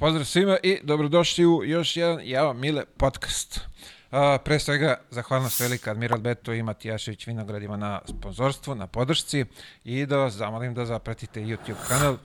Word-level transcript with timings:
Pozdrav 0.00 0.24
svima 0.24 0.56
i 0.62 0.78
dobrodošli 0.82 1.46
u 1.46 1.64
još 1.64 1.96
jedan 1.96 2.20
Java 2.24 2.52
Mile 2.52 2.84
podcast. 2.96 3.60
A, 4.10 4.38
pre 4.44 4.58
svega, 4.58 5.00
zahvalnost 5.10 5.60
velika 5.60 5.90
Admiral 5.90 6.20
Beto 6.20 6.52
i 6.52 6.62
Matijašević 6.62 7.26
Vinogradima 7.26 7.76
na 7.76 8.00
sponzorstvu, 8.08 8.74
na 8.74 8.86
podršci 8.86 9.44
i 9.84 10.06
da 10.06 10.16
vas 10.16 10.34
zamolim 10.34 10.74
da 10.74 10.86
zapratite 10.86 11.40
YouTube 11.40 11.88
kanal. 11.88 12.16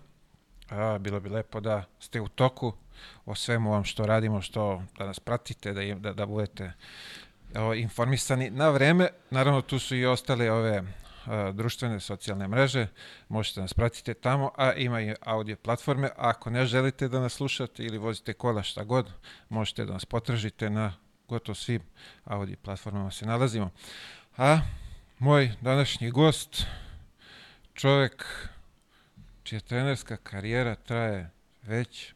A, 0.69 0.97
bilo 0.97 1.19
bi 1.19 1.29
lepo 1.29 1.59
da 1.59 1.83
ste 1.99 2.21
u 2.21 2.27
toku 2.27 2.73
o 3.25 3.35
svemu 3.35 3.71
vam 3.71 3.83
što 3.83 4.05
radimo, 4.05 4.41
što 4.41 4.83
da 4.97 5.05
nas 5.05 5.19
pratite, 5.19 5.73
da, 5.73 5.95
da, 5.95 6.13
da 6.13 6.25
budete 6.25 6.73
o, 7.55 7.73
informisani 7.73 8.49
na 8.49 8.69
vreme. 8.69 9.07
Naravno, 9.29 9.61
tu 9.61 9.79
su 9.79 9.95
i 9.95 10.05
ostale 10.05 10.51
ove 10.51 10.83
društvene 11.53 11.99
socijalne 11.99 12.47
mreže, 12.47 12.87
možete 13.29 13.61
nas 13.61 13.73
pratite 13.73 14.13
tamo, 14.13 14.51
a 14.57 14.73
ima 14.73 15.01
i 15.01 15.15
audio 15.21 15.55
platforme. 15.55 16.09
Ako 16.17 16.49
ne 16.49 16.65
želite 16.65 17.07
da 17.07 17.19
nas 17.19 17.33
slušate 17.33 17.83
ili 17.83 17.97
vozite 17.97 18.33
kola 18.33 18.63
šta 18.63 18.83
god, 18.83 19.11
možete 19.49 19.85
da 19.85 19.93
nas 19.93 20.05
potražite 20.05 20.69
na 20.69 20.93
gotovo 21.27 21.55
svim 21.55 21.81
audio 22.23 22.55
platformama 22.61 23.11
se 23.11 23.25
nalazimo. 23.25 23.69
A 24.37 24.59
moj 25.19 25.51
današnji 25.61 26.11
gost, 26.11 26.65
čovek 27.73 28.49
čija 29.43 29.59
trenerska 29.59 30.17
karijera 30.17 30.75
traje 30.75 31.29
već 31.63 32.13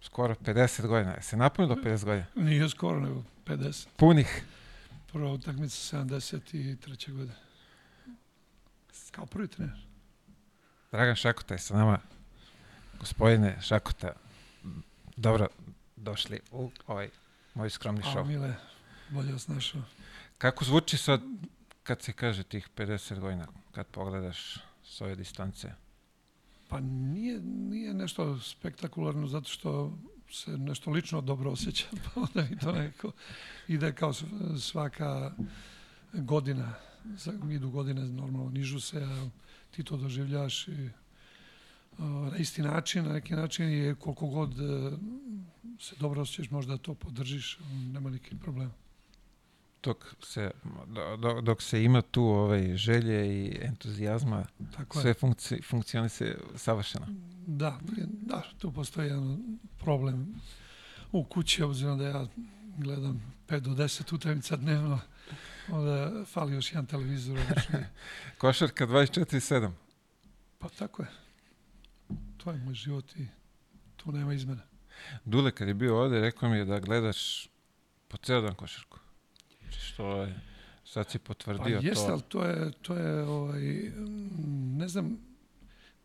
skoro 0.00 0.34
50 0.34 0.86
godina. 0.86 1.12
Je 1.12 1.22
Se 1.22 1.36
napunilo 1.36 1.74
50 1.74 2.04
godina? 2.04 2.26
Nije 2.34 2.68
skoro, 2.68 3.00
nego 3.00 3.22
50. 3.46 3.86
Punih. 3.96 4.44
Prva 5.12 5.32
utakmica 5.32 5.96
73. 5.96 7.12
godine. 7.12 7.47
Kao 9.18 9.26
prvi 9.26 9.48
trener. 9.48 9.76
Dragan 10.90 11.16
Šakota 11.16 11.54
je 11.54 11.58
sa 11.58 11.76
nama. 11.76 11.98
Gospodine 13.00 13.58
Šakota, 13.60 14.12
dobro 15.16 15.46
došli 15.96 16.40
u 16.50 16.70
ovaj 16.86 17.08
moj 17.54 17.70
skromni 17.70 18.02
A 18.04 18.12
šov. 18.12 18.26
Mile, 18.26 18.54
bolje 19.08 19.32
vas 19.32 19.48
našao. 19.48 19.82
Kako 20.38 20.64
zvuči 20.64 20.96
sad 20.96 21.20
kad 21.82 22.02
se 22.02 22.12
kaže 22.12 22.42
tih 22.42 22.68
50 22.76 23.18
godina, 23.18 23.46
kad 23.72 23.86
pogledaš 23.86 24.56
s 24.84 25.00
ove 25.00 25.14
distance? 25.14 25.72
Pa 26.68 26.80
nije, 26.80 27.40
nije 27.40 27.94
nešto 27.94 28.40
spektakularno 28.40 29.26
zato 29.26 29.48
što 29.48 29.98
se 30.30 30.50
nešto 30.50 30.90
lično 30.90 31.20
dobro 31.20 31.50
osjećam, 31.50 31.90
pa 32.04 32.20
onda 32.20 32.48
mi 32.50 32.58
to 32.58 32.72
nekako 32.72 33.12
ide 33.68 33.92
kao 33.92 34.12
sv- 34.12 34.58
svaka 34.60 35.32
godina. 36.12 36.74
Idu 37.50 37.70
godine 37.70 38.08
normalno, 38.08 38.50
nižu 38.50 38.80
se, 38.80 39.02
a 39.02 39.28
ti 39.70 39.84
to 39.84 39.96
doživljaš 39.96 40.68
i 40.68 40.90
na 41.98 42.36
isti 42.38 42.62
način, 42.62 43.04
na 43.04 43.12
neki 43.12 43.34
način 43.34 43.68
je 43.68 43.94
koliko 43.94 44.26
god 44.26 44.60
e, 44.60 44.90
se 45.80 45.94
dobro 46.00 46.22
osjećaš, 46.22 46.50
možda 46.50 46.76
to 46.76 46.94
podržiš, 46.94 47.58
nema 47.92 48.10
nikakvih 48.10 48.40
problema. 48.40 48.72
Dok 49.82 50.14
se, 50.22 50.50
do- 50.86 51.16
do- 51.16 51.40
dok 51.40 51.62
se 51.62 51.84
ima 51.84 52.02
tu 52.02 52.22
ovaj, 52.24 52.76
želje 52.76 53.44
i 53.44 53.56
entuzijazma, 53.60 54.46
Tako 54.76 55.00
sve 55.00 55.14
funkci, 55.14 55.62
funkcioniše 55.62 56.34
savršeno. 56.56 57.06
Da, 57.46 57.80
da, 58.06 58.42
tu 58.58 58.72
postoji 58.72 59.08
jedan 59.08 59.58
problem 59.78 60.40
u 61.12 61.24
kući, 61.24 61.62
obzirom 61.62 61.98
da 61.98 62.08
ja 62.08 62.26
gledam 62.78 63.34
5 63.48 63.60
do 63.60 63.70
10 63.70 64.14
utakmica 64.14 64.56
dnevno, 64.56 65.00
onda 65.70 66.24
fali 66.24 66.54
još 66.54 66.72
jedan 66.72 66.86
televizor. 66.86 67.38
Košarka 68.38 68.86
24-7. 68.86 69.70
Pa 70.58 70.68
tako 70.68 71.02
je. 71.02 71.08
To 72.36 72.50
je 72.50 72.58
moj 72.58 72.74
život 72.74 73.16
i 73.16 73.26
tu 73.96 74.12
nema 74.12 74.34
izmene. 74.34 74.62
Dule 75.24 75.50
kad 75.50 75.68
je 75.68 75.74
bio 75.74 76.02
ovde, 76.02 76.20
rekao 76.20 76.48
mi 76.48 76.56
je 76.56 76.64
da 76.64 76.80
gledaš 76.80 77.48
po 78.08 78.16
ceo 78.16 78.40
dan 78.40 78.54
košarku. 78.54 78.98
Znači 79.62 79.80
što 79.80 80.22
je, 80.22 80.40
sad 80.84 81.10
si 81.10 81.18
Pa 81.18 81.24
potvrdio 81.24 81.80
jeste, 81.82 82.06
to. 82.06 82.12
ali 82.12 82.22
to 82.28 82.44
je, 82.44 82.72
to 82.82 82.96
je 82.96 83.22
ovaj, 83.22 83.92
ne 84.76 84.88
znam 84.88 85.18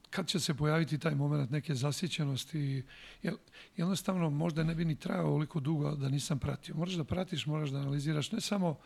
kad 0.10 0.28
će 0.28 0.40
se 0.40 0.54
pojaviti 0.54 1.00
taj 1.00 1.16
moment 1.16 1.52
neke 1.52 1.76
zasjećenosti, 1.76 2.84
jer 3.24 3.34
jednostavno 3.78 4.30
možda 4.30 4.64
ne 4.64 4.76
bi 4.76 4.86
ni 4.86 4.96
trajao 4.96 5.28
ovoliko 5.28 5.60
dugo 5.60 5.96
da 5.96 6.10
nisam 6.10 6.40
pratio. 6.40 6.76
Moraš 6.76 6.94
da 6.94 7.04
pratiš, 7.04 7.46
moraš 7.46 7.70
da 7.70 7.78
analiziraš 7.78 8.32
ne 8.32 8.42
samo 8.42 8.80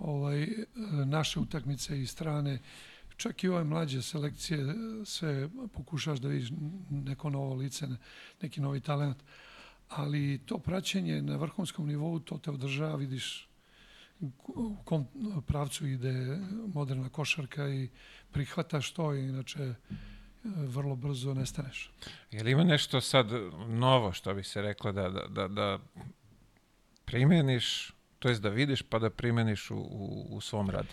ovaj, 0.00 0.42
e, 0.42 0.56
naše 1.06 1.40
utakmice 1.40 2.02
i 2.02 2.06
strane, 2.06 2.58
čak 3.16 3.44
i 3.44 3.48
ove 3.48 3.64
mlađe 3.64 4.02
selekcije, 4.02 4.60
e, 4.60 4.74
sve 5.04 5.48
pokušaš 5.74 6.18
da 6.18 6.28
vidiš 6.28 6.50
neko 6.90 7.30
novo 7.30 7.54
lice, 7.54 7.86
ne- 7.86 7.96
neki 8.42 8.60
novi 8.60 8.80
talent. 8.80 9.16
Ali 9.88 10.40
to 10.46 10.58
praćenje 10.58 11.22
na 11.22 11.36
vrhunskom 11.36 11.86
nivou, 11.86 12.18
to 12.18 12.38
te 12.38 12.50
održava, 12.50 12.96
vidiš 12.96 13.50
u 14.20 14.76
kom 14.84 15.06
pravcu 15.46 15.86
ide 15.86 16.38
moderna 16.74 17.08
košarka 17.08 17.68
i 17.68 17.88
prihvataš 18.30 18.92
to 18.92 19.14
inače 19.14 19.62
e, 19.62 19.74
vrlo 20.44 20.96
brzo 20.96 21.34
nestaneš. 21.34 21.92
Je 22.30 22.42
li 22.42 22.50
ima 22.50 22.64
nešto 22.64 23.00
sad 23.00 23.26
novo 23.68 24.12
što 24.12 24.34
bi 24.34 24.42
se 24.42 24.62
reklo 24.62 24.92
da, 24.92 25.08
da, 25.08 25.26
da, 25.28 25.48
da 25.48 25.78
primeniš, 27.04 27.92
to 28.20 28.28
jest 28.28 28.42
da 28.42 28.48
vidiš 28.48 28.82
pa 28.82 28.98
da 28.98 29.10
primeniš 29.10 29.70
u, 29.70 29.76
u, 29.76 30.26
u 30.30 30.40
svom 30.40 30.70
radu? 30.70 30.88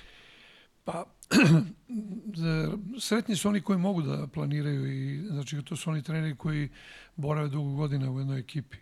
Pa, 0.84 1.06
sretni 3.00 3.36
su 3.36 3.50
oni 3.50 3.62
koji 3.62 3.80
mogu 3.80 4.02
da 4.02 4.28
planiraju 4.28 4.88
i 4.94 5.28
znači 5.28 5.62
to 5.62 5.76
su 5.76 5.90
oni 5.90 6.04
treneri 6.04 6.36
koji 6.36 6.70
borave 7.16 7.50
dugo 7.50 7.76
godina 7.76 8.12
u 8.12 8.20
jednoj 8.20 8.40
ekipi. 8.40 8.78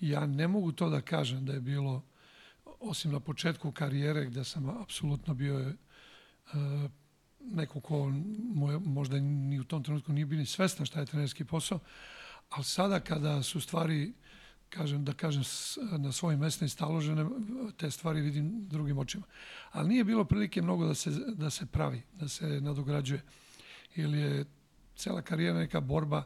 Ja 0.00 0.26
ne 0.26 0.48
mogu 0.48 0.72
to 0.72 0.90
da 0.90 1.00
kažem 1.00 1.46
da 1.46 1.52
je 1.52 1.60
bilo 1.60 2.02
osim 2.80 3.12
na 3.12 3.20
početku 3.20 3.72
karijere 3.72 4.26
gde 4.26 4.44
sam 4.44 4.68
apsolutno 4.68 5.34
bio 5.34 5.58
je, 5.58 5.68
e, 5.68 5.76
neko 7.40 7.80
ko 7.80 8.10
mu 8.54 8.72
je- 8.72 8.78
možda 8.78 9.20
ni 9.20 9.60
u 9.60 9.64
tom 9.64 9.82
trenutku 9.82 10.12
nije 10.12 10.26
bio 10.26 10.38
ni 10.38 10.46
svestan 10.46 10.86
šta 10.86 11.00
je 11.00 11.06
trenerski 11.06 11.44
posao, 11.44 11.78
ali 12.50 12.64
sada 12.64 13.00
kada 13.00 13.42
su 13.42 13.60
stvari 13.60 14.12
kažem, 14.74 15.04
da 15.04 15.12
kažem, 15.12 15.42
na 15.98 16.12
svojim 16.12 16.40
mestima 16.40 16.68
staložene, 16.68 17.26
te 17.76 17.90
stvari 17.90 18.20
vidim 18.20 18.68
drugim 18.68 18.98
očima. 18.98 19.24
Ali 19.72 19.88
nije 19.88 20.04
bilo 20.04 20.24
prilike 20.24 20.62
mnogo 20.62 20.86
da 20.86 20.94
se, 20.94 21.10
da 21.10 21.50
se 21.50 21.66
pravi, 21.66 22.02
da 22.20 22.28
se 22.28 22.60
nadograđuje. 22.60 23.22
Ili 23.96 24.18
je 24.18 24.44
cela 24.96 25.22
karijera 25.22 25.58
neka 25.58 25.80
borba, 25.80 26.24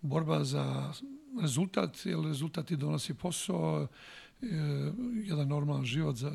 borba 0.00 0.44
za 0.44 0.92
rezultat, 1.40 2.06
jer 2.06 2.20
rezultat 2.24 2.66
ti 2.66 2.76
donosi 2.76 3.14
posao, 3.14 3.86
e, 4.42 4.46
jedan 5.24 5.48
normalan 5.48 5.84
život 5.84 6.16
za, 6.16 6.32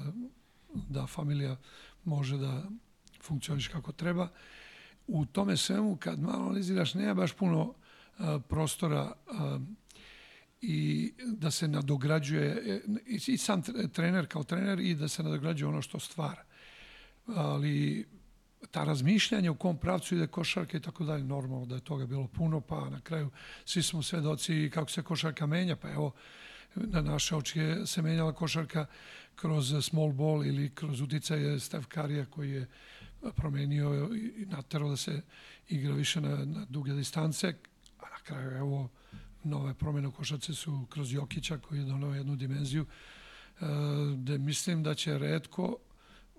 da 0.89 1.07
familija 1.07 1.57
može 2.03 2.37
da 2.37 2.63
funkcioniš 3.21 3.67
kako 3.67 3.91
treba. 3.91 4.27
U 5.07 5.25
tome 5.25 5.57
svemu, 5.57 5.95
kad 5.95 6.19
malo 6.19 6.43
analiziraš, 6.43 6.93
nema 6.93 7.13
baš 7.13 7.33
puno 7.33 7.73
prostora 8.47 9.13
i 10.61 11.13
da 11.25 11.51
se 11.51 11.67
nadograđuje 11.67 12.45
e, 12.45 12.81
i, 13.05 13.37
sam 13.37 13.63
tre- 13.63 13.91
trener 13.91 14.27
kao 14.27 14.43
trener 14.43 14.79
i 14.79 14.95
da 14.95 15.07
se 15.07 15.23
nadograđuje 15.23 15.69
ono 15.69 15.81
što 15.81 15.99
stvara. 15.99 16.43
Ali 17.25 18.05
ta 18.71 18.83
razmišljanja 18.83 19.51
u 19.51 19.55
kom 19.55 19.77
pravcu 19.77 20.15
ide 20.15 20.27
košarka 20.27 20.77
i 20.77 20.81
tako 20.81 21.03
dalje, 21.03 21.23
normalno 21.23 21.65
da 21.65 21.75
je 21.75 21.81
toga 21.81 22.05
bilo 22.05 22.27
puno, 22.27 22.61
pa 22.61 22.89
na 22.89 23.01
kraju 23.01 23.29
svi 23.65 23.83
smo 23.83 24.03
svedoci 24.03 24.69
kako 24.73 24.91
se 24.91 25.03
košarka 25.03 25.45
menja, 25.45 25.75
pa 25.75 25.89
evo, 25.89 26.11
na 26.75 27.01
naše 27.01 27.35
je 27.55 27.87
se 27.87 28.01
menjala 28.01 28.33
košarka 28.33 28.85
kroz 29.35 29.73
small 29.81 30.11
ball 30.11 30.45
ili 30.45 30.69
kroz 30.75 31.01
uticaje 31.01 31.59
Steph 31.59 31.87
Karija 31.87 32.25
koji 32.25 32.51
je 32.51 32.67
promenio 33.35 34.09
i 34.15 34.45
naterao 34.45 34.89
da 34.89 34.97
se 34.97 35.21
igra 35.67 35.93
više 35.93 36.21
na, 36.21 36.45
na 36.45 36.65
duge 36.69 36.93
distance, 36.93 37.53
a 37.99 38.09
na 38.09 38.19
kraju 38.23 38.51
evo 38.51 38.89
nove 39.43 39.73
promjene 39.73 40.07
u 40.07 40.11
košarci 40.11 40.53
su 40.53 40.85
kroz 40.89 41.13
Jokića 41.13 41.57
koji 41.57 41.79
je 41.79 41.85
donao 41.85 42.13
jednu 42.13 42.35
dimenziju 42.35 42.85
e, 42.85 43.65
gde 44.15 44.37
mislim 44.37 44.83
da 44.83 44.95
će 44.95 45.17
redko 45.17 45.77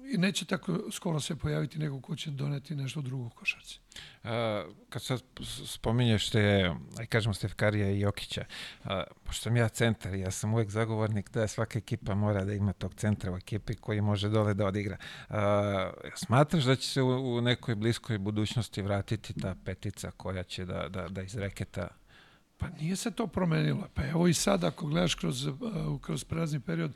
i 0.05 0.19
neće 0.19 0.45
tako 0.45 0.79
skoro 0.93 1.21
se 1.21 1.37
pojaviti 1.37 1.79
neko 1.79 2.01
ko 2.01 2.17
će 2.17 2.31
doneti 2.31 2.75
nešto 2.75 3.01
drugo 3.01 3.25
u 3.25 3.31
košarci. 3.31 3.79
A, 4.25 4.65
kad 4.89 5.03
sad 5.03 5.23
spominješ 5.67 6.31
te, 6.31 6.75
aj 6.99 7.07
kažemo 7.07 7.35
Stefkarija 7.35 7.91
i 7.91 8.01
Jokića, 8.01 8.45
a, 8.85 9.05
pošto 9.25 9.43
sam 9.43 9.57
ja 9.57 9.69
centar, 9.69 10.15
ja 10.15 10.31
sam 10.31 10.55
uvek 10.55 10.71
zagovornik 10.71 11.31
da 11.31 11.49
svaka 11.49 11.79
ekipa 11.79 12.15
mora 12.15 12.45
da 12.45 12.53
ima 12.53 12.73
tog 12.73 12.95
centra 12.95 13.33
u 13.33 13.37
ekipi 13.37 13.75
koji 13.75 14.01
može 14.01 14.29
dole 14.29 14.55
da 14.55 14.67
odigra. 14.67 14.97
A, 15.29 15.93
smatraš 16.15 16.65
da 16.65 16.77
će 16.77 16.89
se 16.89 17.03
u, 17.03 17.37
u 17.37 17.41
nekoj 17.41 17.75
bliskoj 17.75 18.19
budućnosti 18.19 18.83
vratiti 18.83 19.41
ta 19.41 19.55
petica 19.65 20.11
koja 20.11 20.43
će 20.43 20.65
da, 20.65 20.89
da, 20.89 21.09
da 21.09 21.23
iz 21.23 21.35
reketa 21.35 21.89
Pa 22.63 22.69
nije 22.81 22.97
se 22.97 23.11
to 23.11 23.27
promenilo. 23.27 23.89
Pa 23.95 24.07
evo 24.07 24.29
i 24.29 24.35
sad 24.35 24.65
ako 24.65 24.87
gledaš 24.87 25.15
kroz, 25.15 25.47
uh, 25.47 25.57
kroz 26.01 26.25
prelazni 26.25 26.61
period 26.61 26.93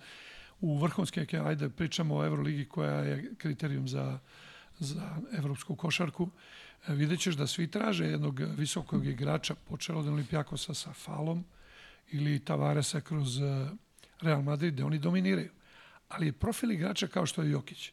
u 0.60 0.78
vrhunske, 0.78 1.26
ajde 1.44 1.68
pričamo 1.68 2.16
o 2.16 2.24
Euroligi 2.24 2.64
koja 2.64 2.94
je 2.94 3.34
kriterijum 3.38 3.88
za, 3.88 4.18
za 4.78 5.16
evropsku 5.32 5.76
košarku, 5.76 6.28
e, 6.88 6.94
vidjet 6.94 7.20
ćeš 7.20 7.34
da 7.34 7.46
svi 7.46 7.70
traže 7.70 8.04
jednog 8.04 8.40
visokog 8.40 9.06
igrača, 9.06 9.54
počeo 9.54 9.98
od 9.98 10.08
Olimpijakosa 10.08 10.74
sa 10.74 10.92
falom 10.92 11.44
ili 12.12 12.38
Tavaresa 12.38 13.00
kroz 13.00 13.38
uh, 13.38 13.68
Real 14.20 14.42
Madrid, 14.42 14.74
gde 14.74 14.84
oni 14.84 14.98
dominiraju. 14.98 15.50
Ali 16.08 16.26
je 16.26 16.32
profil 16.32 16.70
igrača 16.70 17.06
kao 17.06 17.26
što 17.26 17.42
je 17.42 17.50
Jokić. 17.50 17.92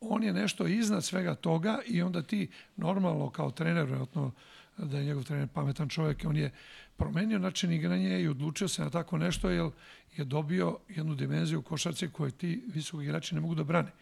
On 0.00 0.22
je 0.22 0.32
nešto 0.32 0.66
iznad 0.66 1.04
svega 1.04 1.34
toga 1.34 1.78
i 1.86 2.02
onda 2.02 2.22
ti 2.22 2.50
normalno 2.76 3.30
kao 3.30 3.50
trener, 3.50 3.84
vjerojatno 3.86 4.32
da 4.78 4.98
je 4.98 5.04
njegov 5.04 5.24
trener 5.24 5.48
pametan 5.48 5.88
čovjek, 5.88 6.24
on 6.24 6.36
je 6.36 6.52
promenio 6.96 7.38
način 7.38 7.72
igranja 7.72 8.18
i 8.18 8.28
odlučio 8.28 8.68
se 8.68 8.82
na 8.82 8.90
tako 8.90 9.18
nešto 9.18 9.50
jer 9.50 9.70
je 10.16 10.24
dobio 10.24 10.78
jednu 10.88 11.14
dimenziju 11.14 11.62
košarce 11.62 12.10
koje 12.10 12.30
ti 12.30 12.64
visoki 12.74 13.04
igrači 13.04 13.34
ne 13.34 13.40
mogu 13.40 13.54
da 13.54 13.64
brane. 13.64 13.92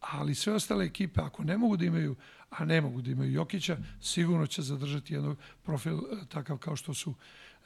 Ali 0.00 0.34
sve 0.34 0.52
ostale 0.52 0.84
ekipe, 0.84 1.20
ako 1.20 1.44
ne 1.44 1.58
mogu 1.58 1.76
da 1.76 1.84
imaju, 1.84 2.16
a 2.50 2.64
ne 2.64 2.80
mogu 2.80 3.02
da 3.02 3.10
imaju 3.10 3.32
Jokića, 3.32 3.76
sigurno 4.00 4.46
će 4.46 4.62
zadržati 4.62 5.14
jednog 5.14 5.38
profil 5.62 5.98
e, 5.98 6.26
takav 6.28 6.58
kao 6.58 6.76
što 6.76 6.94
su 6.94 7.14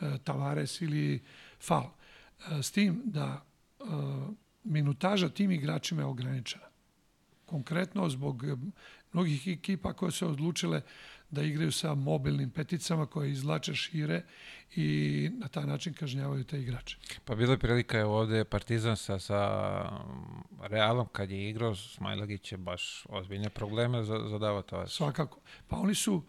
e, 0.00 0.18
Tavares 0.24 0.80
ili 0.80 1.22
Fal. 1.60 1.90
E, 2.50 2.62
s 2.62 2.70
tim 2.70 3.02
da 3.04 3.44
minutaža 4.64 5.28
tim 5.28 5.50
igračima 5.50 6.02
je 6.02 6.06
ograničena. 6.06 6.64
Konkretno 7.46 8.08
zbog 8.08 8.44
mnogih 9.12 9.48
ekipa 9.48 9.92
koje 9.92 10.12
su 10.12 10.28
odlučile 10.28 10.82
da 11.30 11.42
igraju 11.42 11.72
sa 11.72 11.94
mobilnim 11.94 12.50
peticama 12.50 13.06
koje 13.06 13.30
izlače 13.30 13.74
šire 13.74 14.22
i 14.76 15.30
na 15.32 15.48
taj 15.48 15.66
način 15.66 15.92
kažnjavaju 15.92 16.44
te 16.44 16.60
igrače. 16.60 16.96
Pa 17.24 17.34
bilo 17.34 17.52
je 17.52 17.58
prilika 17.58 17.98
je 17.98 18.04
ovde 18.04 18.44
Partizan 18.44 18.96
sa, 18.96 19.18
sa 19.18 19.38
Realom 20.62 21.06
kad 21.12 21.30
je 21.30 21.50
igrao, 21.50 21.74
Smajlagić 21.74 22.52
je 22.52 22.58
baš 22.58 23.06
ozbiljne 23.08 23.50
probleme 23.50 24.04
zadavao 24.04 24.62
to. 24.62 24.86
Svakako. 24.86 25.40
Pa 25.68 25.76
oni 25.76 25.94
su, 25.94 26.22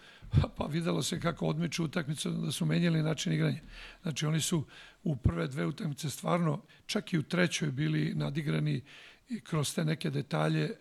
pa 0.57 0.65
videlo 0.65 1.03
se 1.03 1.19
kako 1.19 1.47
odmiču 1.47 1.83
utakmicu 1.83 2.29
da 2.29 2.51
su 2.51 2.65
menjali 2.65 3.03
način 3.03 3.33
igranja. 3.33 3.61
Znači 4.01 4.25
oni 4.25 4.41
su 4.41 4.65
u 5.03 5.15
prve 5.15 5.47
dve 5.47 5.65
utakmice 5.65 6.09
stvarno, 6.09 6.61
čak 6.85 7.13
i 7.13 7.17
u 7.17 7.23
trećoj 7.23 7.71
bili 7.71 8.13
nadigrani 8.15 8.81
kroz 9.43 9.75
te 9.75 9.85
neke 9.85 10.09
detalje 10.09 10.63
e, 10.63 10.75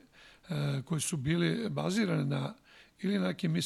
koji 0.85 1.00
su 1.00 1.17
bili 1.17 1.70
bazirane 1.70 2.25
na 2.25 2.55
ili 3.00 3.18
na 3.18 3.26
nekim 3.26 3.56
e, 3.56 3.62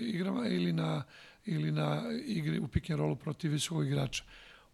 igrama 0.00 0.46
ili 0.46 0.72
na, 0.72 1.04
ili 1.44 1.72
na 1.72 2.02
igri 2.26 2.58
u 2.58 2.68
pick 2.68 2.90
and 2.90 3.00
rollu 3.00 3.16
protiv 3.16 3.52
visokog 3.52 3.86
igrača. 3.86 4.24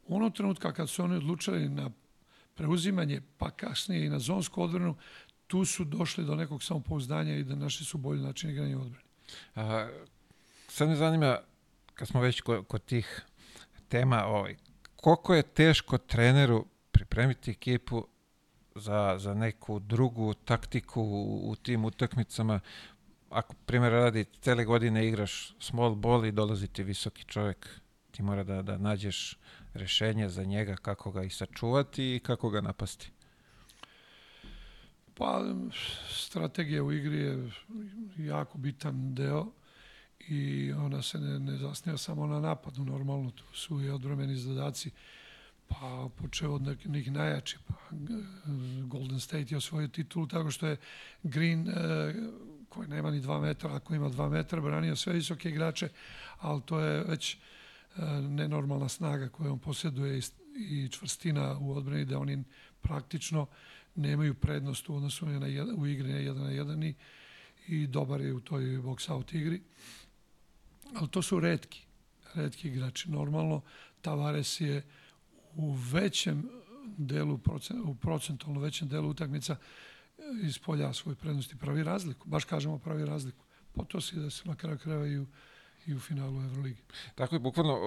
U 0.07 0.17
onom 0.17 0.33
trenutka 0.33 0.73
kad 0.73 0.91
su 0.91 1.03
oni 1.03 1.17
odlučili 1.17 1.69
na 1.69 1.91
preuzimanje, 2.55 3.21
pa 3.39 3.51
kasnije 3.51 4.07
i 4.07 4.09
na 4.09 4.19
zonsku 4.19 4.63
odbranu, 4.63 4.97
tu 5.47 5.65
su 5.65 5.85
došli 5.85 6.25
do 6.25 6.35
nekog 6.35 6.63
samopouzdanja 6.63 7.37
i 7.37 7.45
da 7.45 7.55
našli 7.55 7.87
su 7.87 7.99
bolji 7.99 8.23
način 8.23 8.51
igranja 8.51 8.79
u 8.79 8.81
odbrani. 8.81 9.05
A, 9.55 9.89
sad 10.69 10.89
me 10.89 10.97
zanima, 10.97 11.39
kad 11.95 12.09
smo 12.09 12.21
već 12.21 12.41
kod, 12.41 12.67
kod 12.67 12.85
tih 12.85 13.27
tema, 13.89 14.25
ovaj, 14.25 14.57
koliko 14.97 15.35
je 15.35 15.43
teško 15.43 15.99
treneru 15.99 16.67
pripremiti 16.93 17.51
ekipu 17.51 18.07
za, 18.75 19.17
za 19.19 19.35
neku 19.35 19.79
drugu 19.79 20.35
taktiku 20.35 21.03
u, 21.03 21.51
u 21.51 21.57
tim 21.57 21.85
utakmicama 21.85 22.61
ako 23.31 23.55
primjer 23.67 23.93
radi 23.93 24.25
cele 24.41 24.65
godine 24.65 25.09
igraš 25.09 25.55
small 25.61 25.95
ball 25.95 26.27
i 26.27 26.33
dolazi 26.33 26.69
ti 26.69 26.83
visoki 26.83 27.25
čovjek, 27.25 27.81
ti 28.11 28.23
mora 28.23 28.45
da, 28.45 28.63
da 28.63 28.79
nađeš 28.79 29.39
rešenje 29.75 30.29
za 30.29 30.45
njega 30.45 30.77
kako 30.77 31.11
ga 31.11 31.23
i 31.23 31.31
sačuvati 31.31 32.15
i 32.17 32.21
kako 32.21 32.51
ga 32.51 32.61
napasti. 32.61 33.11
Pa, 35.15 35.45
strategija 36.11 36.83
u 36.83 36.93
igri 36.93 37.19
je 37.19 37.51
jako 38.19 38.59
bitan 38.59 39.15
deo 39.15 39.47
i 40.29 40.73
ona 40.73 41.03
se 41.03 41.19
ne, 41.19 41.39
ne 41.39 41.57
zasnija 41.57 41.97
samo 41.97 42.27
na 42.27 42.41
napadu, 42.41 42.85
normalno 42.85 43.31
tu 43.31 43.45
su 43.53 43.83
i 43.83 43.91
odbromeni 43.91 44.37
zadaci, 44.37 44.91
pa 45.69 46.09
počeo 46.17 46.55
od 46.55 46.63
nekih 46.85 47.13
najjačih, 47.13 47.59
pa 47.69 47.75
Golden 48.87 49.21
State 49.21 49.47
je 49.51 49.57
osvojio 49.57 49.89
titulu 49.89 50.27
tako 50.27 50.51
što 50.51 50.67
je 50.67 50.77
Green 51.23 51.69
eh, 51.69 52.15
koji 52.69 52.89
nema 52.89 53.11
ni 53.11 53.21
dva 53.21 53.41
metra, 53.41 53.75
ako 53.75 53.95
ima 53.95 54.09
dva 54.09 54.29
metra, 54.29 54.61
branio 54.61 54.97
sve 54.97 55.13
visoke 55.13 55.49
igrače, 55.49 55.89
ali 56.39 56.63
to 56.63 56.81
je 56.81 57.05
već 57.05 57.35
e, 57.35 57.39
nenormalna 58.21 58.89
snaga 58.89 59.29
koju 59.29 59.53
on 59.53 59.59
posjeduje 59.59 60.21
i, 60.57 60.89
čvrstina 60.89 61.59
u 61.59 61.73
odbrani 61.73 62.05
da 62.05 62.19
oni 62.19 62.45
praktično 62.81 63.47
nemaju 63.95 64.35
prednost 64.35 64.89
u 64.89 64.97
odnosu 64.97 65.27
na 65.27 65.47
jedan, 65.47 65.75
u 65.79 65.87
igri 65.87 66.13
na 66.13 66.19
jedan 66.19 66.43
na 66.43 66.51
jedan 66.51 66.83
i, 66.83 66.95
i 67.69 67.87
dobar 67.87 68.21
je 68.21 68.35
u 68.35 68.41
toj 68.41 68.63
box 68.63 69.13
out 69.13 69.35
igri. 69.35 69.63
Ali 70.95 71.09
to 71.09 71.23
su 71.23 71.41
redki, 71.41 71.83
redki 72.35 72.69
igrači. 72.69 73.11
Normalno, 73.11 73.61
Tavares 74.03 74.61
je 74.61 74.83
u 75.55 75.73
većem 75.73 76.49
delu, 76.97 77.41
u 77.85 77.95
procentualno 77.95 78.61
većem 78.61 78.89
delu 78.89 79.09
utakmica 79.09 79.57
ispolja 80.43 80.93
svoje 80.93 81.17
prednosti, 81.17 81.57
pravi 81.57 81.83
razliku. 81.83 82.29
Baš 82.29 82.45
kažemo 82.45 82.79
pravi 82.79 83.05
razliku. 83.05 83.45
Po 83.73 83.85
to 83.85 84.01
si 84.01 84.17
da 84.17 84.31
se 84.31 84.49
na 84.49 84.57
kraju 84.57 84.79
krajeva 84.79 85.07
i 85.07 85.19
u, 85.19 85.27
i 85.87 85.95
u 85.95 86.01
finalu 86.01 86.43
Euroligi. 86.43 86.83
Tako 87.15 87.35
je, 87.35 87.39
bukvalno, 87.39 87.79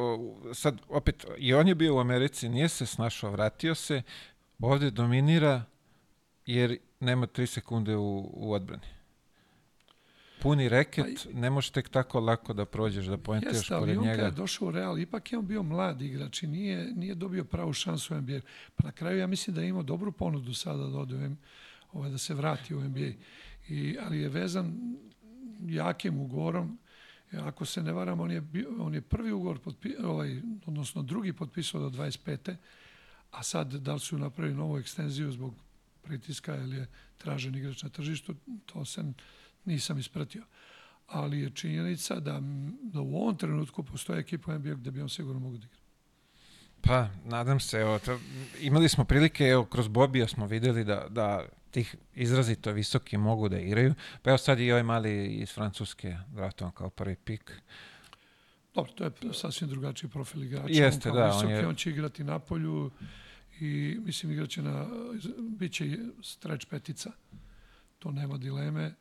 sad 0.53 0.81
opet, 0.87 1.25
i 1.37 1.53
on 1.53 1.67
je 1.67 1.75
bio 1.75 1.95
u 1.95 1.99
Americi, 1.99 2.49
nije 2.49 2.69
se 2.69 2.85
snašao, 2.85 3.31
vratio 3.31 3.75
se, 3.75 4.01
ovde 4.59 4.91
dominira 4.91 5.63
jer 6.45 6.77
nema 6.99 7.27
3 7.27 7.45
sekunde 7.45 7.95
u, 7.95 8.29
u 8.33 8.53
odbrani. 8.53 8.83
Puni 10.41 10.69
reket, 10.69 11.27
pa 11.33 11.39
ne 11.39 11.49
možeš 11.49 11.69
tek 11.69 11.89
tako 11.89 12.19
lako 12.19 12.53
da 12.53 12.65
prođeš, 12.65 13.05
da 13.05 13.17
poentiraš 13.17 13.55
Jeste, 13.55 13.75
pored 13.79 13.97
njega. 13.97 14.09
Jeste, 14.09 14.21
ali 14.21 14.27
on 14.27 14.33
je 14.33 14.37
došao 14.37 14.67
u 14.67 14.71
Real, 14.71 14.99
ipak 14.99 15.31
je 15.31 15.37
on 15.37 15.47
bio 15.47 15.63
mlad 15.63 16.01
igrač 16.01 16.43
i 16.43 16.47
nije, 16.47 16.93
nije 16.95 17.15
dobio 17.15 17.43
pravu 17.43 17.73
šansu 17.73 18.15
u 18.15 18.21
NBA. 18.21 18.39
Pa 18.75 18.83
na 18.83 18.91
kraju 18.91 19.17
ja 19.17 19.27
mislim 19.27 19.55
da 19.55 19.61
je 19.61 19.69
imao 19.69 19.83
dobru 19.83 20.11
ponudu 20.11 20.53
sada 20.53 20.87
da 20.87 20.97
ode 20.97 21.15
u 21.15 21.19
ovaj, 21.93 22.11
da 22.11 22.17
se 22.17 22.33
vrati 22.33 22.75
u 22.75 22.83
NBA. 22.83 23.11
I, 23.69 23.97
ali 24.05 24.19
je 24.19 24.29
vezan 24.29 24.95
jakim 25.67 26.19
ugovorom, 26.19 26.77
ako 27.31 27.65
se 27.65 27.83
ne 27.83 27.91
varam, 27.91 28.19
on 28.19 28.31
je, 28.31 28.43
on 28.79 28.93
je 28.93 29.01
prvi 29.01 29.31
ugovor, 29.31 29.59
potpi, 29.59 29.95
ovaj, 30.03 30.41
odnosno 30.65 31.01
drugi 31.01 31.33
potpisao 31.33 31.81
do 31.81 31.89
25. 31.89 32.55
A 33.31 33.43
sad, 33.43 33.73
da 33.73 33.93
li 33.93 33.99
su 33.99 34.17
napravili 34.17 34.57
novu 34.57 34.77
ekstenziju 34.77 35.31
zbog 35.31 35.53
pritiska 36.01 36.55
ili 36.55 36.75
je 36.75 36.87
tražen 37.17 37.55
igrač 37.55 37.83
na 37.83 37.89
tržištu, 37.89 38.35
to 38.65 38.85
se 38.85 39.03
nisam 39.65 39.99
ispratio. 39.99 40.43
Ali 41.07 41.39
je 41.39 41.49
činjenica 41.49 42.19
da, 42.19 42.41
da 42.81 43.01
u 43.01 43.15
ovom 43.15 43.37
trenutku 43.37 43.83
postoje 43.83 44.19
ekipa 44.19 44.57
NBA 44.57 44.73
gde 44.73 44.91
bi 44.91 45.01
on 45.01 45.09
sigurno 45.09 45.39
mogu 45.39 45.57
da 45.57 45.65
igra. 45.65 45.77
Pa, 46.81 47.07
nadam 47.25 47.59
se. 47.59 47.77
Evo, 47.77 47.99
to, 47.99 48.19
imali 48.61 48.89
smo 48.89 49.05
prilike, 49.05 49.43
evo, 49.43 49.65
kroz 49.65 49.87
Bobija 49.87 50.27
smo 50.27 50.47
videli 50.47 50.83
da, 50.83 51.07
da 51.09 51.45
tih 51.71 51.95
izrazito 52.15 52.71
visoki 52.71 53.17
mogu 53.17 53.49
da 53.49 53.59
igraju. 53.59 53.93
Pa 54.21 54.29
evo 54.29 54.37
sad 54.37 54.59
i 54.59 54.71
ovaj 54.71 54.83
mali 54.83 55.25
iz 55.27 55.53
Francuske 55.53 56.17
draftovan 56.27 56.73
kao 56.73 56.89
prvi 56.89 57.15
pik. 57.15 57.61
Dobro, 58.73 58.91
to 58.91 59.03
je 59.03 59.11
sasvim 59.33 59.69
drugačiji 59.69 60.09
profil 60.09 60.43
igrača. 60.43 60.67
Jeste, 60.69 61.09
on 61.09 61.15
da. 61.15 61.25
Visoki, 61.25 61.45
on, 61.45 61.51
je... 61.51 61.67
on 61.67 61.75
će 61.75 61.89
igrati 61.89 62.23
na 62.23 62.39
polju 62.39 62.91
i 63.59 63.97
mislim 64.05 64.31
igraće 64.31 64.61
na, 64.61 64.87
bit 65.37 65.73
će 65.73 65.97
streč 66.23 66.65
petica. 66.65 67.11
To 67.99 68.11
nema 68.11 68.37
dileme. 68.37 68.93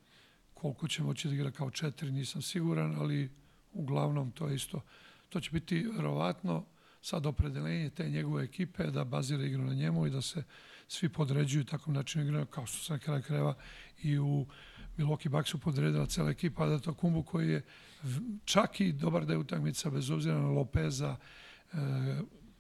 Koliko 0.55 0.89
će 0.89 1.03
moći 1.03 1.29
da 1.29 1.35
igra 1.35 1.51
kao 1.51 1.71
četiri, 1.71 2.11
nisam 2.11 2.43
siguran, 2.43 2.97
ali 2.99 3.31
uglavnom 3.73 4.31
to 4.31 4.49
je 4.49 4.55
isto. 4.55 4.81
To 5.29 5.41
će 5.41 5.51
biti 5.51 5.87
verovatno 5.97 6.65
sad 7.03 7.27
opredelenje 7.27 7.91
te 7.91 8.09
njegove 8.09 8.45
ekipe 8.45 8.87
da 8.87 9.05
bazira 9.05 9.45
igru 9.45 9.65
na 9.65 9.75
njemu 9.75 10.07
i 10.07 10.11
da 10.11 10.23
se 10.23 10.43
svi 10.91 11.09
podređuju 11.09 11.65
takvom 11.65 11.95
načinu 11.95 12.25
igranja, 12.25 12.47
kao 12.47 12.67
što 12.67 12.79
se 12.79 12.93
na 12.93 12.99
kraju 12.99 13.23
kreva 13.23 13.55
i 14.03 14.19
u 14.19 14.47
Milwaukee 14.99 15.29
Bucksu 15.29 15.59
podredila 15.59 16.07
cela 16.07 16.31
ekipa, 16.31 16.67
da 16.67 16.79
to 16.79 16.95
Kumbu 16.95 17.23
koji 17.23 17.49
je 17.49 17.63
čak 18.45 18.81
i 18.81 18.93
dobar 18.93 19.27
da 19.27 19.33
je 19.33 19.39
utakmica 19.39 19.91
bez 19.91 20.11
obzira 20.11 20.39
na 20.39 20.49
Lopeza, 20.49 21.17
e, 21.73 21.77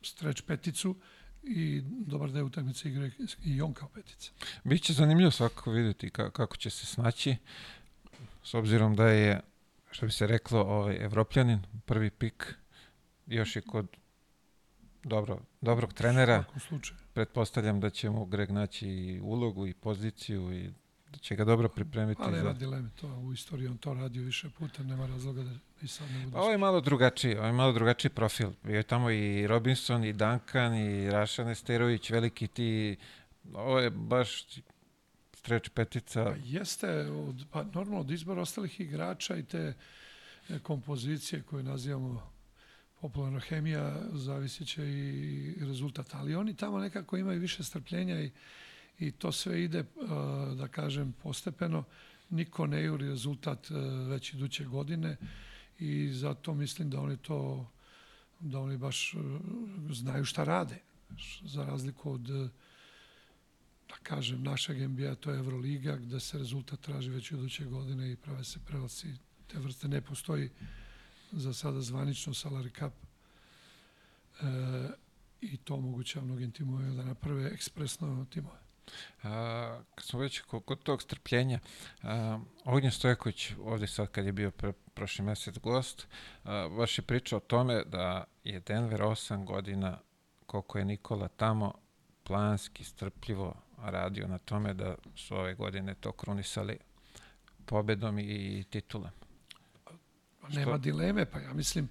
streč 0.03 0.41
peticu, 0.41 0.97
i 1.43 1.83
dobar 1.85 2.31
da 2.31 2.39
je 2.39 2.45
utakmica 2.45 2.89
igre 2.89 3.11
i 3.45 3.63
on 3.63 3.75
kao 3.75 3.89
petica. 3.89 4.33
Biće 4.65 4.93
zanimljivo 4.93 5.31
svakako 5.31 5.71
videti 5.71 6.11
kako 6.11 6.57
će 6.57 6.71
se 6.71 6.87
snaći, 6.87 7.37
s 8.43 8.55
obzirom 8.55 8.97
da 8.97 9.09
je, 9.09 9.41
što 9.91 10.07
bi 10.07 10.13
se 10.13 10.27
reklo, 10.27 10.61
ovaj, 10.61 10.97
evropljanin, 11.05 11.63
prvi 11.87 12.11
pik, 12.11 12.55
još 13.27 13.57
je 13.57 13.63
kod 13.63 13.87
dobro, 15.05 15.41
dobrog 15.61 15.93
trenera. 15.93 16.45
U 16.57 16.61
slučaju. 16.61 16.99
Pretpostavljam 17.21 17.81
da 17.81 17.91
će 17.91 18.11
mu 18.11 18.25
Greg 18.25 18.50
naći 18.50 18.89
i 18.89 19.21
ulogu 19.21 19.67
i 19.67 19.75
poziciju 19.75 20.53
i 20.53 20.71
da 21.12 21.19
će 21.19 21.37
ga 21.37 21.45
dobro 21.45 21.69
pripremiti. 21.69 22.21
Pa 22.25 22.31
nema 22.31 22.53
za... 22.53 22.59
dileme, 22.59 22.89
to 23.00 23.09
u 23.09 23.33
istoriji 23.33 23.69
on 23.69 23.79
to 23.79 23.95
radio 23.95 24.23
više 24.23 24.50
puta, 24.59 24.83
nema 24.83 25.07
razloga 25.07 25.43
da 25.43 25.50
i 25.83 25.89
sad 25.89 26.11
ne 26.11 26.19
bude. 26.19 26.33
Pa 26.33 26.41
ovo 26.41 26.50
je 26.50 26.59
malo 26.59 26.81
drugačiji, 26.81 27.37
ovo 27.37 27.47
je 27.47 27.53
malo 27.53 27.73
drugačiji 27.73 28.11
profil. 28.11 28.50
Bio 28.62 28.77
je 28.77 28.83
tamo 28.83 29.11
i 29.11 29.47
Robinson, 29.47 30.05
i 30.05 30.12
Duncan, 30.12 30.75
i 30.75 31.11
Rašan 31.11 31.49
Esterović, 31.49 32.11
veliki 32.11 32.47
ti, 32.47 32.97
ovo 33.55 33.79
je 33.79 33.91
baš 33.91 34.47
streč 35.33 35.69
petica. 35.69 36.25
Pa 36.25 36.35
jeste, 36.45 37.11
od, 37.11 37.45
pa 37.50 37.62
normalno 37.62 38.00
od 38.00 38.11
izbora 38.11 38.43
ostalih 38.43 38.81
igrača 38.81 39.37
i 39.37 39.43
te 39.43 39.75
kompozicije 40.62 41.43
koje 41.43 41.62
nazivamo 41.62 42.31
popularna 43.00 43.40
hemija, 43.40 43.97
zavisit 44.12 44.69
će 44.69 44.88
i 44.88 45.54
rezultat. 45.61 46.14
Ali 46.14 46.35
oni 46.35 46.57
tamo 46.57 46.78
nekako 46.78 47.16
imaju 47.16 47.40
više 47.40 47.64
strpljenja 47.64 48.21
i, 48.21 48.30
i 48.99 49.11
to 49.11 49.33
sve 49.33 49.64
ide, 49.64 49.85
da 50.57 50.69
kažem, 50.71 51.12
postepeno. 51.23 51.85
Niko 52.30 52.66
ne 52.66 52.83
juri 52.83 53.09
rezultat 53.09 53.66
već 54.09 54.35
iduće 54.35 54.64
godine 54.64 55.16
i 55.78 56.12
zato 56.12 56.54
mislim 56.54 56.90
da 56.90 57.00
oni 57.00 57.16
to 57.16 57.71
da 58.40 58.59
oni 58.59 58.76
baš 58.76 59.14
znaju 59.90 60.25
šta 60.25 60.45
rade 60.45 60.78
za 61.42 61.64
razliku 61.64 62.12
od 62.12 62.21
da 63.88 63.95
kažem 64.02 64.42
našeg 64.42 64.90
NBA 64.90 65.14
to 65.14 65.30
je 65.30 65.38
Euroliga 65.38 65.97
gde 65.97 66.21
se 66.21 66.38
rezultat 66.38 66.80
traži 66.80 67.11
već 67.11 67.30
iduće 67.30 67.64
godine 67.64 68.12
i 68.12 68.16
prave 68.16 68.45
se 68.45 68.59
prelaci 68.66 69.09
te 69.47 69.59
vrste 69.59 69.88
ne 69.88 70.00
postoji 70.00 70.50
za 71.33 71.55
sada 71.55 71.81
zvanično 71.81 72.33
salary 72.33 72.79
cap 72.79 72.93
e, 74.41 74.45
i 75.41 75.57
to 75.57 75.75
omogućava 75.75 76.27
mnogim 76.27 76.53
timovima 76.53 76.95
da 76.95 77.05
naprave 77.05 77.51
ekspresno 77.53 78.27
timove. 78.31 78.59
A, 79.23 79.81
kad 79.95 80.05
smo 80.05 80.21
već 80.21 80.41
kod 80.41 80.83
tog 80.83 81.03
strpljenja, 81.03 81.59
a, 82.03 82.39
Ognjen 82.65 82.93
Stojković 82.93 83.53
ovde 83.65 83.87
sad 83.87 84.09
kad 84.09 84.27
je 84.27 84.33
bio 84.33 84.51
pre, 84.51 84.73
prošli 84.73 85.25
mesec 85.25 85.59
gost, 85.59 86.07
a, 86.45 86.69
baš 86.77 86.99
je 86.99 87.03
pričao 87.03 87.37
o 87.37 87.41
tome 87.41 87.85
da 87.85 88.25
je 88.45 88.61
Denver 88.61 89.01
8 89.01 89.45
godina 89.45 89.99
koliko 90.47 90.79
je 90.79 90.85
Nikola 90.85 91.29
tamo 91.29 91.75
planski, 92.25 92.85
strpljivo 92.85 93.55
radio 93.79 94.29
na 94.29 94.39
tome 94.39 94.75
da 94.75 94.95
su 95.17 95.37
ove 95.37 95.55
godine 95.55 95.95
to 95.95 96.13
krunisali 96.13 96.79
pobedom 97.67 98.19
i 98.19 98.65
titulom. 98.71 99.11
Nema 100.54 100.78
dileme, 100.78 101.25
pa 101.25 101.38
ja 101.38 101.52
mislim 101.52 101.88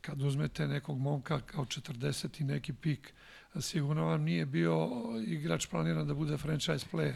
kad 0.00 0.22
uzmete 0.22 0.68
nekog 0.68 0.98
momka 0.98 1.40
kao 1.40 1.64
40 1.64 2.40
i 2.40 2.44
neki 2.44 2.72
pik, 2.72 3.12
sigurno 3.60 4.04
vam 4.04 4.22
nije 4.22 4.46
bio 4.46 4.88
igrač 5.26 5.66
planiran 5.66 6.06
da 6.06 6.14
bude 6.14 6.36
franchise 6.36 6.86
player. 6.92 7.14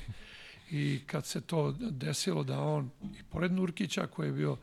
I 0.71 1.01
kad 1.07 1.27
se 1.27 1.41
to 1.41 1.73
desilo 1.91 2.45
da 2.45 2.61
on, 2.61 2.91
i 3.03 3.23
pored 3.31 3.53
Nurkića 3.53 4.07
koji 4.07 4.29
je 4.29 4.33
bio 4.33 4.57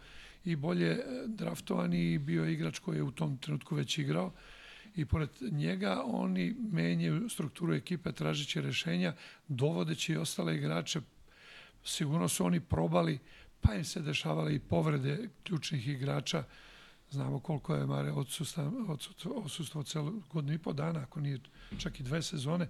i 0.46 0.56
bolje 0.56 0.98
draftovan 1.26 1.94
i 1.94 2.18
bio 2.18 2.46
igrač 2.46 2.80
koji 2.80 2.98
je 2.98 3.04
u 3.04 3.12
tom 3.12 3.38
trenutku 3.38 3.76
već 3.76 3.98
igrao, 3.98 4.32
i 4.96 5.06
pored 5.06 5.30
njega 5.42 6.04
oni 6.06 6.56
menjaju 6.72 7.30
strukturu 7.30 7.74
ekipe 7.74 8.12
tražeći 8.12 8.62
rešenja, 8.62 9.14
dovodeći 9.48 10.14
i 10.14 10.18
ostale 10.18 10.56
igrače. 10.56 11.02
Sigurno 11.84 12.28
su 12.28 12.46
oni 12.46 12.60
probali, 12.60 13.20
pa 13.64 13.76
im 13.76 13.86
se 13.86 14.02
dešavale 14.02 14.56
i 14.56 14.60
povrede 14.60 15.30
ključnih 15.44 15.88
igrača. 15.88 16.44
Znamo 17.10 17.40
koliko 17.40 17.76
je 17.76 17.86
Mare 17.86 18.12
odsustvo, 18.12 19.84
celo 19.84 20.14
godinu 20.34 20.54
i 20.54 20.58
po 20.58 20.74
dana, 20.74 21.00
ako 21.00 21.20
nije 21.20 21.40
čak 21.78 22.00
i 22.00 22.04
dve 22.04 22.22
sezone. 22.22 22.68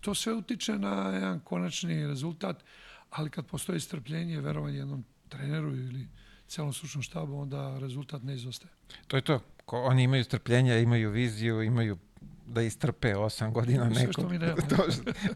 To 0.00 0.14
sve 0.14 0.34
utiče 0.34 0.78
na 0.78 1.10
jedan 1.14 1.40
konačni 1.40 2.06
rezultat, 2.06 2.64
ali 3.10 3.30
kad 3.30 3.46
postoji 3.46 3.80
strpljenje 3.80 4.40
verovanje 4.40 4.78
jednom 4.78 5.04
treneru 5.28 5.76
ili 5.76 6.08
celom 6.48 6.72
stručnom 6.72 7.02
štabu, 7.02 7.38
onda 7.38 7.78
rezultat 7.78 8.22
ne 8.22 8.34
izostaje. 8.34 8.72
To 9.06 9.16
je 9.16 9.22
to 9.22 9.40
ko, 9.64 9.82
oni 9.82 10.02
imaju 10.02 10.24
strpljenja, 10.24 10.78
imaju 10.78 11.10
viziju, 11.10 11.62
imaju 11.62 11.98
da 12.46 12.62
istrpe 12.62 13.16
osam 13.16 13.52
godina 13.52 13.88
neko. 13.88 14.12
Što 14.20 14.28
mi 14.28 14.38
nema. 14.38 14.54
to, 14.54 14.86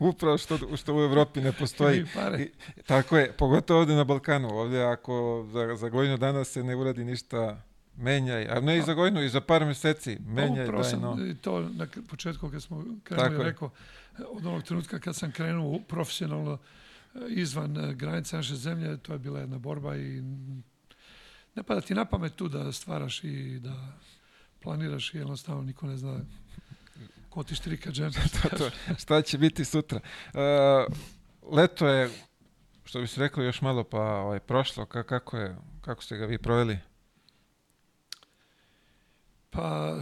upravo 0.00 0.38
što, 0.38 0.76
što 0.76 0.96
u 0.96 1.00
Evropi 1.00 1.40
ne 1.40 1.52
postoji. 1.52 2.04
I, 2.38 2.50
tako 2.86 3.16
je, 3.18 3.32
pogotovo 3.32 3.80
ovde 3.80 3.94
na 3.94 4.04
Balkanu. 4.04 4.48
Ovde 4.48 4.82
ako 4.82 5.46
za, 5.52 5.76
za 5.76 5.88
godinu 5.88 6.16
dana 6.16 6.44
se 6.44 6.62
ne 6.64 6.76
uradi 6.76 7.04
ništa 7.04 7.62
menjaj, 7.96 8.48
a 8.48 8.60
ne 8.60 8.78
i 8.78 8.82
za 8.82 8.94
godinu, 8.94 9.22
i 9.22 9.28
za 9.28 9.40
par 9.40 9.64
meseci, 9.64 10.18
menjaj, 10.26 10.66
pa, 10.66 10.82
daj, 10.82 11.00
no. 11.00 11.18
to 11.40 11.60
na 11.60 11.86
početku 12.08 12.50
kad 12.50 12.62
smo 12.62 12.84
krenuli, 13.04 13.44
rekao, 13.44 13.70
od 14.28 14.46
onog 14.46 14.62
trenutka 14.62 14.98
kad 14.98 15.16
sam 15.16 15.32
krenuo 15.32 15.78
profesionalno 15.88 16.58
eh, 17.14 17.18
izvan 17.28 17.76
eh, 17.76 17.94
granica 17.94 18.36
naše 18.36 18.54
zemlje, 18.54 18.96
to 18.96 19.12
je 19.12 19.18
bila 19.18 19.40
jedna 19.40 19.58
borba 19.58 19.96
i 19.96 20.22
ne 21.54 21.62
pada 21.62 21.80
ti 21.80 21.94
na 21.94 22.04
pamet 22.04 22.34
tu 22.34 22.48
da 22.48 22.72
stvaraš 22.72 23.24
i 23.24 23.58
da 23.58 23.98
planiraš 24.60 25.14
i 25.14 25.18
jednostavno 25.18 25.62
niko 25.62 25.86
ne 25.86 25.96
zna 25.96 26.20
ko 27.30 27.42
ti 27.42 27.54
štrika 27.54 27.90
džem. 27.90 28.12
to, 28.42 28.48
to, 28.58 28.70
šta 28.98 29.22
će 29.22 29.38
biti 29.38 29.64
sutra? 29.64 30.00
Uh, 30.34 30.94
leto 31.52 31.88
je, 31.88 32.10
što 32.84 33.00
bi 33.00 33.06
se 33.06 33.20
reklo 33.20 33.42
još 33.42 33.60
malo, 33.60 33.84
pa 33.84 34.00
ovaj, 34.00 34.40
prošlo. 34.40 34.86
Ka, 34.86 35.02
kako, 35.02 35.36
je, 35.36 35.56
kako 35.80 36.02
ste 36.02 36.16
ga 36.16 36.26
vi 36.26 36.38
proveli? 36.38 36.78
Pa, 39.50 40.00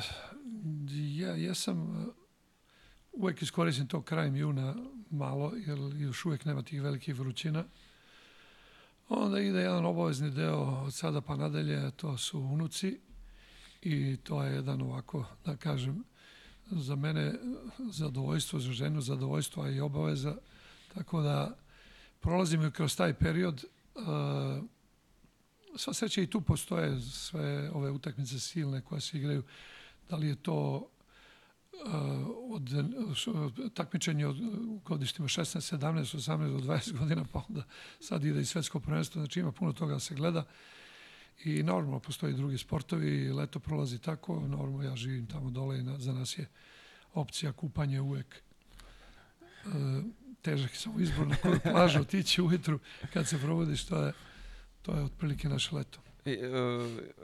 ja, 1.17 1.37
ja 1.37 1.55
sam 1.55 1.83
uh, 1.83 2.15
uvek 3.13 3.43
iskoristim 3.43 3.87
to 3.87 4.03
krajem 4.03 4.37
juna 4.37 4.75
malo, 5.11 5.53
jer 5.57 5.79
još 5.95 6.25
uvek 6.25 6.45
nema 6.45 6.63
tih 6.63 6.83
velikih 6.83 7.19
vrućina. 7.19 7.65
Onda 9.09 9.41
ide 9.41 9.59
jedan 9.59 9.85
obavezni 9.85 10.31
deo 10.31 10.85
od 10.87 10.95
sada 10.95 11.21
pa 11.21 11.37
nadalje, 11.37 11.91
to 11.91 12.17
su 12.17 12.41
unuci 12.41 13.01
i 13.83 14.17
to 14.17 14.43
je 14.43 14.55
jedan 14.55 14.83
ovako, 14.83 15.25
da 15.45 15.57
kažem, 15.57 16.05
za 16.71 16.97
mene 16.97 17.35
zadovoljstvo, 17.79 18.61
za 18.61 18.73
ženu 18.73 19.01
zadovoljstvo, 19.01 19.63
a 19.63 19.71
i 19.71 19.81
obaveza. 19.81 20.37
Tako 20.95 21.23
da 21.23 21.57
prolazimo 22.21 22.67
i 22.67 22.71
kroz 22.71 22.97
taj 22.97 23.15
period. 23.15 23.65
Sva 25.77 25.95
sreća 25.95 26.21
i 26.21 26.27
tu 26.27 26.41
postoje 26.41 27.01
sve 27.01 27.71
ove 27.71 27.91
utakmice 27.91 28.41
silne 28.41 28.81
koje 28.81 29.01
se 29.01 29.19
igraju. 29.19 29.43
Da 30.11 30.17
li 30.17 30.29
je 30.29 30.37
to 30.37 30.89
od 32.51 32.71
takmičenje 33.75 34.27
od 34.27 34.37
godištima 34.85 35.29
16, 35.29 35.77
17, 35.79 36.17
18 36.17 36.53
do 36.53 36.59
20 36.59 36.99
godina, 36.99 37.25
pa 37.33 37.43
onda 37.49 37.63
sad 38.01 38.25
ide 38.25 38.41
i 38.41 38.45
svetsko 38.45 38.81
prvenstvo, 38.81 39.21
znači 39.21 39.41
ima 39.41 39.53
puno 39.53 39.73
toga 39.73 39.93
da 39.93 40.01
se 40.01 40.15
gleda. 40.15 40.45
I 41.45 41.63
normalno 41.63 42.01
postoji 42.01 42.35
drugi 42.35 42.59
sportovi, 42.59 43.33
leto 43.33 43.61
prolazi 43.61 43.99
tako, 43.99 44.41
normalno 44.41 44.83
ja 44.83 44.97
živim 44.97 45.27
tamo 45.27 45.51
dole 45.51 45.79
i 45.79 45.83
na, 45.83 45.99
za 45.99 46.13
nas 46.13 46.39
je 46.39 46.47
opcija 47.15 47.53
kupanje 47.53 48.01
uvek 48.01 48.35
e, 48.35 49.71
težak 50.43 50.77
samo 50.77 51.01
izbor 51.01 51.27
na 51.27 51.37
koju 51.37 51.61
plažu 51.73 52.01
otići 52.01 52.43
ujutru 52.43 52.79
kad 53.13 53.29
se 53.29 53.39
provodiš, 53.39 53.85
to 53.85 54.03
je, 54.05 54.13
to 54.83 54.95
je 54.97 55.03
otprilike 55.03 55.49
naše 55.49 55.77
leto. 55.77 55.99
I, 56.25 56.31
e, 56.31 56.39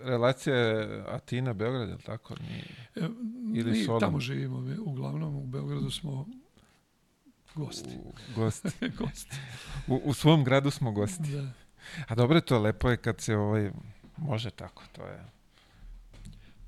relacija 0.02 0.56
je 0.56 1.04
Atina-Beograd, 1.08 1.88
je 1.88 1.94
li 1.94 2.02
tako? 2.02 2.34
Ni, 2.40 2.58
e, 3.04 3.08
ili 3.54 3.70
mi 3.70 3.84
Solom? 3.84 4.00
tamo 4.00 4.20
živimo, 4.20 4.60
mi, 4.60 4.78
uglavnom 4.78 5.36
u 5.36 5.46
Beogradu 5.46 5.90
smo 5.90 6.26
gosti. 7.54 7.98
U, 8.04 8.12
gosti. 8.36 8.68
gosti. 8.98 9.36
U, 9.86 10.00
u 10.04 10.14
svom 10.14 10.44
gradu 10.44 10.70
smo 10.70 10.92
gosti. 10.92 11.32
Da. 11.32 11.52
A 12.08 12.14
dobro 12.14 12.40
to, 12.40 12.58
lepo 12.58 12.90
je 12.90 12.96
kad 12.96 13.20
se 13.20 13.36
ovaj, 13.36 13.70
Može 14.16 14.50
tako, 14.50 14.82
to 14.92 15.06
je... 15.06 15.24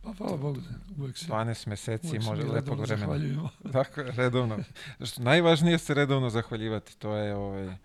Pa 0.03 0.13
hvala 0.13 0.37
Bogu, 0.37 0.61
uvek 0.99 1.19
se... 1.19 1.27
12 1.27 1.69
meseci 1.69 2.19
može 2.19 2.43
lepog 2.43 2.81
vremena. 2.81 3.49
Tako, 3.73 4.03
redovno. 4.03 4.59
Zašto, 4.99 5.23
najvažnije 5.23 5.79
se 5.79 5.95
redovno 5.95 6.31
zahvaljivati, 6.31 6.99
to 6.99 7.17
je, 7.17 7.35
ovaj, 7.35 7.77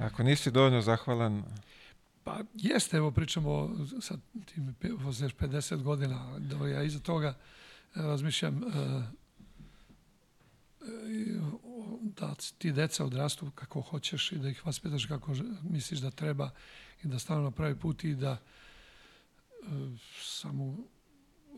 ako 0.00 0.22
nisi 0.22 0.50
dovoljno 0.50 0.80
zahvalan... 0.80 1.44
Pa 2.24 2.40
jeste, 2.54 2.96
evo 2.96 3.10
pričamo 3.10 3.70
sa 4.00 4.14
tim 4.54 4.74
50 4.80 5.82
godina, 5.82 6.38
da 6.38 6.68
ja 6.68 6.82
iza 6.82 7.00
toga 7.00 7.28
e, 7.28 7.34
razmišljam 7.94 8.62
e, 8.62 8.66
e, 10.80 11.40
da 12.00 12.34
ti 12.58 12.72
deca 12.72 13.04
odrastu 13.04 13.50
kako 13.54 13.80
hoćeš 13.80 14.32
i 14.32 14.38
da 14.38 14.48
ih 14.48 14.66
vaspitaš 14.66 15.06
kako 15.06 15.34
misliš 15.62 16.00
da 16.00 16.10
treba 16.10 16.50
i 17.04 17.08
da 17.08 17.18
stanu 17.18 17.42
na 17.42 17.50
pravi 17.50 17.74
put 17.74 18.04
i 18.04 18.14
da 18.14 18.36
samo 20.22 20.76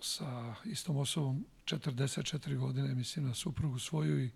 sa 0.03 0.55
istom 0.65 0.97
osobom 0.97 1.45
44 1.65 2.59
godine, 2.59 2.95
mislim 2.95 3.27
na 3.27 3.35
suprugu 3.35 3.79
svoju 3.79 4.25
i, 4.25 4.31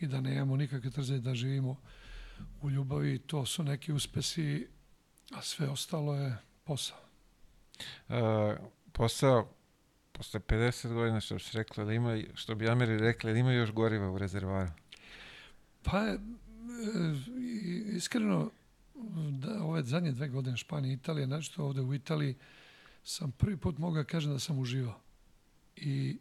i 0.00 0.06
da 0.06 0.20
nemamo 0.20 0.56
nikakve 0.56 0.90
trze 0.90 1.18
da 1.18 1.34
živimo 1.34 1.76
u 2.62 2.70
ljubavi. 2.70 3.18
To 3.18 3.46
su 3.46 3.62
neki 3.62 3.92
uspesi, 3.92 4.68
a 5.32 5.42
sve 5.42 5.68
ostalo 5.68 6.14
je 6.14 6.38
posao. 6.64 6.98
Uh, 8.08 8.14
posao, 8.92 9.48
posle 10.12 10.40
50 10.40 10.92
godina, 10.92 11.20
što 11.20 11.34
bi 11.34 11.40
rekla, 11.52 11.84
da 11.84 11.92
ima, 11.92 12.22
što 12.34 12.54
bi 12.54 12.68
Ameri 12.68 12.98
rekli, 12.98 13.32
da 13.32 13.38
ima 13.38 13.52
još 13.52 13.72
goriva 13.72 14.10
u 14.10 14.18
rezervaru? 14.18 14.70
Pa, 15.82 16.06
e, 16.06 16.18
iskreno, 17.96 18.50
da, 19.30 19.62
ove 19.62 19.82
zadnje 19.82 20.12
dve 20.12 20.28
godine 20.28 20.56
Španija 20.56 20.92
i 20.92 20.94
Italija, 20.94 21.26
znači 21.26 21.60
ovde 21.60 21.80
u 21.80 21.94
Italiji, 21.94 22.36
sam 23.04 23.32
prvi 23.32 23.56
put 23.56 23.78
mogao 23.78 24.02
da 24.02 24.08
kažem 24.08 24.32
da 24.32 24.38
sam 24.38 24.58
uživao. 24.58 25.00
I, 25.76 26.18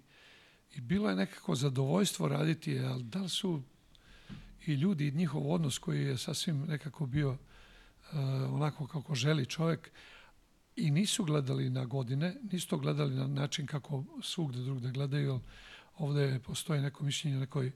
I 0.75 0.81
bilo 0.81 1.09
je 1.09 1.15
nekako 1.15 1.55
zadovoljstvo 1.55 2.27
raditi, 2.27 2.79
ali 2.79 3.03
da 3.03 3.19
li 3.19 3.29
su 3.29 3.61
i 4.65 4.73
ljudi 4.73 5.07
i 5.07 5.11
njihov 5.11 5.51
odnos 5.51 5.77
koji 5.77 6.05
je 6.05 6.17
sasvim 6.17 6.65
nekako 6.67 7.05
bio 7.05 7.31
uh, 7.31 7.37
onako 8.53 8.87
kako 8.87 9.15
želi 9.15 9.45
čovjek, 9.45 9.91
i 10.75 10.91
nisu 10.91 11.23
gledali 11.23 11.69
na 11.69 11.85
godine, 11.85 12.35
nisu 12.51 12.67
to 12.67 12.77
gledali 12.77 13.15
na 13.15 13.27
način 13.27 13.67
kako 13.67 14.03
svugde 14.21 14.59
drugde 14.59 14.91
gledaju, 14.91 15.39
ovde 15.97 16.39
postoji 16.45 16.81
neko 16.81 17.03
mišljenje 17.03 17.37
o 17.37 17.39
nekoj 17.39 17.71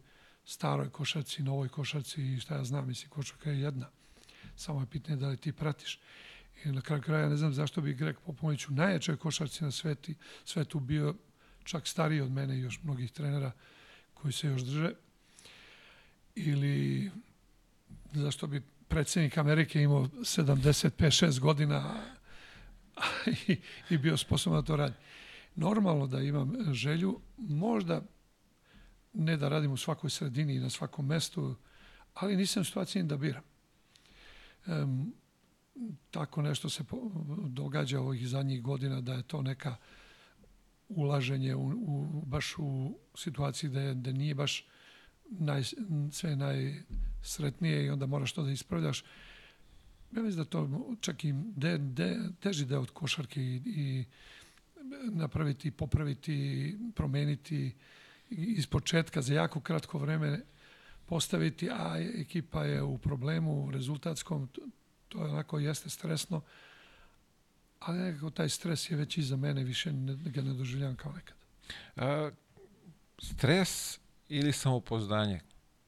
staroj 0.45 0.89
košarci, 0.89 1.43
novoj 1.43 1.69
košarci 1.69 2.21
i 2.21 2.39
šta 2.39 2.55
ja 2.55 2.63
znam, 2.63 2.87
mislim, 2.87 3.09
košarka 3.09 3.51
je 3.51 3.61
jedna. 3.61 3.89
Samo 4.55 4.81
je 4.81 4.87
pitanje 4.87 5.17
da 5.17 5.27
li 5.27 5.37
ti 5.37 5.51
pratiš. 5.51 5.99
I 6.65 6.71
na 6.71 6.81
kraju 6.81 7.01
kraja 7.01 7.29
ne 7.29 7.37
znam 7.37 7.53
zašto 7.53 7.81
bi 7.81 7.93
Greg 7.93 8.15
Popović 8.25 8.67
u 8.67 8.71
najjačoj 8.71 9.17
košarci 9.17 9.63
na 9.63 9.71
sveti, 9.71 10.15
svetu 10.45 10.79
bio 10.79 11.15
čak 11.63 11.87
stariji 11.87 12.21
od 12.21 12.31
mene 12.31 12.57
i 12.57 12.61
još 12.61 12.79
mnogih 12.83 13.11
trenera 13.11 13.51
koji 14.13 14.33
se 14.33 14.47
još 14.47 14.61
drže. 14.61 14.91
Ili 16.35 17.11
zašto 18.13 18.47
bi 18.47 18.61
predsednik 18.87 19.37
Amerike 19.37 19.81
imao 19.81 20.05
75-6 20.05 21.39
godina 21.39 22.03
i, 23.47 23.57
i 23.89 23.97
bio 23.97 24.17
sposoban 24.17 24.61
da 24.61 24.65
to 24.65 24.75
radi. 24.75 24.95
Normalno 25.55 26.07
da 26.07 26.21
imam 26.21 26.73
želju, 26.73 27.19
možda 27.37 28.01
ne 29.13 29.37
da 29.37 29.49
radim 29.49 29.71
u 29.71 29.77
svakoj 29.77 30.09
sredini 30.09 30.55
i 30.55 30.59
na 30.59 30.69
svakom 30.69 31.05
mestu, 31.05 31.55
ali 32.13 32.35
nisam 32.35 32.61
u 32.61 32.65
situaciji 32.65 33.03
da 33.03 33.17
biram. 33.17 33.43
Um, 34.65 35.13
tako 36.11 36.41
nešto 36.41 36.69
se 36.69 36.83
događa 37.47 37.99
ovih 37.99 38.27
zadnjih 38.27 38.61
godina 38.61 39.01
da 39.01 39.13
je 39.13 39.23
to 39.23 39.41
neka 39.41 39.75
ulaženje 40.89 41.55
u, 41.55 41.67
u, 41.67 42.21
baš 42.25 42.55
u 42.57 42.99
situaciji 43.15 43.69
da, 43.69 43.81
je, 43.81 43.93
da 43.93 44.11
nije 44.11 44.35
baš 44.35 44.67
naj, 45.29 45.63
sve 46.11 46.35
najsretnije 46.35 47.85
i 47.85 47.89
onda 47.89 48.05
moraš 48.05 48.33
to 48.33 48.43
da 48.43 48.51
ispravljaš. 48.51 49.03
Ja 50.11 50.21
mislim 50.21 50.43
da 50.43 50.49
to 50.49 50.69
čak 51.01 51.23
i 51.25 51.33
de, 51.33 51.77
de, 51.77 52.19
teži 52.39 52.65
deo 52.65 52.81
od 52.81 52.91
košarke 52.91 53.41
i, 53.41 53.61
i 53.65 54.05
napraviti, 55.11 55.71
popraviti, 55.71 56.77
promeniti 56.95 57.75
iz 58.29 58.67
početka 58.67 59.21
za 59.21 59.33
jako 59.33 59.59
kratko 59.61 59.97
vreme 59.97 60.41
postaviti, 61.05 61.69
a 61.69 61.97
ekipa 62.15 62.63
je 62.63 62.83
u 62.83 62.97
problemu 62.97 63.71
rezultatskom, 63.71 64.49
to 65.15 65.25
je 65.25 65.31
onako 65.31 65.59
jeste 65.59 65.89
stresno, 65.89 66.41
ali 67.79 67.99
nekako 67.99 68.29
taj 68.29 68.49
stres 68.49 68.91
je 68.91 68.97
već 68.97 69.17
iza 69.17 69.35
mene, 69.35 69.63
više 69.63 69.93
ne, 69.93 70.15
ga 70.15 70.41
ne 70.41 70.53
doživljam 70.53 70.95
kao 70.95 71.11
nekad. 71.11 71.35
A, 71.95 72.31
stres 73.21 73.99
ili 74.29 74.53
samopouzdanje? 74.53 75.39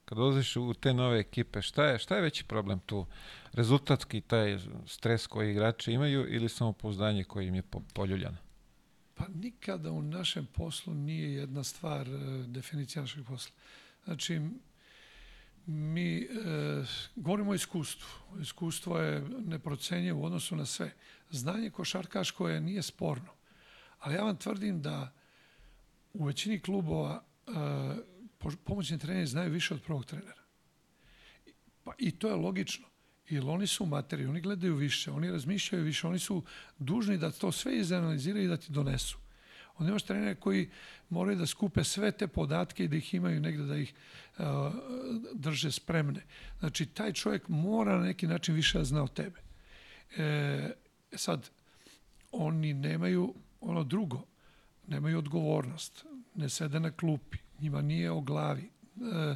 Kad 0.05 0.17
dolaziš 0.17 0.55
u 0.55 0.73
te 0.73 0.93
nove 0.93 1.19
ekipe, 1.19 1.61
šta 1.61 1.85
je, 1.85 1.99
šta 1.99 2.15
je 2.15 2.21
veći 2.21 2.45
problem 2.45 2.79
tu? 2.79 3.05
Rezultatski 3.53 4.21
taj 4.21 4.59
stres 4.85 5.27
koji 5.27 5.51
igrači 5.51 5.91
imaju 5.91 6.35
ili 6.35 6.49
samopouzdanje 6.49 7.23
koji 7.23 7.47
im 7.47 7.55
je 7.55 7.63
poljuljano? 7.93 8.37
Pa 9.15 9.25
nikada 9.27 9.91
u 9.91 10.01
našem 10.01 10.45
poslu 10.45 10.93
nije 10.93 11.33
jedna 11.33 11.63
stvar 11.63 12.07
e, 12.07 12.11
definicija 12.47 13.01
našeg 13.01 13.25
posla. 13.25 13.55
Znači, 14.05 14.41
mi 15.67 16.17
e, 16.17 16.27
govorimo 17.15 17.51
o 17.51 17.55
iskustvu. 17.55 18.07
Iskustvo 18.41 18.97
je 18.97 19.23
neprocenje 19.45 20.13
u 20.13 20.25
odnosu 20.25 20.55
na 20.55 20.65
sve. 20.65 20.91
Znanje 21.29 21.69
košarkaško 21.69 22.49
je 22.49 22.61
nije 22.61 22.81
sporno. 22.81 23.33
Ali 23.99 24.15
ja 24.15 24.23
vam 24.23 24.35
tvrdim 24.35 24.81
da 24.81 25.13
u 26.13 26.25
većini 26.25 26.59
klubova 26.59 27.23
e, 27.47 27.51
pomoćni 28.63 28.99
treneri 28.99 29.27
znaju 29.27 29.51
više 29.51 29.73
od 29.73 29.81
prvog 29.81 30.05
trenera. 30.05 30.43
Pa, 31.83 31.91
I 31.97 32.11
to 32.11 32.27
je 32.27 32.35
logično. 32.35 32.87
Jer 33.29 33.43
oni 33.45 33.67
su 33.67 33.83
u 33.83 33.87
materiji, 33.87 34.27
oni 34.27 34.41
gledaju 34.41 34.75
više, 34.75 35.11
oni 35.11 35.31
razmišljaju 35.31 35.83
više, 35.83 36.07
oni 36.07 36.19
su 36.19 36.43
dužni 36.79 37.17
da 37.17 37.31
to 37.31 37.51
sve 37.51 37.77
izanaliziraju 37.77 38.45
i 38.45 38.47
da 38.47 38.57
ti 38.57 38.71
donesu. 38.71 39.17
Onda 39.77 39.89
imaš 39.89 40.03
trenere 40.03 40.35
koji 40.35 40.69
moraju 41.09 41.37
da 41.37 41.45
skupe 41.45 41.83
sve 41.83 42.11
te 42.11 42.27
podatke 42.27 42.83
i 42.83 42.87
da 42.87 42.95
ih 42.95 43.13
imaju 43.13 43.41
negde 43.41 43.63
da 43.63 43.77
ih 43.77 43.93
drže 45.33 45.71
spremne. 45.71 46.21
Znači, 46.59 46.85
taj 46.85 47.13
čovjek 47.13 47.47
mora 47.47 47.97
na 47.97 48.03
neki 48.03 48.27
način 48.27 48.55
više 48.55 48.77
da 48.77 48.83
zna 48.83 49.03
od 49.03 49.13
tebe. 49.13 49.39
E, 50.17 50.71
sad, 51.11 51.49
oni 52.31 52.73
nemaju 52.73 53.33
ono 53.61 53.83
drugo, 53.83 54.23
nemaju 54.87 55.17
odgovornost, 55.17 56.05
ne 56.35 56.49
sede 56.49 56.79
na 56.79 56.91
klupi, 56.91 57.37
njima 57.59 57.81
nije 57.81 58.11
o 58.11 58.21
glavi. 58.21 58.63
E, 58.63 59.35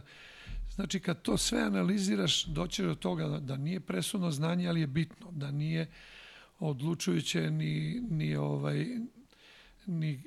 znači, 0.75 0.99
kad 0.99 1.21
to 1.21 1.37
sve 1.37 1.61
analiziraš, 1.61 2.45
doćeš 2.45 2.85
do 2.85 2.95
toga 2.95 3.27
da, 3.27 3.39
da 3.39 3.57
nije 3.57 3.79
presudno 3.79 4.31
znanje, 4.31 4.67
ali 4.67 4.81
je 4.81 4.87
bitno, 4.87 5.27
da 5.31 5.51
nije 5.51 5.91
odlučujuće 6.59 7.51
ni, 7.51 8.01
ni 8.09 8.35
ovaj 8.35 8.87
ni 9.85 10.13
e, 10.13 10.21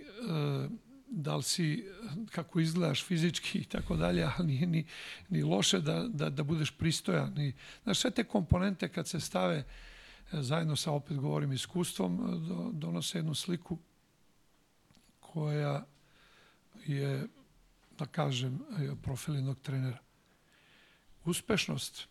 da 1.17 1.37
li 1.37 1.43
si, 1.43 1.85
kako 2.31 2.61
izgledaš 2.61 3.05
fizički 3.05 3.59
i 3.59 3.65
tako 3.65 3.97
dalje, 3.97 4.29
ali 4.37 4.47
nije 4.47 4.67
ni, 4.67 4.87
ni 5.29 5.43
loše 5.43 5.81
da, 5.81 6.05
da, 6.09 6.31
da 6.31 6.43
budeš 6.43 6.71
pristojan. 6.71 7.39
I, 7.39 7.53
znaš, 7.83 7.99
sve 7.99 8.11
te 8.11 8.25
komponente 8.25 8.89
kad 8.89 9.09
se 9.09 9.21
stave 9.21 9.57
e, 9.57 9.65
zajedno 10.43 10.77
sa, 10.77 10.93
opet 10.93 11.17
govorim, 11.17 11.53
iskustvom, 11.53 12.17
do, 12.49 12.71
donose 12.73 13.19
jednu 13.19 13.35
sliku 13.35 13.79
koja 15.21 15.85
je, 16.87 17.27
da 17.99 18.07
kažem, 18.07 18.61
profil 19.03 19.35
jednog 19.35 19.59
trenera. 19.61 19.99
Uspešnost, 21.25 22.09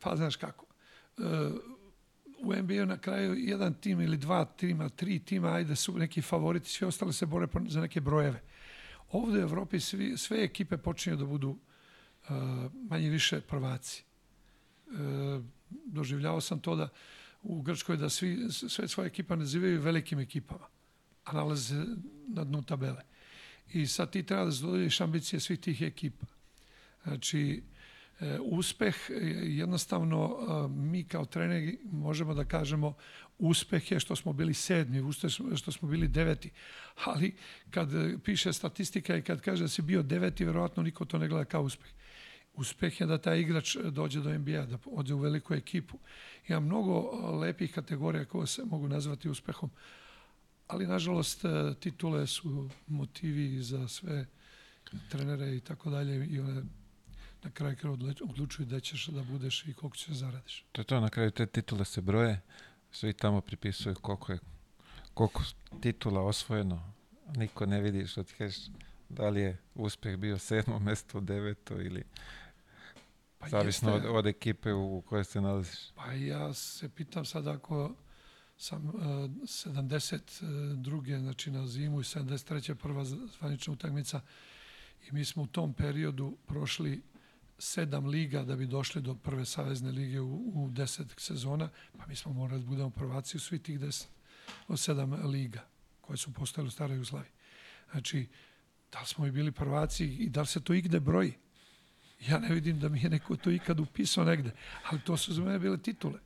pa 0.00 0.16
znaš 0.16 0.36
kako, 0.36 0.66
e, 1.18 1.22
u 2.38 2.54
NBA 2.54 2.84
na 2.84 2.98
kraju 2.98 3.34
jedan 3.34 3.74
tim 3.74 4.00
ili 4.00 4.16
dva 4.16 4.44
tima, 4.44 4.88
tri 4.88 5.18
tima, 5.18 5.52
ajde 5.52 5.76
su 5.76 5.98
neki 5.98 6.22
favoriti, 6.22 6.70
sve 6.70 6.88
ostale 6.88 7.12
se 7.12 7.26
bore 7.26 7.46
za 7.68 7.80
neke 7.80 8.00
brojeve. 8.00 8.42
Ovde 9.10 9.38
u 9.38 9.42
Evropi 9.42 9.80
svi, 9.80 10.16
sve 10.16 10.44
ekipe 10.44 10.76
počinju 10.76 11.16
da 11.16 11.24
budu 11.24 11.50
uh, 11.50 11.58
manje 12.90 13.10
više 13.10 13.40
prvaci. 13.40 14.04
Uh, 14.86 15.44
doživljavao 15.84 16.40
sam 16.40 16.60
to 16.60 16.76
da 16.76 16.88
u 17.42 17.62
Grčkoj 17.62 17.96
da 17.96 18.08
svi, 18.08 18.46
sve 18.50 18.88
svoje 18.88 19.06
ekipa 19.06 19.36
nazivaju 19.36 19.80
velikim 19.80 20.18
ekipama, 20.18 20.66
a 21.24 21.32
nalaze 21.32 21.84
na 22.28 22.44
dnu 22.44 22.62
tabele. 22.62 23.02
I 23.72 23.86
sad 23.86 24.10
ti 24.10 24.22
treba 24.22 24.44
da 24.44 24.50
zadovoljiš 24.50 25.00
ambicije 25.00 25.40
svih 25.40 25.60
tih 25.60 25.82
ekipa. 25.82 26.26
Znači, 27.04 27.62
e, 27.62 27.75
uspeh 28.40 28.96
e, 29.10 29.14
jednostavno 29.44 30.36
e, 30.38 30.68
mi 30.68 31.04
kao 31.04 31.24
treneri 31.24 31.78
možemo 31.84 32.34
da 32.34 32.44
kažemo 32.44 32.94
uspeh 33.38 33.90
je 33.92 34.00
što 34.00 34.16
smo 34.16 34.32
bili 34.32 34.54
sedmi, 34.54 35.00
uspeh 35.00 35.30
što 35.56 35.72
smo 35.72 35.88
bili 35.88 36.08
deveti. 36.08 36.50
Ali 37.04 37.34
kad 37.70 37.88
piše 38.24 38.52
statistika 38.52 39.16
i 39.16 39.22
kad 39.22 39.40
kaže 39.40 39.64
da 39.64 39.68
si 39.68 39.82
bio 39.82 40.02
deveti, 40.02 40.44
verovatno 40.44 40.82
niko 40.82 41.04
to 41.04 41.18
ne 41.18 41.28
gleda 41.28 41.44
kao 41.44 41.62
uspeh. 41.62 41.90
Uspeh 42.54 43.00
je 43.00 43.06
da 43.06 43.18
taj 43.18 43.40
igrač 43.40 43.76
dođe 43.76 44.20
do 44.20 44.38
NBA, 44.38 44.66
da 44.66 44.78
ode 44.86 45.14
u 45.14 45.18
veliku 45.18 45.54
ekipu. 45.54 45.98
Ima 46.48 46.60
mnogo 46.60 47.00
lepih 47.40 47.74
kategorija 47.74 48.24
koje 48.24 48.46
se 48.46 48.64
mogu 48.64 48.88
nazvati 48.88 49.28
uspehom, 49.28 49.70
ali 50.66 50.86
nažalost 50.86 51.44
titule 51.80 52.26
su 52.26 52.70
motivi 52.86 53.62
za 53.62 53.88
sve 53.88 54.26
trenere 55.08 55.56
i 55.56 55.60
tako 55.60 55.90
dalje 55.90 56.26
i 56.26 56.40
one 56.40 56.62
na 57.46 57.52
kraju 57.52 57.76
kraju 57.76 57.98
odlučuju 58.28 58.66
da 58.66 58.80
ćeš 58.80 59.06
da 59.06 59.22
budeš 59.22 59.66
i 59.66 59.74
koliko 59.74 59.96
ćeš 59.96 60.06
da 60.06 60.14
zaradiš. 60.14 60.64
To 60.72 60.80
je 60.80 60.84
to, 60.84 61.00
na 61.00 61.08
kraju 61.08 61.30
te 61.30 61.46
titule 61.46 61.84
se 61.84 62.00
broje, 62.00 62.40
svi 62.90 63.12
tamo 63.12 63.40
pripisuju 63.40 63.94
koliko 63.94 64.32
je 64.32 64.38
koliko 65.14 65.42
titula 65.80 66.22
osvojeno, 66.22 66.92
niko 67.36 67.66
ne 67.66 67.80
vidi 67.80 68.06
što 68.06 68.22
ti 68.22 68.34
kažeš 68.38 68.58
da 69.08 69.28
li 69.28 69.40
je 69.40 69.58
uspeh 69.74 70.16
bio 70.16 70.38
sedmo 70.38 70.78
mesto, 70.78 71.20
deveto 71.20 71.80
ili 71.80 72.04
pa 73.38 73.48
zavisno 73.48 73.92
jeste, 73.92 74.08
od, 74.08 74.16
od 74.16 74.26
ekipe 74.26 74.72
u 74.72 75.00
kojoj 75.00 75.24
se 75.24 75.40
nalaziš. 75.40 75.78
Pa 75.94 76.12
ja 76.12 76.54
se 76.54 76.88
pitam 76.88 77.24
sad 77.24 77.46
ako 77.46 77.94
sam 78.56 78.88
uh, 78.88 78.94
72. 78.94 81.20
znači 81.20 81.50
na 81.50 81.66
zimu 81.66 82.00
i 82.00 82.04
73. 82.04 82.74
prva 82.74 83.04
zvanična 83.04 83.72
utakmica 83.72 84.20
i 85.08 85.12
mi 85.12 85.24
smo 85.24 85.42
u 85.42 85.46
tom 85.46 85.74
periodu 85.74 86.36
prošli 86.46 87.02
sedam 87.58 88.06
liga 88.06 88.44
da 88.44 88.56
bi 88.56 88.66
došli 88.66 89.02
do 89.02 89.14
prve 89.14 89.44
savezne 89.44 89.92
lige 89.92 90.20
u, 90.20 90.52
u 90.54 90.70
deset 90.70 91.14
sezona, 91.16 91.68
pa 91.98 92.06
mi 92.06 92.16
smo 92.16 92.32
morali 92.32 92.62
da 92.62 92.66
budemo 92.66 92.90
prvaci 92.90 93.36
u 93.36 93.40
svih 93.40 93.62
tih 93.62 93.80
deset, 93.80 94.08
od 94.68 94.80
sedam 94.80 95.12
liga 95.12 95.66
koje 96.00 96.16
su 96.16 96.32
postojale 96.32 96.68
u 96.68 96.70
staroj 96.70 96.96
Jugoslaviji. 96.96 97.30
Znači, 97.90 98.26
da 98.92 99.00
li 99.00 99.06
smo 99.06 99.26
i 99.26 99.30
bili 99.30 99.52
prvaci 99.52 100.04
i 100.04 100.28
da 100.28 100.40
li 100.40 100.46
se 100.46 100.60
to 100.60 100.74
igde 100.74 101.00
broji? 101.00 101.34
Ja 102.28 102.38
ne 102.38 102.54
vidim 102.54 102.80
da 102.80 102.88
mi 102.88 103.00
je 103.00 103.10
neko 103.10 103.36
to 103.36 103.50
ikad 103.50 103.80
upisao 103.80 104.24
negde, 104.24 104.50
ali 104.90 105.00
to 105.00 105.16
su 105.16 105.34
za 105.34 105.42
mene 105.42 105.58
bile 105.58 105.78
titule. 105.78 106.20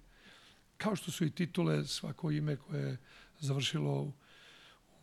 Kao 0.77 0.97
što 0.97 1.11
su 1.11 1.25
i 1.25 1.31
titule 1.31 1.85
svako 1.85 2.31
ime 2.31 2.57
koje 2.57 2.83
je 2.83 2.97
završilo 3.38 4.12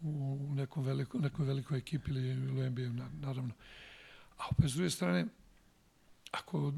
u 0.02 0.48
nekom 0.56 0.84
veliko, 0.84 1.20
nekoj 1.20 1.46
velikoj 1.46 1.78
ekipi 1.78 2.12
ili 2.12 2.52
u 2.52 2.70
NBA, 2.70 3.10
naravno. 3.14 3.54
A 4.38 4.44
opet 4.52 4.72
s 4.72 4.74
druge 4.74 4.90
strane, 4.90 5.26
ako 6.32 6.74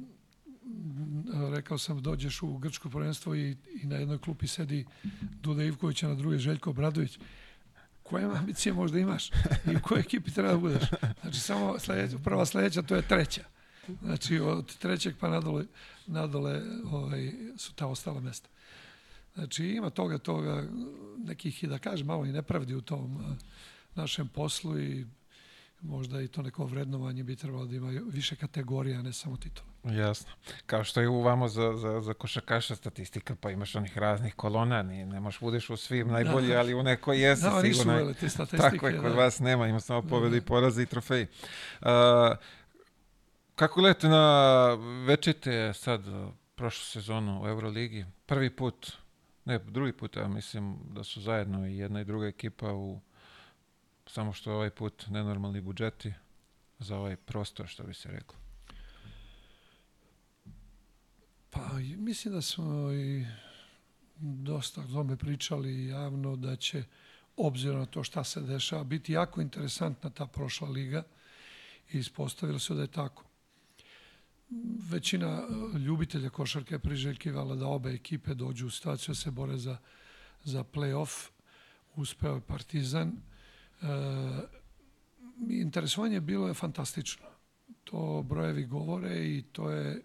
rekao 1.52 1.78
sam, 1.78 2.02
dođeš 2.02 2.42
u 2.42 2.58
grčko 2.58 2.90
prvenstvo 2.90 3.36
i, 3.36 3.58
i 3.82 3.86
na 3.86 3.96
jednoj 3.96 4.18
klupi 4.18 4.48
sedi 4.48 4.86
Duda 5.42 5.64
Ivković, 5.64 6.04
a 6.04 6.08
na 6.08 6.16
drugoj 6.16 6.38
Željko 6.38 6.70
Obradović. 6.70 7.20
Koje 8.04 8.26
ambicije 8.26 8.74
možda 8.74 9.00
imaš 9.00 9.30
i 9.72 9.76
u 9.76 9.82
kojoj 9.84 10.00
ekipi 10.00 10.32
treba 10.32 10.52
da 10.52 10.58
budeš? 10.58 10.84
Znači, 11.22 11.40
samo 11.40 11.80
sledeća, 11.80 12.18
prva 12.18 12.46
sledeća, 12.46 12.82
to 12.82 12.96
je 12.96 13.08
treća. 13.08 13.44
Znači, 14.04 14.40
od 14.40 14.78
trećeg 14.78 15.16
pa 15.20 15.30
nadole, 15.30 15.66
nadole 16.08 16.62
ovaj, 16.92 17.32
su 17.58 17.74
ta 17.74 17.88
ostala 17.88 18.20
mesta. 18.20 18.50
Znači, 19.34 19.66
ima 19.66 19.90
toga, 19.90 20.18
toga, 20.18 20.68
nekih, 21.18 21.64
i 21.64 21.68
da 21.68 21.78
kažem, 21.78 22.08
malo 22.08 22.26
i 22.26 22.32
nepravdi 22.32 22.76
u 22.76 22.82
tom 22.82 23.16
uh, 23.16 23.22
našem 23.96 24.28
poslu 24.28 24.80
i 24.80 25.06
možda 25.82 26.22
i 26.22 26.28
to 26.28 26.42
neko 26.42 26.66
vrednovanje 26.66 27.24
bi 27.24 27.36
trebalo 27.36 27.66
da 27.66 27.76
ima 27.76 28.02
više 28.12 28.36
kategorija, 28.36 29.02
ne 29.02 29.14
samo 29.14 29.38
titula. 29.38 29.70
Jasno. 29.84 30.32
Kao 30.66 30.84
što 30.84 31.02
je 31.02 31.10
uvamo 31.10 31.48
za, 31.48 31.76
za, 31.76 32.02
za 32.02 32.14
košakaša 32.14 32.76
statistika, 32.76 33.36
pa 33.36 33.52
imaš 33.52 33.76
onih 33.76 33.98
raznih 33.98 34.36
kolona, 34.36 34.84
ni, 34.84 35.06
ne 35.06 35.20
možeš 35.20 35.40
budeš 35.40 35.70
u 35.70 35.78
svim 35.78 36.08
najbolji, 36.08 36.48
da. 36.48 36.60
ali 36.60 36.74
u 36.74 36.84
nekoj 36.84 37.22
jesi 37.22 37.44
da, 37.44 37.62
sigurno. 37.62 37.94
Da, 37.94 38.04
nisu 38.04 38.20
te 38.20 38.30
statistike. 38.36 38.70
Tako 38.70 38.88
je, 38.88 38.98
kod 38.98 39.12
da. 39.12 39.18
vas 39.18 39.40
nema, 39.40 39.68
ima 39.68 39.80
samo 39.80 40.02
pobjede 40.02 40.38
i 40.38 40.42
poraze 40.42 40.84
i 40.84 40.86
trofeji. 40.86 41.28
Uh, 41.82 41.88
kako 43.56 43.82
gledate 43.82 44.08
na 44.08 44.74
večete 45.08 45.74
sad, 45.74 46.02
prošlu 46.56 46.86
sezonu 46.86 47.44
u 47.44 47.48
Euroligi? 47.48 48.06
Prvi 48.26 48.50
put, 48.50 48.92
ne, 49.46 49.60
drugi 49.60 49.94
put, 49.94 50.16
ja 50.16 50.28
mislim 50.28 50.78
da 50.94 51.04
su 51.04 51.22
zajedno 51.22 51.68
i 51.68 51.78
jedna 51.78 52.02
i 52.02 52.06
druga 52.06 52.28
ekipa 52.28 52.74
u 52.74 53.00
samo 54.14 54.34
što 54.34 54.54
ovaj 54.54 54.70
put 54.70 55.06
nenormalni 55.10 55.62
budžeti 55.62 56.14
za 56.80 56.98
ovaj 56.98 57.16
prostor, 57.16 57.68
što 57.68 57.84
bi 57.84 57.94
se 57.94 58.12
reklo. 58.12 58.40
Pa 61.50 61.70
mislim 61.98 62.34
da 62.34 62.42
smo 62.42 62.92
i 62.94 63.26
dosta 64.20 64.82
o 64.82 64.88
tome 64.88 65.18
pričali 65.18 65.86
javno 65.86 66.36
da 66.36 66.56
će 66.56 66.84
obzirom 67.38 67.80
na 67.80 67.86
to 67.86 68.04
šta 68.04 68.24
se 68.24 68.42
dešava 68.42 68.84
biti 68.84 69.14
jako 69.14 69.42
interesantna 69.42 70.10
ta 70.10 70.26
prošla 70.26 70.70
liga 70.70 71.04
i 71.92 71.98
ispostavilo 71.98 72.60
se 72.60 72.74
da 72.74 72.82
je 72.82 72.88
tako. 72.88 73.24
Većina 74.90 75.28
e, 75.28 75.78
ljubitelja 75.78 76.30
košarke 76.30 76.76
je 76.76 76.80
priželjkivala 76.80 77.56
da 77.56 77.68
obe 77.68 77.94
ekipe 77.94 78.34
dođu 78.34 78.68
u 78.68 78.70
situaciju 78.70 79.14
da 79.14 79.16
se 79.16 79.32
bore 79.32 79.58
za, 79.58 79.78
za 80.44 80.64
play-off. 80.64 81.30
Uspeo 81.96 82.36
je 82.36 82.42
Partizan. 82.42 83.12
E, 83.82 83.86
interesovanje 85.50 86.20
bilo 86.20 86.48
je 86.48 86.54
fantastično. 86.54 87.26
To 87.84 88.26
brojevi 88.30 88.66
govore 88.66 89.26
i 89.26 89.44
to 89.52 89.70
je 89.70 90.02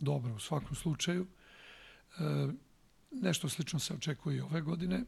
dobro 0.00 0.34
u 0.34 0.38
svakom 0.38 0.74
slučaju. 0.76 1.26
E, 1.26 2.48
nešto 3.10 3.48
slično 3.48 3.78
se 3.78 3.94
očekuje 3.94 4.36
i 4.36 4.40
ove 4.40 4.60
godine. 4.60 5.04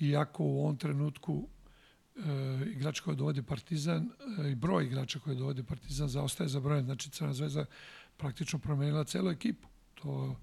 Iako 0.00 0.44
u 0.44 0.60
ovom 0.60 0.76
trenutku 0.76 1.48
e, 2.16 2.20
igrač 2.66 3.00
koji 3.00 3.16
dovodi 3.16 3.42
Partizan 3.42 4.10
e, 4.44 4.50
i 4.50 4.54
broj 4.54 4.84
igrača 4.84 5.18
koji 5.18 5.36
dovodi 5.36 5.62
Partizan 5.62 6.08
zaostaje 6.08 6.48
za 6.48 6.60
brojem. 6.60 6.84
Znači 6.84 7.10
Crna 7.10 7.32
zvezda 7.32 7.64
praktično 8.16 8.58
promenila 8.58 9.04
celu 9.04 9.30
ekipu. 9.30 9.68
To 9.94 10.36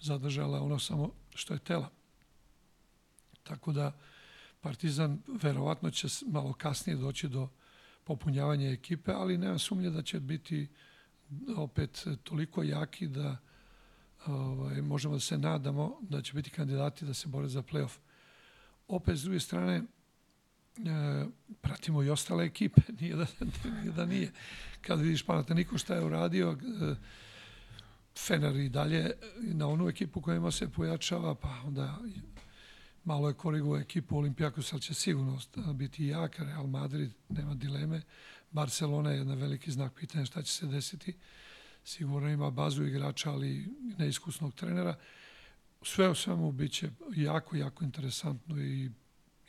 zadržala 0.00 0.62
ono 0.62 0.78
samo 0.78 1.12
što 1.34 1.54
je 1.54 1.58
tela. 1.60 1.90
Tako 3.42 3.72
da 3.72 3.92
Partizan 4.60 5.22
verovatno 5.42 5.90
će 5.90 6.08
malo 6.26 6.52
kasnije 6.52 6.96
doći 6.96 7.28
do 7.28 7.48
popunjavanja 8.04 8.70
ekipe, 8.70 9.12
ali 9.12 9.38
nema 9.38 9.58
sumnje 9.58 9.90
da 9.90 10.02
će 10.02 10.20
biti 10.20 10.68
opet 11.56 12.06
toliko 12.22 12.62
jaki 12.62 13.08
da 13.08 13.36
ovaj, 14.26 14.82
možemo 14.82 15.14
da 15.14 15.20
se 15.20 15.38
nadamo 15.38 15.98
da 16.00 16.22
će 16.22 16.34
biti 16.34 16.50
kandidati 16.50 17.04
da 17.04 17.14
se 17.14 17.28
bore 17.28 17.48
za 17.48 17.62
playoff. 17.62 17.98
Opet, 18.88 19.18
s 19.18 19.22
druge 19.22 19.40
strane, 19.40 19.76
e, 19.76 19.82
pratimo 21.60 22.02
i 22.02 22.10
ostale 22.10 22.44
ekipe, 22.44 22.80
nije 23.00 23.16
da, 23.16 23.26
nije 23.80 23.92
da 23.92 24.06
nije. 24.06 24.32
Kad 24.80 25.00
vidiš 25.00 25.22
Panathinaiko 25.22 25.78
šta 25.78 25.94
je 25.94 26.04
uradio, 26.04 26.52
e, 26.52 26.94
Fener 28.18 28.56
i 28.56 28.68
dalje 28.68 29.12
na 29.38 29.68
onu 29.68 29.88
ekipu 29.88 30.20
kojima 30.20 30.50
se 30.50 30.68
pojačava, 30.68 31.34
pa 31.34 31.62
onda 31.66 31.98
malo 33.08 33.28
je 33.28 33.34
korigovao 33.34 33.80
ekipu 33.80 34.16
Olimpijakos, 34.16 34.72
ali 34.72 34.82
će 34.82 34.94
sigurno 34.94 35.38
biti 35.74 36.06
jak, 36.06 36.38
Real 36.38 36.66
Madrid, 36.66 37.10
nema 37.28 37.54
dileme. 37.54 38.02
Barcelona 38.50 39.10
je 39.10 39.18
jedan 39.18 39.38
veliki 39.38 39.70
znak 39.70 39.92
pitanja 39.94 40.24
šta 40.24 40.42
će 40.42 40.52
se 40.52 40.66
desiti. 40.66 41.16
Sigurno 41.84 42.28
ima 42.28 42.50
bazu 42.50 42.84
igrača, 42.84 43.30
ali 43.30 43.68
neiskusnog 43.98 44.54
trenera. 44.54 44.94
Sve 45.82 46.08
u 46.08 46.14
svemu 46.14 46.52
bit 46.52 46.72
će 46.72 46.90
jako, 47.16 47.56
jako 47.56 47.84
interesantno 47.84 48.60
i 48.60 48.90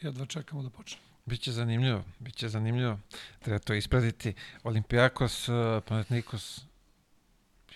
jedva 0.01 0.25
čekamo 0.25 0.63
da 0.63 0.69
počne. 0.69 0.99
Biće 1.25 1.51
zanimljivo, 1.51 2.03
biće 2.19 2.49
zanimljivo. 2.49 2.99
Treba 3.39 3.59
to 3.59 3.73
ispratiti. 3.73 4.33
Olimpijakos, 4.63 5.49
Panathinaikos 5.87 6.61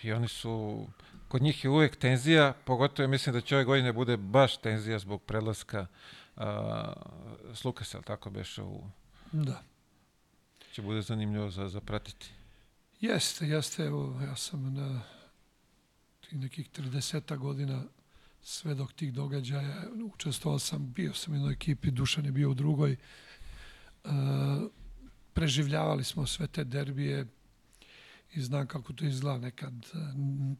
i 0.02 0.12
oni 0.12 0.28
su 0.28 0.86
kod 1.28 1.42
njih 1.42 1.64
je 1.64 1.70
uvek 1.70 1.96
tenzija, 1.96 2.52
pogotovo 2.64 3.08
mislim 3.08 3.32
da 3.32 3.40
će 3.40 3.54
ove 3.54 3.64
godine 3.64 3.92
bude 3.92 4.16
baš 4.16 4.56
tenzija 4.56 4.98
zbog 4.98 5.22
predlaska 5.22 5.86
uh, 6.36 6.42
s 7.54 7.64
Lukasa, 7.64 8.02
tako 8.02 8.30
beše 8.30 8.62
u... 8.62 8.82
Da. 9.32 9.62
Će 10.72 10.82
bude 10.82 11.02
zanimljivo 11.02 11.50
za, 11.50 11.68
za 11.68 11.80
pratiti. 11.80 12.30
Jeste, 13.00 13.46
jeste, 13.46 13.84
evo, 13.84 14.20
ja 14.22 14.36
sam 14.36 14.74
na 14.74 15.02
tih 16.20 16.38
nekih 16.38 16.70
30 16.70 17.36
godina 17.36 17.82
sve 18.42 18.74
dok 18.74 18.92
tih 18.92 19.12
događaja 19.12 19.84
učestvovao 20.14 20.58
sam, 20.58 20.92
bio 20.92 21.14
sam 21.14 21.32
u 21.32 21.36
jednoj 21.36 21.52
ekipi, 21.52 21.90
Dušan 21.90 22.24
je 22.24 22.32
bio 22.32 22.50
u 22.50 22.54
drugoj. 22.54 22.96
Uh, 24.04 24.10
preživljavali 25.32 26.04
smo 26.04 26.26
sve 26.26 26.46
te 26.46 26.64
derbije, 26.64 27.26
i 28.34 28.42
znam 28.42 28.66
kako 28.66 28.92
to 28.92 29.04
izgleda 29.04 29.38
nekad. 29.38 29.74
E, 29.74 29.98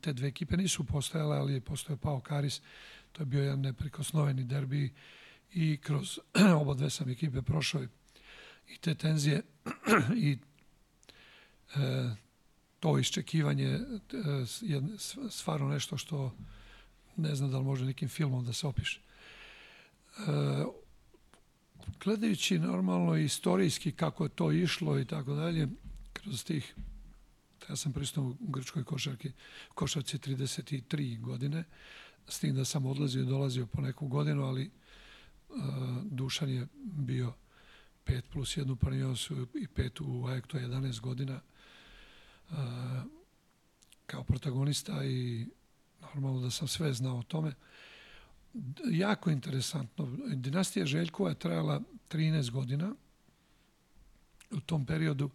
te 0.00 0.12
dve 0.12 0.28
ekipe 0.28 0.56
nisu 0.56 0.84
postojale, 0.84 1.36
ali 1.36 1.52
je 1.52 1.60
postojao 1.60 1.98
Pao 1.98 2.20
Karis. 2.20 2.60
To 3.12 3.22
je 3.22 3.26
bio 3.26 3.42
jedan 3.42 3.60
neprikosnoveni 3.60 4.44
derbi 4.44 4.92
i 5.52 5.76
kroz 5.76 6.18
oba 6.60 6.74
dve 6.74 6.90
sam 6.90 7.10
ekipe 7.10 7.42
prošao 7.42 7.82
i 8.68 8.76
te 8.80 8.94
tenzije 8.94 9.42
i 10.26 10.38
e, 11.76 12.14
to 12.80 12.98
iščekivanje 12.98 13.68
e, 13.68 13.80
je 14.60 14.82
stvarno 15.30 15.68
nešto 15.68 15.96
što 15.96 16.34
ne 17.16 17.34
znam 17.34 17.50
da 17.50 17.58
li 17.58 17.64
može 17.64 17.84
nekim 17.84 18.08
filmom 18.08 18.44
da 18.44 18.52
se 18.52 18.66
opiše. 18.66 19.00
E, 19.00 20.22
gledajući 22.04 22.58
normalno 22.58 23.16
istorijski 23.16 23.92
kako 23.92 24.24
je 24.24 24.30
to 24.30 24.52
išlo 24.52 24.98
i 24.98 25.04
tako 25.04 25.34
dalje, 25.34 25.68
kroz 26.12 26.44
tih 26.44 26.74
Ja 27.68 27.76
sam 27.76 27.92
pristao 27.92 28.24
u 28.24 28.36
grčkoj 28.40 28.84
košarki, 28.84 29.32
košarci 29.74 30.18
33 30.18 31.20
godine, 31.20 31.64
s 32.28 32.38
tim 32.38 32.56
da 32.56 32.64
sam 32.64 32.86
odlazio 32.86 33.22
i 33.22 33.26
dolazio 33.26 33.66
po 33.66 33.80
neku 33.80 34.08
godinu, 34.08 34.42
ali 34.42 34.70
uh, 35.48 35.56
Dušan 36.02 36.50
je 36.50 36.66
bio 36.82 37.32
5 38.06 38.22
plus 38.32 38.56
jednu 38.56 38.76
paniosu 38.76 39.46
i 39.54 39.68
pet 39.68 40.00
u 40.00 40.26
AEK, 40.26 40.46
to 40.46 40.58
je 40.58 40.68
11 40.68 41.00
godina 41.00 41.40
uh, 42.50 42.56
kao 44.06 44.24
protagonista 44.24 45.04
i 45.04 45.46
normalno 46.00 46.40
da 46.40 46.50
sam 46.50 46.68
sve 46.68 46.92
znao 46.92 47.18
o 47.18 47.22
tome. 47.22 47.54
Jako 48.90 49.30
interesantno. 49.30 50.16
Dinastija 50.34 50.86
Željkova 50.86 51.30
je 51.30 51.38
trajala 51.38 51.80
13 52.10 52.50
godina. 52.50 52.94
U 54.50 54.60
tom 54.60 54.86
periodu 54.86 55.24
uh, 55.24 55.32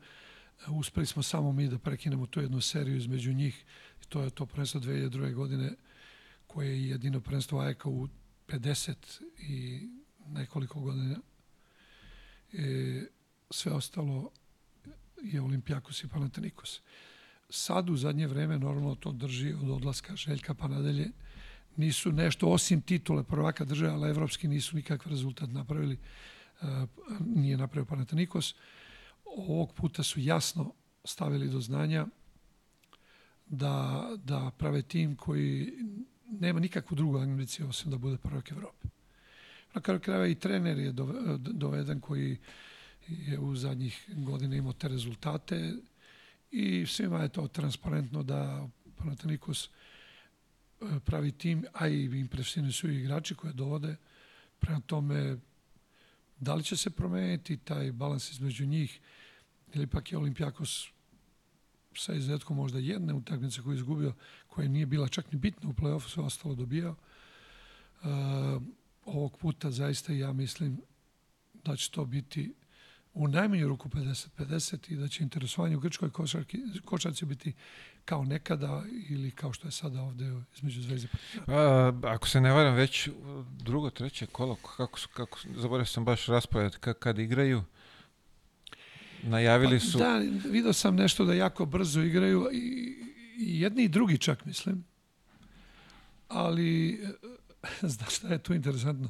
uspeli 0.67 1.05
smo 1.05 1.23
samo 1.23 1.51
mi 1.51 1.67
da 1.67 1.77
prekinemo 1.77 2.25
tu 2.25 2.41
jednu 2.41 2.61
seriju 2.61 2.97
između 2.97 3.33
njih. 3.33 3.65
To 4.09 4.21
je 4.21 4.29
to 4.29 4.45
prvenstvo 4.45 4.81
2002. 4.81 5.33
godine 5.33 5.73
koje 6.47 6.69
je 6.69 6.89
jedino 6.89 7.19
prvenstvo 7.19 7.59
AEK 7.59 7.85
u 7.85 8.07
50 8.47 8.93
i 9.39 9.87
nekoliko 10.27 10.79
godina. 10.79 11.19
E, 12.53 13.05
sve 13.49 13.71
ostalo 13.71 14.31
je 15.23 15.41
Olimpijakos 15.41 16.03
i 16.03 16.07
Panathinaikos. 16.07 16.81
Sad 17.49 17.89
u 17.89 17.97
zadnje 17.97 18.27
vreme 18.27 18.59
normalno 18.59 18.95
to 18.95 19.11
drži 19.11 19.53
od 19.53 19.69
odlaska 19.69 20.15
Željka 20.15 20.53
pa 20.53 20.67
nadalje. 20.67 21.11
Nisu 21.75 22.11
nešto 22.11 22.49
osim 22.49 22.81
titule 22.81 23.23
prvaka 23.23 23.65
države, 23.65 23.91
ali 23.91 24.09
evropski 24.09 24.47
nisu 24.47 24.75
nikakav 24.75 25.11
rezultat 25.11 25.49
napravili. 25.49 25.97
E, 26.61 26.65
nije 27.19 27.57
napravio 27.57 27.85
Panathinaikos 27.85 28.55
ovog 29.37 29.73
puta 29.73 30.03
su 30.03 30.19
jasno 30.19 30.73
stavili 31.03 31.49
do 31.49 31.59
znanja 31.59 32.07
da, 33.45 34.07
da 34.23 34.51
prave 34.57 34.81
tim 34.81 35.15
koji 35.15 35.73
nema 36.25 36.59
nikakvu 36.59 36.95
drugu 36.95 37.17
ambiciju 37.17 37.69
osim 37.69 37.91
da 37.91 37.97
bude 37.97 38.17
prvak 38.17 38.51
Evrope. 38.51 38.87
Na 39.73 39.81
kraju 39.81 39.99
krajeva 39.99 40.27
i 40.27 40.35
trener 40.35 40.77
je 40.77 40.93
doveden 41.37 41.99
koji 41.99 42.37
je 43.07 43.39
u 43.39 43.55
zadnjih 43.55 44.09
godina 44.17 44.55
imao 44.55 44.73
te 44.73 44.87
rezultate 44.87 45.73
i 46.51 46.85
svima 46.85 47.21
je 47.21 47.29
to 47.29 47.47
transparentno 47.47 48.23
da 48.23 48.67
Panathinaikos 48.97 49.65
e, 49.65 49.69
pravi 51.05 51.31
tim, 51.31 51.65
a 51.73 51.87
i 51.87 52.03
impresivni 52.03 52.71
su 52.71 52.89
i 52.89 52.99
igrači 52.99 53.35
koje 53.35 53.53
dovode. 53.53 53.95
Prema 54.59 54.79
tome, 54.79 55.37
da 56.39 56.55
li 56.55 56.63
će 56.63 56.77
se 56.77 56.89
promeniti 56.89 57.57
taj 57.57 57.91
balans 57.91 58.31
između 58.31 58.65
njih 58.65 58.99
ili 59.73 59.87
pak 59.87 60.11
je 60.11 60.17
Olimpijakos 60.17 60.87
sa 61.95 62.13
izuzetkom 62.13 62.57
možda 62.57 62.79
jedne 62.79 63.13
utakmice 63.13 63.61
koju 63.61 63.73
je 63.73 63.77
izgubio, 63.77 64.13
koja 64.47 64.67
nije 64.67 64.85
bila 64.85 65.07
čak 65.07 65.31
ni 65.31 65.39
bitna 65.39 65.69
u 65.69 65.73
play-offu, 65.73 66.09
sve 66.09 66.23
ostalo 66.23 66.55
dobijao. 66.55 66.95
Uh, 68.01 68.07
ovog 69.05 69.37
puta 69.37 69.71
zaista 69.71 70.13
ja 70.13 70.33
mislim 70.33 70.81
da 71.53 71.75
će 71.75 71.91
to 71.91 72.05
biti 72.05 72.53
u 73.13 73.27
najmanju 73.27 73.67
ruku 73.67 73.89
50-50 73.89 74.93
i 74.93 74.95
da 74.95 75.07
će 75.07 75.23
interesovanje 75.23 75.77
u 75.77 75.79
grčkoj 75.79 76.09
košarki, 76.09 76.57
košarci 76.85 77.25
biti 77.25 77.53
kao 78.05 78.23
nekada 78.23 78.83
ili 79.09 79.31
kao 79.31 79.53
što 79.53 79.67
je 79.67 79.71
sada 79.71 80.01
ovde 80.01 80.41
između 80.55 80.81
Zvezde 80.81 81.07
A, 81.47 81.93
ako 82.03 82.27
se 82.27 82.41
ne 82.41 82.51
varam, 82.51 82.75
već 82.75 83.09
drugo, 83.59 83.89
treće 83.89 84.25
kolo, 84.25 84.55
kako 84.55 84.99
kako, 85.13 85.39
zaboravio 85.55 85.85
sam 85.85 86.05
baš 86.05 86.25
raspored, 86.25 86.77
kad 86.77 87.19
igraju, 87.19 87.63
najavili 89.23 89.79
su... 89.79 89.99
Pa, 89.99 90.03
da, 90.03 90.17
vidio 90.49 90.73
sam 90.73 90.95
nešto 90.95 91.25
da 91.25 91.33
jako 91.33 91.65
brzo 91.65 92.01
igraju 92.01 92.49
i, 92.53 92.95
i 93.37 93.61
jedni 93.61 93.83
i 93.83 93.87
drugi 93.87 94.17
čak, 94.17 94.45
mislim. 94.45 94.83
Ali, 96.27 96.99
znaš 97.81 98.15
šta 98.15 98.27
je 98.27 98.43
tu 98.43 98.53
interesantno? 98.53 99.09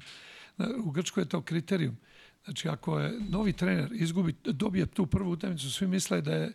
U 0.84 0.92
Grčkoj 0.92 1.22
je 1.22 1.30
to 1.30 1.42
kriterijum. 1.42 1.98
Znači, 2.44 2.70
ako 2.70 3.00
je 3.00 3.20
novi 3.30 3.54
trener 3.54 3.90
izgubi, 3.94 4.36
dobije 4.44 4.86
tu 4.86 5.06
prvu 5.06 5.32
utakmicu, 5.32 5.72
svi 5.72 5.88
misle 5.88 6.22
da 6.22 6.34
je, 6.34 6.54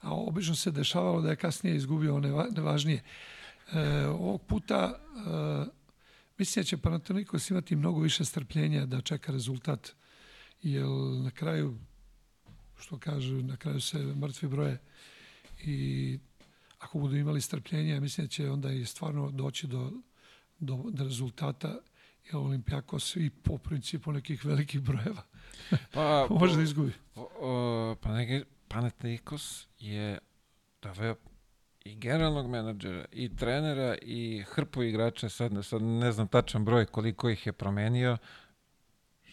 a 0.00 0.14
obično 0.14 0.54
se 0.54 0.70
dešavalo 0.70 1.20
da 1.20 1.30
je 1.30 1.36
kasnije 1.36 1.76
izgubio 1.76 2.20
neva, 2.20 2.46
nevažnije. 2.56 3.02
E, 3.72 4.06
ovog 4.06 4.42
puta 4.42 4.94
e, 4.94 5.70
mislim 6.38 6.62
da 6.62 6.66
će 6.66 6.76
Panathinaikos 6.76 7.50
imati 7.50 7.76
mnogo 7.76 8.00
više 8.00 8.24
strpljenja 8.24 8.86
da 8.86 9.00
čeka 9.00 9.32
rezultat, 9.32 9.92
jer 10.62 10.86
na 11.24 11.30
kraju, 11.30 11.78
što 12.78 12.98
kažu, 12.98 13.42
na 13.42 13.56
kraju 13.56 13.80
se 13.80 13.98
mrtvi 13.98 14.48
broje 14.48 14.78
i 15.64 16.18
ako 16.78 16.98
budu 16.98 17.16
imali 17.16 17.40
strpljenja, 17.40 18.00
mislim 18.00 18.26
da 18.26 18.30
će 18.30 18.50
onda 18.50 18.72
i 18.72 18.84
stvarno 18.84 19.30
doći 19.30 19.66
do, 19.66 19.92
do, 20.58 20.84
do 20.90 21.04
rezultata 21.04 21.78
jer 22.26 22.36
Olimpijakos 22.36 23.16
i 23.16 23.30
po 23.30 23.58
principu 23.58 24.12
nekih 24.12 24.44
velikih 24.44 24.80
brojeva 24.80 25.22
pa, 25.94 26.26
može 26.30 26.56
da 26.56 26.62
izgubi. 26.62 26.92
Pa 28.00 28.12
neki 28.12 28.44
Panathinaikos 28.68 29.66
je 29.78 30.18
doveo 30.82 31.14
i 31.84 31.94
generalnog 31.94 32.50
menadžera, 32.50 33.04
i 33.12 33.36
trenera, 33.36 33.96
i 34.02 34.44
hrpu 34.48 34.82
igrača, 34.82 35.28
sad, 35.28 35.52
sad 35.62 35.82
ne 35.82 36.12
znam 36.12 36.28
tačan 36.28 36.64
broj 36.64 36.86
koliko 36.86 37.30
ih 37.30 37.46
je 37.46 37.52
promenio, 37.52 38.16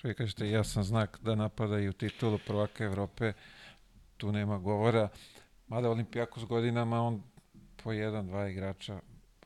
vi 0.04 0.13
kažete, 0.13 0.50
ja 0.50 0.63
sam 0.63 0.84
znak 0.84 1.20
da 1.22 1.36
napadaju 1.36 1.94
titulu 1.94 2.39
prvaka 2.48 2.84
Evrope, 2.84 3.34
tu 4.18 4.32
nema 4.32 4.58
govora, 4.58 5.10
mada 5.68 5.89
Olimpijakos 5.89 6.46
godinama 6.46 7.02
on 7.02 7.24
po 7.84 7.92
jedan, 7.92 8.28
dva 8.28 8.50
igrača 8.50 9.00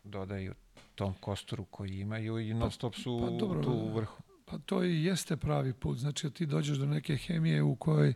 dodaju 0.04 0.54
tom 0.96 1.13
kosturu 1.13 1.65
koji 1.65 2.00
imaju 2.00 2.39
i 2.39 2.54
non 2.54 2.72
stop 2.72 2.96
su 2.96 3.20
pa, 3.22 3.38
dobro, 3.38 3.63
tu 3.63 3.72
u 3.72 3.93
vrhu. 3.93 4.24
Pa 4.46 4.58
to 4.58 4.84
i 4.84 5.04
jeste 5.04 5.38
pravi 5.38 5.74
put. 5.74 5.98
Znači, 5.98 6.30
ti 6.30 6.46
dođeš 6.46 6.78
do 6.78 6.86
neke 6.86 7.17
hemije 7.17 7.63
u 7.63 7.76
kojoj 7.76 8.13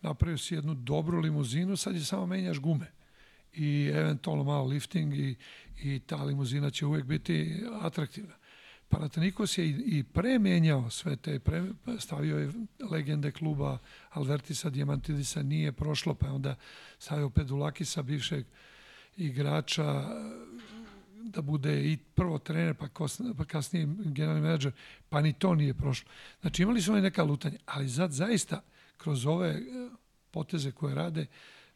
napravio 0.00 0.38
si 0.38 0.54
jednu 0.54 0.74
dobru 0.74 1.20
limuzinu, 1.20 1.76
sad 1.76 1.94
je 1.94 2.04
samo 2.04 2.26
menjaš 2.26 2.58
gume 2.58 2.92
i 3.52 3.90
eventualno 3.94 4.44
malo 4.44 4.66
lifting 4.66 5.14
i, 5.14 5.36
i 5.82 6.00
ta 6.00 6.16
limuzina 6.16 6.70
će 6.70 6.86
uvek 6.86 7.04
biti 7.04 7.62
atraktivna. 7.80 8.34
Panathinaikos 8.94 9.58
je 9.58 9.66
i, 9.66 9.70
i 9.70 10.04
sve 10.90 11.16
te, 11.16 11.38
pre, 11.38 11.64
stavio 11.98 12.38
je 12.38 12.52
legende 12.90 13.32
kluba 13.32 13.78
Alvertisa 14.10 14.70
Diamantidisa, 14.70 15.42
nije 15.42 15.72
prošlo, 15.72 16.14
pa 16.14 16.32
onda 16.32 16.56
stavio 16.98 17.30
Pedulakisa, 17.30 18.02
bivšeg 18.02 18.46
igrača 19.16 20.04
da 21.22 21.42
bude 21.42 21.92
i 21.92 21.96
prvo 21.96 22.38
trener, 22.38 22.74
pa, 22.74 22.88
kos, 22.88 23.20
pa 23.38 23.44
kasnije 23.44 23.86
generalni 24.04 24.40
menadžer, 24.40 24.72
pa 25.08 25.20
ni 25.20 25.32
to 25.32 25.54
nije 25.54 25.74
prošlo. 25.74 26.10
Znači 26.40 26.62
imali 26.62 26.82
su 26.82 26.92
oni 26.92 27.02
neka 27.02 27.22
lutanja, 27.22 27.58
ali 27.66 27.88
zad 27.88 28.12
zaista 28.12 28.62
kroz 28.96 29.26
ove 29.26 29.48
e, 29.48 29.60
poteze 30.30 30.72
koje 30.72 30.94
rade, 30.94 31.26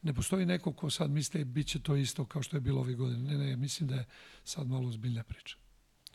ne 0.03 0.15
postoji 0.15 0.47
neko 0.47 0.73
ko 0.73 0.91
sad 0.91 1.11
misli 1.11 1.45
bit 1.45 1.67
će 1.67 1.81
to 1.81 1.97
isto 1.97 2.25
kao 2.25 2.43
što 2.43 2.57
je 2.57 2.61
bilo 2.61 2.81
ove 2.81 2.95
godine. 2.95 3.19
Ne, 3.19 3.39
ne, 3.39 3.57
mislim 3.57 3.89
da 3.89 3.95
je 3.95 4.07
sad 4.45 4.67
malo 4.67 4.91
zbiljna 4.91 5.23
priča. 5.23 5.57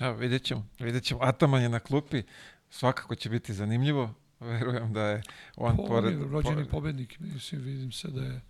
Evo, 0.04 0.16
vidjet 0.16 0.44
ćemo. 0.44 0.68
Vidjet 0.80 1.04
ćemo. 1.04 1.20
Ataman 1.24 1.62
je 1.62 1.70
na 1.70 1.80
klupi. 1.80 2.24
Svakako 2.70 3.16
će 3.16 3.30
biti 3.30 3.54
zanimljivo. 3.54 4.14
Verujem 4.40 4.94
da 4.94 5.02
je 5.02 5.24
on 5.56 5.76
po, 5.78 5.86
pored... 5.86 6.22
rođeni 6.22 6.56
pored... 6.56 6.70
pobednik. 6.70 7.20
Mislim, 7.20 7.62
vidim 7.62 7.92
se 7.92 8.08
da 8.08 8.22
je 8.24 8.42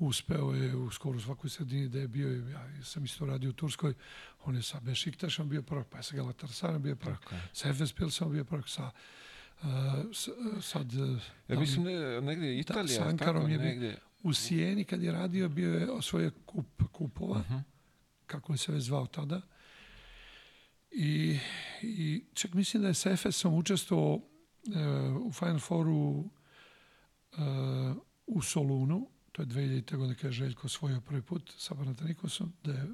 uspeo 0.00 0.52
je 0.52 0.76
u 0.76 0.90
skoro 0.90 1.20
svakoj 1.20 1.50
sredini 1.50 1.88
da 1.88 1.98
je 1.98 2.08
bio, 2.08 2.50
ja 2.50 2.84
sam 2.84 3.04
isto 3.04 3.26
radio 3.26 3.50
u 3.50 3.52
Turskoj, 3.52 3.94
on 4.44 4.56
je 4.56 4.62
sa 4.62 4.80
Bešiktašom 4.80 5.48
bio 5.48 5.62
prvak, 5.62 5.86
pa 5.90 5.96
je 5.96 6.02
sa 6.02 6.16
Galatasarajem 6.16 6.82
bio 6.82 6.96
prvak, 6.96 7.34
sa 7.52 7.68
Efes 7.68 7.92
Pilsom 7.92 8.32
bio 8.32 8.44
prvak, 8.44 8.68
sa 8.68 8.90
uh, 9.62 9.68
sad... 10.62 10.92
Ja 10.92 11.54
da 11.54 11.60
mislim 11.60 11.84
ne, 11.84 12.20
negdje 12.20 12.48
da, 12.48 12.54
Italija, 12.54 12.98
da, 12.98 13.04
sa 13.04 13.08
Ankarom 13.08 13.50
je 13.50 13.58
negdje... 13.58 13.98
U 14.22 14.32
Sijeni 14.32 14.84
kad 14.84 15.02
je 15.02 15.12
radio 15.12 15.48
bio 15.48 15.74
je 15.74 15.90
osvojio 15.90 16.30
kup 16.46 16.82
kupova, 16.92 17.38
uh 17.38 17.44
mhm. 17.44 17.54
-huh. 17.54 17.62
kako 18.26 18.52
li 18.52 18.58
se 18.58 18.72
već 18.72 18.82
zvao 18.82 19.06
tada. 19.06 19.40
I, 20.90 21.38
i 21.82 22.24
čak 22.34 22.54
mislim 22.54 22.82
da 22.82 22.88
je 22.88 22.94
sa 22.94 23.10
Efesom 23.10 23.54
učestvovao 23.54 24.14
uh, 24.14 24.22
u 25.26 25.32
Final 25.32 25.58
Fouru 25.58 25.94
uh, 25.98 26.28
u 28.26 28.42
Solunu, 28.42 29.08
to 29.32 29.42
je 29.42 29.46
2000. 29.46 29.96
godine 29.96 30.14
kada 30.14 30.28
je 30.28 30.32
Željko 30.32 30.66
osvojio 30.66 31.00
prvi 31.00 31.22
put 31.22 31.52
sa 31.56 31.74
Panatanikosom, 31.74 32.52
da 32.64 32.72
je 32.72 32.86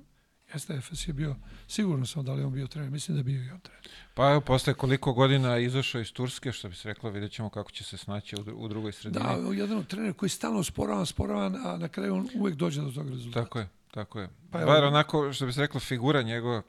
Jeste, 0.55 0.75
Efes 0.75 1.09
je 1.09 1.13
bio, 1.13 1.37
sigurno 1.69 2.07
sam 2.07 2.25
da 2.25 2.33
li 2.33 2.43
on 2.43 2.53
bio 2.53 2.67
trener, 2.67 2.91
mislim 2.91 3.15
da 3.15 3.21
je 3.21 3.25
bio 3.25 3.43
i 3.43 3.51
on 3.51 3.61
trener. 3.61 3.89
Pa 4.15 4.31
evo, 4.31 4.41
posle 4.41 4.75
koliko 4.75 5.13
godina 5.13 5.59
izašao 5.59 6.01
iz 6.01 6.13
Turske, 6.13 6.53
što 6.53 6.69
bi 6.69 6.75
se 6.75 6.89
reklo, 6.89 7.11
vidjet 7.11 7.33
ćemo 7.33 7.51
kako 7.51 7.71
će 7.71 7.85
se 7.85 7.97
snaći 7.97 8.37
u, 8.37 8.45
u 8.57 8.69
drugoj 8.69 8.93
sredini. 8.93 9.25
Da, 9.25 9.53
jedan 9.53 9.79
od 9.79 9.87
trenera 9.87 10.13
koji 10.13 10.29
stalno 10.29 10.65
sporavan, 10.65 11.07
sporavan, 11.07 11.57
a 11.67 11.77
na 11.77 11.89
kraju 11.89 12.15
on 12.15 12.29
uvek 12.35 12.55
dođe 12.55 12.81
do 12.81 12.91
tog 12.91 13.11
rezultata. 13.11 13.45
Tako 13.45 13.59
je, 13.59 13.69
tako 13.91 14.21
je. 14.21 14.29
Pa 14.51 14.59
Bar 14.59 14.85
onako, 14.85 15.33
što 15.33 15.47
bi 15.47 15.53
se 15.53 15.61
reklo, 15.61 15.81
figura 15.81 16.23
njegova 16.23 16.63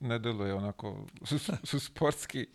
ne 0.00 0.18
deluje 0.18 0.54
onako 0.54 1.06
su, 1.24 1.38
su 1.62 1.80
sportski 1.80 2.46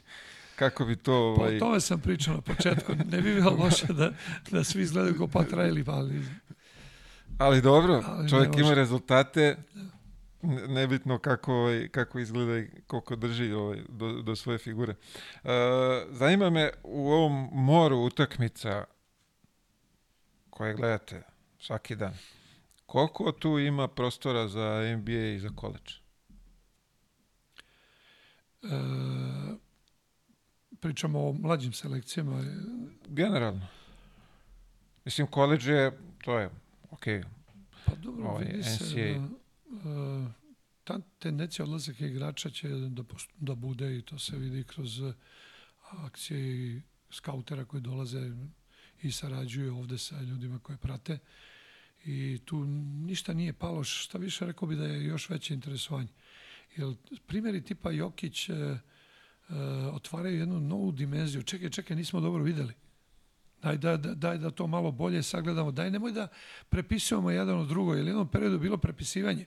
kako 0.56 0.86
bi 0.86 0.96
to... 0.96 1.12
Pa 1.38 1.44
ovaj... 1.44 1.60
Pa 1.60 1.66
o 1.66 1.70
tome 1.70 1.80
sam 1.80 2.00
pričao 2.00 2.34
na 2.34 2.42
početku. 2.42 2.94
Ne 3.12 3.22
bi 3.22 3.36
bilo 3.36 3.52
loše 3.52 3.94
da, 3.94 4.12
da 4.52 4.64
svi 4.64 4.82
izgledaju 4.82 5.18
kao 5.18 5.28
Patrajli, 5.28 5.84
ali 5.88 6.26
Ali 7.38 7.62
dobro, 7.62 8.04
Ali 8.08 8.30
čovjek 8.30 8.58
ima 8.58 8.74
rezultate, 8.74 9.58
nebitno 10.68 11.18
kako, 11.18 11.54
ovaj, 11.54 11.88
kako 11.88 12.20
izgleda 12.20 12.58
i 12.58 12.70
koliko 12.88 13.16
drži 13.16 13.52
ovaj, 13.52 13.80
do, 13.90 14.22
do 14.22 14.36
svoje 14.36 14.58
figure. 14.58 14.96
Uh, 15.44 15.50
zanima 16.10 16.50
me 16.50 16.72
u 16.84 17.12
ovom 17.12 17.50
moru 17.52 17.98
utakmica 17.98 18.84
koje 20.50 20.74
gledate 20.74 21.24
svaki 21.60 21.96
dan, 21.96 22.14
koliko 22.86 23.32
tu 23.32 23.60
ima 23.60 23.88
prostora 23.88 24.48
za 24.48 24.96
NBA 24.98 25.36
i 25.36 25.40
za 25.40 25.50
koleđ? 25.56 25.99
E, 28.64 28.68
pričamo 30.80 31.30
o 31.30 31.34
mlađim 31.34 31.74
selekcijama. 31.74 32.44
Generalno. 33.08 33.68
Mislim, 35.06 35.28
koleđ 35.28 35.68
je, 35.68 35.98
to 36.24 36.40
je 36.40 36.50
ok, 36.90 37.06
pa 37.86 37.96
dobro, 37.96 38.30
ovaj, 38.30 38.46
vidi 38.46 38.60
NCAA. 38.60 38.70
se 38.78 39.14
da, 39.14 39.90
uh, 39.90 40.28
ta 40.84 41.00
tendencija 41.20 41.66
odlazaka 41.66 42.06
igrača 42.06 42.50
će 42.50 42.70
da, 42.70 43.04
da 43.40 43.56
bude 43.56 43.98
i 43.98 44.02
to 44.02 44.20
se 44.20 44.38
vidi 44.38 44.64
kroz 44.64 45.02
akcije 45.82 46.40
i 46.40 46.82
skautera 47.12 47.66
koji 47.66 47.82
dolaze 47.82 48.32
i 49.02 49.12
sarađuju 49.12 49.78
ovde 49.78 49.98
sa 49.98 50.22
ljudima 50.22 50.60
koje 50.60 50.78
prate 50.78 51.20
i 52.06 52.40
tu 52.46 52.66
ništa 53.06 53.34
nije 53.34 53.54
palo, 53.54 53.84
šta 53.84 54.18
više 54.18 54.46
rekao 54.46 54.68
bi 54.68 54.76
da 54.76 54.86
je 54.86 55.04
još 55.04 55.30
veće 55.30 55.54
interesovanje. 55.54 56.10
Jer 56.76 56.96
primjeri 57.28 57.62
tipa 57.62 57.92
Jokić 57.92 58.50
uh, 58.50 58.56
uh, 59.50 59.56
otvaraju 59.94 60.40
jednu 60.40 60.60
novu 60.60 60.92
dimenziju. 60.92 61.44
Čekaj, 61.44 61.70
čekaj, 61.70 61.98
nismo 61.98 62.20
dobro 62.20 62.44
videli. 62.44 62.74
Daj 63.62 63.78
da, 63.78 63.98
da, 63.98 64.14
daj 64.14 64.38
da 64.38 64.52
to 64.52 64.68
malo 64.68 64.92
bolje 64.92 65.24
sagledamo. 65.24 65.72
Daj 65.72 65.92
nemoj 65.92 66.12
da 66.12 66.28
prepisujemo 66.70 67.32
jedan 67.32 67.60
od 67.60 67.68
drugo. 67.68 67.94
Jer 67.94 68.08
jednom 68.08 68.28
periodu 68.28 68.60
bilo 68.60 68.78
prepisivanje. 68.78 69.46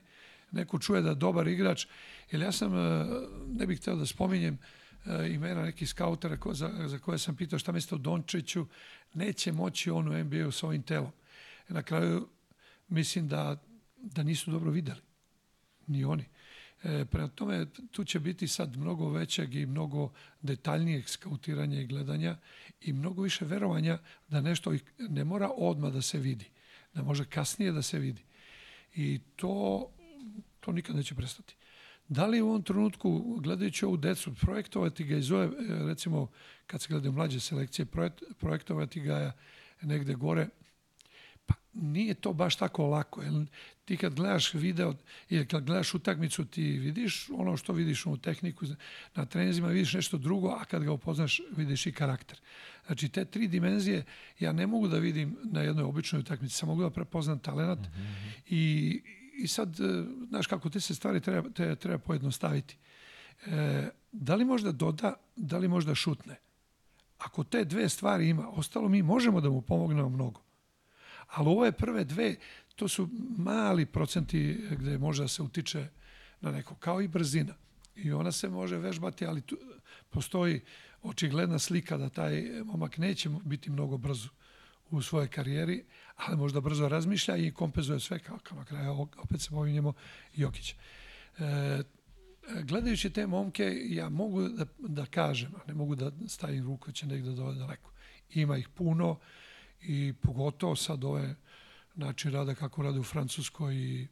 Neko 0.51 0.79
čuje 0.79 1.01
da 1.01 1.13
dobar 1.13 1.47
igrač. 1.47 1.87
Jer 2.31 2.41
ja 2.41 2.51
sam, 2.51 2.77
e, 2.77 3.05
ne 3.47 3.67
bih 3.67 3.79
hteo 3.79 3.95
da 3.95 4.05
spominjem 4.05 4.57
e, 5.05 5.29
imena 5.29 5.61
nekih 5.61 5.89
skautera 5.89 6.37
ko, 6.37 6.53
za, 6.53 6.69
za 6.87 6.99
koje 6.99 7.17
sam 7.17 7.35
pitao 7.35 7.59
šta 7.59 7.71
mislite 7.71 7.95
o 7.95 7.97
Dončiću. 7.97 8.65
Neće 9.13 9.51
moći 9.51 9.91
on 9.91 10.07
u 10.07 10.23
NBA-u 10.23 10.51
sa 10.51 10.67
ovim 10.67 10.83
telom. 10.83 11.11
Na 11.69 11.83
kraju 11.83 12.27
mislim 12.87 13.27
da, 13.27 13.61
da 13.97 14.23
nisu 14.23 14.51
dobro 14.51 14.71
videli. 14.71 15.01
ni 15.87 16.03
oni. 16.03 16.25
E, 16.83 17.05
prema 17.05 17.27
tome, 17.27 17.65
tu 17.91 18.03
će 18.03 18.19
biti 18.19 18.47
sad 18.47 18.77
mnogo 18.77 19.09
većeg 19.09 19.55
i 19.55 19.65
mnogo 19.65 20.11
detaljnijeg 20.41 21.09
skautiranja 21.09 21.81
i 21.81 21.87
gledanja 21.87 22.37
i 22.81 22.93
mnogo 22.93 23.21
više 23.21 23.45
verovanja 23.45 23.97
da 24.27 24.41
nešto 24.41 24.73
ne 24.97 25.23
mora 25.23 25.49
odmah 25.57 25.93
da 25.93 26.01
se 26.01 26.17
vidi, 26.17 26.45
da 26.93 27.03
može 27.03 27.25
kasnije 27.25 27.71
da 27.71 27.81
se 27.81 27.99
vidi. 27.99 28.23
I 28.95 29.19
to, 29.35 29.89
to 30.59 30.71
nikad 30.71 30.95
neće 30.95 31.15
prestati. 31.15 31.55
Da 32.07 32.25
li 32.25 32.41
u 32.41 32.47
ovom 32.47 32.63
trenutku, 32.63 33.39
gledajući 33.39 33.85
ovu 33.85 33.97
decu, 33.97 34.33
projektovati 34.35 35.03
ga 35.03 35.17
iz 35.17 35.31
ove, 35.31 35.49
recimo, 35.69 36.27
kad 36.67 36.81
se 36.81 36.87
gledaju 36.89 37.11
mlađe 37.11 37.39
selekcije, 37.39 37.85
projektovati 38.39 39.01
ga 39.01 39.31
negde 39.81 40.13
gore, 40.13 40.47
nije 41.73 42.13
to 42.13 42.33
baš 42.33 42.55
tako 42.55 42.87
lako. 42.87 43.21
Jer 43.21 43.45
ti 43.85 43.97
kad 43.97 44.13
gledaš 44.13 44.53
video 44.53 44.95
ili 45.29 45.47
kad 45.47 45.63
gledaš 45.63 45.93
utakmicu, 45.93 46.45
ti 46.45 46.63
vidiš 46.63 47.29
ono 47.29 47.57
što 47.57 47.73
vidiš 47.73 48.05
u 48.05 48.17
tehniku, 48.17 48.65
na 49.15 49.25
trenizima 49.25 49.67
vidiš 49.67 49.93
nešto 49.93 50.17
drugo, 50.17 50.47
a 50.49 50.65
kad 50.65 50.83
ga 50.83 50.91
upoznaš, 50.91 51.41
vidiš 51.57 51.85
i 51.85 51.91
karakter. 51.91 52.39
Znači, 52.85 53.09
te 53.09 53.25
tri 53.25 53.47
dimenzije 53.47 54.05
ja 54.39 54.51
ne 54.51 54.67
mogu 54.67 54.87
da 54.87 54.97
vidim 54.97 55.37
na 55.43 55.61
jednoj 55.61 55.83
običnoj 55.83 56.19
utakmici, 56.19 56.55
sam 56.55 56.69
mogu 56.69 56.81
da 56.81 56.89
prepoznam 56.89 57.39
talent 57.39 57.79
mm 57.79 57.91
-hmm. 57.91 58.41
i, 58.49 59.01
i 59.37 59.47
sad, 59.47 59.79
e, 59.79 60.03
znaš 60.27 60.47
kako 60.47 60.69
te 60.69 60.79
se 60.79 60.95
stvari 60.95 61.21
treba, 61.21 61.49
te, 61.49 61.75
treba 61.75 61.97
pojednostaviti. 61.97 62.77
E, 63.45 63.89
da 64.11 64.35
li 64.35 64.45
možda 64.45 64.71
doda, 64.71 65.13
da 65.35 65.57
li 65.57 65.67
možda 65.67 65.95
šutne? 65.95 66.35
Ako 67.17 67.43
te 67.43 67.65
dve 67.65 67.89
stvari 67.89 68.29
ima, 68.29 68.49
ostalo 68.49 68.89
mi 68.89 69.01
možemo 69.01 69.41
da 69.41 69.49
mu 69.49 69.61
pomognemo 69.61 70.09
mnogo. 70.09 70.41
Ali 71.27 71.49
ove 71.49 71.71
prve 71.71 72.03
dve, 72.03 72.35
to 72.75 72.87
su 72.87 73.09
mali 73.37 73.85
procenti 73.85 74.67
gde 74.71 74.97
može 74.97 75.23
da 75.23 75.27
se 75.27 75.41
utiče 75.41 75.87
na 76.41 76.51
neko, 76.51 76.75
kao 76.75 77.01
i 77.01 77.07
brzina. 77.07 77.53
I 77.95 78.11
ona 78.11 78.31
se 78.31 78.49
može 78.49 78.77
vežbati, 78.77 79.25
ali 79.25 79.41
tu 79.41 79.57
postoji 80.09 80.61
očigledna 81.03 81.59
slika 81.59 81.97
da 81.97 82.09
taj 82.09 82.63
momak 82.65 82.97
neće 82.97 83.29
biti 83.43 83.71
mnogo 83.71 83.97
brzo 83.97 84.29
u 84.89 85.01
svojoj 85.01 85.27
karijeri, 85.27 85.83
ali 86.15 86.37
možda 86.37 86.61
brzo 86.61 86.89
razmišlja 86.89 87.37
i 87.37 87.51
kompenzuje 87.51 87.99
sve 87.99 88.19
kao, 88.19 88.39
kao 88.43 88.57
na 88.57 88.65
kraju 88.65 89.07
opet 89.17 89.41
se 89.41 89.49
pominjemo 89.49 89.93
Jokić. 90.35 90.75
E, 91.39 91.83
gledajući 92.63 93.09
te 93.09 93.27
momke, 93.27 93.77
ja 93.85 94.09
mogu 94.09 94.49
da, 94.49 94.65
da 94.79 95.05
kažem, 95.05 95.55
a 95.55 95.59
ne 95.67 95.73
mogu 95.73 95.95
da 95.95 96.11
stavim 96.27 96.63
ruku, 96.63 96.91
će 96.91 97.07
negde 97.07 97.31
dole 97.31 97.55
daleko. 97.55 97.91
Ima 98.29 98.57
ih 98.57 98.69
puno 98.69 99.19
i 99.83 100.13
pogotovo 100.21 100.75
sad 100.75 101.03
ove 101.03 101.35
način 101.95 102.31
rada 102.31 102.55
kako 102.55 102.81
rade 102.81 102.99
u 102.99 103.03
Francuskoj 103.03 103.75
i 103.75 104.07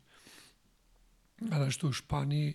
nešto 1.39 1.87
u 1.87 1.91
Španiji, 1.91 2.53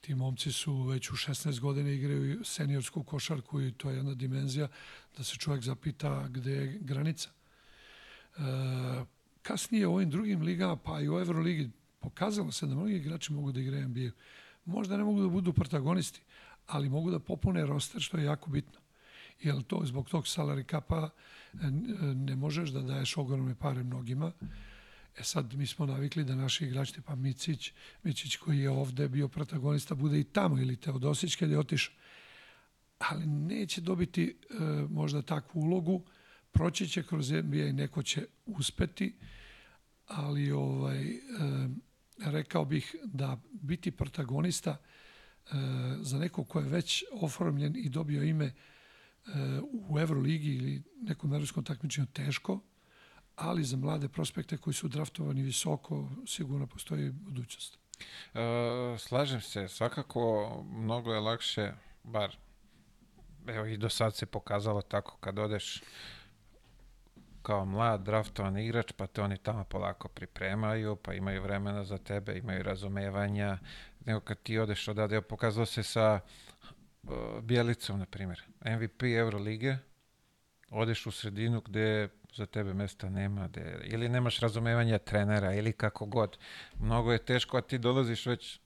ti 0.00 0.14
momci 0.14 0.52
su 0.52 0.82
već 0.82 1.10
u 1.10 1.14
16 1.14 1.60
godina 1.60 1.90
igraju 1.90 2.44
seniorsku 2.44 3.02
košarku 3.02 3.60
i 3.60 3.72
to 3.72 3.90
je 3.90 3.96
jedna 3.96 4.14
dimenzija 4.14 4.68
da 5.16 5.24
se 5.24 5.36
čovjek 5.36 5.64
zapita 5.64 6.28
gde 6.28 6.50
je 6.50 6.78
granica. 6.80 7.30
E, 7.30 8.40
kasnije 9.42 9.86
u 9.86 9.94
ovim 9.94 10.10
drugim 10.10 10.42
ligama, 10.42 10.76
pa 10.76 11.00
i 11.00 11.08
u 11.08 11.18
Euroligi, 11.18 11.70
pokazalo 12.00 12.52
se 12.52 12.66
da 12.66 12.74
mnogi 12.74 12.96
igrači 12.96 13.32
mogu 13.32 13.52
da 13.52 13.60
igraju 13.60 13.88
NBA. 13.88 14.10
Možda 14.64 14.96
ne 14.96 15.04
mogu 15.04 15.20
da 15.20 15.28
budu 15.28 15.52
protagonisti, 15.52 16.20
ali 16.66 16.88
mogu 16.88 17.10
da 17.10 17.18
popune 17.18 17.66
roster, 17.66 18.00
što 18.00 18.18
je 18.18 18.24
jako 18.24 18.50
bitno. 18.50 18.80
Jer 19.42 19.62
to 19.62 19.82
zbog 19.84 20.08
tog 20.08 20.24
salary 20.24 20.64
kapa 20.64 21.08
e, 21.08 21.35
ne 22.14 22.36
možeš 22.36 22.70
da 22.70 22.80
daješ 22.80 23.16
ogromne 23.16 23.54
pare 23.54 23.82
mnogima. 23.82 24.32
E 25.18 25.22
sad, 25.22 25.54
mi 25.54 25.66
smo 25.66 25.86
navikli 25.86 26.24
da 26.24 26.34
naši 26.34 26.64
igrači, 26.64 27.00
pa 27.06 27.14
Micić, 27.14 27.72
Micić 28.02 28.36
koji 28.36 28.58
je 28.58 28.70
ovde 28.70 29.08
bio 29.08 29.28
protagonista, 29.28 29.94
bude 29.94 30.20
i 30.20 30.24
tamo, 30.24 30.58
ili 30.58 30.76
Teodosić 30.76 31.36
kad 31.36 31.50
je 31.50 31.58
otišao. 31.58 31.94
Ali 32.98 33.26
neće 33.26 33.80
dobiti 33.80 34.24
e, 34.50 34.54
možda 34.90 35.22
takvu 35.22 35.60
ulogu, 35.60 36.04
proći 36.52 36.88
će 36.88 37.02
kroz 37.02 37.30
NBA 37.30 37.56
i 37.56 37.72
neko 37.72 38.02
će 38.02 38.26
uspeti, 38.46 39.16
ali 40.06 40.52
ovaj, 40.52 41.10
e, 41.10 41.18
rekao 42.18 42.64
bih 42.64 42.94
da 43.04 43.40
biti 43.52 43.90
protagonista 43.90 44.70
e, 44.76 45.50
za 46.00 46.18
neko 46.18 46.44
ko 46.44 46.60
je 46.60 46.68
već 46.68 47.04
oformljen 47.12 47.76
i 47.76 47.88
dobio 47.88 48.22
ime 48.22 48.52
u 49.88 49.98
Euroligi 49.98 50.54
ili 50.54 50.82
nekom 51.02 51.32
evropskom 51.32 51.64
takmičenju 51.64 52.06
teško, 52.06 52.60
ali 53.36 53.64
za 53.64 53.76
mlade 53.76 54.08
prospekte 54.08 54.56
koji 54.56 54.74
su 54.74 54.88
draftovani 54.88 55.42
visoko 55.42 56.08
sigurno 56.26 56.66
postoji 56.66 57.10
budućnost. 57.10 57.78
E, 58.34 58.98
slažem 58.98 59.40
se, 59.40 59.68
svakako 59.68 60.50
mnogo 60.70 61.12
je 61.12 61.20
lakše, 61.20 61.72
bar 62.04 62.36
evo 63.46 63.66
i 63.66 63.76
do 63.76 63.88
sad 63.88 64.14
se 64.14 64.26
pokazalo 64.26 64.82
tako 64.82 65.16
kad 65.20 65.38
odeš 65.38 65.82
kao 67.42 67.64
mlad 67.64 68.02
draftovan 68.02 68.58
igrač, 68.58 68.92
pa 68.92 69.06
te 69.06 69.22
oni 69.22 69.38
tamo 69.38 69.64
polako 69.64 70.08
pripremaju, 70.08 70.96
pa 70.96 71.14
imaju 71.14 71.42
vremena 71.42 71.84
za 71.84 71.98
tebe, 71.98 72.38
imaju 72.38 72.62
razumevanja, 72.62 73.58
nego 74.04 74.20
kad 74.20 74.42
ti 74.42 74.58
odeš 74.58 74.88
odade, 74.88 75.20
pokazalo 75.20 75.66
se 75.66 75.82
sa 75.82 76.20
Bjelicom, 77.42 77.98
na 77.98 78.06
primjer, 78.06 78.42
MVP 78.64 79.02
Eurolige, 79.02 79.76
odeš 80.70 81.06
u 81.06 81.10
sredinu 81.10 81.60
gde 81.60 82.08
za 82.34 82.46
tebe 82.46 82.74
mesta 82.74 83.08
nema, 83.08 83.48
gde, 83.48 83.80
ili 83.84 84.08
nemaš 84.08 84.40
razumevanja 84.40 84.98
trenera, 84.98 85.54
ili 85.54 85.72
kako 85.72 86.06
god. 86.06 86.38
Mnogo 86.78 87.12
je 87.12 87.18
teško, 87.18 87.56
a 87.56 87.60
ti 87.60 87.78
dolaziš 87.78 88.26
već 88.26 88.60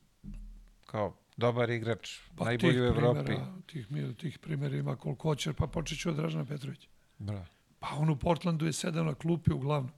kao 0.87 1.17
dobar 1.37 1.71
igrač, 1.71 2.19
pa 2.37 2.45
najbolji 2.45 2.81
u 2.81 2.85
Evropi. 2.85 3.33
Primjera, 3.67 4.09
tih, 4.09 4.17
tih 4.17 4.39
primjera 4.39 4.77
ima 4.77 4.97
koliko 4.97 5.29
hoće, 5.29 5.53
pa 5.53 5.67
počet 5.67 5.99
ću 5.99 6.09
od 6.09 6.17
Dražana 6.17 6.45
Petrovića. 6.45 6.89
Bravo. 7.19 7.47
Pa 7.79 7.89
on 7.97 8.11
u 8.11 8.17
Portlandu 8.17 8.67
je 8.67 8.73
sedao 8.73 9.05
na 9.05 9.15
klupi 9.15 9.53
uglavnom. 9.53 9.93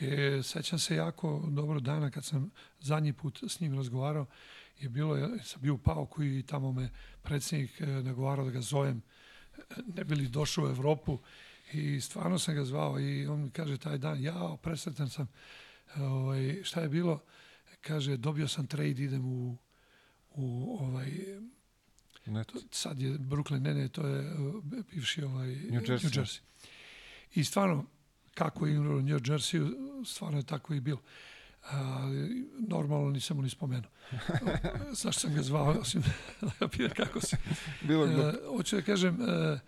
E, 0.00 0.40
sećam 0.42 0.78
se 0.78 0.96
jako 0.96 1.44
dobro 1.48 1.80
dana 1.80 2.10
kad 2.10 2.24
sam 2.24 2.50
zadnji 2.80 3.12
put 3.12 3.42
s 3.48 3.60
njim 3.60 3.74
razgovarao, 3.74 4.26
je 4.80 4.88
bilo, 4.88 5.38
sam 5.44 5.62
bio 5.62 5.74
u 5.74 5.78
Pauku 5.78 6.22
i 6.22 6.42
tamo 6.42 6.72
me 6.72 6.90
predsjednik 7.22 7.80
e, 7.80 7.86
nagovarao 7.86 8.44
da 8.44 8.50
ga 8.50 8.60
zovem, 8.60 9.02
ne 9.94 10.04
bili 10.04 10.28
došao 10.28 10.64
u 10.64 10.68
Evropu 10.68 11.18
i 11.72 12.00
stvarno 12.00 12.38
sam 12.38 12.54
ga 12.54 12.64
zvao 12.64 13.00
i 13.00 13.26
on 13.26 13.42
mi 13.42 13.50
kaže 13.50 13.78
taj 13.78 13.98
dan, 13.98 14.22
ja 14.22 14.56
presretan 14.62 15.08
sam, 15.08 15.28
ovaj, 15.96 16.60
šta 16.62 16.80
je 16.80 16.88
bilo? 16.88 17.22
Kaže, 17.80 18.16
dobio 18.16 18.48
sam 18.48 18.66
trade, 18.66 19.02
idem 19.02 19.26
u, 19.26 19.56
u 20.30 20.76
ovaj, 20.80 21.10
Net. 22.26 22.52
sad 22.70 23.00
je 23.00 23.10
Brooklyn, 23.10 23.60
ne, 23.60 23.74
ne, 23.74 23.88
to 23.88 24.06
je 24.06 24.32
bivši 24.90 25.22
ovaj, 25.22 25.48
New 25.48 25.80
Jersey. 25.80 26.04
New 26.04 26.10
Jersey. 26.10 26.40
I 27.34 27.44
stvarno, 27.44 27.84
kako 28.34 28.66
je 28.66 28.72
igrao 28.72 28.96
u 28.96 29.02
New 29.02 29.18
Jersey, 29.18 29.74
stvarno 30.04 30.38
je 30.38 30.46
tako 30.46 30.74
i 30.74 30.80
bilo. 30.80 31.00
Normalno 32.68 33.10
nisam 33.10 33.36
mu 33.36 33.42
ni 33.42 33.50
spomenuo. 33.50 33.90
Zašto 35.02 35.20
sam 35.20 35.34
ga 35.34 35.42
zvao, 35.42 35.74
osim 35.80 36.02
da 36.40 36.50
ga 36.60 36.68
pita 36.68 36.94
kako 36.94 37.20
se... 37.20 37.36
Bilo 37.82 38.04
je 38.04 38.28
uh, 38.28 38.34
Hoću 38.56 38.76
da 38.76 38.82
kažem, 38.82 39.14
uh, 39.20 39.58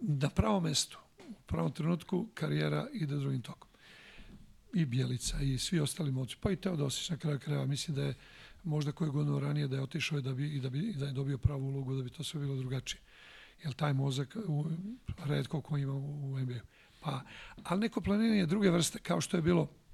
na 0.00 0.28
pravom 0.28 0.62
mestu, 0.62 0.98
u 1.28 1.42
pravom 1.46 1.72
trenutku, 1.72 2.28
karijera 2.34 2.86
ide 2.92 3.16
drugim 3.16 3.42
tokom. 3.42 3.70
I 4.74 4.84
Bjelica 4.84 5.40
i 5.40 5.58
svi 5.58 5.80
ostali 5.80 6.12
moći, 6.12 6.36
pa 6.40 6.50
i 6.50 6.56
Teodosić 6.56 7.10
na 7.10 7.16
kraju 7.16 7.38
krajeva. 7.38 7.66
Mislim 7.66 7.94
da 7.94 8.02
je 8.02 8.14
možda 8.66 8.92
koje 8.92 9.10
godinu 9.10 9.40
ranije 9.40 9.68
da 9.68 9.76
je 9.76 9.82
otišao 9.82 10.18
i 10.18 10.22
da, 10.22 10.32
bi, 10.32 10.46
i 10.56 10.60
da, 10.60 10.70
bi, 10.70 10.92
da 10.92 11.06
je 11.06 11.12
dobio 11.12 11.38
pravu 11.38 11.68
ulogu, 11.68 11.94
da 11.94 12.02
bi 12.02 12.10
to 12.10 12.24
sve 12.24 12.40
bilo 12.40 12.56
drugačije. 12.56 13.00
Jer 13.64 13.72
taj 13.72 13.92
mozak 13.92 14.36
u, 14.46 14.66
redko 15.24 15.60
ko 15.60 15.76
ima 15.76 15.92
u, 15.92 16.32
u 16.32 16.38
NBA. 16.38 16.60
Pa, 17.00 17.20
ali 17.62 17.80
neko 17.80 18.00
planiranje 18.00 18.46
druge 18.46 18.70
vrste, 18.70 18.98
kao 18.98 19.20
što 19.20 19.36
je 19.36 19.42
bilo, 19.42 19.62
e, 19.62 19.85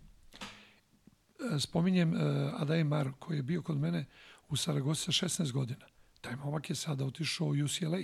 spominjem 1.59 2.15
uh, 2.15 2.21
Adai 2.61 2.85
Mar, 2.85 3.11
koji 3.19 3.37
je 3.37 3.43
bio 3.43 3.63
kod 3.63 3.79
mene 3.79 4.05
u 4.49 4.57
Saragosi 4.57 5.13
sa 5.13 5.27
16 5.27 5.53
godina. 5.53 5.87
Taj 6.21 6.37
momak 6.37 6.71
je 6.71 6.77
sada 6.77 7.05
otišao 7.05 7.47
u 7.47 7.51
UCLA. 7.65 8.03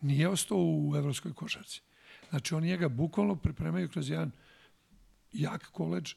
Nije 0.00 0.28
ostao 0.28 0.58
u 0.58 0.96
evropskoj 0.96 1.34
košarci. 1.34 1.82
Znači, 2.30 2.54
oni 2.54 2.66
njega 2.66 2.88
bukvalno 2.88 3.36
pripremaju 3.36 3.88
kroz 3.88 4.10
jedan 4.10 4.30
jak 5.32 5.66
koleđ, 5.72 6.12
e, 6.12 6.16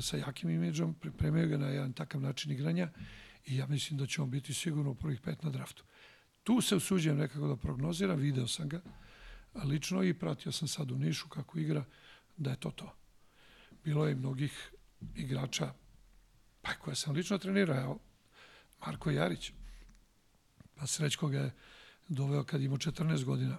sa 0.00 0.16
jakim 0.16 0.50
imidžom, 0.50 0.94
pripremaju 0.94 1.48
ga 1.48 1.56
na 1.56 1.66
jedan 1.66 1.92
takav 1.92 2.20
način 2.20 2.52
igranja 2.52 2.88
i 3.46 3.56
ja 3.56 3.66
mislim 3.66 3.98
da 3.98 4.06
će 4.06 4.22
on 4.22 4.30
biti 4.30 4.54
sigurno 4.54 4.90
u 4.90 4.94
prvih 4.94 5.20
pet 5.20 5.42
na 5.42 5.50
draftu. 5.50 5.84
Tu 6.42 6.60
se 6.60 6.76
usuđujem 6.76 7.18
nekako 7.18 7.48
da 7.48 7.56
prognoziram, 7.56 8.18
video 8.18 8.46
sam 8.46 8.68
ga 8.68 8.80
lično 9.64 10.02
i 10.02 10.14
pratio 10.14 10.52
sam 10.52 10.68
sad 10.68 10.90
u 10.90 10.98
Nišu 10.98 11.28
kako 11.28 11.58
igra, 11.58 11.84
da 12.36 12.50
je 12.50 12.56
to 12.56 12.70
to. 12.70 12.96
Bilo 13.84 14.06
je 14.06 14.14
mnogih 14.14 14.73
igrača, 15.14 15.72
pa 16.62 16.74
koje 16.74 16.96
sam 16.96 17.14
lično 17.14 17.38
trenirao, 17.38 17.80
evo, 17.80 17.98
Marko 18.86 19.10
Jarić, 19.10 19.52
pa 20.74 20.86
Srećko 20.86 21.28
ga 21.28 21.38
je 21.38 21.52
doveo 22.08 22.44
kad 22.44 22.62
imao 22.62 22.78
14 22.78 23.24
godina, 23.24 23.58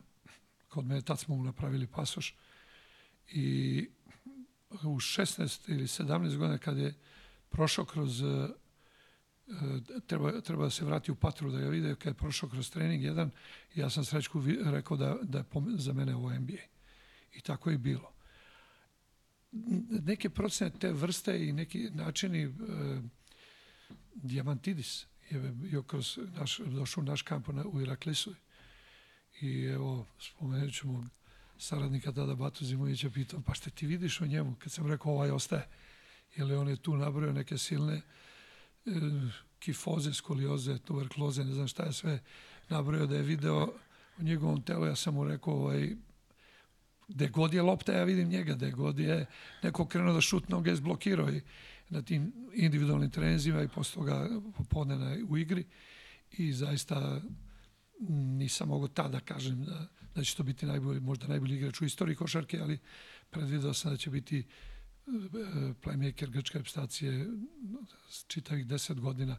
kod 0.69 0.85
mene 0.85 1.01
tad 1.01 1.19
smo 1.19 1.35
mu 1.35 1.43
napravili 1.43 1.87
pasoš 1.87 2.35
i 3.27 3.89
u 4.83 4.95
16 4.99 5.71
ili 5.71 5.83
17 5.83 6.37
godina 6.37 6.57
kad 6.57 6.77
je 6.77 6.93
prošao 7.49 7.85
kroz 7.85 8.23
treba, 10.07 10.41
treba 10.41 10.63
da 10.63 10.69
se 10.69 10.85
vrati 10.85 11.11
u 11.11 11.15
patru 11.15 11.51
da 11.51 11.59
ga 11.59 11.69
vide 11.69 11.95
kad 11.95 12.13
je 12.13 12.17
prošao 12.17 12.49
kroz 12.49 12.71
trening 12.71 13.03
jedan 13.03 13.31
ja 13.75 13.89
sam 13.89 14.05
Srećku 14.05 14.43
rekao 14.63 14.97
da, 14.97 15.17
da 15.23 15.37
je 15.37 15.45
za 15.77 15.93
mene 15.93 16.15
ovo 16.15 16.33
NBA. 16.33 16.63
I 17.33 17.41
tako 17.41 17.69
je 17.69 17.77
bilo. 17.77 18.14
Neke 19.89 20.29
procene 20.29 20.71
te 20.79 20.91
vrste 20.91 21.47
i 21.47 21.53
neki 21.53 21.89
načini 21.93 22.43
e, 22.43 22.49
Diamantidis 24.15 25.05
je 25.29 25.39
bio 25.39 25.83
kroz 25.83 26.19
naš, 26.39 26.57
došao 26.57 27.01
u 27.01 27.05
naš 27.05 27.21
kamp 27.21 27.47
u 27.65 27.81
Iraklisu. 27.81 28.35
I 29.41 29.63
evo 29.63 30.05
spomenut 30.19 30.73
ću 30.73 30.87
mog 30.87 31.05
saradnika 31.57 32.11
tada 32.11 32.35
Batu 32.35 32.65
Zimovića 32.65 33.09
pitam 33.09 33.43
pa 33.43 33.53
šta 33.53 33.69
ti 33.69 33.87
vidiš 33.87 34.21
o 34.21 34.25
njemu? 34.25 34.55
Kad 34.59 34.71
sam 34.71 34.87
rekao 34.87 35.11
ovaj 35.11 35.31
ostaje. 35.31 35.67
Jer 36.35 36.53
on 36.53 36.69
je 36.69 36.75
tu 36.75 36.97
nabrojao 36.97 37.33
neke 37.33 37.57
silne 37.57 37.93
e, 37.95 38.01
kifoze, 39.59 40.13
skolioze, 40.13 40.77
tuberkloze, 40.77 41.43
ne 41.43 41.53
znam 41.53 41.67
šta 41.67 41.83
je 41.83 41.93
sve 41.93 42.19
nabrojao 42.69 43.07
da 43.07 43.15
je 43.15 43.21
video 43.21 43.73
u 44.17 44.23
njegovom 44.23 44.61
telu, 44.61 44.85
ja 44.85 44.95
sam 44.95 45.13
mu 45.13 45.23
rekao 45.23 45.53
ovaj, 45.53 45.95
gde 47.07 47.27
god 47.27 47.53
je 47.53 47.61
lopta, 47.61 47.93
ja 47.93 48.03
vidim 48.03 48.29
njega, 48.29 48.53
gde 48.53 48.71
god 48.71 48.99
je 48.99 49.25
neko 49.63 49.85
krenuo 49.85 50.13
da 50.13 50.21
šut 50.21 50.49
noge, 50.49 50.69
je 50.69 50.75
zblokirao 50.75 51.29
i 51.29 51.41
na 51.89 52.01
tim 52.01 52.33
individualnim 52.53 53.09
trenzima 53.09 53.61
i 53.63 53.67
posle 53.67 53.93
toga 53.93 54.29
popodne 54.57 55.23
u 55.29 55.37
igri. 55.37 55.65
I 56.37 56.53
zaista 56.53 57.21
nisam 58.09 58.67
mogao 58.67 58.87
tada 58.87 59.09
da 59.09 59.19
kažem 59.19 59.63
da, 59.63 59.87
da 60.15 60.23
će 60.23 60.35
to 60.35 60.43
biti 60.43 60.65
najbolji, 60.65 60.99
možda 60.99 61.27
najbolji 61.27 61.55
igrač 61.55 61.81
u 61.81 61.85
istoriji 61.85 62.15
košarke, 62.15 62.59
ali 62.59 62.79
predvidao 63.29 63.73
sam 63.73 63.91
da 63.91 63.97
će 63.97 64.09
biti 64.09 64.43
playmaker 65.83 66.29
grčke 66.29 66.57
reprezentacije 66.57 67.27
čitavih 68.27 68.67
deset 68.67 68.99
godina, 68.99 69.37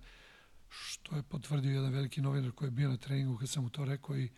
što 0.68 1.16
je 1.16 1.22
potvrdio 1.22 1.72
jedan 1.72 1.92
veliki 1.92 2.20
novinar 2.20 2.52
koji 2.52 2.66
je 2.66 2.70
bio 2.70 2.88
na 2.88 2.96
treningu 2.96 3.36
kad 3.36 3.48
sam 3.48 3.62
mu 3.62 3.70
to 3.70 3.84
rekao 3.84 4.18
i 4.18 4.28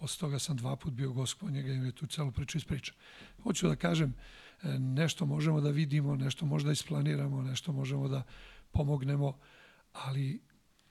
posle 0.00 0.20
toga 0.20 0.38
sam 0.38 0.56
dva 0.56 0.76
put 0.76 0.92
bio 0.92 1.12
gost 1.12 1.34
kod 1.34 1.52
njega 1.52 1.72
i 1.72 1.76
je 1.76 1.92
tu 1.92 2.06
celu 2.06 2.32
priču 2.32 2.58
ispričao. 2.58 2.96
Hoću 3.42 3.68
da 3.68 3.76
kažem, 3.76 4.14
e, 4.62 4.78
nešto 4.78 5.26
možemo 5.26 5.60
da 5.60 5.70
vidimo, 5.70 6.16
nešto 6.16 6.46
možda 6.46 6.66
da 6.66 6.72
isplaniramo, 6.72 7.42
nešto 7.42 7.72
možemo 7.72 8.08
da 8.08 8.22
pomognemo, 8.70 9.38
ali 9.92 10.40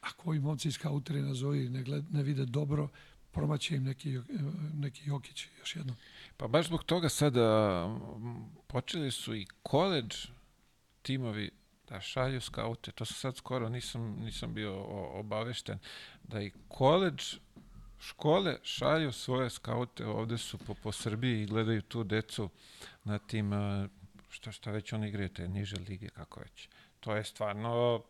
ako 0.01 0.30
ovi 0.30 0.39
momci 0.39 0.68
iz 0.68 0.78
kauteri 0.78 1.22
nazovi 1.22 1.70
ne, 1.70 1.84
gled, 1.84 2.14
ne 2.14 2.24
vide 2.24 2.45
dobro, 2.45 2.89
promaće 3.32 3.76
im 3.76 3.84
neki, 3.84 4.20
neki 4.74 5.10
Jokić 5.10 5.47
još 5.60 5.76
jednom. 5.76 5.95
Pa 6.38 6.47
baš 6.47 6.66
zbog 6.66 6.84
toga 6.84 7.10
sada 7.10 7.86
počeli 8.68 9.12
su 9.12 9.36
i 9.36 9.45
koleđ 9.64 10.28
timovi 11.01 11.51
da 11.89 12.01
šalju 12.01 12.41
skaute. 12.41 12.91
To 12.91 13.05
se 13.05 13.14
sad 13.14 13.38
skoro 13.38 13.70
nisam, 13.70 14.16
nisam 14.20 14.53
bio 14.53 14.84
obavešten. 15.20 15.80
Da 16.24 16.41
i 16.41 16.51
koleđ 16.68 17.36
škole 18.00 18.58
šalju 18.64 19.12
svoje 19.12 19.50
skaute, 19.50 20.06
ovde 20.06 20.38
su 20.38 20.58
po, 20.58 20.74
po 20.74 20.91
Srbiji 20.91 21.41
i 21.41 21.45
gledaju 21.45 21.82
tu 21.82 22.04
decu 22.04 22.50
na 23.04 23.20
tim, 23.20 23.52
što, 24.30 24.52
što 24.52 24.72
već 24.72 24.93
oni 24.93 25.08
igraju, 25.08 25.30
te 25.30 25.47
niže 25.47 25.76
lige, 25.76 26.10
kako 26.10 26.39
već. 26.39 26.70
To 27.00 27.16
je 27.16 27.24
stvarno 27.24 28.04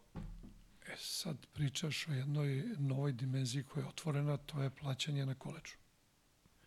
E 0.93 0.95
sad 0.97 1.37
pričaš 1.53 2.07
o 2.07 2.11
jednoj 2.11 2.63
novoj 2.77 3.11
dimenziji 3.11 3.63
koja 3.63 3.83
je 3.83 3.89
otvorena, 3.89 4.37
to 4.37 4.63
je 4.63 4.69
plaćanje 4.69 5.25
na 5.25 5.35
koleđu. 5.35 5.73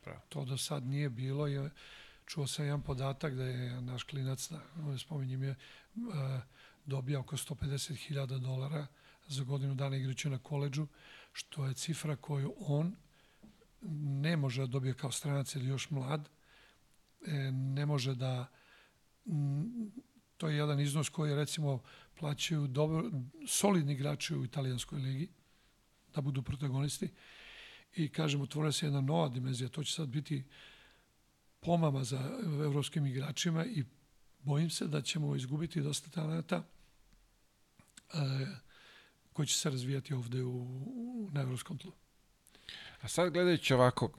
Pravo. 0.00 0.20
To 0.28 0.44
do 0.44 0.58
sad 0.58 0.86
nije 0.86 1.10
bilo. 1.10 1.46
Je, 1.46 1.70
čuo 2.26 2.46
sam 2.46 2.64
jedan 2.64 2.82
podatak 2.82 3.34
da 3.34 3.44
je 3.44 3.80
naš 3.80 4.02
klinac, 4.02 4.50
da, 4.50 4.60
spominjem 4.98 5.42
je, 5.42 5.54
dobija 6.86 7.20
oko 7.20 7.36
150.000 7.36 8.38
dolara 8.38 8.86
za 9.26 9.44
godinu 9.44 9.74
dana 9.74 9.96
igrajući 9.96 10.30
na 10.30 10.38
koleđu, 10.38 10.86
što 11.32 11.66
je 11.66 11.74
cifra 11.74 12.16
koju 12.16 12.54
on 12.58 12.96
ne 13.90 14.36
može 14.36 14.60
da 14.62 14.66
dobije 14.66 14.94
kao 14.94 15.10
stranac 15.10 15.54
ili 15.54 15.66
još 15.66 15.90
mlad, 15.90 16.28
e, 17.26 17.32
ne 17.52 17.86
može 17.86 18.14
da 18.14 18.46
to 20.36 20.48
je 20.48 20.56
jedan 20.56 20.80
iznos 20.80 21.08
koji 21.08 21.34
recimo 21.34 21.82
plaćaju 22.18 22.66
dobro, 22.66 23.10
solidni 23.46 23.92
igrači 23.92 24.34
u 24.34 24.44
italijanskoj 24.44 24.98
ligi 24.98 25.28
da 26.14 26.20
budu 26.20 26.42
protagonisti 26.42 27.08
i 27.96 28.08
kažem, 28.08 28.40
otvore 28.40 28.72
se 28.72 28.86
jedna 28.86 29.00
nova 29.00 29.28
dimenzija, 29.28 29.68
to 29.68 29.84
će 29.84 29.92
sad 29.92 30.08
biti 30.08 30.44
pomama 31.60 32.04
za 32.04 32.38
evropskim 32.64 33.06
igračima 33.06 33.64
i 33.64 33.84
bojim 34.42 34.70
se 34.70 34.86
da 34.86 35.02
ćemo 35.02 35.36
izgubiti 35.36 35.80
dosta 35.80 36.10
talenta 36.10 36.62
e, 38.14 38.18
koji 39.32 39.46
će 39.46 39.58
se 39.58 39.70
razvijati 39.70 40.14
ovde 40.14 40.44
u, 40.44 41.30
na 41.32 41.40
evropskom 41.40 41.78
tlu. 41.78 41.92
A 43.02 43.08
sad 43.08 43.32
gledajući 43.32 43.74
ovako, 43.74 44.10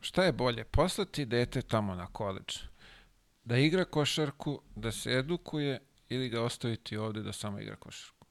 šta 0.00 0.24
je 0.24 0.32
bolje, 0.32 0.64
poslati 0.64 1.24
dete 1.24 1.62
tamo 1.62 1.94
na 1.94 2.06
koleđ, 2.06 2.58
da 3.44 3.56
igra 3.56 3.84
košarku, 3.84 4.60
da 4.76 4.92
se 4.92 5.10
edukuje 5.10 5.80
ili 6.08 6.28
ga 6.28 6.42
ostaviti 6.42 6.96
ovde 6.96 7.22
da 7.22 7.32
samo 7.32 7.60
igra 7.60 7.76
košarku? 7.76 8.26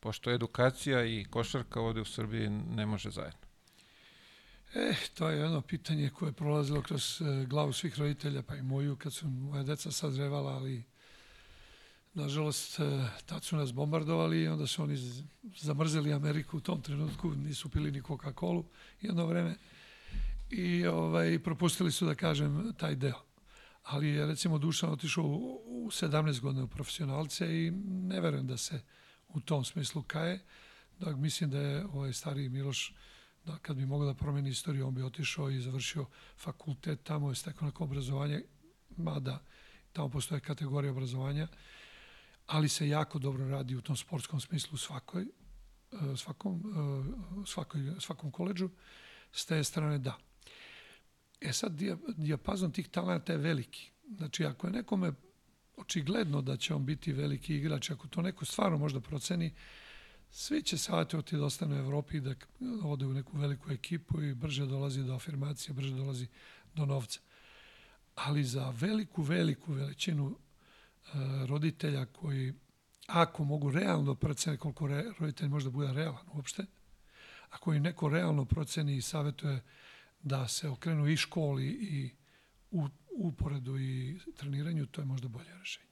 Pošto 0.00 0.30
edukacija 0.30 1.04
i 1.04 1.24
košarka 1.30 1.80
ovde 1.80 2.00
u 2.00 2.04
Srbiji 2.04 2.48
ne 2.50 2.86
može 2.86 3.10
zajedno. 3.10 3.40
E, 4.74 4.94
to 5.14 5.28
je 5.28 5.38
jedno 5.38 5.60
pitanje 5.60 6.10
koje 6.10 6.28
je 6.28 6.32
prolazilo 6.32 6.82
kroz 6.82 7.22
e, 7.22 7.46
glavu 7.46 7.72
svih 7.72 7.98
roditelja, 7.98 8.42
pa 8.42 8.56
i 8.56 8.62
moju, 8.62 8.96
kad 8.96 9.12
su 9.12 9.28
moja 9.28 9.62
deca 9.62 9.90
sazrevala, 9.90 10.52
ali 10.52 10.84
nažalost, 12.16 12.80
e, 12.80 13.08
tad 13.26 13.44
su 13.44 13.56
nas 13.56 13.72
bombardovali 13.72 14.42
i 14.42 14.48
onda 14.48 14.66
su 14.66 14.82
oni 14.82 14.96
zamrzeli 15.56 16.12
Ameriku 16.12 16.56
u 16.56 16.60
tom 16.60 16.82
trenutku, 16.82 17.30
nisu 17.30 17.68
pili 17.68 17.90
ni 17.90 18.02
Coca-Cola 18.02 18.62
jedno 19.00 19.26
vreme 19.26 19.54
i 20.50 20.86
ovaj, 20.86 21.38
propustili 21.38 21.92
su, 21.92 22.06
da 22.06 22.14
kažem, 22.14 22.72
taj 22.78 22.94
deo 22.94 23.26
ali 23.86 24.08
je 24.08 24.26
recimo 24.26 24.58
Dušan 24.58 24.90
otišao 24.90 25.24
u 25.24 25.88
17 25.90 26.40
godina 26.40 26.64
u 26.64 26.68
profesionalce 26.68 27.66
i 27.66 27.70
ne 27.86 28.20
verujem 28.20 28.46
da 28.46 28.56
se 28.56 28.80
u 29.28 29.40
tom 29.40 29.64
smislu 29.64 30.02
kaje. 30.02 30.44
Da, 30.98 31.16
mislim 31.16 31.50
da 31.50 31.58
je 31.58 31.86
ovaj 31.86 32.12
stari 32.12 32.48
Miloš 32.48 32.94
da 33.44 33.58
kad 33.58 33.76
bi 33.76 33.86
mogao 33.86 34.06
da 34.06 34.14
promeni 34.14 34.50
istoriju, 34.50 34.86
on 34.86 34.94
bi 34.94 35.02
otišao 35.02 35.50
i 35.50 35.60
završio 35.60 36.06
fakultet, 36.36 37.02
tamo 37.02 37.28
je 37.28 37.34
stekao 37.34 37.66
neko 37.66 37.84
obrazovanje, 37.84 38.42
mada 38.96 39.42
tamo 39.92 40.08
postoje 40.08 40.40
kategorija 40.40 40.92
obrazovanja, 40.92 41.48
ali 42.46 42.68
se 42.68 42.88
jako 42.88 43.18
dobro 43.18 43.48
radi 43.48 43.76
u 43.76 43.80
tom 43.80 43.96
sportskom 43.96 44.40
smislu 44.40 44.78
svakoj, 44.78 45.22
e, 45.22 46.16
svakom, 46.16 46.62
e, 47.42 47.46
svakoj, 47.46 47.80
svakom 48.00 48.30
koleđu. 48.30 48.70
S 49.32 49.46
te 49.46 49.64
strane 49.64 49.98
da. 49.98 50.18
E 51.40 51.52
sad, 51.52 51.72
dijapazon 52.16 52.72
tih 52.72 52.88
talenta 52.88 53.32
je 53.32 53.38
veliki. 53.38 53.90
Znači, 54.16 54.44
ako 54.44 54.66
je 54.66 54.72
nekome 54.72 55.12
očigledno 55.76 56.42
da 56.42 56.56
će 56.56 56.74
on 56.74 56.86
biti 56.86 57.12
veliki 57.12 57.56
igrač, 57.56 57.90
ako 57.90 58.08
to 58.08 58.22
neko 58.22 58.44
stvarno 58.44 58.78
možda 58.78 59.00
proceni, 59.00 59.54
svi 60.30 60.62
će 60.62 60.78
savjetovati 60.78 61.36
da 61.36 61.44
ostane 61.44 61.76
u 61.76 61.78
Evropi 61.78 62.16
i 62.16 62.20
da 62.20 62.34
ode 62.84 63.06
u 63.06 63.12
neku 63.12 63.38
veliku 63.38 63.70
ekipu 63.70 64.22
i 64.22 64.34
brže 64.34 64.66
dolazi 64.66 65.02
do 65.02 65.14
afirmacije, 65.14 65.74
brže 65.74 65.94
dolazi 65.94 66.26
do 66.74 66.86
novca. 66.86 67.20
Ali 68.14 68.44
za 68.44 68.70
veliku, 68.70 69.22
veliku 69.22 69.72
veličinu 69.72 70.38
roditelja 71.46 72.06
koji, 72.06 72.54
ako 73.06 73.44
mogu 73.44 73.70
realno 73.70 74.14
proceni 74.14 74.56
koliko 74.56 74.86
re, 74.86 75.04
roditelj 75.18 75.48
možda 75.48 75.70
bude 75.70 75.92
realan 75.92 76.26
uopšte, 76.32 76.66
ako 77.50 77.74
im 77.74 77.82
neko 77.82 78.08
realno 78.08 78.44
proceni 78.44 78.96
i 78.96 79.02
savjetuje 79.02 79.62
da 80.22 80.48
se 80.48 80.68
okrenu 80.68 81.08
i 81.08 81.16
školi 81.16 81.66
i 81.66 82.10
u 82.70 82.88
uporedu 83.10 83.78
i 83.78 84.18
treniranju, 84.36 84.86
to 84.86 85.00
je 85.00 85.04
možda 85.04 85.28
bolje 85.28 85.54
rešenje. 85.58 85.86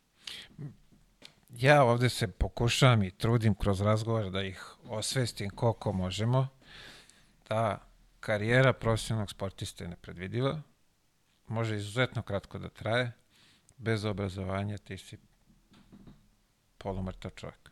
Ja 1.51 1.85
ovde 1.85 2.09
se 2.09 2.29
pokušavam 2.29 3.03
i 3.03 3.11
trudim 3.11 3.55
kroz 3.55 3.81
razgovor 3.81 4.31
da 4.31 4.43
ih 4.43 4.75
osvestim 4.85 5.51
koliko 5.51 5.93
možemo, 5.93 6.49
da 7.49 7.89
karijera 8.21 8.73
profesionalnog 8.73 9.31
sportista 9.31 9.85
je 9.85 9.91
nepredvidiva, 9.91 10.63
može 11.47 11.77
izuzetno 11.77 12.23
kratko 12.23 12.59
da 12.59 12.69
traje, 12.69 13.13
bez 13.77 14.05
obrazovanja 14.05 14.79
ti 14.79 14.99
si 14.99 15.19
polumrtav 16.79 17.31
čovjek. 17.31 17.71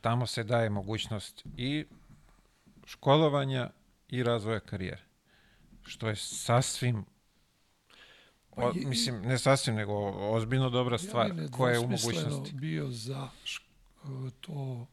Tamo 0.00 0.26
se 0.26 0.44
daje 0.44 0.70
mogućnost 0.70 1.44
i 1.56 1.84
školovanja 2.84 3.70
i 4.08 4.22
razvoja 4.22 4.60
karijere. 4.60 5.02
Što 5.82 6.08
je 6.08 6.16
sasvim 6.16 7.04
pa 8.58 8.68
o, 8.68 8.72
mislim, 8.72 9.22
ne 9.22 9.38
sasvim, 9.38 9.74
nego 9.74 9.94
ozbiljno 10.10 10.70
dobra 10.70 10.98
stvar 10.98 11.26
ja 11.38 11.48
koja 11.50 11.72
je 11.72 11.78
u 11.78 11.88
mogućnosti. 11.88 12.54
bio 12.54 12.90
za 12.90 13.28
to, 14.40 14.86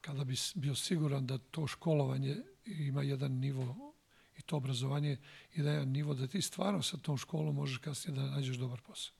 kada 0.00 0.24
bi 0.24 0.34
bio 0.54 0.74
siguran 0.74 1.26
da 1.26 1.38
to 1.38 1.66
školovanje 1.66 2.36
ima 2.64 3.02
jedan 3.02 3.32
nivo 3.32 3.91
i 4.38 4.42
to 4.42 4.56
obrazovanje 4.56 5.16
i 5.54 5.62
da 5.62 5.70
je 5.70 5.86
nivo 5.86 6.14
da 6.14 6.26
ti 6.26 6.42
stvarno 6.42 6.82
sa 6.82 6.96
tom 6.96 7.18
školom 7.18 7.54
možeš 7.54 7.78
kasnije 7.78 8.16
da 8.16 8.30
nađeš 8.30 8.56
dobar 8.56 8.80
posao. 8.80 9.14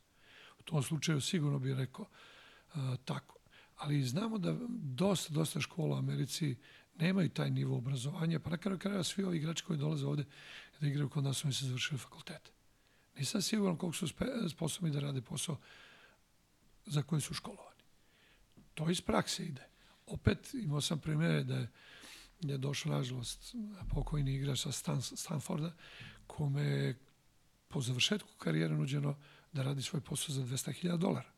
U 0.60 0.62
tom 0.62 0.82
slučaju 0.82 1.20
sigurno 1.20 1.58
bih 1.58 1.74
rekao 1.74 2.06
uh, 2.74 2.80
tako. 3.04 3.38
Ali 3.76 4.02
znamo 4.02 4.38
da 4.38 4.56
dosta, 4.70 5.34
dosta 5.34 5.60
škola 5.60 5.96
u 5.96 5.98
Americi 5.98 6.56
nemaju 6.98 7.28
taj 7.28 7.50
nivo 7.50 7.76
obrazovanja, 7.76 8.40
pa 8.40 8.50
na 8.50 8.56
kraju 8.56 8.78
kraja 8.78 9.04
svi 9.04 9.24
ovi 9.24 9.36
igrači 9.36 9.64
koji 9.64 9.78
dolaze 9.78 10.06
ovde 10.06 10.24
da 10.80 10.86
igraju 10.86 11.08
kod 11.08 11.24
nas, 11.24 11.44
oni 11.44 11.54
se 11.54 11.66
završili 11.66 11.98
fakultete. 11.98 12.50
Nisam 13.18 13.42
siguran 13.42 13.76
koliko 13.76 13.96
su 13.96 14.08
sposobni 14.50 14.90
da 14.90 15.00
rade 15.00 15.20
posao 15.20 15.58
za 16.86 17.02
koji 17.02 17.20
su 17.20 17.34
školovani. 17.34 17.82
To 18.74 18.90
iz 18.90 19.00
prakse 19.00 19.44
ide. 19.44 19.68
Opet 20.06 20.54
imao 20.54 20.80
sam 20.80 20.98
primere 20.98 21.44
da 21.44 21.56
je, 21.56 21.68
je 22.42 22.58
došao, 22.58 22.92
nažalost, 22.92 23.54
pokojni 23.94 24.34
igrač 24.34 24.60
sa 24.60 24.72
Stan, 24.72 25.02
Stanforda, 25.02 25.72
kome 26.26 26.62
je 26.62 26.98
po 27.68 27.80
završetku 27.80 28.28
karijere 28.38 28.74
nuđeno 28.74 29.16
da 29.52 29.62
radi 29.62 29.82
svoj 29.82 30.00
posao 30.00 30.34
za 30.34 30.42
200.000 30.42 30.96
dolara. 30.96 31.30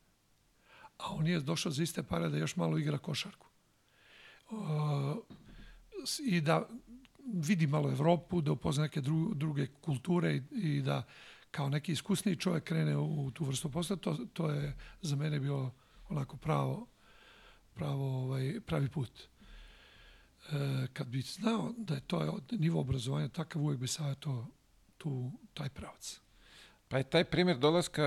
A 0.99 1.15
on 1.15 1.27
je 1.27 1.41
došao 1.41 1.73
za 1.73 1.83
iste 1.83 2.03
pare 2.03 2.29
da 2.29 2.37
još 2.37 2.57
malo 2.57 2.79
igra 2.79 2.99
košarku. 2.99 3.47
Uh, 4.51 4.59
I 6.27 6.41
da 6.41 6.69
vidi 7.35 7.67
malo 7.67 7.91
Evropu, 7.91 8.41
da 8.41 8.53
upozna 8.53 8.83
neke 8.83 9.01
dru, 9.01 9.35
druge 9.35 9.67
kulture 9.67 10.37
i, 10.37 10.43
i 10.53 10.83
da 10.83 11.03
kao 11.51 11.69
neki 11.69 11.93
iskusniji 11.93 12.37
čovjek 12.37 12.65
krene 12.65 12.97
u, 12.97 13.27
u 13.27 13.31
tu 13.31 13.45
vrstu 13.45 13.71
posla, 13.71 13.97
to, 13.97 14.17
to 14.33 14.51
je 14.51 14.77
za 15.03 15.17
mene 15.17 15.41
bilo 15.41 15.75
onako 16.09 16.37
pravo, 16.37 16.87
pravo 17.75 18.23
ovaj, 18.23 18.61
pravi 18.67 18.89
put. 18.89 19.29
Kad 20.93 21.07
bi 21.07 21.21
znao 21.21 21.73
da 21.77 21.95
je 21.95 22.01
to 22.01 22.39
nivo 22.51 22.81
obrazovanja 22.81 23.29
takav, 23.29 23.63
uvijek 23.63 23.81
bi 23.81 23.89
savjetovao 23.89 24.47
tu, 24.99 25.33
taj 25.55 25.69
pravac. 25.69 26.21
Pa 26.89 26.99
je 26.99 27.05
taj 27.05 27.25
primjer 27.25 27.59
dolaska 27.59 28.05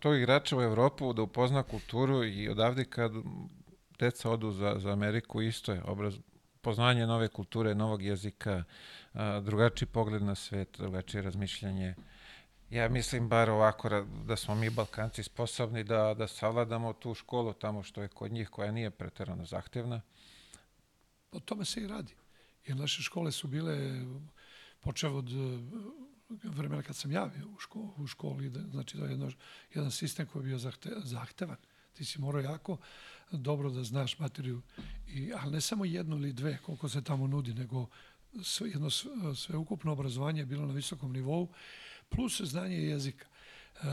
tog 0.00 0.16
igrača 0.16 0.56
u 0.56 0.62
Evropu 0.62 1.12
da 1.12 1.22
upozna 1.22 1.62
kulturu 1.62 2.24
i 2.24 2.48
odavde 2.48 2.84
kad 2.84 3.12
deca 3.98 4.30
odu 4.30 4.50
za, 4.50 4.74
za 4.78 4.92
Ameriku 4.92 5.42
isto 5.42 5.72
je 5.72 5.82
obraz, 5.84 6.14
poznanje 6.60 7.06
nove 7.06 7.28
kulture, 7.28 7.74
novog 7.74 8.02
jezika, 8.02 8.64
drugačiji 9.42 9.88
pogled 9.88 10.22
na 10.22 10.34
svet, 10.34 10.76
drugačije 10.78 11.22
razmišljanje. 11.22 11.94
Ja 12.70 12.88
mislim 12.88 13.28
bar 13.28 13.50
ovako 13.50 13.88
da 14.24 14.36
smo 14.36 14.54
mi 14.54 14.70
Balkanci 14.70 15.22
sposobni 15.22 15.84
da, 15.84 16.14
da 16.14 16.26
savladamo 16.26 16.92
tu 16.92 17.14
školu 17.14 17.52
tamo 17.52 17.82
što 17.82 18.02
je 18.02 18.08
kod 18.08 18.32
njih 18.32 18.48
koja 18.48 18.72
nije 18.72 18.90
preterano 18.90 19.44
zahtevna. 19.44 20.00
O 21.32 21.40
tome 21.40 21.64
se 21.64 21.80
i 21.80 21.86
radi. 21.86 22.14
Jer 22.66 22.76
naše 22.76 23.02
škole 23.02 23.32
su 23.32 23.48
bile, 23.48 24.04
počeo 24.80 25.16
od 25.16 25.28
vremena 26.44 26.82
kad 26.82 26.96
sam 26.96 27.12
javio 27.12 27.48
u, 27.48 27.58
školu, 27.58 27.94
u 27.96 28.06
školi, 28.06 28.50
da, 28.50 28.60
znači 28.70 28.96
da 28.96 29.04
je 29.04 29.10
jedno, 29.10 29.30
jedan 29.74 29.90
sistem 29.90 30.26
koji 30.26 30.42
je 30.42 30.44
bio 30.44 30.58
zahte, 30.58 30.90
zahtevan. 31.04 31.56
Ti 31.92 32.04
si 32.04 32.20
morao 32.20 32.42
jako 32.42 32.76
dobro 33.30 33.70
da 33.70 33.84
znaš 33.84 34.18
materiju, 34.18 34.62
i, 35.08 35.32
ali 35.32 35.52
ne 35.52 35.60
samo 35.60 35.84
jednu 35.84 36.16
ili 36.16 36.32
dve 36.32 36.58
koliko 36.62 36.88
se 36.88 37.02
tamo 37.04 37.26
nudi, 37.26 37.54
nego 37.54 37.86
sve, 38.42 38.68
jedno 38.68 38.90
sveukupno 39.34 39.92
obrazovanje 39.92 40.40
je 40.40 40.46
bilo 40.46 40.66
na 40.66 40.72
visokom 40.72 41.12
nivou, 41.12 41.48
plus 42.08 42.40
znanje 42.40 42.76
jezika. 42.76 43.26
E, 43.26 43.86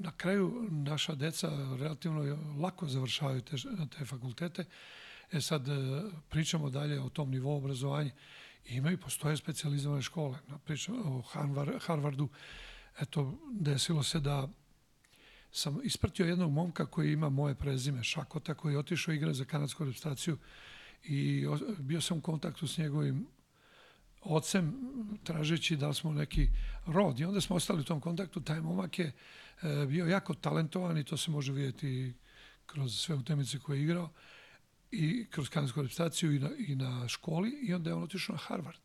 na 0.00 0.12
kraju 0.16 0.68
naša 0.70 1.14
deca 1.14 1.48
relativno 1.78 2.38
lako 2.60 2.86
završavaju 2.86 3.40
te, 3.40 3.56
te 3.98 4.04
fakultete. 4.04 4.64
E 5.32 5.40
sad 5.40 5.68
e, 5.68 5.72
pričamo 6.28 6.70
dalje 6.70 7.00
o 7.00 7.08
tom 7.08 7.30
nivou 7.30 7.56
obrazovanja. 7.56 8.10
I 8.66 8.76
imaju, 8.76 8.98
postoje 8.98 9.36
specializovane 9.36 10.02
škole. 10.02 10.38
Pričam 10.64 10.94
o 11.04 11.22
Harvardu. 11.80 12.28
Eto, 13.00 13.38
desilo 13.52 14.02
se 14.02 14.20
da 14.20 14.48
sam 15.52 15.80
ispratio 15.84 16.26
jednog 16.26 16.52
momka 16.52 16.86
koji 16.86 17.12
ima 17.12 17.28
moje 17.28 17.54
prezime, 17.54 18.04
Šakota, 18.04 18.54
koji 18.54 18.72
je 18.72 18.78
otišao 18.78 19.14
igra 19.14 19.32
za 19.32 19.44
kanadsku 19.44 19.84
reprezentaciju 19.84 20.38
i 21.04 21.46
bio 21.78 22.00
sam 22.00 22.18
u 22.18 22.20
kontaktu 22.20 22.66
s 22.66 22.78
njegovim 22.78 23.26
ocem 24.22 24.74
tražeći 25.24 25.76
da 25.76 25.92
smo 25.92 26.12
neki 26.12 26.48
rod 26.86 27.20
i 27.20 27.24
onda 27.24 27.40
smo 27.40 27.56
ostali 27.56 27.80
u 27.80 27.84
tom 27.84 28.00
kontaktu. 28.00 28.40
Taj 28.40 28.60
momak 28.60 28.98
je 28.98 29.12
e, 29.62 29.86
bio 29.86 30.06
jako 30.06 30.34
talentovan 30.34 30.98
i 30.98 31.04
to 31.04 31.16
se 31.16 31.30
može 31.30 31.52
vidjeti 31.52 32.14
kroz 32.66 32.98
sve 32.98 33.14
utemice 33.14 33.58
koje 33.58 33.78
je 33.78 33.82
igrao 33.82 34.10
i 34.90 35.26
kroz 35.30 35.48
kanadsku 35.48 35.82
reprezentaciju 35.82 36.34
i 36.34 36.38
na, 36.38 36.50
i 36.58 36.76
na 36.76 37.08
školi 37.08 37.50
i 37.50 37.74
onda 37.74 37.90
je 37.90 37.94
on 37.94 38.02
otišao 38.02 38.32
na 38.32 38.42
Harvard. 38.42 38.80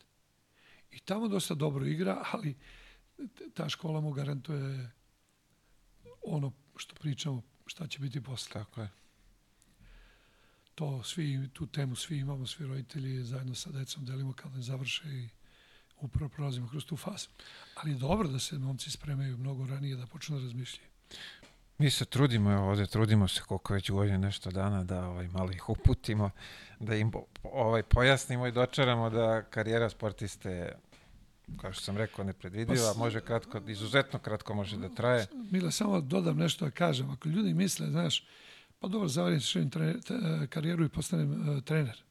I 0.91 0.99
tamo 0.99 1.27
dosta 1.27 1.53
dobro 1.53 1.85
igra, 1.85 2.23
ali 2.31 2.55
ta 3.53 3.69
škola 3.69 4.01
mu 4.01 4.11
garantuje 4.11 4.91
ono 6.23 6.51
što 6.75 6.95
pričamo, 6.95 7.41
šta 7.65 7.87
će 7.87 7.99
biti 7.99 8.21
posle. 8.23 8.53
Tako 8.53 8.81
je. 8.81 8.89
To 10.75 11.03
svi, 11.03 11.49
tu 11.53 11.67
temu 11.67 11.95
svi 11.95 12.17
imamo, 12.17 12.47
svi 12.47 12.65
roditelji 12.65 13.23
zajedno 13.23 13.55
sa 13.55 13.71
decom 13.71 14.05
delimo 14.05 14.33
kada 14.33 14.55
ne 14.55 14.61
završe 14.61 15.03
i 15.07 15.29
upravo 15.99 16.29
prolazimo 16.29 16.67
kroz 16.69 16.85
tu 16.85 16.97
fazu. 16.97 17.27
Ali 17.75 17.95
dobro 17.95 18.27
da 18.27 18.39
se 18.39 18.57
momci 18.57 18.91
spremaju 18.91 19.37
mnogo 19.37 19.67
ranije 19.67 19.95
da 19.95 20.07
počnu 20.07 20.37
da 20.37 20.43
razmišljaju. 20.43 20.89
Mi 21.77 21.91
se 21.91 22.05
trudimo, 22.05 22.51
evo 22.51 22.69
ovde, 22.69 22.85
trudimo 22.85 23.27
se 23.27 23.41
koliko 23.41 23.73
već 23.73 23.91
godinu 23.91 24.17
nešto 24.17 24.51
dana 24.51 24.83
da 24.83 25.07
ovaj, 25.07 25.27
malo 25.27 25.51
ih 25.51 25.69
uputimo, 25.69 26.31
da 26.79 26.95
im 26.95 27.11
ovaj, 27.43 27.83
pojasnimo 27.83 28.47
i 28.47 28.51
dočaramo 28.51 29.09
da 29.09 29.41
karijera 29.41 29.89
sportiste 29.89 30.75
kao 31.61 31.73
što 31.73 31.83
sam 31.83 31.97
rekao, 31.97 32.25
nepredvidiva, 32.25 32.93
pa, 32.93 32.99
može 32.99 33.21
kratko, 33.21 33.61
izuzetno 33.67 34.19
kratko 34.19 34.53
može 34.53 34.77
da 34.77 34.89
traje. 34.89 35.27
Mila, 35.51 35.71
samo 35.71 36.01
dodam 36.01 36.37
nešto 36.37 36.65
da 36.65 36.71
kažem. 36.71 37.09
Ako 37.09 37.29
ljudi 37.29 37.53
misle, 37.53 37.87
znaš, 37.87 38.23
pa 38.79 38.87
dobro, 38.87 39.07
zavarim 39.07 39.41
se 39.41 39.67
karijeru 40.49 40.85
i 40.85 40.89
postanem 40.89 41.49
uh, 41.49 41.63
trener. 41.63 42.03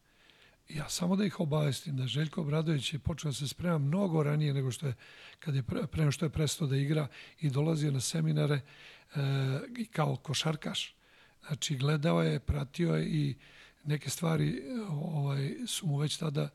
Ja 0.69 0.89
samo 0.89 1.17
da 1.17 1.25
ih 1.25 1.41
obavestim 1.41 1.97
da 1.97 2.07
Željko 2.07 2.41
Obradović 2.41 2.93
je 2.93 2.99
počeo 2.99 3.31
da 3.31 3.35
se 3.35 3.49
sprema 3.49 3.79
mnogo 3.79 4.23
ranije 4.23 4.55
nego 4.55 4.71
što 4.71 4.87
je, 4.87 4.95
kad 5.39 5.55
je 5.55 5.63
pre, 5.63 5.87
pre 5.87 6.13
što 6.13 6.25
je 6.25 6.31
prestao 6.31 6.67
da 6.67 6.77
igra 6.77 7.09
i 7.41 7.51
dolazio 7.51 7.91
na 7.91 8.01
seminare 8.01 8.61
uh, 9.15 9.87
kao 9.91 10.17
košarkaš. 10.17 10.95
Znači, 11.47 11.77
gledao 11.77 12.23
je, 12.23 12.41
pratio 12.41 12.95
je 12.95 13.07
i 13.07 13.35
neke 13.85 14.11
stvari 14.11 14.63
ovaj, 14.91 15.55
su 15.67 15.87
mu 15.87 15.97
već 15.97 16.17
tada 16.17 16.49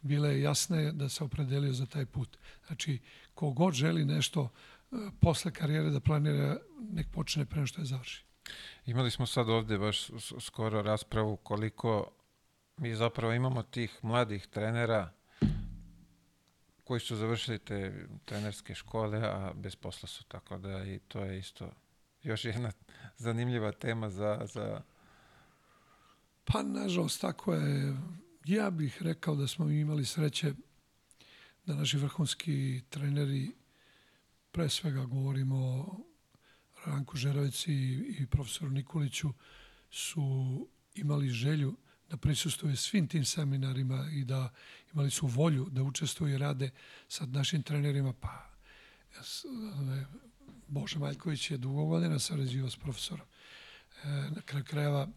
bile 0.00 0.40
jasne 0.40 0.92
da 0.92 1.08
se 1.08 1.24
opredelio 1.24 1.72
za 1.72 1.86
taj 1.86 2.06
put. 2.06 2.38
Znači, 2.66 2.98
kogod 3.34 3.74
želi 3.74 4.04
nešto 4.04 4.48
e, 4.92 4.96
posle 5.20 5.52
karijere 5.52 5.90
da 5.90 6.00
planira, 6.00 6.56
nek 6.92 7.06
počne 7.12 7.44
pre 7.44 7.66
što 7.66 7.80
je 7.80 7.84
završi. 7.84 8.24
Imali 8.86 9.10
smo 9.10 9.26
sad 9.26 9.48
ovde 9.48 9.78
baš 9.78 10.10
skoro 10.40 10.82
raspravu 10.82 11.36
koliko 11.36 12.10
mi 12.76 12.94
zapravo 12.94 13.32
imamo 13.32 13.62
tih 13.62 13.98
mladih 14.02 14.46
trenera 14.46 15.10
koji 16.84 17.00
su 17.00 17.16
završili 17.16 17.58
te 17.58 18.06
trenerske 18.24 18.74
škole, 18.74 19.18
a 19.18 19.52
bez 19.54 19.76
posla 19.76 20.08
su, 20.08 20.24
tako 20.24 20.58
da 20.58 20.84
i 20.84 20.98
to 20.98 21.24
je 21.24 21.38
isto 21.38 21.70
još 22.26 22.44
jedna 22.44 22.72
zanimljiva 23.16 23.72
tema 23.72 24.10
za... 24.10 24.46
za... 24.54 24.82
Pa, 26.44 26.62
nažalost, 26.62 27.20
tako 27.20 27.54
je. 27.54 27.96
Ja 28.44 28.70
bih 28.70 29.02
rekao 29.02 29.34
da 29.34 29.46
smo 29.46 29.70
imali 29.70 30.04
sreće 30.04 30.54
da 31.66 31.74
naši 31.74 31.98
vrhunski 31.98 32.82
treneri, 32.90 33.52
pre 34.52 34.68
svega 34.68 35.04
govorimo 35.04 35.56
o 35.56 36.04
Ranku 36.84 37.16
Žerovici 37.16 37.72
i 38.18 38.26
profesoru 38.30 38.70
Nikoliću, 38.70 39.28
su 39.90 40.68
imali 40.94 41.28
želju 41.28 41.76
da 42.10 42.16
prisustuje 42.16 42.76
svim 42.76 43.08
tim 43.08 43.24
seminarima 43.24 44.08
i 44.12 44.24
da 44.24 44.52
imali 44.92 45.10
su 45.10 45.26
volju 45.26 45.68
da 45.70 45.82
učestvuju 45.82 46.34
i 46.34 46.38
rade 46.38 46.70
sa 47.08 47.26
našim 47.26 47.62
trenerima, 47.62 48.12
pa 48.12 48.50
Bože 50.68 50.98
Maljković 50.98 51.50
je 51.50 51.58
dugo 51.58 51.84
godina 51.84 52.18
sarađivao 52.18 52.70
s 52.70 52.76
profesorom. 52.76 53.26
E, 54.04 54.08
na 54.08 54.42
kraju 54.44 54.64
krajeva 54.64 55.08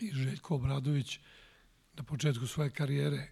i 0.00 0.10
Željko 0.12 0.54
Obradović 0.54 1.18
na 1.94 2.02
početku 2.02 2.46
svoje 2.46 2.70
karijere 2.70 3.28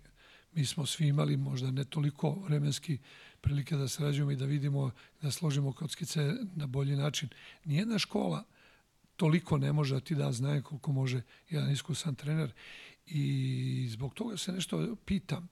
mi 0.52 0.66
smo 0.66 0.86
svi 0.86 1.06
imali 1.06 1.36
možda 1.36 1.70
ne 1.70 1.84
toliko 1.84 2.30
vremenski 2.30 2.98
prilike 3.40 3.76
da 3.76 3.88
sarađujemo 3.88 4.30
i 4.30 4.36
da 4.36 4.44
vidimo, 4.44 4.90
da 5.22 5.30
složimo 5.30 5.72
kockice 5.72 6.32
na 6.56 6.66
bolji 6.66 6.96
način. 6.96 7.28
Nijedna 7.64 7.98
škola 7.98 8.44
toliko 9.16 9.58
ne 9.58 9.72
može 9.72 9.94
da 9.94 10.00
ti 10.00 10.14
da 10.14 10.32
znaje 10.32 10.62
koliko 10.62 10.92
može 10.92 11.22
jedan 11.48 11.70
iskusan 11.70 12.14
trener 12.14 12.52
i 13.06 13.88
zbog 13.90 14.14
toga 14.14 14.36
se 14.36 14.52
nešto 14.52 14.96
pitam. 15.04 15.48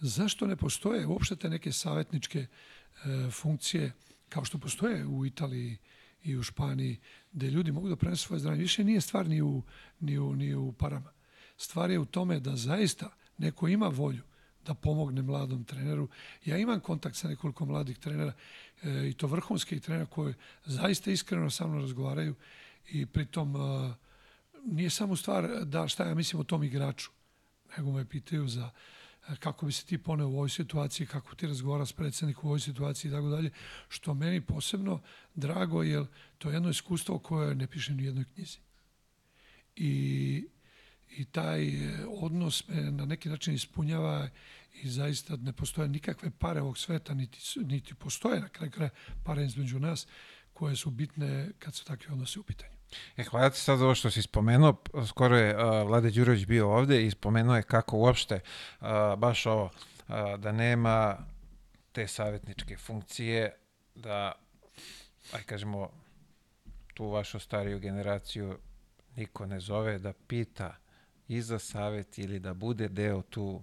Zašto 0.00 0.46
ne 0.46 0.56
postoje 0.56 1.06
uopšte 1.06 1.36
te 1.36 1.48
neke 1.48 1.72
savjetničke 1.72 2.38
e, 2.38 2.46
funkcije 3.30 3.92
kao 4.34 4.44
što 4.44 4.58
postoje 4.58 5.06
u 5.06 5.26
Italiji 5.26 5.76
i 6.22 6.36
u 6.36 6.42
Španiji, 6.42 7.00
gde 7.32 7.50
ljudi 7.50 7.72
mogu 7.72 7.88
da 7.88 7.96
prenesu 7.96 8.26
svoje 8.26 8.40
zdravlje. 8.40 8.62
Više 8.62 8.84
nije 8.84 9.00
stvar 9.00 9.28
ni 9.28 9.42
u, 9.42 9.62
ni 10.00 10.18
u, 10.18 10.36
ni 10.36 10.54
u 10.54 10.72
parama. 10.72 11.12
Stvar 11.56 11.90
je 11.90 11.98
u 11.98 12.04
tome 12.04 12.40
da 12.40 12.56
zaista 12.56 13.10
neko 13.38 13.68
ima 13.68 13.88
volju 13.88 14.22
da 14.66 14.74
pomogne 14.74 15.22
mladom 15.22 15.64
treneru. 15.64 16.08
Ja 16.44 16.58
imam 16.58 16.80
kontakt 16.80 17.16
sa 17.16 17.28
nekoliko 17.28 17.64
mladih 17.64 17.98
trenera 17.98 18.32
e, 18.82 19.08
i 19.08 19.12
to 19.12 19.26
vrhunskih 19.26 19.80
trenera 19.82 20.06
koji 20.06 20.34
zaista 20.64 21.10
iskreno 21.10 21.50
sa 21.50 21.66
mnom 21.66 21.80
razgovaraju 21.80 22.34
i 22.90 23.06
pritom 23.06 23.56
e, 23.56 23.94
nije 24.64 24.90
samo 24.90 25.16
stvar 25.16 25.48
da 25.64 25.88
šta 25.88 26.04
ja 26.04 26.14
mislim 26.14 26.40
o 26.40 26.44
tom 26.44 26.64
igraču, 26.64 27.10
nego 27.76 27.92
me 27.92 28.04
pitaju 28.04 28.48
za 28.48 28.70
kako 29.40 29.66
bi 29.66 29.72
se 29.72 29.86
ti 29.86 29.98
poneo 29.98 30.28
u 30.28 30.36
ovoj 30.36 30.48
situaciji, 30.48 31.06
kako 31.06 31.34
ti 31.34 31.46
razgovara 31.46 31.86
s 31.86 31.92
predsednikom 31.92 32.44
u 32.44 32.48
ovoj 32.48 32.60
situaciji 32.60 33.08
i 33.08 33.12
tako 33.12 33.28
dalje, 33.28 33.50
što 33.88 34.14
meni 34.14 34.40
posebno 34.40 35.00
drago, 35.34 35.82
jer 35.82 36.06
to 36.38 36.48
je 36.48 36.54
jedno 36.54 36.70
iskustvo 36.70 37.18
koje 37.18 37.54
ne 37.54 37.66
piše 37.66 37.94
ni 37.94 38.02
u 38.02 38.06
jednoj 38.06 38.24
knjizi. 38.34 38.58
I, 39.76 40.46
i 41.16 41.24
taj 41.24 41.68
e, 41.68 42.06
odnos 42.08 42.68
me 42.68 42.90
na 42.90 43.04
neki 43.04 43.28
način 43.28 43.54
ispunjava 43.54 44.28
i 44.82 44.88
zaista 44.88 45.36
ne 45.36 45.52
postoje 45.52 45.88
nikakve 45.88 46.30
pare 46.30 46.60
ovog 46.60 46.78
sveta, 46.78 47.14
niti, 47.14 47.38
niti 47.56 47.94
postoje 47.94 48.40
na 48.40 48.48
kraju 48.48 48.70
kraja 48.70 48.90
pare 49.24 49.44
između 49.44 49.78
nas 49.78 50.06
koje 50.52 50.76
su 50.76 50.90
bitne 50.90 51.50
kad 51.58 51.74
su 51.74 51.84
takve 51.84 52.12
odnose 52.12 52.40
u 52.40 52.42
pitanju. 52.42 52.73
E, 53.16 53.22
hvala 53.24 53.50
ti 53.50 53.58
sad 53.58 53.82
ovo 53.82 53.94
što 53.94 54.10
si 54.10 54.22
spomenuo. 54.22 54.76
Skoro 55.08 55.36
je 55.36 55.56
uh, 55.56 55.86
Vlade 55.86 56.10
Đurović 56.10 56.46
bio 56.46 56.70
ovde 56.70 57.06
i 57.06 57.10
spomenuo 57.10 57.56
je 57.56 57.62
kako 57.62 57.96
uopšte 57.96 58.40
uh, 58.80 58.86
baš 59.18 59.46
ovo, 59.46 59.64
uh, 59.64 60.14
da 60.38 60.52
nema 60.52 61.18
te 61.92 62.06
savjetničke 62.08 62.76
funkcije, 62.76 63.56
da, 63.94 64.32
aj 65.32 65.42
kažemo, 65.42 65.90
tu 66.94 67.08
vašu 67.08 67.38
stariju 67.38 67.78
generaciju 67.78 68.58
niko 69.16 69.46
ne 69.46 69.60
zove 69.60 69.98
da 69.98 70.12
pita 70.12 70.76
i 71.28 71.42
za 71.42 71.58
savjet 71.58 72.18
ili 72.18 72.40
da 72.40 72.54
bude 72.54 72.88
deo 72.88 73.22
tu, 73.22 73.62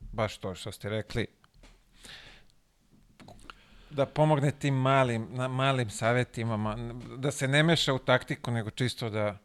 baš 0.00 0.38
to 0.38 0.54
što 0.54 0.72
ste 0.72 0.88
rekli, 0.88 1.26
da 3.90 4.06
pomogne 4.06 4.50
tim 4.50 4.74
malim, 4.74 5.26
na, 5.30 5.48
malim 5.48 5.90
savjetima, 5.90 6.76
da 7.18 7.30
se 7.30 7.48
ne 7.48 7.62
meša 7.62 7.94
u 7.94 7.98
taktiku, 7.98 8.50
nego 8.50 8.70
čisto 8.70 9.10
da... 9.10 9.38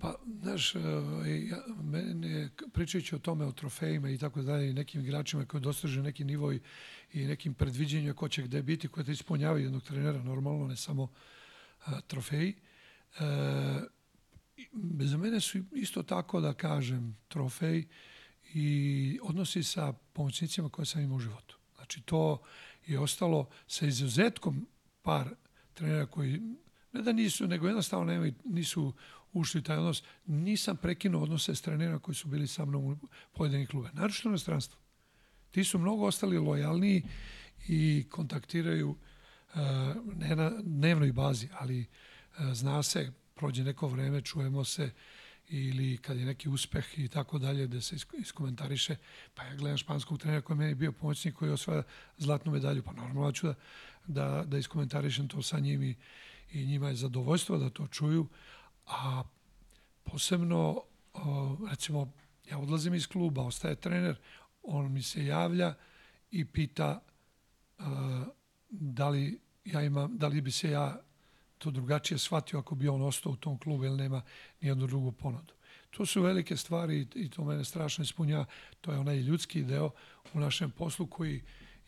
Pa, 0.00 0.14
znaš, 0.42 0.74
ovaj, 0.74 1.46
ja, 1.46 1.62
mene, 1.82 2.48
pričajući 2.72 3.14
o 3.14 3.18
tome, 3.18 3.44
o 3.44 3.52
trofejima 3.52 4.10
i 4.10 4.18
tako 4.18 4.42
dalje, 4.42 4.70
i 4.70 4.72
nekim 4.72 5.00
igračima 5.00 5.44
koji 5.46 5.60
dostiže 5.60 6.02
neki 6.02 6.24
nivo 6.24 6.52
i, 6.52 6.60
i 7.12 7.26
nekim 7.26 7.54
predviđenjima 7.54 8.14
ko 8.14 8.28
će 8.28 8.42
gde 8.42 8.62
biti, 8.62 8.88
koje 8.88 9.04
te 9.04 9.12
ispunjavaju 9.12 9.64
jednog 9.64 9.82
trenera, 9.82 10.22
normalno, 10.22 10.66
ne 10.66 10.76
samo 10.76 11.08
a, 11.84 12.00
trofeji. 12.00 12.54
E, 13.20 13.22
za 15.00 15.16
mene 15.16 15.40
su 15.40 15.58
isto 15.72 16.02
tako, 16.02 16.40
da 16.40 16.54
kažem, 16.54 17.16
trofej 17.28 17.84
i 18.54 19.18
odnosi 19.22 19.62
sa 19.62 19.92
pomoćnicima 19.92 20.68
koje 20.68 20.86
sam 20.86 21.02
imao 21.02 21.16
u 21.16 21.20
životu. 21.20 21.58
Znači, 21.76 22.00
to 22.00 22.42
je 22.86 22.98
ostalo 22.98 23.48
sa 23.66 23.86
izuzetkom 23.86 24.66
par 25.02 25.28
trenera 25.74 26.06
koji 26.06 26.40
ne 26.92 27.02
da 27.02 27.12
nisu, 27.12 27.46
nego 27.46 27.66
jednostavno 27.66 28.04
nemaju, 28.04 28.34
nisu 28.44 28.92
ušli 29.32 29.62
taj 29.62 29.76
odnos. 29.76 30.02
Nisam 30.26 30.76
prekinuo 30.76 31.22
odnose 31.22 31.54
s 31.54 31.62
trenerima 31.62 31.98
koji 31.98 32.14
su 32.14 32.28
bili 32.28 32.46
sa 32.46 32.64
mnom 32.64 32.84
u 32.84 32.96
pojedinih 33.32 33.68
klube. 33.68 33.88
Naravno 33.92 34.30
na 34.30 34.38
stranstvu. 34.38 34.78
Ti 35.50 35.64
su 35.64 35.78
mnogo 35.78 36.06
ostali 36.06 36.38
lojalniji 36.38 37.02
i 37.68 38.06
kontaktiraju 38.10 38.90
uh, 38.90 38.96
ne 40.16 40.36
na 40.36 40.50
dnevnoj 40.50 41.12
bazi, 41.12 41.48
ali 41.58 41.80
uh, 41.80 42.52
zna 42.52 42.82
se, 42.82 43.12
prođe 43.34 43.64
neko 43.64 43.88
vreme, 43.88 44.20
čujemo 44.20 44.64
se, 44.64 44.90
ili 45.48 45.96
kad 45.96 46.18
je 46.18 46.24
neki 46.24 46.48
uspeh 46.48 46.98
i 46.98 47.08
tako 47.08 47.38
dalje 47.38 47.66
da 47.66 47.80
se 47.80 47.96
iskomentariše, 48.18 48.96
pa 49.34 49.42
ja 49.42 49.54
gledam 49.54 49.78
španskog 49.78 50.18
trenera 50.18 50.40
koji 50.40 50.54
je 50.54 50.58
meni 50.58 50.74
bio 50.74 50.92
pomoćnik 50.92 51.34
koji 51.34 51.48
je 51.48 51.52
osvaja 51.52 51.82
zlatnu 52.18 52.52
medalju, 52.52 52.82
pa 52.82 52.92
normalno 52.92 53.32
ću 53.32 53.46
da, 53.46 53.54
da, 54.06 54.44
da 54.46 54.58
iskomentarišem 54.58 55.28
to 55.28 55.42
sa 55.42 55.58
njim 55.58 55.82
i, 55.82 55.96
i 56.52 56.66
njima 56.66 56.88
je 56.88 56.94
zadovoljstvo 56.94 57.58
da 57.58 57.70
to 57.70 57.86
čuju, 57.86 58.28
a 58.86 59.22
posebno 60.04 60.82
recimo 61.70 62.12
ja 62.50 62.58
odlazim 62.58 62.94
iz 62.94 63.06
kluba, 63.06 63.42
ostaje 63.42 63.76
trener, 63.76 64.16
on 64.62 64.92
mi 64.92 65.02
se 65.02 65.26
javlja 65.26 65.74
i 66.30 66.44
pita 66.44 67.00
da 68.70 69.08
li 69.08 69.40
ja 69.64 69.82
imam, 69.82 70.18
da 70.18 70.28
li 70.28 70.40
bi 70.40 70.50
se 70.50 70.70
ja 70.70 71.00
to 71.62 71.70
drugačije 71.70 72.18
shvatio 72.18 72.58
ako 72.58 72.74
bi 72.74 72.88
on 72.88 73.02
ostao 73.02 73.32
u 73.32 73.36
tom 73.36 73.58
klubu 73.58 73.84
jer 73.84 73.92
nema 73.92 74.22
nijednu 74.60 74.86
drugu 74.86 75.12
ponudu. 75.12 75.54
To 75.90 76.06
su 76.06 76.22
velike 76.22 76.56
stvari 76.56 77.06
i 77.14 77.30
to 77.30 77.44
mene 77.44 77.64
strašno 77.64 78.02
ispunja. 78.02 78.44
To 78.80 78.92
je 78.92 78.98
onaj 78.98 79.16
ljudski 79.16 79.62
deo 79.62 79.90
u 80.34 80.40
našem 80.40 80.70
poslu 80.70 81.06
koji 81.06 81.42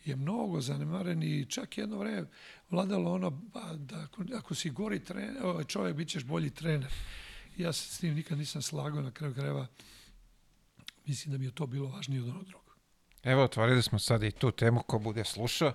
je 0.05 0.17
mnogo 0.17 0.61
zanemaren 0.61 1.23
i 1.23 1.47
čak 1.51 1.79
jedno 1.79 1.99
vreme 1.99 2.29
vladalo 2.71 3.13
ono 3.13 3.31
da 3.77 4.01
ako, 4.01 4.25
ako 4.37 4.55
si 4.55 4.71
gori 4.71 5.05
trener, 5.05 5.47
ovaj 5.47 5.65
čovjek 5.65 5.97
bit 5.97 6.09
ćeš 6.09 6.25
bolji 6.25 6.51
trener. 6.51 6.93
Ja 7.57 7.73
se 7.73 7.95
s 7.95 7.99
tim 7.99 8.15
nikad 8.15 8.39
nisam 8.39 8.63
slagao 8.63 9.03
na 9.03 9.11
kraju 9.11 9.35
krajeva. 9.35 9.67
Mislim 11.07 11.33
da 11.33 11.39
mi 11.39 11.45
je 11.45 11.55
to 11.55 11.67
bilo 11.67 11.89
važnije 11.89 12.23
od 12.23 12.29
onog 12.29 12.45
drugog. 12.45 12.77
Evo, 13.23 13.43
otvorili 13.43 13.83
smo 13.83 13.99
sad 13.99 14.23
i 14.23 14.31
tu 14.31 14.51
temu 14.51 14.83
ko 14.83 14.99
bude 14.99 15.25
slušao, 15.25 15.73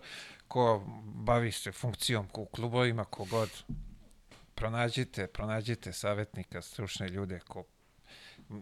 ko 0.47 0.83
bavi 1.03 1.51
se 1.51 1.71
funkcijom 1.71 2.27
u 2.33 2.45
klubovima, 2.45 3.03
ko 3.03 3.25
god 3.25 3.49
pronađite, 4.59 5.27
pronađite 5.27 5.93
savjetnika, 5.93 6.61
stručne 6.61 7.09
ljude 7.09 7.39
ko 7.39 7.63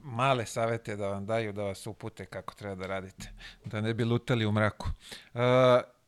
male 0.03 0.45
savete 0.45 0.95
da 0.95 1.07
vam 1.07 1.25
daju, 1.25 1.53
da 1.53 1.63
vas 1.63 1.87
upute 1.87 2.25
kako 2.25 2.55
treba 2.55 2.75
da 2.75 2.87
radite, 2.87 3.31
da 3.65 3.81
ne 3.81 3.93
bi 3.93 4.03
lutali 4.03 4.45
u 4.45 4.51
mraku. 4.51 4.89
Uh, 5.33 5.41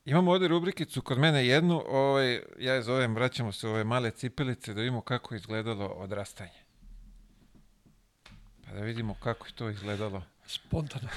imamo 0.05 0.31
ovde 0.31 0.47
rubrikicu 0.47 1.01
kod 1.01 1.19
mene 1.19 1.47
jednu, 1.47 1.83
ovaj, 1.87 2.41
ja 2.59 2.73
je 2.73 2.81
zovem, 2.81 3.15
vraćamo 3.15 3.51
se 3.51 3.67
u 3.67 3.71
ove 3.71 3.83
male 3.83 4.11
cipelice 4.11 4.73
da 4.73 4.81
vidimo 4.81 5.01
kako 5.01 5.33
je 5.33 5.37
izgledalo 5.37 5.85
odrastanje. 5.85 6.59
Pa 8.65 8.73
da 8.73 8.81
vidimo 8.81 9.13
kako 9.13 9.47
je 9.47 9.53
to 9.53 9.69
izgledalo. 9.69 10.23
Spontano. 10.45 11.09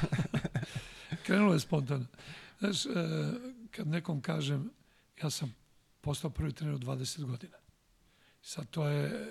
Krenulo 1.27 1.53
je 1.53 1.61
spontano. 1.61 2.07
Znaš, 2.59 2.87
e, 2.87 2.91
kad 3.71 3.87
nekom 3.87 4.21
kažem, 4.21 4.71
ja 5.23 5.31
sam 5.31 5.55
postao 6.01 6.31
prvi 6.31 6.53
trener 6.53 6.75
od 6.75 6.81
20 6.81 7.25
godina. 7.25 7.62
Sad 8.43 8.71
to 8.71 8.89
je 8.89 9.31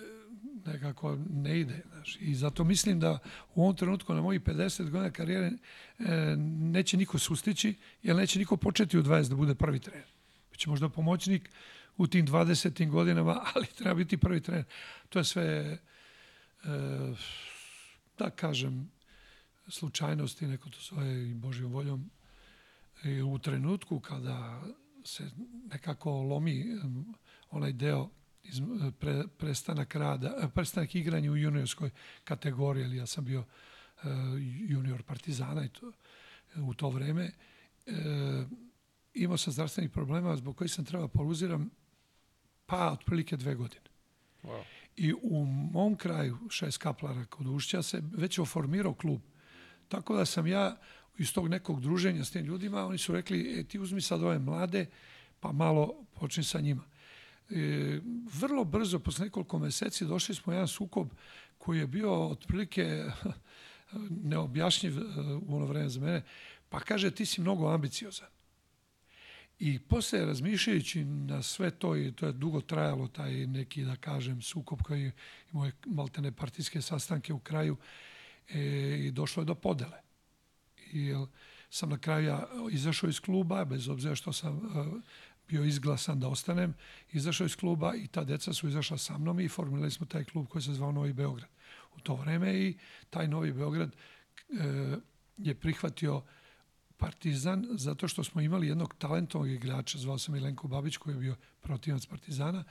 nekako 0.66 1.18
ne 1.30 1.60
ide. 1.60 1.84
Znaš. 1.92 2.18
I 2.20 2.36
zato 2.36 2.64
mislim 2.64 3.00
da 3.00 3.20
u 3.56 3.62
ovom 3.62 3.76
trenutku 3.76 4.14
na 4.14 4.22
mojih 4.22 4.42
50 4.42 4.90
godina 4.90 5.12
karijere 5.12 5.52
e, 6.00 6.36
neće 6.72 6.98
niko 6.98 7.20
sustići, 7.20 7.76
jer 8.04 8.16
neće 8.16 8.40
niko 8.40 8.58
početi 8.58 8.98
u 8.98 9.04
20 9.04 9.30
da 9.30 9.36
bude 9.36 9.56
prvi 9.56 9.80
trener. 9.80 10.08
Biće 10.52 10.70
možda 10.70 10.90
pomoćnik 10.90 11.50
u 11.98 12.08
tim 12.08 12.28
20. 12.28 12.90
godinama, 12.90 13.42
ali 13.56 13.66
treba 13.66 13.94
biti 13.94 14.18
prvi 14.18 14.42
trener. 14.42 14.64
To 15.10 15.20
je 15.20 15.26
sve, 15.26 15.44
e, 15.44 15.78
da 18.18 18.30
kažem, 18.30 18.92
slučajnosti, 19.68 20.48
neko 20.48 20.70
to 20.70 20.80
svoje 20.80 21.32
i 21.32 21.34
Božjom 21.34 21.72
voljom. 21.72 22.10
I 23.04 23.22
u 23.22 23.40
trenutku 23.40 24.00
kada 24.00 24.62
se 25.04 25.32
nekako 25.72 26.12
lomi 26.12 26.66
onaj 27.52 27.74
deo 27.74 28.10
iz, 28.52 28.62
pre, 29.00 29.24
prestanak 29.38 29.96
rada, 29.96 30.36
e, 30.44 30.48
prestanak 30.56 30.96
igranja 30.96 31.32
u 31.32 31.38
juniorskoj 31.38 31.90
kategoriji, 32.24 32.86
ali 32.86 32.98
ja 32.98 33.06
sam 33.06 33.26
bio 33.26 33.40
uh, 33.40 34.10
junior 34.70 35.04
Partizana 35.04 35.66
i 35.66 35.70
to, 35.70 35.92
u 36.56 36.74
to 36.74 36.90
vreme. 36.90 37.32
Uh, 37.86 37.94
imao 39.14 39.38
sam 39.38 39.54
zdravstvenih 39.54 39.92
problema 39.92 40.36
zbog 40.36 40.58
kojih 40.58 40.72
sam 40.72 40.86
trebao 40.86 41.08
pauziram 41.08 41.70
pa 42.66 42.92
otprilike 42.92 43.38
dve 43.38 43.56
godine. 43.56 43.86
Wow. 44.44 44.64
I 44.96 45.14
u 45.14 45.46
mom 45.46 45.96
kraju, 45.96 46.38
šest 46.50 46.78
kaplara 46.78 47.26
kod 47.26 47.48
Ušća, 47.48 47.82
se 47.82 48.02
već 48.14 48.40
oformirao 48.40 48.94
klub. 48.94 49.22
Tako 49.88 50.16
da 50.16 50.26
sam 50.26 50.48
ja 50.48 50.78
iz 51.18 51.34
tog 51.34 51.48
nekog 51.48 51.82
druženja 51.82 52.26
s 52.26 52.32
tim 52.32 52.46
ljudima, 52.46 52.86
oni 52.86 52.98
su 52.98 53.14
rekli, 53.14 53.60
e, 53.60 53.64
ti 53.64 53.80
uzmi 53.80 54.02
sad 54.02 54.24
ove 54.24 54.40
mlade, 54.40 54.86
pa 55.40 55.52
malo 55.52 56.06
počni 56.20 56.44
sa 56.44 56.60
njima. 56.60 56.84
E, 57.52 58.00
vrlo 58.40 58.64
brzo, 58.64 59.00
posle 59.00 59.26
nekoliko 59.26 59.60
meseci, 59.60 60.06
došli 60.06 60.36
smo 60.36 60.52
u 60.52 60.54
jedan 60.54 60.68
sukob 60.68 61.10
koji 61.58 61.80
je 61.80 61.88
bio 61.88 62.28
otprilike 62.28 63.06
neobjašnjiv 64.32 64.98
e, 64.98 65.02
u 65.48 65.56
ono 65.56 65.66
vreme 65.66 65.90
za 65.90 66.00
mene, 66.00 66.24
pa 66.70 66.80
kaže 66.80 67.12
ti 67.12 67.26
si 67.26 67.42
mnogo 67.42 67.70
ambiciozan. 67.70 68.28
I 69.60 69.80
posle 69.80 70.26
razmišljajući 70.26 71.04
na 71.04 71.44
sve 71.44 71.72
to, 71.72 71.96
i 71.96 72.12
to 72.12 72.26
je 72.26 72.32
dugo 72.32 72.62
trajalo, 72.62 73.08
taj 73.08 73.48
neki, 73.48 73.84
da 73.84 73.96
kažem, 73.96 74.42
sukob 74.42 74.82
koji 74.82 75.12
imao 75.54 75.72
maltene 75.86 76.32
partijske 76.32 76.82
sastanke 76.82 77.34
u 77.34 77.40
kraju, 77.40 77.78
e, 78.50 78.60
i 79.00 79.12
došlo 79.12 79.42
je 79.42 79.46
do 79.46 79.56
podele. 79.56 80.02
I 80.94 81.14
sam 81.70 81.90
na 81.90 81.98
kraju 81.98 82.26
ja 82.26 82.48
izašao 82.72 83.10
iz 83.10 83.20
kluba, 83.20 83.66
bez 83.66 83.90
obzira 83.90 84.16
što 84.16 84.34
sam 84.34 84.58
e, 84.58 85.02
bio 85.52 85.64
izglasan 85.64 86.20
da 86.20 86.28
ostanem, 86.28 86.74
izašao 87.12 87.46
iz 87.46 87.56
kluba 87.56 87.96
i 87.96 88.08
ta 88.08 88.24
deca 88.24 88.54
su 88.54 88.68
izašla 88.68 88.98
sa 88.98 89.18
mnom 89.18 89.40
i 89.40 89.50
formirali 89.50 89.92
smo 89.92 90.06
taj 90.06 90.24
klub 90.24 90.48
koji 90.48 90.62
se 90.62 90.74
zvao 90.74 90.92
Novi 90.92 91.14
Beograd. 91.14 91.50
U 91.96 92.00
to 92.00 92.16
vreme 92.16 92.54
i 92.60 92.78
taj 93.10 93.28
Novi 93.28 93.54
Beograd 93.54 93.92
e, 93.92 94.98
je 95.38 95.56
prihvatio 95.56 96.22
Partizan 96.98 97.68
zato 97.72 98.08
što 98.08 98.24
smo 98.24 98.42
imali 98.42 98.68
jednog 98.68 98.96
talentovog 98.98 99.50
igrača, 99.50 99.98
zvao 99.98 100.18
sam 100.18 100.34
Milenko 100.34 100.68
Babić 100.68 100.98
koji 100.98 101.14
je 101.14 101.20
bio 101.20 101.36
protivac 101.62 102.06
Partizana. 102.06 102.64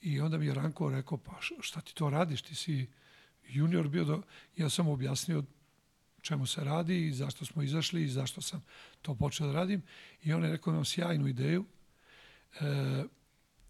I 0.00 0.20
onda 0.20 0.38
mi 0.38 0.46
je 0.46 0.54
Ranko 0.54 0.90
rekao 0.90 1.18
pa 1.18 1.32
šta 1.60 1.80
ti 1.80 1.94
to 1.94 2.10
radiš, 2.10 2.42
ti 2.42 2.54
si 2.54 2.86
junior 3.48 3.88
bio, 3.88 4.04
do, 4.04 4.22
ja 4.56 4.70
sam 4.70 4.88
objasnio 4.88 5.44
čemu 6.22 6.46
se 6.46 6.64
radi 6.64 7.06
i 7.06 7.12
zašto 7.12 7.44
smo 7.44 7.62
izašli 7.62 8.02
i 8.02 8.08
zašto 8.08 8.40
sam 8.40 8.62
to 9.02 9.14
počeo 9.14 9.46
da 9.46 9.52
radim. 9.52 9.82
I 10.22 10.32
on 10.32 10.44
je 10.44 10.50
rekao, 10.50 10.70
imam 10.70 10.84
sjajnu 10.84 11.28
ideju, 11.28 11.64
e, 12.60 13.04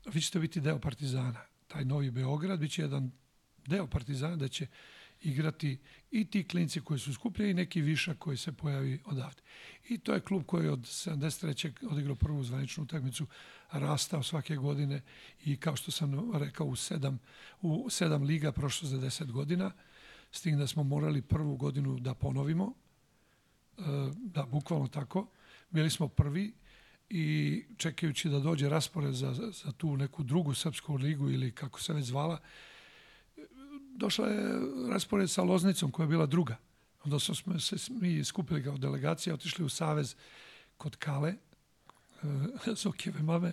vi 0.07 0.21
ćete 0.21 0.39
biti 0.39 0.61
deo 0.61 0.79
Partizana. 0.79 1.41
Taj 1.67 1.85
novi 1.85 2.11
Beograd 2.11 2.61
bit 2.61 2.73
će 2.73 2.83
jedan 2.83 3.11
deo 3.67 3.87
Partizana 3.87 4.37
da 4.37 4.49
će 4.49 4.67
igrati 5.21 5.79
i 6.11 6.25
ti 6.25 6.49
klinci 6.49 6.81
koji 6.81 7.01
su 7.01 7.15
skupljeni 7.15 7.51
i 7.51 7.55
neki 7.55 7.81
višak 7.81 8.19
koji 8.19 8.37
se 8.37 8.53
pojavi 8.53 9.01
odavde. 9.05 9.43
I 9.89 9.99
to 9.99 10.15
je 10.15 10.21
klub 10.21 10.43
koji 10.47 10.65
je 10.65 10.71
od 10.71 10.81
73. 10.81 11.87
odigrao 11.91 12.17
prvu 12.17 12.45
zvaničnu 12.45 12.85
utakmicu, 12.85 13.27
rastao 13.71 14.23
svake 14.23 14.57
godine 14.57 15.03
i 15.45 15.57
kao 15.57 15.77
što 15.77 15.91
sam 15.91 16.33
rekao 16.39 16.67
u 16.67 16.77
sedam, 16.77 17.19
u 17.61 17.91
sedam 17.91 18.23
liga 18.23 18.53
prošlo 18.53 18.89
za 18.89 18.99
10 18.99 19.33
godina, 19.33 19.73
s 20.33 20.41
tim 20.41 20.59
da 20.59 20.67
smo 20.67 20.83
morali 20.83 21.23
prvu 21.23 21.57
godinu 21.57 21.99
da 21.99 22.15
ponovimo, 22.15 22.75
e, 23.79 23.83
da 24.17 24.47
bukvalno 24.47 24.89
tako, 24.89 25.29
bili 25.71 25.91
smo 25.91 26.09
prvi 26.09 26.55
i 27.11 27.65
čekajući 27.77 28.29
da 28.29 28.39
dođe 28.39 28.69
raspored 28.69 29.15
za, 29.15 29.33
za 29.35 29.73
tu 29.73 29.97
neku 29.97 30.23
drugu 30.23 30.55
srpsku 30.55 30.95
ligu 30.95 31.31
ili 31.31 31.53
kako 31.53 31.81
se 31.81 31.93
već 31.93 32.05
zvala, 32.05 32.41
došla 33.97 34.29
je 34.29 34.61
raspored 34.91 35.31
sa 35.31 35.43
Loznicom 35.43 35.91
koja 35.91 36.05
je 36.05 36.09
bila 36.09 36.27
druga. 36.27 36.57
Onda 37.05 37.19
smo 37.19 37.61
se 37.61 37.77
mi 37.91 38.25
skupili 38.25 38.65
kao 38.65 38.79
delegacija, 38.79 39.35
otišli 39.35 39.65
u 39.65 39.69
Savez 39.69 40.15
kod 40.77 40.97
Kale, 40.97 41.35
Zokijeve 42.83 43.23
mame, 43.23 43.53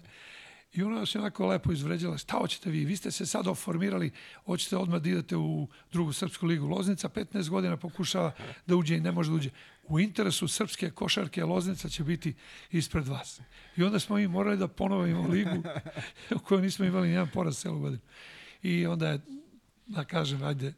i 0.74 0.84
ona 0.84 1.06
se 1.06 1.20
onako 1.20 1.48
lepo 1.48 1.72
izvređala, 1.72 2.18
šta 2.18 2.38
hoćete 2.38 2.70
vi, 2.70 2.86
vi 2.86 2.98
ste 2.98 3.12
se 3.12 3.26
sad 3.26 3.48
oformirali, 3.48 4.12
hoćete 4.46 4.78
odmah 4.78 5.02
da 5.02 5.10
idete 5.10 5.38
u 5.38 5.68
drugu 5.92 6.14
srpsku 6.14 6.46
ligu. 6.46 6.68
Loznica 6.68 7.10
15 7.10 7.50
godina 7.50 7.78
pokušava 7.78 8.32
da 8.68 8.76
uđe 8.76 8.98
i 8.98 9.02
ne 9.02 9.12
može 9.12 9.30
da 9.30 9.36
uđe. 9.36 9.50
U 9.88 10.00
interesu 10.00 10.48
srpske 10.48 10.90
košarke 10.90 11.44
Loznica 11.44 11.90
će 11.90 12.04
biti 12.04 12.34
ispred 12.72 13.08
vas. 13.08 13.42
I 13.76 13.84
onda 13.84 14.00
smo 14.00 14.16
mi 14.16 14.28
morali 14.28 14.58
da 14.58 14.68
ponovimo 14.68 15.28
ligu 15.28 15.64
u 16.36 16.40
kojoj 16.40 16.62
nismo 16.62 16.86
imali 16.86 17.08
nijedan 17.08 17.30
poraz 17.34 17.58
celu 17.58 17.80
godinu. 17.80 18.02
I 18.62 18.86
onda 18.86 19.10
je 19.10 19.20
da 19.86 20.04
kažem, 20.04 20.44
ajde, 20.44 20.74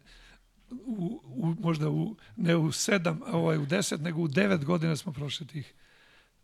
u, 0.72 1.22
u, 1.26 1.56
možda 1.60 1.90
u, 1.90 2.16
ne 2.36 2.56
u 2.56 2.72
sedam, 2.72 3.22
ovaj, 3.28 3.58
u 3.58 3.66
deset, 3.66 4.02
nego 4.02 4.22
u 4.22 4.28
devet 4.28 4.66
godina 4.66 4.96
smo 4.96 5.14
prošli 5.14 5.48
tih 5.48 5.74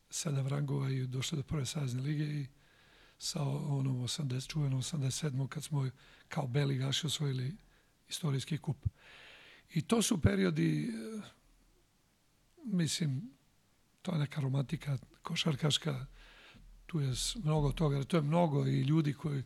sedam 0.10 0.48
rangova 0.48 0.90
i 0.90 1.08
došli 1.08 1.36
do 1.36 1.44
prve 1.44 1.66
savezne 1.66 2.02
lige 2.02 2.24
i 2.24 2.46
sa 3.22 3.44
onom 3.44 4.02
80, 4.02 4.48
čuvenom 4.48 4.82
87. 4.82 5.48
kad 5.48 5.64
smo 5.64 5.90
kao 6.28 6.48
beli 6.48 6.78
gaši 6.78 7.08
osvojili 7.08 7.56
istorijski 8.10 8.58
kup. 8.58 8.88
I 9.74 9.82
to 9.82 10.02
su 10.02 10.22
periodi, 10.22 10.94
mislim, 12.66 13.32
to 14.02 14.12
je 14.12 14.20
neka 14.20 14.42
romantika 14.42 14.98
košarkaška, 15.22 16.06
tu 16.86 17.00
je 17.00 17.14
mnogo 17.44 17.72
toga, 17.72 18.04
to 18.04 18.18
je 18.18 18.24
mnogo 18.24 18.66
i 18.68 18.82
ljudi 18.82 19.14
koji 19.14 19.44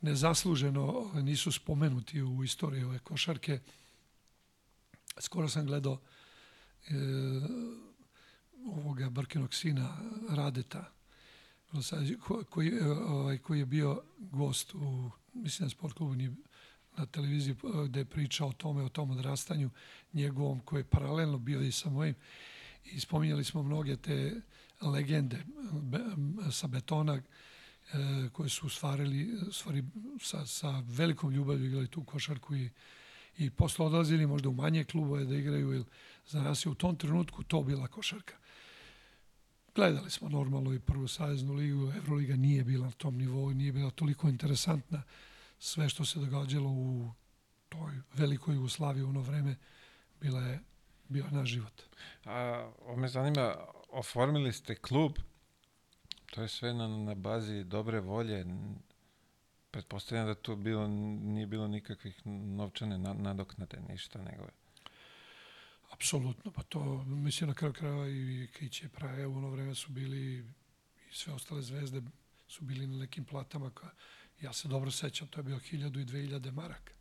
nezasluženo 0.00 1.10
nisu 1.14 1.52
spomenuti 1.52 2.22
u 2.22 2.44
istoriji 2.44 2.84
ove 2.84 2.98
košarke. 2.98 3.60
Skoro 5.18 5.48
sam 5.48 5.66
gledao 5.66 6.00
e, 6.88 6.94
ovoga 8.66 9.10
Brkinog 9.10 9.54
sina 9.54 9.96
Radeta, 10.30 10.92
koji, 12.50 12.80
ovaj, 13.08 13.38
koji 13.38 13.58
je 13.58 13.66
bio 13.66 14.02
gost 14.18 14.74
u, 14.74 15.10
mislim, 15.34 15.66
na 15.66 15.70
sport 15.70 15.94
klubu 15.94 16.14
na 16.96 17.06
televiziji 17.06 17.56
gde 17.88 18.00
je 18.00 18.04
pričao 18.04 18.48
o 18.48 18.52
tome, 18.52 18.82
o 18.82 18.88
tom 18.88 19.10
odrastanju 19.10 19.70
njegovom, 20.12 20.60
koji 20.60 20.80
je 20.80 20.84
paralelno 20.84 21.38
bio 21.38 21.60
i 21.60 21.72
sa 21.72 21.90
mojim. 21.90 22.14
I 22.84 23.00
spominjali 23.00 23.44
smo 23.44 23.62
mnoge 23.62 23.96
te 23.96 24.40
legende 24.80 25.44
be, 25.72 25.98
sa 26.50 26.66
betona, 26.66 27.14
e, 27.14 27.22
koje 28.32 28.48
su 28.48 28.68
stvarili, 28.68 29.38
stvari 29.52 29.84
sa, 30.20 30.46
sa 30.46 30.82
velikom 30.86 31.30
ljubavlju 31.30 31.66
igrali 31.66 31.88
tu 31.88 32.04
košarku 32.04 32.56
i, 32.56 32.70
i 33.38 33.50
posle 33.50 33.86
odlazili 33.86 34.26
možda 34.26 34.48
u 34.48 34.52
manje 34.54 34.84
klubove 34.84 35.24
da 35.24 35.36
igraju, 35.36 35.72
jer 35.72 35.84
za 36.26 36.42
nas 36.42 36.66
je 36.66 36.70
u 36.70 36.74
tom 36.74 36.96
trenutku 36.96 37.42
to 37.42 37.62
bila 37.62 37.86
košarka. 37.86 38.34
Gledali 39.74 40.10
smo 40.10 40.28
normalno 40.28 40.74
i 40.74 40.80
prvu 40.80 41.08
saveznu 41.08 41.52
ligu, 41.52 41.92
Euroliga 41.96 42.36
nije 42.36 42.64
bila 42.64 42.86
na 42.86 42.92
tom 42.92 43.18
nivou, 43.18 43.50
nije 43.50 43.72
bila 43.72 43.90
toliko 43.90 44.28
interesantna. 44.28 45.02
Sve 45.58 45.88
što 45.88 46.04
se 46.04 46.18
događalo 46.18 46.70
u 46.70 47.10
toj 47.68 47.92
velikoj 48.14 48.54
Jugoslaviji 48.54 49.04
u 49.04 49.08
ono 49.08 49.20
vreme 49.20 49.56
bila 50.20 50.40
je 50.40 50.60
bio 51.08 51.24
naš 51.30 51.48
život. 51.48 51.82
A, 52.24 52.70
o 52.86 52.96
me 52.96 53.08
zanima, 53.08 53.54
oformili 53.90 54.52
ste 54.52 54.74
klub 54.74 55.12
To 56.34 56.42
je 56.42 56.48
sve 56.48 56.74
na, 56.74 56.88
na 56.88 57.14
bazi 57.14 57.64
dobre 57.64 58.00
volje. 58.00 58.46
Pretpostavljam 59.70 60.26
da 60.26 60.34
tu 60.34 60.56
bilo, 60.56 60.86
nije 60.88 61.46
bilo 61.46 61.68
nikakvih 61.68 62.26
novčane 62.26 62.98
nadoknade, 62.98 63.80
ništa, 63.88 64.22
nego 64.22 64.42
je. 64.42 64.63
Apsolutno, 65.94 66.52
pa 66.52 66.62
to, 66.62 67.04
mislim, 67.04 67.48
na 67.48 67.54
kraju 67.54 67.72
krajeva 67.72 68.08
i 68.08 68.48
Kiće 68.52 68.88
Praje 68.88 69.26
u 69.26 69.36
ono 69.36 69.50
vreme 69.50 69.74
su 69.74 69.92
bili 69.92 70.38
i 71.10 71.12
sve 71.12 71.32
ostale 71.32 71.62
zvezde 71.62 72.02
su 72.48 72.64
bili 72.64 72.86
na 72.86 72.96
nekim 72.96 73.24
platama. 73.24 73.70
Ka, 73.70 73.90
ja 74.40 74.52
se 74.52 74.68
dobro 74.68 74.90
sećam, 74.90 75.28
to 75.28 75.40
je 75.40 75.44
bilo 75.44 75.58
1000 75.58 76.00
i 76.00 76.04
2000 76.04 76.52
maraka. 76.52 76.92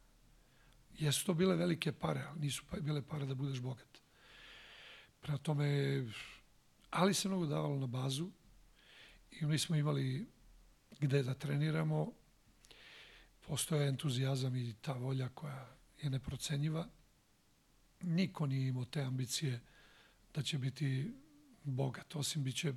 Jesu 0.99 1.25
to 1.25 1.33
bile 1.33 1.55
velike 1.55 1.91
pare, 1.91 2.21
ali 2.21 2.39
nisu 2.39 2.63
pa 2.69 2.79
bile 2.79 3.01
pare 3.01 3.25
da 3.25 3.35
budeš 3.35 3.59
bogat. 3.59 4.01
Prema 5.21 5.37
tome, 5.37 5.67
ali 6.89 7.13
se 7.13 7.27
mnogo 7.27 7.45
davalo 7.45 7.79
na 7.79 7.87
bazu, 7.87 8.31
i 9.31 9.45
mi 9.45 9.59
smo 9.59 9.75
imali 9.75 10.27
gde 10.99 11.23
da 11.23 11.33
treniramo. 11.33 12.11
Postoje 13.47 13.87
entuzijazam 13.87 14.55
i 14.55 14.73
ta 14.81 14.93
volja 14.93 15.29
koja 15.29 15.75
je 16.01 16.09
neprocenjiva. 16.09 16.87
Niko 18.03 18.45
nije 18.45 18.67
imao 18.67 18.85
te 18.85 19.01
ambicije 19.01 19.59
da 20.33 20.41
će 20.41 20.57
biti 20.57 21.11
bogat, 21.63 22.15
osim 22.15 22.43
biće 22.43 22.73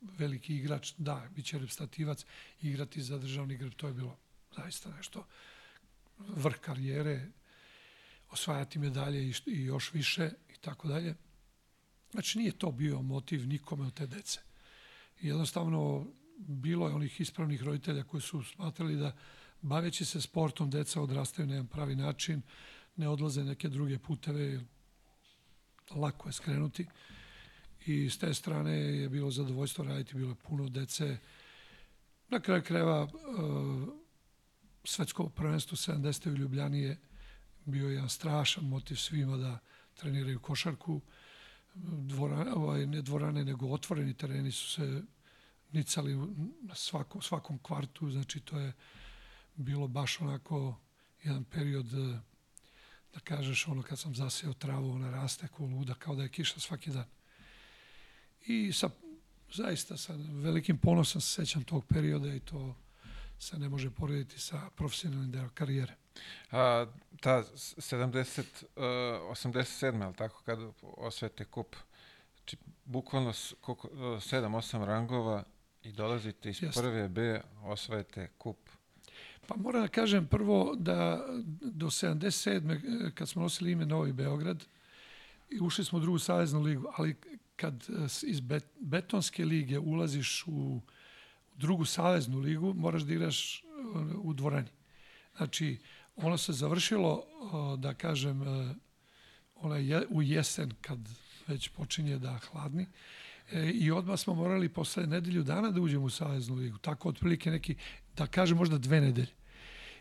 veliki 0.00 0.56
igrač, 0.56 0.92
da, 0.98 1.28
bit 1.34 1.46
će 1.46 1.58
reprezentativac, 1.58 2.24
igrati 2.62 3.02
za 3.02 3.18
državni 3.18 3.56
grb, 3.56 3.72
to 3.72 3.86
je 3.86 3.94
bilo 3.94 4.18
zaista 4.56 4.90
nešto 4.96 5.26
vrh 6.18 6.56
karijere, 6.60 7.28
osvajati 8.30 8.78
medalje 8.78 9.28
i, 9.28 9.34
i 9.46 9.64
još 9.64 9.92
više 9.92 10.30
i 10.48 10.56
tako 10.60 10.88
dalje. 10.88 11.14
Znači 12.10 12.38
nije 12.38 12.58
to 12.58 12.70
bio 12.70 13.02
motiv 13.02 13.46
nikome 13.48 13.86
od 13.86 13.94
te 13.94 14.06
dece 14.06 14.40
jednostavno 15.22 16.06
bilo 16.38 16.88
je 16.88 16.94
onih 16.94 17.20
ispravnih 17.20 17.62
roditelja 17.62 18.04
koji 18.04 18.20
su 18.20 18.42
smatrali 18.42 18.96
da 18.96 19.16
baveći 19.62 20.04
se 20.04 20.20
sportom 20.20 20.70
deca 20.70 21.00
odrastaju 21.00 21.48
na 21.48 21.54
jedan 21.54 21.66
pravi 21.66 21.96
način, 21.96 22.42
ne 22.96 23.08
odlaze 23.08 23.44
neke 23.44 23.68
druge 23.68 23.98
puteve, 23.98 24.60
lako 25.90 26.28
je 26.28 26.32
skrenuti. 26.32 26.86
I 27.86 28.10
s 28.10 28.18
te 28.18 28.34
strane 28.34 28.72
je 28.72 29.08
bilo 29.08 29.30
zadovoljstvo 29.30 29.84
raditi, 29.84 30.14
bilo 30.14 30.30
je 30.30 30.34
puno 30.48 30.68
dece. 30.68 31.18
Na 32.28 32.40
kraju 32.40 32.62
krajeva 32.62 33.02
uh, 33.02 33.10
svetsko 34.84 35.28
prvenstvo 35.28 35.76
70. 35.76 36.32
u 36.32 36.36
Ljubljani 36.36 36.80
je 36.80 37.00
bio 37.64 37.88
jedan 37.88 38.08
strašan 38.08 38.64
motiv 38.64 38.94
svima 38.94 39.36
da 39.36 39.58
treniraju 39.94 40.40
košarku 40.40 41.00
dvorane, 41.74 42.52
ovaj, 42.52 42.86
ne 42.86 43.02
dvorane, 43.02 43.44
nego 43.44 43.66
otvoreni 43.66 44.14
tereni 44.14 44.52
su 44.52 44.70
se 44.70 45.02
nicali 45.72 46.14
na 46.60 46.74
svakom, 46.74 47.22
svakom 47.22 47.58
kvartu, 47.58 48.10
znači 48.10 48.40
to 48.40 48.58
je 48.58 48.72
bilo 49.54 49.88
baš 49.88 50.20
onako 50.20 50.76
jedan 51.22 51.44
period 51.44 51.86
da 53.14 53.20
kažeš 53.20 53.68
ono 53.68 53.82
kad 53.82 53.98
sam 53.98 54.14
zaseo 54.14 54.52
travu, 54.52 54.90
ona 54.90 55.10
raste 55.10 55.48
ko 55.48 55.64
luda, 55.64 55.94
kao 55.94 56.14
da 56.14 56.22
je 56.22 56.28
kiša 56.28 56.60
svaki 56.60 56.90
dan. 56.90 57.06
I 58.46 58.72
sa, 58.72 58.90
zaista 59.52 59.96
sa 59.96 60.14
velikim 60.42 60.78
ponosom 60.78 61.20
se 61.20 61.34
sećam 61.34 61.64
tog 61.64 61.84
perioda 61.86 62.34
i 62.34 62.40
to 62.40 62.74
se 63.38 63.58
ne 63.58 63.68
može 63.68 63.90
porediti 63.90 64.38
sa 64.38 64.70
profesionalnim 64.76 65.30
deo 65.30 65.48
karijere. 65.54 65.94
A, 66.50 66.86
ta 67.20 67.44
70, 67.54 68.64
uh, 68.76 68.82
87. 69.30 70.04
ali 70.04 70.14
tako, 70.14 70.42
kad 70.42 70.58
osvete 70.82 71.44
kup, 71.44 71.76
znači, 72.36 72.56
bukvalno 72.84 73.32
7-8 73.32 74.84
rangova 74.84 75.44
i 75.82 75.92
dolazite 75.92 76.50
iz 76.50 76.62
Jeste. 76.62 76.80
prve 76.80 77.08
B, 77.08 77.40
osvajate 77.62 78.28
kup. 78.38 78.61
Pa 79.46 79.56
moram 79.56 79.82
da 79.82 79.88
kažem 79.88 80.26
prvo 80.26 80.74
da 80.78 81.26
do 81.60 81.86
77. 81.86 83.10
kad 83.14 83.28
smo 83.28 83.42
nosili 83.42 83.72
ime 83.72 83.86
Novi 83.86 84.12
Beograd, 84.12 84.64
i 85.50 85.60
ušli 85.60 85.84
smo 85.84 85.98
u 85.98 86.00
drugu 86.00 86.18
saveznu 86.18 86.60
ligu, 86.60 86.86
ali 86.96 87.16
kad 87.56 87.86
iz 88.22 88.40
betonske 88.80 89.44
lige 89.44 89.78
ulaziš 89.78 90.44
u 90.46 90.80
drugu 91.56 91.84
saveznu 91.84 92.38
ligu, 92.38 92.74
moraš 92.74 93.02
da 93.02 93.12
igraš 93.14 93.64
u 94.22 94.32
dvorani. 94.32 94.68
Znači, 95.36 95.78
ono 96.16 96.38
se 96.38 96.52
završilo, 96.52 97.24
da 97.78 97.94
kažem, 97.94 98.42
ona 99.54 99.76
je, 99.76 100.06
u 100.10 100.22
jesen 100.22 100.70
kad 100.80 100.98
već 101.46 101.68
počinje 101.68 102.18
da 102.18 102.38
hladni. 102.38 102.86
I 103.74 103.90
odmah 103.90 104.18
smo 104.18 104.34
morali 104.34 104.68
posle 104.68 105.06
nedelju 105.06 105.42
dana 105.42 105.70
da 105.70 105.80
uđemo 105.80 106.04
u 106.04 106.10
Saveznu 106.10 106.54
ligu. 106.54 106.78
Tako 106.78 107.08
otprilike 107.08 107.50
neki, 107.50 107.76
da 108.16 108.26
kažem 108.26 108.58
možda 108.58 108.78
dve 108.78 109.00
nedelje. 109.00 109.32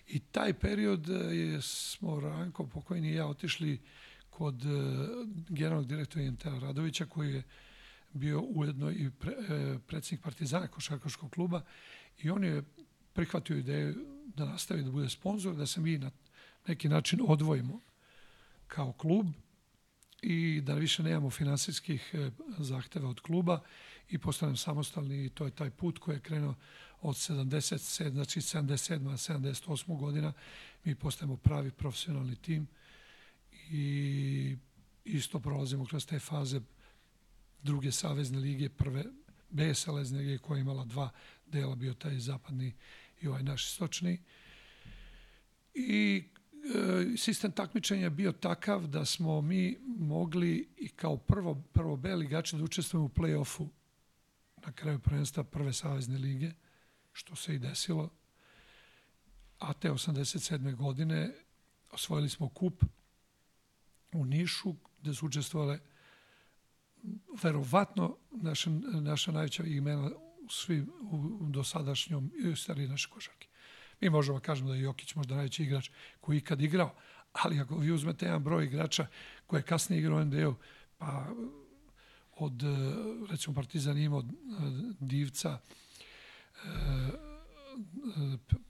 I 0.07 0.19
taj 0.19 0.53
period 0.53 1.09
e, 1.09 1.13
je, 1.13 1.61
smo 1.61 2.19
Ranko 2.19 2.67
pokojni 2.67 3.11
i 3.11 3.15
ja 3.15 3.27
otišli 3.27 3.79
kod 4.29 4.63
generalnog 5.49 5.87
direktora 5.87 6.23
Jentela 6.23 6.59
Radovića 6.59 7.05
koji 7.05 7.33
je 7.33 7.43
bio 8.13 8.41
ujedno 8.41 8.91
i 8.91 9.09
pre, 9.19 9.33
predsjednik 9.87 10.23
Partizana 10.23 10.67
košarkaškog 10.67 11.31
kluba 11.31 11.61
i 12.17 12.29
on 12.29 12.43
je 12.43 12.63
prihvatio 13.13 13.57
ideju 13.57 13.95
da 14.35 14.45
nastavi 14.45 14.83
da 14.83 14.91
bude 14.91 15.09
sponsor, 15.09 15.55
da 15.55 15.65
se 15.65 15.81
mi 15.81 15.97
na 15.97 16.11
neki 16.67 16.89
način 16.89 17.19
odvojimo 17.27 17.79
kao 18.67 18.93
klub 18.93 19.27
i 20.21 20.61
da 20.61 20.73
više 20.73 21.03
nemamo 21.03 21.29
finansijskih 21.29 22.11
e, 22.13 22.31
zahteva 22.57 23.09
od 23.09 23.19
kluba 23.19 23.59
i 24.09 24.17
postanem 24.17 24.57
samostalni 24.57 25.25
i 25.25 25.29
to 25.29 25.45
je 25.45 25.51
taj 25.51 25.69
put 25.69 25.99
koji 25.99 26.15
je 26.15 26.19
krenuo 26.19 26.55
od 27.01 27.15
77, 27.15 28.11
znači 28.11 28.41
77. 28.41 28.99
78. 28.99 29.99
godina 29.99 30.33
mi 30.83 30.95
postajemo 30.95 31.37
pravi 31.37 31.71
profesionalni 31.71 32.35
tim 32.35 32.67
i 33.71 34.57
isto 35.05 35.39
prolazimo 35.39 35.85
kroz 35.85 36.05
te 36.05 36.19
faze 36.19 36.61
druge 37.63 37.91
savezne 37.91 38.39
lige, 38.39 38.69
prve 38.69 39.03
B 39.49 39.73
savezne 39.73 40.19
lige 40.19 40.37
koja 40.37 40.57
je 40.57 40.61
imala 40.61 40.85
dva 40.85 41.09
dela, 41.45 41.75
bio 41.75 41.93
taj 41.93 42.19
zapadni 42.19 42.73
i 43.21 43.27
ovaj 43.27 43.43
naš 43.43 43.65
istočni. 43.65 44.19
I 45.73 46.23
e, 47.13 47.17
sistem 47.17 47.51
takmičenja 47.51 48.09
bio 48.09 48.31
takav 48.31 48.87
da 48.87 49.05
smo 49.05 49.41
mi 49.41 49.77
mogli 49.85 50.69
i 50.77 50.89
kao 50.89 51.17
prvo, 51.17 51.63
prvo 51.73 51.95
B 51.95 52.15
ligači 52.15 52.55
da 52.55 52.63
učestvujemo 52.63 53.05
u 53.05 53.09
play-offu 53.09 53.67
na 54.65 54.71
kraju 54.71 54.99
prvenstva 54.99 55.43
prve 55.43 55.73
savezne 55.73 56.17
lige, 56.17 56.51
što 57.13 57.35
se 57.35 57.55
i 57.55 57.59
desilo. 57.59 58.09
A 59.59 59.73
te 59.73 59.91
87. 59.91 60.75
godine 60.75 61.33
osvojili 61.91 62.29
smo 62.29 62.49
kup 62.49 62.83
u 64.13 64.25
Nišu, 64.25 64.75
gde 65.01 65.13
su 65.13 65.25
učestvovale 65.25 65.79
verovatno 67.43 68.17
naša, 68.31 68.69
naša 69.01 69.31
najveća 69.31 69.63
imena 69.63 70.11
u 70.41 70.49
svim 70.49 70.91
u 71.41 71.49
dosadašnjom 71.49 72.31
istoriji 72.53 72.87
naše 72.87 73.09
košarke. 73.09 73.47
Mi 74.01 74.09
možemo 74.09 74.39
da 74.39 74.45
kažemo 74.45 74.69
da 74.69 74.75
je 74.75 74.81
Jokić 74.81 75.15
možda 75.15 75.35
najveći 75.35 75.63
igrač 75.63 75.89
koji 76.19 76.37
ikad 76.37 76.61
igrao, 76.61 76.95
ali 77.33 77.59
ako 77.59 77.77
vi 77.77 77.91
uzmete 77.91 78.25
jedan 78.25 78.43
broj 78.43 78.65
igrača 78.65 79.07
koji 79.47 79.59
je 79.59 79.63
kasnije 79.63 79.99
igrao 79.99 80.17
u 80.17 80.25
NBA, 80.25 80.53
pa 80.97 81.27
od, 82.37 82.61
recimo 83.29 83.55
Partizan 83.55 83.97
ima 83.97 84.17
od 84.17 84.25
Divca, 84.99 85.59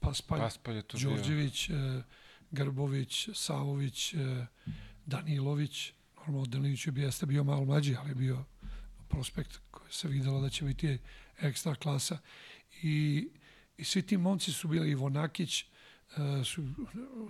Paspalj, 0.00 0.40
Paspalj 0.40 0.82
Đorđević, 0.92 1.70
Grbović, 2.50 3.28
Savović, 3.34 4.14
Danilović, 5.06 5.92
normalno 6.16 6.46
Danilović 6.46 6.88
bi 6.88 7.00
jeste 7.00 7.26
bio 7.26 7.44
malo 7.44 7.64
mlađi, 7.64 7.96
ali 7.98 8.14
bio 8.14 8.44
prospekt 9.08 9.60
koji 9.70 9.92
se 9.92 10.08
videlo 10.08 10.40
da 10.40 10.48
će 10.48 10.64
biti 10.64 10.98
ekstra 11.40 11.74
klasa. 11.74 12.18
I 12.82 13.28
I 13.76 13.84
svi 13.84 14.02
ti 14.02 14.16
momci 14.16 14.52
su 14.52 14.68
bili 14.68 14.90
i 14.90 14.94
Vonakić, 14.94 15.64
uh, 15.64 16.46
su 16.46 16.62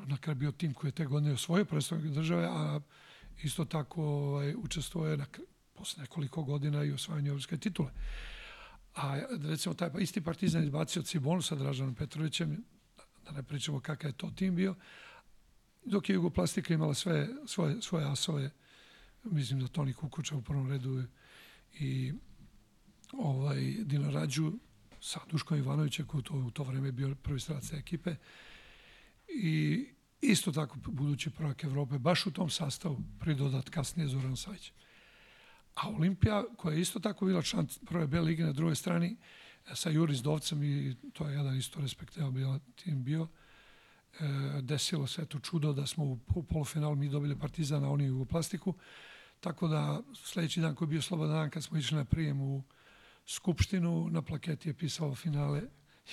na 0.07 0.17
kraju 0.17 0.37
bio 0.37 0.53
tim 0.53 0.75
koji 0.75 0.89
je 0.89 0.93
te 0.93 1.07
godine 1.07 1.33
osvojio 1.33 1.65
predstavnik 1.65 2.13
države, 2.13 2.47
a 2.47 2.81
isto 3.43 3.65
tako 3.65 4.03
ovaj, 4.05 4.55
učestvuje 4.55 5.17
na, 5.17 5.27
posle 5.75 6.03
nekoliko 6.03 6.43
godina 6.43 6.85
i 6.85 6.93
osvajanje 6.93 7.29
evropske 7.29 7.57
titule. 7.57 7.91
A 8.95 9.21
recimo 9.49 9.75
taj 9.75 9.91
isti 9.99 10.21
partizan 10.21 10.65
izbacio 10.65 11.03
Cibonu 11.03 11.43
sa 11.43 11.55
Dražanom 11.55 11.95
Petrovićem, 11.95 12.65
da 13.25 13.33
ne 13.33 13.43
pričamo 13.43 13.81
kakav 13.81 14.11
je 14.11 14.17
to 14.17 14.31
tim 14.31 14.55
bio, 14.55 14.75
dok 15.85 16.09
je 16.09 16.15
Jugoplastika 16.15 16.75
imala 16.75 16.95
sve 16.95 17.29
svoje, 17.47 17.83
svoje 17.83 18.07
asove, 18.07 18.51
mislim 19.25 19.61
da 19.61 19.69
Toni 19.69 19.93
Kukuča 19.93 20.37
u 20.37 20.43
prvom 20.43 20.71
redu 20.71 21.05
i 21.73 22.13
ovaj 23.13 23.61
Dino 23.61 24.11
Rađu, 24.11 24.53
sa 25.01 25.21
Duškom 25.31 25.59
Ivanovićem 25.59 26.07
koji 26.07 26.25
to, 26.25 26.35
u 26.35 26.51
to 26.51 26.63
vreme 26.63 26.93
bio 26.93 27.15
prvi 27.23 27.41
stranac 27.41 27.73
ekipe 27.73 28.17
i 29.29 29.87
isto 30.21 30.53
tako 30.53 30.79
budući 30.87 31.31
prvak 31.31 31.65
Evrope, 31.65 31.99
baš 31.99 32.27
u 32.27 32.31
tom 32.31 32.51
sastavu 32.51 33.01
pridodat 33.21 33.69
kasnije 33.69 34.09
Zoran 34.09 34.37
Savić. 34.37 34.73
A 35.75 35.89
Olimpija, 35.89 36.45
koja 36.57 36.75
je 36.75 36.81
isto 36.81 37.01
tako 37.01 37.25
bila 37.25 37.43
član 37.43 37.67
prve 37.87 38.07
B 38.07 38.21
lige 38.21 38.45
na 38.45 38.53
drugoj 38.53 38.75
strani, 38.75 39.17
e, 39.67 39.75
sa 39.75 39.91
Juris 39.91 40.23
Dovcem 40.23 40.63
i 40.63 40.97
to 41.13 41.29
je 41.29 41.37
jedan 41.37 41.57
isto 41.57 41.81
respektabilan 41.81 42.61
tim 42.75 43.05
bio, 43.05 43.29
e, 44.21 44.25
desilo 44.63 45.07
se 45.07 45.27
to 45.27 45.39
čudo 45.39 45.73
da 45.73 45.87
smo 45.87 46.05
u 46.05 46.43
polufinalu 46.43 46.97
mi 46.97 47.09
dobili 47.09 47.39
Partizana, 47.39 47.91
oni 47.91 48.11
u 48.11 48.25
plastiku, 48.25 48.75
tako 49.41 49.69
da 49.69 50.03
sledeći 50.25 50.61
dan 50.61 50.75
koji 50.75 50.87
je 50.87 50.91
bio 50.91 51.03
slobodan 51.03 51.35
dan 51.37 51.51
kad 51.51 51.65
smo 51.65 51.79
išli 51.79 51.97
na 51.97 52.05
prijem 52.05 52.41
u 52.41 52.63
Skupštinu, 53.27 54.09
na 54.11 54.23
plaketi 54.23 54.69
je 54.69 54.75
pisalo 54.75 55.15
finale 55.15 55.63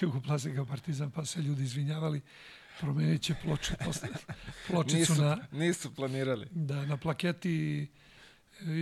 Jugoplastika 0.02 0.66
Partizan, 0.66 1.12
pa 1.12 1.26
se 1.26 1.42
ljudi 1.42 1.64
izvinjavali, 1.64 2.22
promenit 2.80 3.22
će 3.22 3.36
ploče, 3.44 3.74
posle, 3.86 4.10
pločicu 4.68 4.98
nisu, 4.98 5.22
na... 5.22 5.38
Nisu 5.52 5.96
planirali. 5.96 6.48
Da, 6.52 6.86
na 6.86 6.98
plaketi 6.98 7.88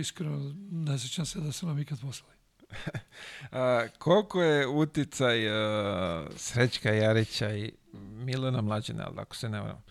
iskreno 0.00 0.54
ne 0.70 0.98
sećam 0.98 1.26
se 1.26 1.40
da 1.40 1.52
su 1.52 1.66
nam 1.66 1.78
ikad 1.78 2.00
poslali. 2.00 2.34
a, 3.52 3.86
koliko 3.98 4.42
je 4.42 4.66
uticaj 4.66 5.48
a, 5.50 6.26
Srećka 6.36 6.90
Jarića 6.90 7.56
i 7.56 7.72
Milana 7.92 8.60
Mlađena, 8.60 9.04
ali 9.06 9.20
ako 9.20 9.36
se 9.36 9.48
ne 9.48 9.60
varam, 9.60 9.82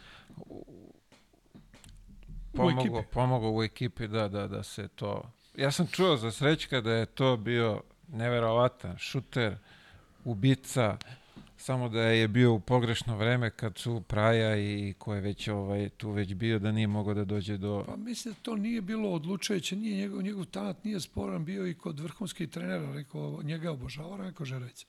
pomogu, 2.54 3.04
pomogu 3.12 3.58
u 3.58 3.64
ekipi 3.64 4.08
da, 4.08 4.28
da, 4.28 4.48
da 4.48 4.64
se 4.64 4.88
to... 4.88 5.32
Ja 5.56 5.72
sam 5.72 5.88
čuo 5.88 6.18
za 6.18 6.32
Srećka 6.32 6.82
da 6.82 6.92
je 6.92 7.06
to 7.06 7.38
bio 7.38 7.82
neverovatan 8.08 8.98
šuter, 8.98 9.56
ubica, 10.24 10.98
samo 11.58 11.90
da 11.90 12.02
je 12.02 12.28
bio 12.28 12.54
u 12.54 12.60
pogrešno 12.60 13.18
vreme 13.18 13.50
kad 13.50 13.78
su 13.78 14.02
Praja 14.02 14.58
i 14.58 14.94
ko 14.98 15.16
je 15.16 15.22
već 15.22 15.48
ovaj, 15.48 15.90
tu 15.90 16.12
već 16.12 16.34
bio 16.34 16.60
da 16.60 16.72
nije 16.72 16.88
mogao 16.88 17.14
da 17.14 17.26
dođe 17.26 17.58
do... 17.58 17.84
Pa 17.88 17.96
mislim 17.96 18.34
da 18.34 18.40
to 18.42 18.56
nije 18.56 18.82
bilo 18.82 19.10
odlučujuće, 19.10 19.76
nije 19.76 19.98
njegov, 19.98 20.22
njegov 20.22 20.46
talent 20.46 20.84
nije 20.84 21.00
sporan 21.00 21.46
bio 21.46 21.68
i 21.68 21.74
kod 21.74 22.00
vrhunskih 22.00 22.50
trenera, 22.50 22.94
rekao, 22.94 23.42
njega 23.44 23.72
obožava 23.72 24.18
Ranko 24.18 24.46
Žerović. 24.46 24.86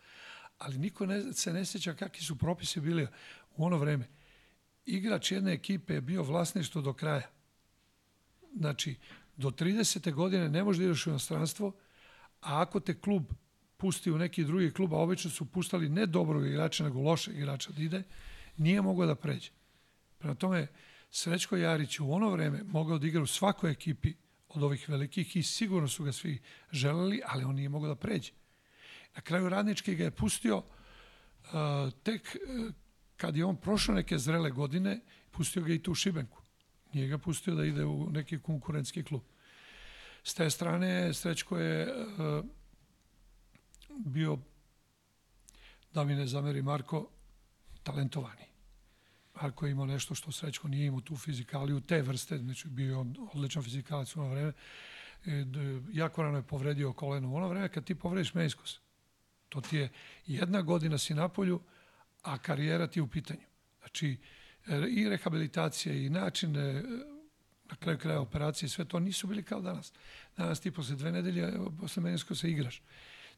Ali 0.59 0.79
niko 0.79 1.07
ne, 1.07 1.33
se 1.33 1.53
ne 1.53 1.65
sjeća 1.65 1.95
kakvi 1.95 2.23
su 2.23 2.39
propisi 2.39 2.81
bili 2.81 3.07
u 3.57 3.67
ono 3.67 3.77
vreme. 3.79 4.09
Igrač 4.87 5.33
jedne 5.33 5.53
ekipe 5.53 5.95
je 5.95 6.01
bio 6.01 6.23
vlasništvo 6.23 6.83
do 6.83 6.93
kraja. 6.93 7.31
Znači, 8.57 8.97
do 9.37 9.51
30. 9.51 10.13
godine 10.13 10.49
ne 10.49 10.65
može 10.65 10.79
da 10.79 10.85
ideš 10.85 11.07
u 11.07 11.11
inostranstvo, 11.11 11.73
a 12.41 12.63
ako 12.63 12.81
te 12.81 12.95
klub 12.95 13.25
pusti 13.79 14.11
u 14.11 14.19
neki 14.19 14.45
drugi 14.45 14.71
klub, 14.71 14.95
a 14.95 14.97
obično 14.97 15.31
su 15.31 15.45
pustali 15.45 15.89
ne 15.89 16.07
dobrog 16.07 16.47
igrača, 16.47 16.85
nego 16.85 17.01
lošeg 17.01 17.37
igrača 17.37 17.73
da 17.73 17.83
ide, 17.83 18.03
nije 18.57 18.83
mogao 18.83 19.07
da 19.07 19.15
pređe. 19.15 19.51
Prema 20.19 20.35
tome, 20.35 20.67
Srećko 21.11 21.57
Jarić 21.57 22.01
u 22.01 22.13
ono 22.13 22.31
vreme 22.31 22.63
mogao 22.65 22.99
da 22.99 23.07
igra 23.07 23.23
u 23.23 23.27
svakoj 23.27 23.71
ekipi 23.71 24.15
od 24.49 24.63
ovih 24.63 24.89
velikih 24.89 25.37
i 25.37 25.43
sigurno 25.43 25.89
su 25.89 26.05
ga 26.05 26.13
svi 26.13 26.41
želeli, 26.73 27.21
ali 27.27 27.45
on 27.45 27.55
nije 27.55 27.69
mogao 27.69 27.89
da 27.89 27.95
pređe. 27.95 28.33
Na 29.15 29.21
kraju 29.21 29.49
Radnički 29.49 29.95
ga 29.95 30.05
je 30.05 30.11
pustio 30.11 30.57
uh, 30.59 31.93
tek 32.03 32.37
uh, 32.37 32.73
kad 33.17 33.37
je 33.37 33.45
on 33.45 33.57
prošao 33.57 33.95
neke 33.95 34.19
zrele 34.19 34.51
godine, 34.51 35.01
pustio 35.31 35.63
ga 35.63 35.73
i 35.73 35.83
tu 35.83 35.93
u 35.93 35.95
Šibenku. 35.95 36.43
Nije 36.93 37.09
ga 37.09 37.19
pustio 37.19 37.55
da 37.55 37.65
ide 37.65 37.85
u 37.85 38.11
neki 38.11 38.39
konkurentski 38.39 39.03
klub. 39.03 39.23
S 40.23 40.35
te 40.35 40.51
strane, 40.51 41.15
Srećko 41.15 41.59
je 41.59 41.95
uh, 41.95 42.45
bio, 43.99 44.39
da 45.95 46.05
mi 46.05 46.15
ne 46.15 46.27
zameri 46.27 46.63
Marko, 46.63 47.09
talentovani. 47.83 48.45
Marko 49.43 49.67
je 49.67 49.73
imao 49.73 49.87
nešto 49.87 50.15
što 50.15 50.33
Srećko 50.33 50.69
nije 50.69 50.87
imao 50.87 51.01
tu 51.01 51.17
fizikaliju, 51.17 51.81
te 51.81 52.03
vrste, 52.03 52.39
znači 52.39 52.69
bio 52.69 53.07
odličan 53.33 53.63
fizikalac 53.63 54.17
u 54.17 54.21
ono 54.21 54.31
vreme. 54.31 54.53
E, 55.27 55.45
jako 55.93 56.23
rano 56.23 56.37
je 56.37 56.43
povredio 56.43 56.93
koleno. 56.93 57.31
U 57.31 57.35
ono 57.35 57.49
vreme 57.49 57.69
kad 57.69 57.85
ti 57.85 57.95
povrediš 57.95 58.35
meniskus, 58.35 58.81
to 59.49 59.61
ti 59.61 59.77
je 59.77 59.89
jedna 60.27 60.63
godina 60.63 60.99
si 60.99 61.15
na 61.15 61.29
polju, 61.29 61.61
a 62.23 62.39
karijera 62.39 62.87
ti 62.87 62.99
je 62.99 63.03
u 63.03 63.09
pitanju. 63.09 63.47
Znači, 63.79 64.17
e, 64.67 64.89
i 64.89 65.09
rehabilitacija 65.09 65.95
i 65.95 66.11
način 66.11 66.57
e, 66.57 66.83
na 67.71 67.77
kraju 67.77 67.99
kraja 67.99 68.21
operacije, 68.21 68.69
sve 68.69 68.85
to 68.85 69.01
nisu 69.01 69.27
bili 69.27 69.43
kao 69.43 69.61
danas. 69.61 69.93
Danas 70.37 70.61
ti 70.61 70.71
posle 70.71 70.97
dve 70.97 71.13
nedelje, 71.13 71.53
posle 71.81 72.03
menisko 72.03 72.35
se 72.35 72.51
igraš. 72.51 72.83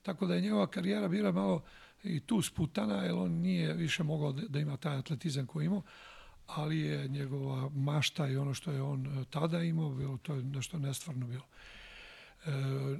Tako 0.03 0.27
da 0.27 0.35
je 0.35 0.41
njegova 0.41 0.67
karijera 0.67 1.09
bila 1.09 1.33
malo 1.33 1.63
i 2.05 2.21
tu 2.21 2.43
sputana, 2.43 3.03
jer 3.03 3.15
on 3.15 3.33
nije 3.33 3.75
više 3.75 4.03
mogao 4.03 4.33
da 4.33 4.59
ima 4.59 4.77
taj 4.77 4.97
atletizam 4.97 5.47
koji 5.47 5.67
imao, 5.67 5.83
ali 6.47 6.81
je 6.81 7.09
njegova 7.09 7.69
mašta 7.69 8.29
i 8.29 8.37
ono 8.37 8.55
što 8.55 8.73
je 8.73 8.83
on 8.83 9.07
e, 9.07 9.25
tada 9.31 9.63
imao, 9.63 9.91
bilo, 9.91 10.17
to 10.17 10.35
je 10.35 10.43
nešto 10.43 10.79
nestvarno 10.79 11.27
bilo. 11.27 11.47
E, 12.47 12.51
e, 12.51 12.99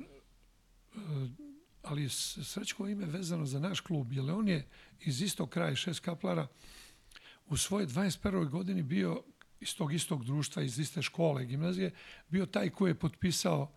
ali 1.83 2.09
Srećko 2.09 2.89
ime 2.89 3.07
vezano 3.07 3.47
za 3.47 3.59
naš 3.61 3.81
klub, 3.81 4.13
jer 4.13 4.31
on 4.31 4.49
je 4.49 4.69
iz 5.01 5.23
istog 5.23 5.51
kraja, 5.51 5.77
šest 5.77 6.01
kaplara, 6.01 6.47
u 7.47 7.57
svojoj 7.57 7.87
21. 7.87 8.49
godini 8.49 8.83
bio 8.83 9.23
iz 9.61 9.77
tog 9.77 9.93
istog 9.93 10.25
društva, 10.25 10.63
iz 10.63 10.79
iste 10.79 11.03
škole, 11.03 11.45
gimnazije, 11.45 11.91
bio 12.29 12.47
taj 12.47 12.71
koji 12.71 12.91
je 12.91 12.99
potpisao 12.99 13.73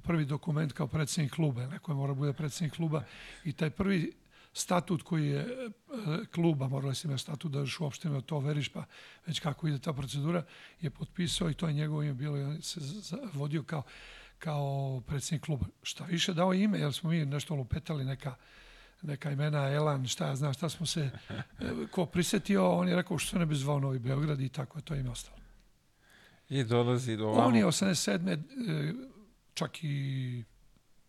prvi 0.00 0.24
dokument 0.24 0.72
kao 0.72 0.86
predsednik 0.86 1.32
kluba, 1.32 1.66
neko 1.66 1.92
je 1.92 1.96
mora 1.96 2.14
bude 2.14 2.32
predsednik 2.32 2.72
kluba 2.76 3.04
i 3.44 3.52
taj 3.52 3.70
prvi 3.70 4.12
statut 4.52 5.02
koji 5.02 5.28
je 5.28 5.40
e, 5.40 5.46
kluba, 6.34 6.68
morali 6.68 6.94
si 6.94 7.06
imati 7.06 7.22
statut 7.22 7.52
da 7.52 7.58
još 7.58 7.80
uopšte 7.80 8.08
ima 8.08 8.20
to 8.20 8.38
veriš, 8.38 8.68
pa 8.68 8.84
već 9.26 9.40
kako 9.40 9.68
ide 9.68 9.78
ta 9.78 9.92
procedura, 9.92 10.44
je 10.80 10.90
potpisao 10.90 11.50
i 11.50 11.54
to 11.54 11.66
je 11.66 11.72
njegovo 11.72 12.02
ime 12.02 12.14
bilo 12.14 12.38
i 12.38 12.42
on 12.42 12.62
se 12.62 12.80
vodio 13.32 13.62
kao, 13.62 13.82
kao 14.38 15.00
predsednik 15.06 15.44
kluba. 15.44 15.66
Šta 15.82 16.04
više 16.04 16.34
dao 16.34 16.54
ime, 16.54 16.78
jer 16.78 16.92
smo 16.92 17.10
mi 17.10 17.24
nešto 17.24 17.54
lupetali 17.54 18.04
neka 18.04 18.34
neka 19.02 19.30
imena 19.30 19.68
Elan, 19.68 20.06
šta 20.06 20.26
ja 20.26 20.36
znam, 20.36 20.52
šta 20.52 20.68
smo 20.68 20.86
se, 20.86 21.10
e, 21.30 21.70
ko 21.90 22.06
prisetio, 22.06 22.70
on 22.70 22.88
je 22.88 22.96
rekao 22.96 23.18
što 23.18 23.38
ne 23.38 23.46
bi 23.46 23.54
zvao 23.54 23.80
Novi 23.80 23.98
Beograd 23.98 24.40
i 24.40 24.48
tako 24.48 24.78
je 24.78 24.82
to 24.82 24.94
ime 24.94 25.10
ostalo. 25.10 25.38
I 26.48 26.64
dolazi 26.64 27.16
do 27.16 27.26
ovamo. 27.26 27.46
On 27.46 27.56
je 27.56 27.66
87. 27.66 29.11
Čak 29.54 29.84
i 29.84 30.44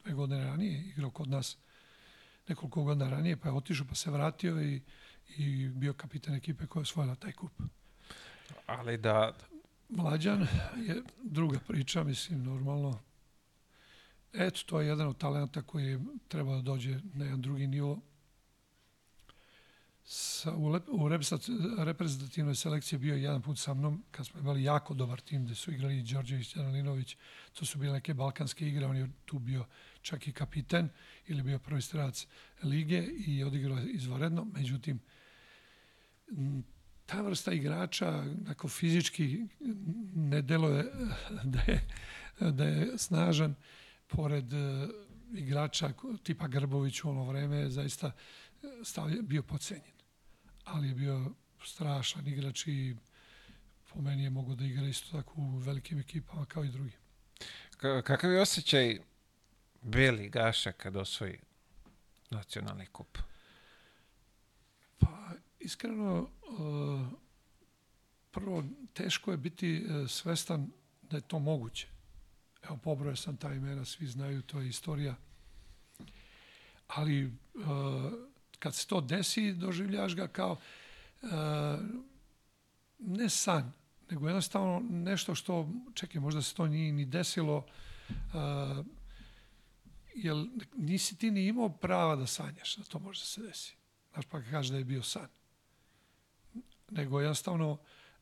dve 0.04 0.14
godine 0.14 0.44
ranije 0.44 0.84
igrao 0.86 1.10
kod 1.12 1.30
nas 1.30 1.58
nekoliko 2.48 2.84
godina 2.84 3.10
ranije, 3.10 3.38
pa 3.38 3.48
je 3.48 3.54
otišao, 3.54 3.88
pa 3.90 3.96
se 3.96 4.12
vratio 4.12 4.62
i, 4.62 4.82
i 5.38 5.68
bio 5.68 5.94
kapitan 5.94 6.36
ekipe 6.36 6.68
koja 6.68 6.82
je 6.82 6.82
osvojila 6.82 7.16
taj 7.16 7.32
kup. 7.32 7.52
Ali 8.66 8.98
da... 8.98 9.34
Mlađan 9.90 10.48
je 10.88 11.04
druga 11.24 11.60
priča, 11.68 12.04
mislim, 12.04 12.44
normalno. 12.44 13.00
Eto, 14.34 14.60
to 14.66 14.82
je 14.82 14.88
jedan 14.88 15.08
od 15.08 15.18
talenta 15.18 15.62
koji 15.62 16.00
treba 16.28 16.56
da 16.56 16.62
dođe 16.62 17.00
na 17.14 17.26
jedan 17.26 17.42
drugi 17.42 17.68
nivo. 17.68 18.00
Sa, 20.06 20.52
u, 20.56 20.70
lep, 20.70 20.84
u 20.90 21.10
reprezentativnoj 21.84 22.56
selekciji 22.56 23.00
bio 23.00 23.16
jedan 23.16 23.42
put 23.42 23.60
sa 23.60 23.74
mnom, 23.74 24.04
kad 24.12 24.26
smo 24.26 24.40
imali 24.40 24.64
jako 24.64 24.94
dobar 24.94 25.22
tim, 25.22 25.46
gde 25.46 25.56
su 25.56 25.72
igrali 25.72 26.00
i 26.00 26.04
Đorđević 26.04 26.54
Danilinović, 26.56 27.18
to 27.54 27.66
su 27.66 27.78
bile 27.78 27.94
neke 27.94 28.14
balkanske 28.14 28.68
igre, 28.68 28.86
on 28.86 28.98
je 28.98 29.10
tu 29.26 29.40
bio 29.40 29.66
čak 30.02 30.28
i 30.28 30.34
kapiten 30.34 30.90
ili 31.28 31.44
bio 31.44 31.60
prvi 31.60 31.82
strelac 31.82 32.28
lige 32.64 33.04
i 33.28 33.44
odigrao 33.44 33.80
izvaredno. 33.80 34.46
Međutim, 34.54 35.00
ta 37.06 37.22
vrsta 37.22 37.52
igrača 37.52 38.24
ako 38.50 38.68
fizički 38.68 39.48
ne 40.16 40.42
deluje 40.42 40.86
da 41.44 41.60
je, 41.60 41.88
da 42.52 42.64
je 42.64 42.98
snažan 42.98 43.56
pored 44.08 44.54
e, 44.54 44.88
igrača 45.34 45.94
tipa 46.24 46.48
Grbović 46.48 47.04
u 47.04 47.10
ono 47.10 47.26
vreme 47.26 47.70
zaista 47.70 48.12
stavlja, 48.84 49.22
bio 49.22 49.44
pocenjen. 49.44 49.93
Ali 50.66 50.88
je 50.88 50.96
bio 50.96 51.32
strašan 51.66 52.28
igrač 52.28 52.68
i 52.68 52.96
po 53.94 54.02
meni 54.02 54.24
je 54.24 54.30
mogo 54.30 54.56
da 54.56 54.66
igra 54.66 54.88
isto 54.88 55.18
tako 55.18 55.42
u 55.42 55.58
velikim 55.58 56.00
ekipama 56.00 56.46
kao 56.46 56.64
i 56.64 56.70
drugi. 56.70 56.92
kakav 58.04 58.32
je 58.32 58.42
osjećaj 58.42 59.00
Beli 59.82 60.30
Gaša 60.30 60.72
kad 60.72 60.96
osvoji 60.96 61.40
nacionalni 62.30 62.86
kup? 62.86 63.18
Pa, 65.00 65.32
iskreno, 65.60 66.22
uh, 66.22 67.08
prvo, 68.32 68.64
teško 68.94 69.32
je 69.32 69.38
biti 69.38 69.86
uh, 69.86 70.10
svestan 70.10 70.72
da 71.02 71.18
je 71.18 71.22
to 71.22 71.40
moguće. 71.40 71.88
Evo, 72.64 72.78
pobroje 72.78 73.16
sam 73.16 73.38
ta 73.38 73.54
imena, 73.54 73.86
svi 73.86 74.08
znaju, 74.08 74.42
to 74.42 74.60
je 74.60 74.68
istorija. 74.68 75.16
Ali, 76.88 77.26
uh, 77.26 77.34
kad 78.64 78.76
se 78.76 78.88
to 78.88 79.02
desi, 79.02 79.54
doživljaš 79.54 80.16
ga 80.16 80.28
kao 80.28 80.58
ne 83.00 83.30
san, 83.30 83.72
nego 84.10 84.28
jednostavno 84.28 84.82
nešto 84.90 85.36
što, 85.36 85.70
čekaj, 85.94 86.22
možda 86.22 86.42
se 86.42 86.56
to 86.56 86.68
nije 86.68 86.94
ni 86.94 87.06
desilo, 87.06 87.66
jer 90.16 90.36
nisi 90.76 91.16
ti 91.16 91.32
ni 91.32 91.48
imao 91.48 91.70
prava 91.70 92.16
da 92.16 92.28
sanjaš 92.28 92.76
da 92.76 92.84
to 92.84 93.00
može 93.00 93.20
da 93.20 93.26
se 93.26 93.42
desi. 93.42 93.76
Znaš, 94.14 94.26
pa 94.26 94.42
kaže 94.42 94.72
da 94.72 94.78
je 94.78 94.84
bio 94.84 95.04
san. 95.04 95.28
Nego 96.92 97.20
jednostavno, 97.20 97.78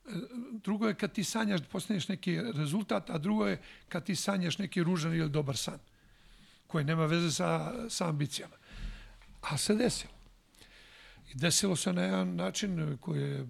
e, 0.06 0.10
drugo 0.52 0.88
je 0.88 0.96
kad 0.96 1.12
ti 1.12 1.24
sanjaš 1.24 1.62
da 1.62 1.68
postaneš 1.68 2.08
neki 2.08 2.40
rezultat, 2.42 3.10
a 3.10 3.18
drugo 3.18 3.48
je 3.48 3.62
kad 3.90 4.06
ti 4.06 4.16
sanjaš 4.16 4.58
neki 4.58 4.84
ružan 4.84 5.14
ili 5.14 5.30
dobar 5.30 5.58
san, 5.58 5.80
koji 6.68 6.86
nema 6.86 7.06
veze 7.06 7.32
sa, 7.32 7.74
sa 7.90 8.10
ambicijama. 8.10 8.56
A 9.42 9.58
se 9.58 9.76
desilo. 9.76 10.21
I 11.34 11.38
desilo 11.38 11.76
se 11.76 11.94
na 11.94 12.02
jedan 12.02 12.36
način 12.36 12.98
koji 12.98 13.22
je 13.22 13.48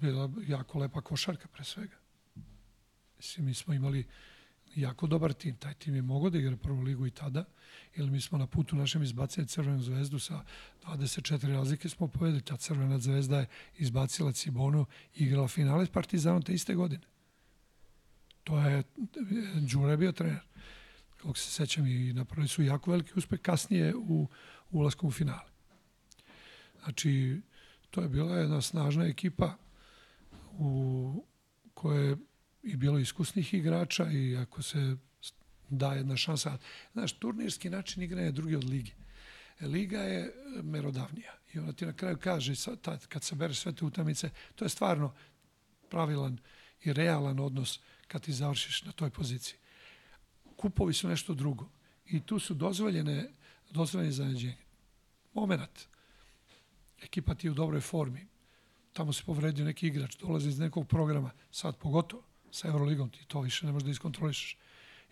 bila 0.00 0.30
jako 0.46 0.78
lepa 0.78 1.00
košarka 1.00 1.48
pre 1.48 1.64
svega. 1.64 1.96
Mislim, 3.16 3.46
mi 3.46 3.54
smo 3.54 3.74
imali 3.74 4.06
jako 4.74 5.06
dobar 5.06 5.32
tim. 5.32 5.56
Taj 5.56 5.74
tim 5.74 5.94
je 5.94 6.02
mogao 6.02 6.30
da 6.30 6.38
igra 6.38 6.56
prvu 6.56 6.82
ligu 6.82 7.06
i 7.06 7.10
tada, 7.10 7.44
jer 7.96 8.10
mi 8.10 8.20
smo 8.20 8.38
na 8.38 8.46
putu 8.46 8.76
našem 8.76 9.02
izbacili 9.02 9.46
Crvenu 9.46 9.82
zvezdu 9.82 10.18
sa 10.18 10.44
24 10.84 11.48
razlike 11.48 11.88
smo 11.88 12.08
povedali. 12.08 12.42
Ta 12.42 12.56
Crvena 12.56 12.98
zvezda 12.98 13.38
je 13.38 13.46
izbacila 13.78 14.32
Cibonu 14.32 14.86
i 15.14 15.24
igrala 15.24 15.48
finale 15.48 15.86
s 15.86 15.90
Partizanom 15.90 16.42
te 16.42 16.52
iste 16.52 16.74
godine. 16.74 17.02
To 18.44 18.60
je, 18.60 18.82
Đure 19.72 19.96
bio 19.96 20.12
trener. 20.12 20.42
Kako 21.16 21.34
se 21.34 21.50
sećam 21.50 21.86
i 21.86 22.12
napravili 22.12 22.48
su 22.48 22.62
jako 22.62 22.90
veliki 22.90 23.12
uspeh 23.16 23.40
kasnije 23.40 23.94
u, 23.94 24.28
u 24.70 24.78
ulaskom 24.78 25.08
u 25.08 25.12
finale. 25.12 25.55
Znači, 26.86 27.40
to 27.90 28.00
je 28.00 28.08
bila 28.08 28.36
jedna 28.36 28.60
snažna 28.60 29.04
ekipa 29.04 29.56
u 30.58 31.24
kojoj 31.74 32.16
i 32.62 32.76
bilo 32.76 32.98
iskusnih 32.98 33.54
igrača 33.54 34.10
i 34.10 34.36
ako 34.36 34.62
se 34.62 34.96
da 35.68 35.92
jedna 35.92 36.16
šansa. 36.16 36.58
Znaš, 36.92 37.12
turnirski 37.12 37.70
način 37.70 38.02
igranja 38.02 38.26
je 38.26 38.32
drugi 38.32 38.56
od 38.56 38.64
lige. 38.64 38.92
Liga 39.60 39.98
je 39.98 40.34
merodavnija 40.62 41.32
i 41.52 41.58
ona 41.58 41.72
ti 41.72 41.86
na 41.86 41.92
kraju 41.92 42.18
kaže, 42.20 42.54
kad 43.08 43.24
se 43.24 43.34
bereš 43.34 43.58
sve 43.58 43.72
te 43.72 43.84
utamice, 43.84 44.30
to 44.54 44.64
je 44.64 44.68
stvarno 44.68 45.14
pravilan 45.90 46.38
i 46.84 46.92
realan 46.92 47.40
odnos 47.40 47.80
kad 48.08 48.22
ti 48.22 48.32
završiš 48.32 48.84
na 48.84 48.92
toj 48.92 49.10
poziciji. 49.10 49.58
Kupovi 50.56 50.92
su 50.92 51.08
nešto 51.08 51.34
drugo 51.34 51.68
i 52.06 52.20
tu 52.20 52.38
su 52.38 52.54
dozvoljene, 52.54 53.30
dozvoljene 53.70 54.12
zaneđenje. 54.12 54.56
Moment. 55.34 55.95
Ekipa 57.02 57.34
ti 57.34 57.46
je 57.46 57.50
u 57.50 57.54
dobroj 57.54 57.80
formi. 57.80 58.26
Tamo 58.92 59.12
se 59.12 59.22
povredio 59.26 59.64
neki 59.64 59.86
igrač, 59.86 60.16
dolazi 60.16 60.48
iz 60.48 60.58
nekog 60.58 60.88
programa, 60.88 61.30
sad 61.50 61.76
pogotovo 61.76 62.22
sa 62.50 62.68
Euroligom, 62.68 63.10
ti 63.10 63.24
to 63.28 63.40
više 63.40 63.66
ne 63.66 63.72
možeš 63.72 63.84
da 63.84 63.90
iskontrolišeš. 63.90 64.56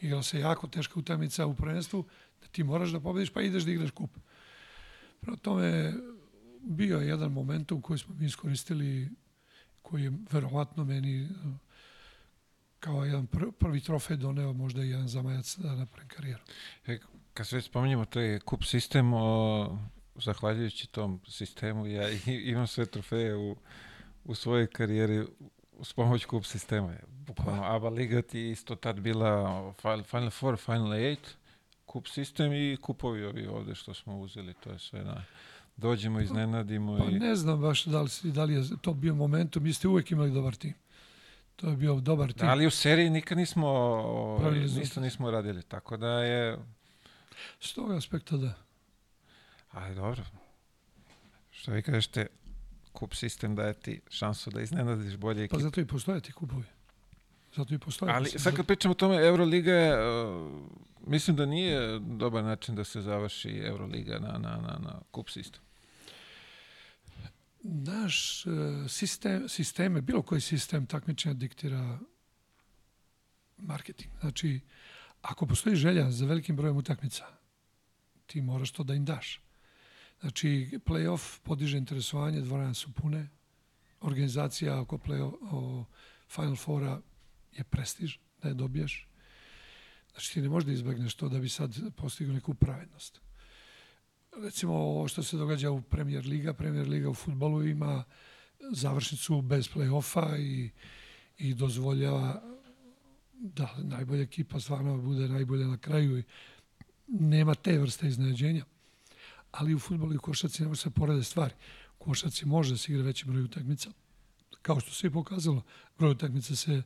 Igrala 0.00 0.22
se 0.22 0.40
jako 0.40 0.66
teška 0.66 0.98
utakmica 0.98 1.46
u 1.46 1.54
prvenstvu, 1.54 2.04
da 2.40 2.46
ti 2.46 2.64
moraš 2.64 2.90
da 2.90 3.00
pobediš 3.00 3.30
pa 3.30 3.42
ideš 3.42 3.62
da 3.62 3.70
igraš 3.70 3.90
kup. 3.90 4.10
Prema 5.20 5.36
tome, 5.36 5.94
bio 6.60 6.98
je 6.98 7.08
jedan 7.08 7.32
momentum 7.32 7.82
koji 7.82 7.98
smo 7.98 8.14
mi 8.14 8.26
iskoristili, 8.26 9.10
koji 9.82 10.02
je 10.02 10.12
verovatno 10.30 10.84
meni 10.84 11.28
kao 12.80 13.04
jedan 13.04 13.26
prvi 13.58 13.80
trofej 13.80 14.16
doneo 14.16 14.52
možda 14.52 14.84
i 14.84 14.90
jedan 14.90 15.08
zamajac 15.08 15.56
da 15.56 15.74
napravim 15.74 16.08
karijeru. 16.08 16.42
E, 16.86 16.98
kad 17.34 17.46
se 17.46 17.56
već 17.56 17.64
spominjemo, 17.64 18.04
to 18.04 18.20
je 18.20 18.40
kup 18.40 18.64
sistem, 18.64 19.14
o, 19.14 19.78
zahvaljujući 20.16 20.86
tom 20.86 21.20
sistemu, 21.28 21.86
ja 21.86 22.08
imam 22.26 22.66
sve 22.66 22.86
trofeje 22.86 23.36
u, 23.36 23.56
u 24.24 24.34
svojoj 24.34 24.66
karijeri 24.66 25.26
uz 25.78 25.92
pomoć 25.92 26.24
kup 26.24 26.44
sistema. 26.44 26.94
Bukvalno, 27.08 27.62
pa. 27.62 27.74
ABA 27.74 27.88
Liga 27.88 28.22
ti 28.22 28.50
isto 28.50 28.74
tad 28.74 29.00
bila 29.00 29.74
Final 30.10 30.30
Four, 30.30 30.56
Final 30.56 30.94
Eight, 30.94 31.36
kup 31.86 32.06
sistem 32.06 32.52
i 32.52 32.76
kupovi 32.82 33.24
ovi 33.24 33.46
ovde 33.46 33.74
što 33.74 33.94
smo 33.94 34.18
uzeli, 34.20 34.54
to 34.54 34.70
je 34.70 34.78
sve 34.78 35.04
na... 35.04 35.24
Dođemo, 35.76 36.20
iznenadimo 36.20 36.98
pa, 36.98 37.04
i... 37.04 37.18
Pa 37.18 37.24
ne 37.24 37.34
znam 37.34 37.60
baš 37.60 37.84
da 37.84 38.02
li, 38.02 38.08
da 38.22 38.44
li 38.44 38.54
je 38.54 38.62
to 38.82 38.94
bio 38.94 39.14
momentum, 39.14 39.62
mi 39.62 39.72
ste 39.72 39.88
uvek 39.88 40.10
imali 40.10 40.30
dobar 40.30 40.54
tim. 40.54 40.74
To 41.56 41.68
je 41.68 41.76
bio 41.76 42.00
dobar 42.00 42.32
tim. 42.32 42.46
Da, 42.46 42.52
ali 42.52 42.66
u 42.66 42.70
seriji 42.70 43.10
nikad 43.10 43.38
nismo, 43.38 43.70
ništa 44.76 45.00
nismo 45.00 45.30
radili, 45.30 45.62
tako 45.62 45.96
da 45.96 46.08
je... 46.08 46.58
S 47.60 47.72
tog 47.74 47.92
aspekta 47.92 48.36
da. 48.36 48.63
Ali 49.74 49.94
dobro. 49.94 50.22
Što 51.50 51.72
vi 51.72 51.82
kažete, 51.82 52.26
kup 52.92 53.14
sistem 53.14 53.56
daje 53.56 53.74
ti 53.74 54.00
šansu 54.10 54.50
da 54.50 54.60
iznenadiš 54.60 55.16
bolje 55.16 55.38
pa 55.38 55.44
ekipe. 55.44 55.56
Pa 55.56 55.62
zato 55.62 55.80
i 55.80 55.86
postoje 55.86 56.20
ti 56.20 56.32
kupovi. 56.32 56.64
Zato 57.56 57.74
i 57.74 57.78
postoje. 57.78 58.12
Ali 58.12 58.30
sad 58.30 58.56
kad 58.56 58.66
pričamo 58.66 58.92
o 58.92 58.94
tome, 58.94 59.26
Euroliga 59.26 59.72
je, 59.72 60.24
uh, 60.26 60.52
mislim 61.06 61.36
da 61.36 61.46
nije 61.46 61.98
dobar 61.98 62.44
način 62.44 62.74
da 62.74 62.84
se 62.84 63.00
završi 63.00 63.62
Euroliga 63.64 64.18
na, 64.18 64.32
na, 64.32 64.56
na, 64.56 64.78
na 64.82 65.00
kup 65.10 65.30
sistem. 65.30 65.60
naš 67.62 68.46
e, 68.46 68.50
sistem, 68.88 69.48
sisteme, 69.48 70.00
bilo 70.00 70.22
koji 70.22 70.40
sistem 70.40 70.86
takmičenja 70.86 71.34
diktira 71.34 71.98
marketing. 73.56 74.10
Znači, 74.20 74.60
ako 75.22 75.46
postoji 75.46 75.76
želja 75.76 76.10
za 76.10 76.26
velikim 76.26 76.56
brojem 76.56 76.76
utakmica, 76.76 77.24
ti 78.26 78.42
moraš 78.42 78.70
to 78.70 78.82
da 78.82 78.94
im 78.94 79.04
daš. 79.04 79.40
Znači, 80.24 80.78
playoff 80.86 81.40
podiže 81.42 81.78
interesovanje, 81.78 82.40
dvorane 82.40 82.74
su 82.74 82.92
pune, 82.92 83.28
organizacija 84.00 84.80
oko 84.80 84.98
play 84.98 85.32
o 85.50 85.84
Final 86.28 86.56
Fora 86.56 87.00
je 87.52 87.64
prestiž 87.64 88.16
da 88.42 88.48
je 88.48 88.54
dobiješ. 88.54 89.08
Znači, 90.12 90.32
ti 90.32 90.42
ne 90.42 90.48
možeš 90.48 90.66
da 90.66 90.72
izbegneš 90.72 91.14
to 91.14 91.28
da 91.28 91.38
bi 91.38 91.48
sad 91.48 91.74
postigao 91.96 92.34
neku 92.34 92.54
pravednost. 92.54 93.20
Recimo, 94.42 94.74
ovo 94.74 95.08
što 95.08 95.22
se 95.22 95.36
događa 95.36 95.70
u 95.70 95.82
Premier 95.82 96.26
Liga, 96.26 96.54
Premier 96.54 96.88
Liga 96.88 97.10
u 97.10 97.14
futbolu 97.14 97.66
ima 97.66 98.04
završnicu 98.72 99.42
bez 99.42 99.68
play-offa 99.68 100.40
i, 100.40 100.70
i 101.38 101.54
dozvoljava 101.54 102.42
da 103.32 103.74
najbolja 103.78 104.22
ekipa 104.22 104.60
stvarno 104.60 104.96
bude 104.96 105.28
najbolja 105.28 105.66
na 105.66 105.78
kraju 105.78 106.18
i 106.18 106.24
nema 107.08 107.54
te 107.54 107.78
vrste 107.78 108.08
iznenađenja. 108.08 108.64
Ali 109.56 109.74
u 109.74 109.78
futbolu 109.78 110.14
i 110.14 110.18
košaci 110.18 110.62
ne 110.62 110.68
može 110.68 110.80
se 110.80 110.90
porede 110.90 111.22
stvari. 111.22 111.54
U 112.00 112.04
košaci 112.04 112.46
može 112.46 112.70
da 112.70 112.78
se 112.78 112.92
igra 112.92 113.04
veći 113.04 113.26
broj 113.26 113.42
utakmica. 113.42 113.90
Kao 114.62 114.80
što 114.80 114.90
se 114.90 115.06
i 115.06 115.10
pokazalo, 115.10 115.62
broj 115.98 116.10
utakmica 116.10 116.56
se 116.56 116.82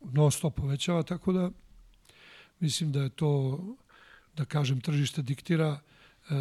non 0.00 0.30
stop 0.32 0.56
povećava, 0.56 1.02
tako 1.02 1.32
da 1.32 1.50
mislim 2.60 2.92
da 2.92 3.02
je 3.02 3.08
to, 3.08 3.60
da 4.36 4.44
kažem, 4.44 4.80
tržište 4.80 5.22
diktira, 5.22 5.80
e, 6.30 6.34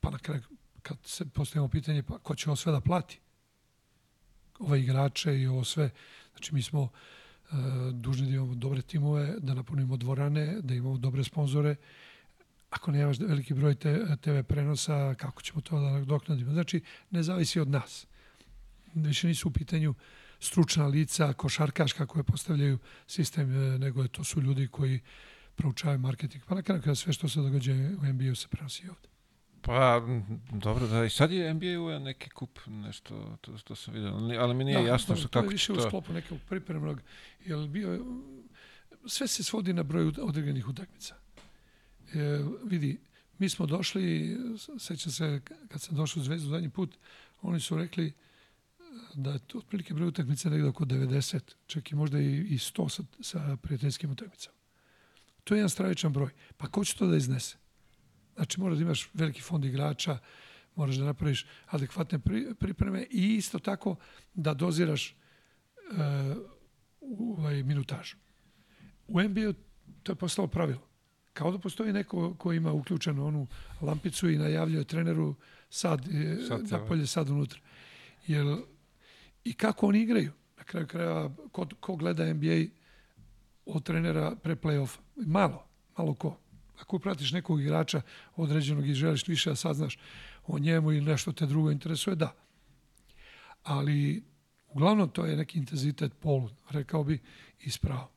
pa 0.00 0.10
na 0.10 0.18
kraju 0.18 0.42
kad 0.82 0.98
se 1.04 1.26
postavimo 1.26 1.68
pitanje, 1.68 2.02
pa 2.02 2.18
ko 2.18 2.34
će 2.34 2.50
ovo 2.50 2.56
sve 2.56 2.72
da 2.72 2.80
plati? 2.80 3.20
Ove 4.58 4.80
igrače 4.80 5.40
i 5.40 5.46
ovo 5.46 5.64
sve. 5.64 5.90
Znači, 6.32 6.54
mi 6.54 6.62
smo 6.62 6.88
e, 6.88 7.54
dužni 7.92 8.26
da 8.26 8.34
imamo 8.34 8.54
dobre 8.54 8.82
timove, 8.82 9.34
da 9.38 9.54
napunimo 9.54 9.96
dvorane, 9.96 10.60
da 10.60 10.74
imamo 10.74 10.98
dobre 10.98 11.24
sponzore. 11.24 11.76
Ako 12.74 12.90
nemaš 12.90 13.18
veliki 13.18 13.54
broj 13.54 13.74
te, 13.74 14.16
TV 14.20 14.42
prenosa, 14.48 15.14
kako 15.14 15.42
ćemo 15.42 15.60
to 15.60 15.80
da 15.80 15.90
nadoknadimo? 15.90 16.52
Znači, 16.52 16.80
ne 17.10 17.22
zavisi 17.22 17.60
od 17.60 17.68
nas. 17.68 18.06
Više 18.94 19.26
nisu 19.26 19.48
u 19.48 19.52
pitanju 19.52 19.94
stručna 20.40 20.86
lica, 20.86 21.32
košarkaška 21.32 22.06
koje 22.06 22.22
postavljaju 22.22 22.78
sistem, 23.06 23.52
e, 23.52 23.78
nego 23.78 24.02
je 24.02 24.08
to 24.08 24.24
su 24.24 24.40
ljudi 24.40 24.68
koji 24.68 25.00
proučavaju 25.54 25.98
marketing. 25.98 26.44
Pa 26.44 26.54
na 26.54 26.62
kraju 26.62 26.96
sve 26.96 27.12
što 27.12 27.28
se 27.28 27.40
događa 27.40 27.72
u 27.72 28.06
NBA 28.06 28.34
se 28.34 28.48
prenosi 28.48 28.88
ovde. 28.88 29.08
Pa, 29.60 30.02
dobro, 30.52 30.86
da, 30.86 31.04
i 31.04 31.10
sad 31.10 31.32
je 31.32 31.54
NBA 31.54 31.80
u 31.80 32.00
neki 32.00 32.30
kup, 32.30 32.58
nešto, 32.66 33.36
to, 33.40 33.52
to 33.64 33.74
sam 33.74 33.94
vidio, 33.94 34.12
ali 34.38 34.54
mi 34.54 34.64
nije 34.64 34.82
da, 34.82 34.88
jasno 34.88 35.16
što 35.16 35.28
kako 35.28 35.42
to 35.42 35.50
je 35.50 35.52
više 35.52 35.72
to... 35.72 35.78
u 35.78 35.82
sklopu 35.82 36.12
nekog 36.12 36.38
pripremnog, 36.48 37.00
jer 37.44 37.68
bio, 37.68 38.04
sve 39.06 39.28
se 39.28 39.42
svodi 39.42 39.72
na 39.72 39.82
broj 39.82 40.12
određenih 40.22 40.68
utakmica. 40.68 41.23
E, 42.12 42.44
vidi, 42.64 43.00
mi 43.38 43.48
smo 43.48 43.66
došli, 43.66 44.36
sećam 44.78 45.12
se 45.12 45.40
kad 45.68 45.80
sam 45.80 45.96
došao 45.96 46.20
u 46.20 46.24
Zvezdu 46.24 46.48
zadnji 46.48 46.70
put, 46.70 46.96
oni 47.42 47.60
su 47.60 47.76
rekli 47.76 48.12
da 49.14 49.32
je 49.32 49.38
to 49.38 49.58
otprilike 49.58 49.94
broj 49.94 50.08
utakmica 50.08 50.50
negde 50.50 50.68
oko 50.68 50.84
90, 50.84 51.40
čak 51.66 51.92
i 51.92 51.94
možda 51.94 52.18
i, 52.18 52.36
i 52.36 52.58
100 52.58 52.88
sa, 52.88 53.02
sa 53.20 53.56
prijateljskim 53.62 54.10
utakmicama. 54.10 54.56
To 55.44 55.54
je 55.54 55.58
jedan 55.58 55.70
stravičan 55.70 56.12
broj. 56.12 56.30
Pa 56.56 56.66
ko 56.66 56.84
će 56.84 56.96
to 56.96 57.06
da 57.06 57.16
iznese? 57.16 57.56
Znači, 58.34 58.60
moraš 58.60 58.78
da 58.78 58.82
imaš 58.82 59.10
veliki 59.14 59.42
fond 59.42 59.64
igrača, 59.64 60.18
moraš 60.76 60.96
da 60.96 61.04
napraviš 61.04 61.46
adekvatne 61.66 62.18
pri, 62.18 62.54
pripreme 62.54 63.06
i 63.10 63.34
isto 63.34 63.58
tako 63.58 63.96
da 64.34 64.54
doziraš 64.54 65.16
uh, 65.90 66.36
ovaj, 67.00 67.62
minutažu. 67.62 68.16
U 69.08 69.22
NBA 69.22 69.52
to 70.02 70.12
je 70.12 70.16
postalo 70.16 70.48
pravilo. 70.48 70.93
Kao 71.34 71.50
da 71.50 71.58
postoji 71.58 71.92
neko 71.92 72.34
ko 72.34 72.52
ima 72.52 72.72
uključenu 72.72 73.26
onu 73.26 73.46
lampicu 73.80 74.30
i 74.30 74.38
najavljuje 74.38 74.84
treneru 74.84 75.34
sad, 75.70 76.08
sad 76.48 76.70
napolje, 76.70 77.06
sad 77.06 77.30
unutra. 77.30 77.60
Jer 78.26 78.56
i 79.44 79.52
kako 79.52 79.86
oni 79.86 80.02
igraju. 80.02 80.32
Na 80.58 80.64
kraju 80.64 80.86
krajeva, 80.86 81.30
ko, 81.52 81.66
ko 81.80 81.96
gleda 81.96 82.34
NBA 82.34 82.64
od 83.66 83.82
trenera 83.82 84.36
pre 84.42 84.56
play-offa? 84.56 84.98
Malo, 85.16 85.66
malo 85.98 86.14
ko. 86.14 86.38
Ako 86.80 86.98
pratiš 86.98 87.32
nekog 87.32 87.60
igrača 87.60 88.02
određenog 88.36 88.88
i 88.88 88.94
želiš 88.94 89.28
više 89.28 89.50
da 89.50 89.56
saznaš 89.56 89.98
o 90.46 90.58
njemu 90.58 90.92
ili 90.92 91.00
nešto 91.00 91.32
te 91.32 91.46
drugo 91.46 91.70
interesuje, 91.70 92.16
da. 92.16 92.34
Ali 93.62 94.24
uglavnom 94.68 95.08
to 95.08 95.24
je 95.24 95.36
neki 95.36 95.58
intenzitet 95.58 96.12
polu, 96.20 96.50
rekao 96.70 97.04
bi, 97.04 97.18
ispravo. 97.60 98.13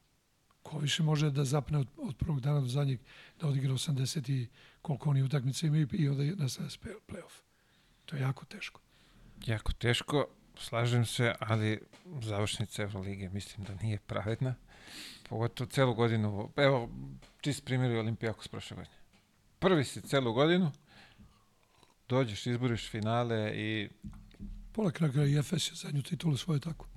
Ko 0.68 0.80
više 0.80 1.03
može 1.03 1.30
da 1.32 1.45
zapne 1.45 1.78
od, 1.78 1.88
od 1.97 2.15
prvog 2.15 2.39
dana 2.39 2.59
do 2.61 2.68
zadnjeg 2.68 2.99
da 3.39 3.47
odigra 3.47 3.74
80 3.74 4.32
i 4.32 4.47
koliko 4.82 5.09
oni 5.09 5.24
utakmice 5.24 5.68
imaju 5.68 5.88
i 5.91 6.09
onda 6.09 6.24
nastavlja 6.24 6.70
play-off. 7.07 7.41
To 8.05 8.15
je 8.15 8.22
jako 8.22 8.45
teško. 8.45 8.82
Jako 9.45 9.74
teško 9.74 10.28
slažem 10.59 11.05
se, 11.05 11.36
ali 11.39 11.80
završnica 12.22 12.84
Evrolige 12.84 13.30
mislim 13.30 13.65
da 13.65 13.76
nije 13.76 13.99
pravedna. 13.99 14.55
Pogotovo 15.30 15.70
celu 15.70 15.93
godinu, 15.93 16.51
evo, 16.55 16.89
čist 17.41 17.65
primjer 17.65 17.91
je 17.91 17.99
Olimpijakos 17.99 18.47
prošle 18.47 18.76
godine. 18.78 18.95
Prvi 19.59 19.84
si 19.84 20.01
celu 20.01 20.34
godinu, 20.34 20.72
dođeš, 22.09 22.45
izboriš 22.45 22.89
finale 22.89 23.51
i... 23.55 23.89
Pola 24.72 24.91
kraja 24.91 25.26
i 25.26 25.38
Efes 25.38 25.72
je 25.72 25.76
zadnju 25.76 26.01
titulu 26.01 26.38
svoje 26.38 26.59
tako. 26.59 26.88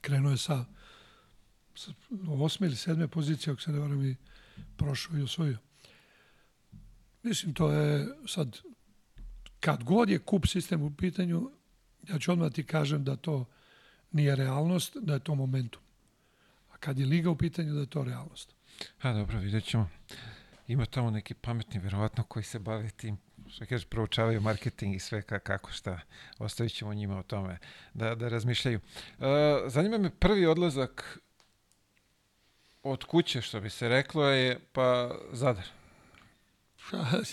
Krenuo 0.00 0.30
je 0.30 0.38
sa 0.38 0.64
osme 2.28 2.66
ili 2.66 2.76
sedme 2.76 3.08
pozicije, 3.08 3.52
ako 3.52 3.62
se 3.62 3.72
ne 3.72 3.78
varam 3.78 4.04
i 4.04 4.16
prošao 4.76 5.18
i 5.18 5.22
osvojio. 5.22 5.58
Mislim, 7.22 7.54
to 7.54 7.70
je 7.70 8.08
sad, 8.26 8.58
kad 9.60 9.84
god 9.84 10.10
je 10.10 10.18
kup 10.18 10.46
sistem 10.46 10.82
u 10.82 10.90
pitanju, 10.96 11.50
ja 12.08 12.18
ću 12.18 12.32
odmah 12.32 12.52
ti 12.52 12.66
kažem 12.66 13.04
da 13.04 13.16
to 13.16 13.44
nije 14.12 14.36
realnost, 14.36 14.96
da 15.00 15.14
je 15.14 15.20
to 15.20 15.34
momentum. 15.34 15.82
A 16.72 16.76
kad 16.76 16.98
je 16.98 17.06
liga 17.06 17.30
u 17.30 17.36
pitanju, 17.36 17.74
da 17.74 17.80
je 17.80 17.86
to 17.86 18.04
realnost. 18.04 18.54
A 19.00 19.12
dobro, 19.12 19.38
vidjet 19.38 19.64
ćemo. 19.64 19.90
Ima 20.68 20.86
tamo 20.86 21.10
neki 21.10 21.34
pametni, 21.34 21.80
verovatno, 21.80 22.24
koji 22.24 22.42
se 22.42 22.58
bave 22.58 22.90
tim, 22.90 23.18
što 23.48 23.66
kažeš, 23.66 23.88
proučavaju 23.88 24.40
marketing 24.40 24.94
i 24.94 24.98
sve 24.98 25.22
kako 25.22 25.72
šta. 25.72 26.00
Ostavit 26.38 26.72
ćemo 26.72 26.94
njima 26.94 27.18
o 27.18 27.22
tome 27.22 27.58
da, 27.94 28.14
da 28.14 28.28
razmišljaju. 28.28 28.80
Uh, 29.18 29.24
zanima 29.66 29.98
me 29.98 30.10
prvi 30.10 30.46
odlazak 30.46 31.18
od 32.82 33.04
kuće, 33.04 33.40
što 33.40 33.60
bi 33.60 33.70
se 33.70 33.88
reklo, 33.88 34.24
je 34.24 34.58
pa 34.72 35.10
Zadar. 35.32 35.66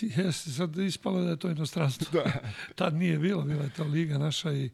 Jeste, 0.00 0.50
sad 0.50 0.76
ispalo 0.78 1.20
da 1.20 1.30
je 1.30 1.36
to 1.36 1.50
inostranstvo. 1.50 2.22
Da. 2.22 2.32
Tad 2.78 2.94
nije 2.94 3.18
bilo, 3.18 3.42
bila 3.42 3.64
je 3.64 3.74
to 3.74 3.84
liga 3.84 4.18
naša 4.18 4.52
i, 4.52 4.70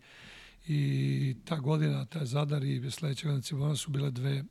i 0.67 1.37
ta 1.45 1.57
godina, 1.57 2.05
taj 2.07 2.27
Zadar 2.27 2.65
i 2.65 2.91
sledeća 2.91 3.27
godina 3.27 3.43
Cibona 3.43 3.77
su 3.77 3.91
bile 3.91 4.11
dve 4.11 4.45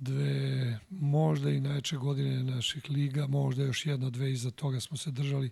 dve 0.00 0.78
možda 0.90 1.50
i 1.50 1.60
najveće 1.60 1.96
godine 1.96 2.42
naših 2.42 2.90
liga, 2.90 3.26
možda 3.26 3.62
još 3.62 3.86
jedna, 3.86 4.10
dve 4.10 4.32
iza 4.32 4.50
toga 4.50 4.80
smo 4.80 4.96
se 4.96 5.10
držali. 5.10 5.50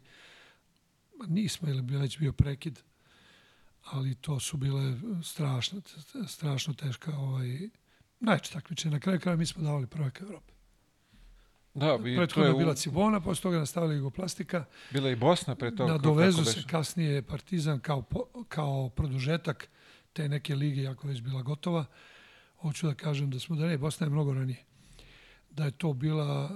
Nismo, 1.26 1.68
ili 1.68 1.82
bi 1.82 1.96
već 1.96 2.18
bio 2.18 2.32
prekid, 2.32 2.80
ali 3.84 4.14
to 4.14 4.40
su 4.40 4.56
bile 4.56 4.96
strašno, 5.22 5.80
strašno 6.28 6.74
teška 6.74 7.16
ovaj, 7.16 7.68
najče 8.20 8.53
takmiče. 8.53 8.90
Na 8.90 9.01
kraju 9.01 9.20
kraja 9.20 9.36
mi 9.36 9.47
smo 9.47 9.62
davali 9.62 9.86
prvek 9.86 10.20
Evrope. 10.20 10.53
Da, 11.74 11.99
i 12.07 12.16
Prethodno 12.16 12.45
je, 12.45 12.51
je 12.51 12.59
bila 12.59 12.74
Cibona, 12.74 13.20
posle 13.20 13.43
toga 13.43 13.59
nastavila 13.59 13.95
Jugoplastika. 13.95 14.65
Bila 14.90 15.11
i 15.11 15.16
Bosna 15.16 15.55
pre 15.55 15.77
toga. 15.77 15.93
Na 15.93 15.99
dovezu 15.99 16.45
se 16.45 16.62
kasnije 16.70 17.23
Partizan 17.23 17.81
kao, 17.81 18.05
kao 18.49 18.89
produžetak 18.89 19.69
te 20.12 20.28
neke 20.28 20.55
lige, 20.55 20.86
ako 20.86 21.09
već 21.09 21.20
bila 21.23 21.43
gotova. 21.43 21.85
Hoću 22.57 22.86
da 22.86 22.95
kažem 22.95 23.31
da 23.31 23.39
smo 23.39 23.57
da 23.57 23.66
ne, 23.66 23.78
Bosna 23.78 24.07
je 24.07 24.11
mnogo 24.11 24.35
ranije. 24.35 24.65
Da 25.51 25.65
je 25.65 25.70
to 25.70 25.93
bila 25.93 26.51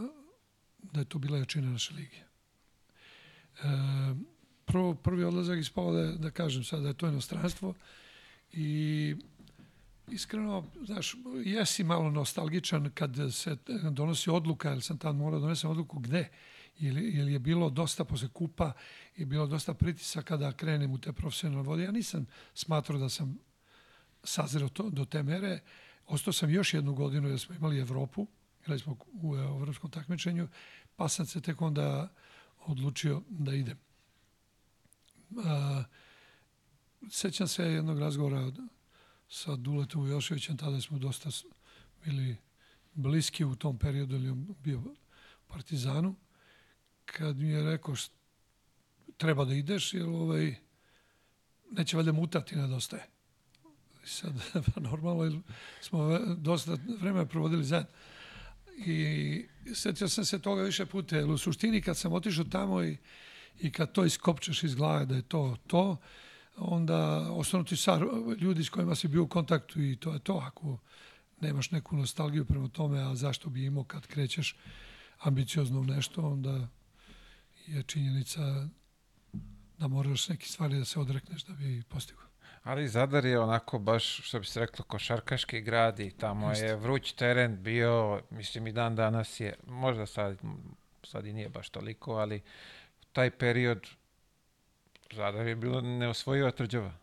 da 0.82 1.01
je 1.01 1.05
to 1.05 1.18
bila 1.18 1.39
jačina 1.39 1.70
naše 1.70 1.94
lige. 1.94 2.16
E, 2.16 2.24
prvo, 4.64 4.94
prvi 4.94 5.24
odlazak 5.24 5.59
ispao 5.59 5.93
da, 5.93 6.12
da 6.12 6.30
kažem 6.30 6.64
sad 6.64 6.82
da 6.82 6.89
je 6.89 6.94
to 6.94 7.09
inostranstvo 7.09 7.74
i 8.52 9.16
iskreno, 10.08 10.64
znaš, 10.84 11.16
jesi 11.44 11.84
malo 11.84 12.10
nostalgičan 12.10 12.90
kad 12.94 13.16
se 13.32 13.56
donosi 13.90 14.30
odluka, 14.30 14.70
jer 14.70 14.82
sam 14.82 14.98
tad 14.98 15.16
morao 15.16 15.40
da 15.40 15.42
donesem 15.42 15.70
odluku 15.70 15.98
gde, 15.98 16.28
ili, 16.78 17.10
ili 17.10 17.32
je 17.32 17.38
bilo 17.38 17.70
dosta 17.70 18.04
posle 18.04 18.28
kupa 18.28 18.72
i 19.16 19.24
bilo 19.24 19.46
dosta 19.46 19.74
pritisaka 19.74 20.36
da 20.36 20.52
krenem 20.52 20.92
u 20.92 20.98
te 20.98 21.12
profesionalne 21.12 21.68
vode. 21.68 21.82
Ja 21.82 21.90
nisam 21.90 22.26
smatrao 22.54 22.98
da 22.98 23.08
sam 23.08 23.38
sazreo 24.24 24.68
to, 24.68 24.90
do 24.90 25.04
te 25.04 25.22
mere. 25.22 25.60
Ostao 26.06 26.32
sam 26.32 26.50
još 26.50 26.74
jednu 26.74 26.94
godinu 26.94 27.28
jer 27.28 27.40
smo 27.40 27.54
imali 27.54 27.78
Evropu, 27.78 28.26
igrali 28.60 28.80
smo 28.80 28.96
u 29.12 29.36
evropskom 29.36 29.90
takmičenju, 29.90 30.48
pa 30.96 31.08
sam 31.08 31.26
se 31.26 31.40
tek 31.40 31.62
onda 31.62 32.08
odlučio 32.58 33.22
da 33.28 33.54
idem. 33.54 33.78
A, 35.44 35.84
sećam 37.10 37.48
se 37.48 37.64
jednog 37.64 37.98
razgovora 37.98 38.52
sa 39.32 39.56
Duletom 39.56 40.10
Joševićem, 40.10 40.56
tada 40.56 40.80
smo 40.80 40.98
dosta 40.98 41.30
bili 42.04 42.36
bliski 42.94 43.44
u 43.44 43.54
tom 43.54 43.78
periodu, 43.78 44.14
ili 44.14 44.30
on 44.30 44.54
bio 44.64 44.82
partizanu, 45.46 46.14
kad 47.04 47.36
mi 47.36 47.48
je 47.48 47.62
rekao 47.62 47.94
što 47.94 48.14
treba 49.16 49.44
da 49.44 49.54
ideš, 49.54 49.94
jer 49.94 50.06
ovaj, 50.06 50.54
neće 51.70 51.96
valjda 51.96 52.12
mutati, 52.12 52.56
nedostaje. 52.56 53.06
Sad, 54.04 54.32
pa 54.74 54.80
normalno, 54.80 55.42
smo 55.80 56.18
dosta 56.18 56.76
vremena 57.00 57.26
provodili 57.26 57.64
zajedno. 57.64 57.92
I 58.86 59.46
setio 59.74 60.09
sam 60.09 60.24
se 60.24 60.38
toga 60.38 60.62
više 60.62 60.86
puta, 60.86 61.16
jer 61.16 61.30
u 61.30 61.38
suštini 61.38 61.82
kad 61.82 61.96
sam 61.96 62.12
otišao 62.12 62.44
tamo 62.44 62.82
i, 62.82 62.96
i 63.60 63.72
kad 63.72 63.92
to 63.92 64.04
iskopčeš 64.04 64.62
iz 64.62 64.74
glave 64.74 65.06
da 65.06 65.14
je 65.14 65.22
to 65.22 65.56
to, 65.66 65.96
onda 66.56 67.30
ostanu 67.30 67.64
ti 67.64 67.76
sa 67.76 68.00
ljudi 68.40 68.64
s 68.64 68.68
kojima 68.68 68.94
si 68.94 69.08
bio 69.08 69.22
u 69.22 69.28
kontaktu 69.28 69.82
i 69.82 69.96
to 69.96 70.12
je 70.12 70.18
to. 70.18 70.42
Ako 70.46 70.78
nemaš 71.40 71.70
neku 71.70 71.96
nostalgiju 71.96 72.44
prema 72.44 72.68
tome, 72.68 73.00
a 73.00 73.14
zašto 73.14 73.50
bi 73.50 73.64
imao 73.64 73.84
kad 73.84 74.06
krećeš 74.06 74.56
ambiciozno 75.18 75.80
u 75.80 75.84
nešto, 75.84 76.22
onda 76.22 76.68
je 77.66 77.82
činjenica 77.82 78.68
da 79.78 79.88
moraš 79.88 80.28
neke 80.28 80.46
stvari 80.46 80.78
da 80.78 80.84
se 80.84 81.00
odrekneš 81.00 81.44
da 81.44 81.54
bi 81.54 81.82
postigao. 81.88 82.24
Ali 82.62 82.88
Zadar 82.88 83.24
je 83.24 83.40
onako 83.40 83.78
baš, 83.78 84.20
što 84.22 84.38
bi 84.38 84.46
se 84.46 84.60
reklo, 84.60 84.84
košarkaški 84.84 85.60
grad 85.60 86.00
i 86.00 86.10
tamo 86.10 86.48
Just. 86.48 86.62
je 86.62 86.76
vruć 86.76 87.12
teren 87.12 87.62
bio, 87.62 88.22
mislim 88.30 88.66
i 88.66 88.72
dan 88.72 88.96
danas 88.96 89.40
je, 89.40 89.54
možda 89.66 90.06
sad, 90.06 90.38
sad 91.04 91.26
i 91.26 91.32
nije 91.32 91.48
baš 91.48 91.68
toliko, 91.68 92.12
ali 92.12 92.42
taj 93.12 93.30
period 93.30 93.86
Zadar 95.12 95.47
je 95.47 95.56
bilo 95.56 95.80
neosvojiva 95.80 96.51
tvrđava. 96.51 96.94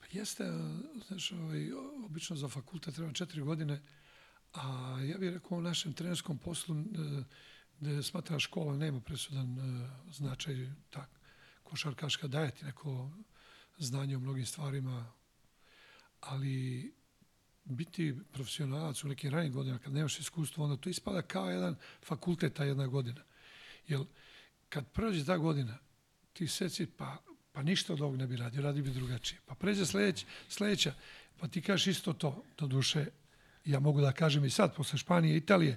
Pa 0.00 0.06
jeste, 0.12 0.44
znaš, 1.08 1.32
ovaj, 1.32 1.72
obično 2.04 2.36
za 2.36 2.48
fakultet 2.48 2.94
treba 2.94 3.12
četiri 3.12 3.40
godine, 3.40 3.80
a 4.54 4.96
ja 5.00 5.18
bih 5.18 5.30
rekao 5.30 5.58
u 5.58 5.62
našem 5.62 5.92
trenerskom 5.92 6.38
poslu 6.38 6.76
gde 7.80 8.02
smatra 8.02 8.38
škola 8.38 8.76
nema 8.76 9.00
presudan 9.00 9.58
e, 9.58 9.88
značaj 10.12 10.54
tak, 10.90 11.10
košarkaška 11.62 12.28
daje 12.28 12.50
ti 12.50 12.64
neko 12.64 13.10
znanje 13.78 14.16
o 14.16 14.20
mnogim 14.20 14.46
stvarima, 14.46 15.12
ali 16.20 16.92
biti 17.64 18.14
profesionalac 18.32 19.04
u 19.04 19.08
nekim 19.08 19.30
ranim 19.30 19.52
godinama, 19.52 19.78
kad 19.80 19.92
nemaš 19.92 20.18
iskustvo, 20.18 20.64
onda 20.64 20.76
to 20.76 20.90
ispada 20.90 21.22
kao 21.22 21.50
jedan 21.50 21.76
fakultet 22.02 22.54
ta 22.54 22.64
jedna 22.64 22.86
godina. 22.86 23.22
Jer 23.88 24.00
kad 24.68 24.92
prođe 24.92 25.24
ta 25.24 25.36
godina, 25.36 25.78
ti 26.32 26.48
seci, 26.48 26.86
pa, 26.86 27.16
pa 27.58 27.62
ništa 27.62 27.92
od 27.92 28.00
ovog 28.00 28.16
ne 28.16 28.26
bi 28.26 28.36
radio, 28.36 28.62
radi 28.62 28.82
bi 28.82 28.90
drugačije. 28.90 29.40
Pa 29.46 29.54
pređe 29.54 29.86
sljedeća, 29.86 30.26
sljedeća, 30.48 30.94
pa 31.40 31.48
ti 31.48 31.62
kažeš 31.62 31.86
isto 31.86 32.12
to, 32.12 32.42
do 32.58 32.66
duše, 32.66 33.06
ja 33.64 33.80
mogu 33.80 34.00
da 34.00 34.12
kažem 34.12 34.44
i 34.44 34.50
sad, 34.50 34.74
posle 34.76 34.98
Španije, 34.98 35.36
Italije, 35.36 35.76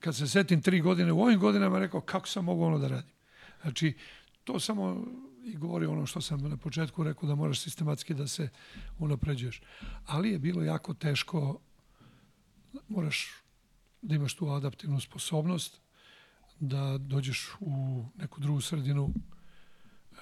kad 0.00 0.16
se 0.16 0.28
setim 0.28 0.62
tri 0.62 0.80
godine, 0.80 1.12
u 1.12 1.22
ovim 1.22 1.40
godinama 1.40 1.78
rekao 1.78 2.00
kako 2.00 2.28
sam 2.28 2.44
mogu 2.44 2.64
ono 2.64 2.78
da 2.78 2.88
radim. 2.88 3.10
Znači, 3.62 3.94
to 4.44 4.60
samo 4.60 5.06
i 5.44 5.56
govori 5.56 5.86
ono 5.86 6.06
što 6.06 6.20
sam 6.20 6.40
na 6.40 6.56
početku 6.56 7.04
rekao 7.04 7.28
da 7.28 7.34
moraš 7.34 7.60
sistematski 7.60 8.14
da 8.14 8.26
se 8.26 8.48
unapređuješ. 8.98 9.62
Ali 10.06 10.30
je 10.30 10.38
bilo 10.38 10.62
jako 10.62 10.94
teško, 10.94 11.60
moraš 12.88 13.28
da 14.02 14.14
imaš 14.14 14.34
tu 14.34 14.48
adaptivnu 14.48 15.00
sposobnost, 15.00 15.80
da 16.60 16.98
dođeš 16.98 17.56
u 17.60 18.04
neku 18.16 18.40
drugu 18.40 18.60
sredinu 18.60 19.10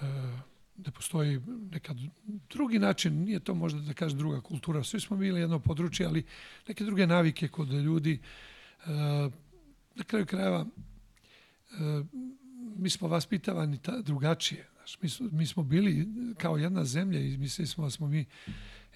e, 0.00 0.53
da 0.76 0.90
postoji 0.90 1.40
neka 1.72 1.94
drugi 2.50 2.78
način, 2.78 3.24
nije 3.24 3.40
to 3.40 3.54
možda 3.54 3.80
da 3.80 3.92
kažeš 3.92 4.18
druga 4.18 4.40
kultura, 4.40 4.84
svi 4.84 5.00
smo 5.00 5.16
bili 5.16 5.40
jedno 5.40 5.58
područje, 5.58 6.06
ali 6.06 6.24
neke 6.68 6.84
druge 6.84 7.06
navike 7.06 7.48
kod 7.48 7.72
ljudi, 7.72 8.20
e, 8.86 8.90
na 9.94 10.04
kraju 10.06 10.26
krajeva 10.26 10.66
e, 10.66 12.04
mi 12.76 12.90
smo 12.90 13.08
vaspitavani 13.08 13.78
ta, 13.78 14.00
drugačije. 14.00 14.68
Mi, 15.02 15.08
su, 15.08 15.28
mi 15.32 15.46
smo 15.46 15.62
bili 15.62 16.08
kao 16.38 16.56
jedna 16.56 16.84
zemlja 16.84 17.20
i 17.20 17.38
mislili 17.38 17.66
smo 17.66 17.84
da 17.84 17.90
smo 17.90 18.06
mi, 18.06 18.24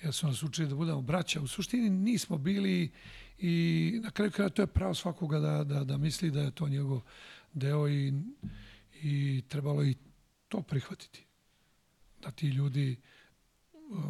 jer 0.02 0.14
su 0.14 0.26
nas 0.26 0.42
učili 0.42 0.68
da 0.68 0.74
budemo 0.74 1.02
braća. 1.02 1.40
U 1.40 1.46
suštini 1.46 1.90
nismo 1.90 2.38
bili 2.38 2.90
i 3.38 4.00
na 4.02 4.10
kraju 4.10 4.30
kraja 4.30 4.48
to 4.48 4.62
je 4.62 4.66
pravo 4.66 4.94
svakoga 4.94 5.38
da, 5.38 5.64
da, 5.64 5.84
da 5.84 5.96
misli 5.96 6.30
da 6.30 6.40
je 6.40 6.50
to 6.50 6.68
njegov 6.68 7.00
deo 7.52 7.88
i, 7.88 8.12
i 9.02 9.42
trebalo 9.48 9.84
i 9.84 9.94
to 10.48 10.62
prihvatiti. 10.62 11.27
Da 12.22 12.30
ti 12.30 12.48
ljudi 12.48 12.96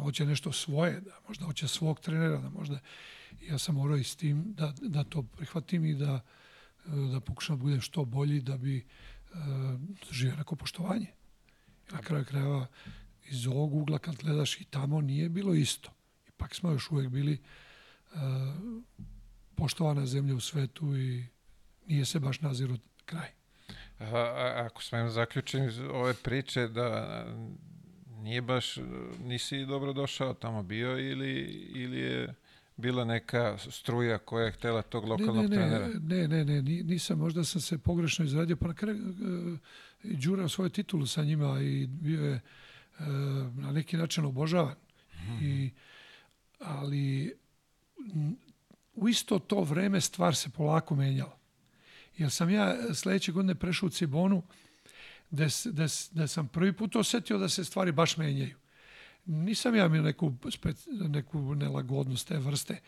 hoće 0.03 0.25
nešto 0.25 0.51
svoje, 0.51 1.01
da 1.01 1.11
možda 1.27 1.45
hoće 1.45 1.67
svog 1.67 1.99
trenera, 1.99 2.37
da 2.37 2.49
možda 2.49 2.79
ja 3.41 3.57
sam 3.57 3.75
morao 3.75 3.97
i 3.97 4.03
s 4.03 4.15
tim 4.15 4.53
da, 4.53 4.73
da 4.81 5.03
to 5.03 5.23
prihvatim 5.23 5.85
i 5.85 5.93
da, 5.93 6.21
da 6.85 7.19
pokušam 7.19 7.57
da 7.57 7.63
budem 7.63 7.81
što 7.81 8.05
bolji 8.05 8.41
da 8.41 8.57
bi 8.57 8.85
uh, 9.33 9.39
živio 10.11 10.35
neko 10.35 10.55
poštovanje. 10.55 11.07
Na 11.91 12.01
kraju 12.01 12.25
krajeva, 12.25 12.67
iz 13.25 13.47
ovog 13.47 13.73
ugla 13.73 13.99
kad 13.99 14.15
gledaš 14.15 14.61
i 14.61 14.63
tamo 14.63 15.01
nije 15.01 15.29
bilo 15.29 15.53
isto. 15.53 15.91
Ipak 16.27 16.55
smo 16.55 16.71
još 16.71 16.91
uvek 16.91 17.09
bili 17.09 17.41
uh, 18.13 18.19
poštovana 19.55 20.05
zemlja 20.05 20.35
u 20.35 20.39
svetu 20.39 20.97
i 20.97 21.25
nije 21.87 22.05
se 22.05 22.19
baš 22.19 22.41
naziru 22.41 22.77
kraj. 23.05 23.29
A, 23.99 24.05
a, 24.05 24.65
ako 24.65 24.83
smem 24.83 25.09
zaključim 25.09 25.69
ove 25.91 26.13
priče 26.13 26.67
da 26.67 27.25
nije 28.21 28.41
baš, 28.41 28.77
nisi 29.23 29.65
dobro 29.65 29.93
došao 29.93 30.33
tamo 30.33 30.63
bio 30.63 30.99
ili, 30.99 31.41
ili 31.75 31.99
je 31.99 32.35
bila 32.77 33.05
neka 33.05 33.57
struja 33.57 34.17
koja 34.17 34.45
je 34.45 34.51
htela 34.51 34.81
tog 34.81 35.05
lokalnog 35.05 35.35
ne, 35.35 35.49
ne, 35.49 35.55
trenera? 35.55 35.87
Ne, 35.87 36.27
ne, 36.27 36.45
ne, 36.45 36.61
nisam, 36.61 37.19
možda 37.19 37.43
sam 37.43 37.61
se 37.61 37.77
pogrešno 37.77 38.25
izradio, 38.25 38.55
pa 38.55 38.67
na 38.67 38.73
kraju 38.73 38.97
uh, 39.09 39.57
đurao 40.03 40.49
svoju 40.49 40.69
titulu 40.69 41.05
sa 41.05 41.23
njima 41.23 41.61
i 41.61 41.87
bio 41.87 42.25
je 42.25 42.41
uh, 42.99 43.05
na 43.55 43.71
neki 43.71 43.97
način 43.97 44.25
obožavan. 44.25 44.75
Mm. 45.13 45.45
I, 45.45 45.71
ali 46.59 47.35
u 48.95 49.09
isto 49.09 49.39
to 49.39 49.61
vreme 49.61 50.01
stvar 50.01 50.35
se 50.35 50.49
polako 50.49 50.95
menjala. 50.95 51.37
Jer 52.17 52.31
sam 52.31 52.49
ja 52.49 52.93
sledeće 52.93 53.31
godine 53.31 53.55
prešao 53.55 53.87
u 53.87 53.89
Cibonu, 53.89 54.43
gde 55.31 56.27
sam 56.27 56.47
prvi 56.47 56.73
put 56.73 56.95
osetio 56.95 57.37
da 57.37 57.49
se 57.49 57.65
stvari 57.65 57.91
baš 57.91 58.17
menjaju 58.17 58.55
nisam 59.29 59.75
ja 59.75 59.85
imao 59.85 60.01
neku, 60.01 60.33
neku 61.07 61.55
nelagodnost 61.55 62.27
te 62.27 62.37
vrste, 62.37 62.81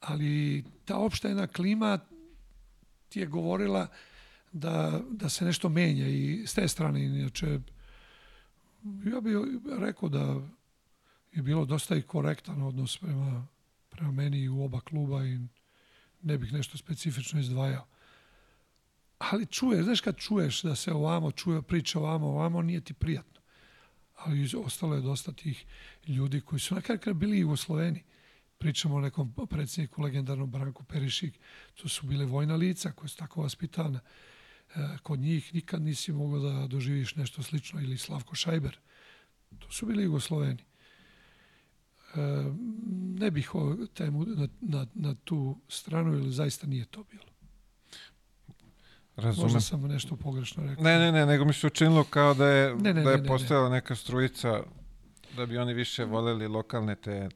ali 0.00 0.64
ta 0.84 0.96
opšta 0.96 1.28
jedna 1.28 1.46
klima 1.46 1.98
ti 3.08 3.20
je 3.20 3.26
govorila 3.26 3.88
da, 4.52 5.00
da 5.10 5.28
se 5.28 5.44
nešto 5.44 5.68
menja 5.68 6.08
i 6.08 6.42
s 6.46 6.54
te 6.54 6.68
strane, 6.68 7.04
inače, 7.04 7.46
ja 9.04 9.20
bih 9.20 9.34
rekao 9.78 10.08
da 10.08 10.40
je 11.32 11.42
bilo 11.42 11.64
dosta 11.64 11.96
i 11.96 12.02
korektan 12.02 12.62
odnos 12.62 12.98
prema, 12.98 13.46
prema 13.88 14.12
meni 14.12 14.48
u 14.48 14.64
oba 14.64 14.80
kluba 14.80 15.24
i 15.24 15.38
ne 16.22 16.38
bih 16.38 16.52
nešto 16.52 16.78
specifično 16.78 17.40
izdvajao. 17.40 17.86
Ali 19.18 19.46
čuješ, 19.46 19.84
znaš 19.84 20.00
kad 20.00 20.16
čuješ 20.16 20.62
da 20.62 20.74
se 20.74 20.92
ovamo 20.92 21.30
čuje 21.30 21.62
priča 21.62 21.98
ovamo, 21.98 22.26
ovamo, 22.26 22.62
nije 22.62 22.80
ti 22.80 22.94
prijatno 22.94 23.38
ali 24.18 24.50
ostalo 24.56 24.94
je 24.94 25.00
dosta 25.00 25.32
tih 25.32 25.64
ljudi 26.06 26.40
koji 26.40 26.60
su 26.60 26.74
na 26.74 26.80
kraju 26.80 27.14
bili 27.14 27.38
Jugosloveni. 27.38 28.04
Pričamo 28.58 28.94
o 28.94 29.00
nekom 29.00 29.34
predsjedniku 29.50 30.02
legendarnom 30.02 30.50
Branku 30.50 30.84
Perišik, 30.84 31.38
to 31.74 31.88
su 31.88 32.06
bile 32.06 32.26
vojna 32.26 32.56
lica 32.56 32.92
koja 32.92 33.08
su 33.08 33.16
tako 33.16 33.42
vaspitana. 33.42 34.00
E, 34.74 34.98
kod 35.02 35.18
njih 35.18 35.54
nikad 35.54 35.82
nisi 35.82 36.12
mogao 36.12 36.40
da 36.40 36.66
doživiš 36.66 37.14
nešto 37.14 37.42
slično 37.42 37.80
ili 37.80 37.98
Slavko 37.98 38.34
Šajber. 38.34 38.78
To 39.58 39.72
su 39.72 39.86
bili 39.86 40.04
Jugosloveni. 40.04 40.64
E, 42.14 42.18
ne 43.18 43.30
bih 43.30 43.54
o 43.54 43.86
temu 43.94 44.24
na, 44.24 44.48
na, 44.60 44.86
na 44.94 45.14
tu 45.14 45.58
stranu, 45.68 46.14
ili 46.14 46.32
zaista 46.32 46.66
nije 46.66 46.84
to 46.84 47.04
bilo. 47.04 47.37
Razumem. 49.18 49.44
Možda 49.44 49.60
sam 49.60 49.82
nešto 49.82 50.16
pogrešno 50.16 50.66
rekao. 50.66 50.84
Ne, 50.84 50.98
ne, 50.98 51.12
ne, 51.12 51.26
nego 51.26 51.44
mi 51.44 51.52
se 51.52 51.66
učinilo 51.66 52.04
kao 52.04 52.34
da 52.34 52.46
je, 52.46 52.74
ne, 52.74 52.94
ne, 52.94 53.02
da 53.02 53.10
je 53.10 53.18
ne, 53.18 53.26
postojala 53.26 53.68
neka 53.68 53.94
strujica 53.94 54.62
da 55.36 55.46
bi 55.46 55.58
oni 55.58 55.74
više 55.74 56.04
voleli 56.04 56.48
lokalne 56.48 56.94
te 56.94 57.28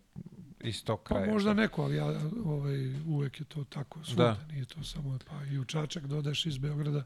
iz 0.60 0.84
tog 0.84 1.02
kraja. 1.02 1.26
Pa 1.26 1.32
možda 1.32 1.54
neko, 1.54 1.82
ali 1.82 1.96
ja, 1.96 2.20
ovaj, 2.44 2.94
uvek 3.06 3.40
je 3.40 3.44
to 3.44 3.64
tako. 3.64 4.04
Svuda, 4.04 4.24
da. 4.24 4.52
nije 4.52 4.64
to 4.64 4.84
samo, 4.84 5.18
pa 5.30 5.44
i 5.44 5.58
u 5.58 5.64
Čačak 5.64 6.06
dodeš 6.06 6.46
iz 6.46 6.58
Beograda, 6.58 7.04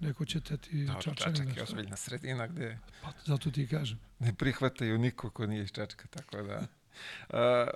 neko 0.00 0.24
će 0.24 0.40
te 0.40 0.56
ti 0.56 0.84
da, 0.84 1.00
Čačak 1.00 1.38
je 1.56 1.62
ozbiljna 1.62 1.96
sredina 1.96 2.46
gde... 2.46 2.78
Pa 3.02 3.12
zato 3.24 3.50
ti 3.50 3.66
kažem. 3.68 3.98
Ne 4.18 4.34
prihvataju 4.34 4.98
niko 4.98 5.30
ko 5.30 5.46
nije 5.46 5.62
iz 5.62 5.72
Čačka, 5.72 6.08
tako 6.08 6.42
da... 6.42 6.66
A, 7.30 7.66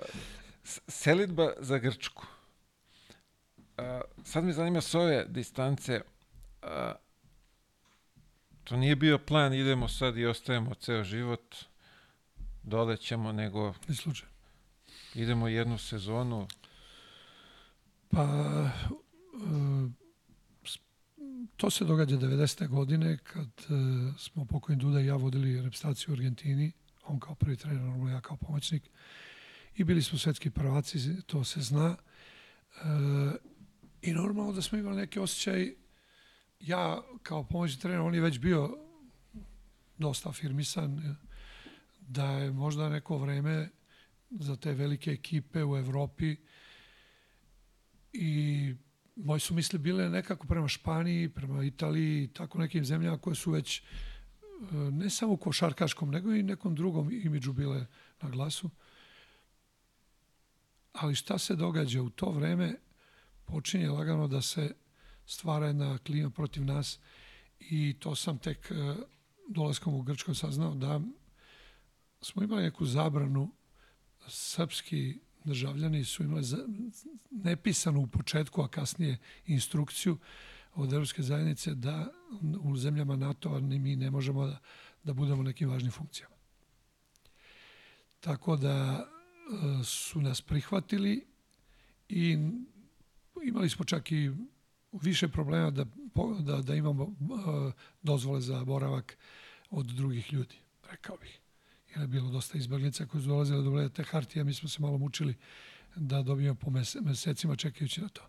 selitba 0.87 1.51
za 1.59 1.77
Grčku. 1.77 2.25
A, 3.77 4.01
sad 4.23 4.43
me 4.43 4.53
zanima 4.53 4.81
s 4.81 4.95
ove 4.95 5.25
distance, 5.27 6.01
a, 6.61 6.93
to 8.63 8.77
nije 8.77 8.95
bio 8.95 9.17
plan, 9.17 9.53
idemo 9.53 9.87
sad 9.87 10.17
i 10.17 10.25
ostajemo 10.25 10.73
ceo 10.75 11.03
život. 11.03 11.55
dolećemo, 12.63 13.31
nego 13.31 13.73
Ni 13.87 13.95
slučaj. 13.95 14.29
idemo 15.15 15.47
jednu 15.47 15.77
sezonu. 15.77 16.47
Pa, 18.09 18.25
s- 20.65 20.77
to 21.57 21.69
se 21.69 21.85
događa 21.85 22.17
90. 22.17 22.67
godine 22.67 23.17
kad 23.17 23.47
e, 23.47 23.63
smo 24.17 24.45
pokojni 24.45 24.81
Duda 24.81 25.01
i 25.01 25.05
ja 25.05 25.15
vodili 25.15 25.55
reprezentaciju 25.55 26.11
u 26.11 26.15
Argentini, 26.15 26.71
on 27.03 27.19
kao 27.19 27.35
prvi 27.35 27.57
trener, 27.57 27.81
ja 28.09 28.21
kao 28.21 28.37
pomoćnik. 28.37 28.83
I 29.75 29.83
bili 29.83 30.01
smo 30.01 30.17
svetski 30.17 30.49
prvaci, 30.49 31.21
to 31.21 31.43
se 31.43 31.61
zna. 31.61 31.95
E, 32.75 32.81
I 34.01 34.13
normalno 34.13 34.53
da 34.53 34.61
smo 34.61 34.77
imali 34.77 34.95
neki 34.95 35.19
osjećaj, 35.19 35.75
ja 36.61 37.01
kao 37.23 37.43
pomoćni 37.43 37.81
trener, 37.81 37.99
on 37.99 38.15
je 38.15 38.21
već 38.21 38.39
bio 38.39 38.77
dosta 39.97 40.29
afirmisan, 40.29 40.99
e, 40.99 41.15
da 41.99 42.31
je 42.31 42.51
možda 42.51 42.89
neko 42.89 43.17
vreme 43.17 43.69
za 44.29 44.55
te 44.55 44.73
velike 44.73 45.11
ekipe 45.11 45.63
u 45.63 45.77
Evropi 45.77 46.35
i 48.13 48.73
moji 49.15 49.39
su 49.39 49.53
misli 49.53 49.79
bile 49.79 50.09
nekako 50.09 50.47
prema 50.47 50.67
Španiji, 50.67 51.29
prema 51.29 51.63
Italiji 51.63 52.23
i 52.23 52.27
tako 52.27 52.57
nekim 52.57 52.85
zemljama 52.85 53.17
koje 53.17 53.35
su 53.35 53.51
već 53.51 53.79
e, 53.79 53.83
ne 54.75 55.09
samo 55.09 55.33
u 55.33 55.37
košarkaškom, 55.37 56.11
nego 56.11 56.33
i 56.33 56.43
nekom 56.43 56.75
drugom 56.75 57.11
imidžu 57.11 57.53
bile 57.53 57.85
na 58.21 58.29
glasu. 58.29 58.69
Ali 60.93 61.15
šta 61.15 61.37
se 61.37 61.55
događa 61.55 62.01
u 62.01 62.09
to 62.09 62.31
vreme? 62.31 62.75
Počinje 63.45 63.89
lagano 63.89 64.27
da 64.27 64.41
se 64.41 64.73
stvara 65.25 65.67
jedna 65.67 65.97
klima 65.97 66.29
protiv 66.29 66.65
nas 66.65 66.99
i 67.59 67.95
to 67.99 68.15
sam 68.15 68.37
tek 68.37 68.71
e, 68.71 68.95
dolaskom 69.49 69.93
u 69.93 70.01
Grčko 70.01 70.33
saznao 70.33 70.75
da 70.75 71.01
smo 72.21 72.43
imali 72.43 72.63
neku 72.63 72.85
zabranu 72.85 73.51
srpski 74.27 75.19
državljani 75.43 76.05
su 76.05 76.23
imali 76.23 76.43
nepisanu 77.31 78.01
u 78.01 78.07
početku, 78.07 78.61
a 78.61 78.67
kasnije 78.67 79.17
instrukciju 79.45 80.17
od 80.73 80.93
Evropske 80.93 81.23
zajednice 81.23 81.75
da 81.75 82.07
u 82.63 82.77
zemljama 82.77 83.15
NATO-a 83.15 83.59
ni 83.59 83.79
mi 83.79 83.95
ne 83.95 84.11
možemo 84.11 84.45
da, 84.45 84.59
da 85.03 85.13
budemo 85.13 85.43
nekim 85.43 85.69
važnim 85.69 85.91
funkcijama. 85.91 86.35
Tako 88.19 88.55
da 88.55 89.07
e, 89.79 89.83
su 89.83 90.21
nas 90.21 90.41
prihvatili 90.41 91.25
i 92.09 92.37
imali 93.43 93.69
smo 93.69 93.85
čak 93.85 94.11
i 94.11 94.31
više 94.91 95.27
problema 95.27 95.71
da, 95.71 95.85
da, 96.39 96.61
da 96.61 96.75
imamo 96.75 97.03
e, 97.03 97.71
dozvole 98.01 98.41
za 98.41 98.65
boravak 98.65 99.17
od 99.69 99.85
drugih 99.85 100.33
ljudi, 100.33 100.55
rekao 100.91 101.17
bih 101.17 101.41
jer 101.91 102.01
je 102.01 102.07
bilo 102.07 102.29
dosta 102.29 102.57
izbjeglica 102.57 103.05
koji 103.05 103.23
su 103.23 103.29
dolazile 103.29 103.63
do 103.63 103.89
te 103.89 104.03
hartije, 104.03 104.43
mi 104.43 104.53
smo 104.53 104.69
se 104.69 104.81
malo 104.81 104.97
mučili 104.97 105.35
da 105.95 106.21
dobijemo 106.21 106.55
po 106.55 106.69
mese- 106.69 107.01
mesecima 107.01 107.55
čekajući 107.55 108.01
na 108.01 108.07
to. 108.07 108.21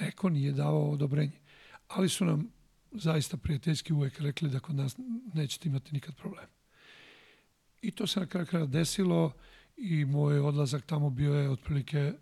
Neko 0.00 0.28
nije 0.28 0.52
davao 0.52 0.90
odobrenje, 0.90 1.40
ali 1.88 2.08
su 2.08 2.24
nam 2.24 2.48
zaista 2.92 3.36
prijateljski 3.36 3.92
uvek 3.92 4.20
rekli 4.20 4.50
da 4.50 4.60
kod 4.60 4.74
nas 4.74 4.96
nećete 5.34 5.68
imati 5.68 5.92
nikad 5.92 6.14
problem. 6.16 6.46
I 7.82 7.90
to 7.90 8.06
se 8.06 8.20
na 8.20 8.26
kraju 8.26 8.46
kraja 8.46 8.66
desilo 8.66 9.32
i 9.76 10.04
moj 10.04 10.38
odlazak 10.38 10.86
tamo 10.86 11.10
bio 11.10 11.34
je 11.34 11.50
otprilike 11.50 12.12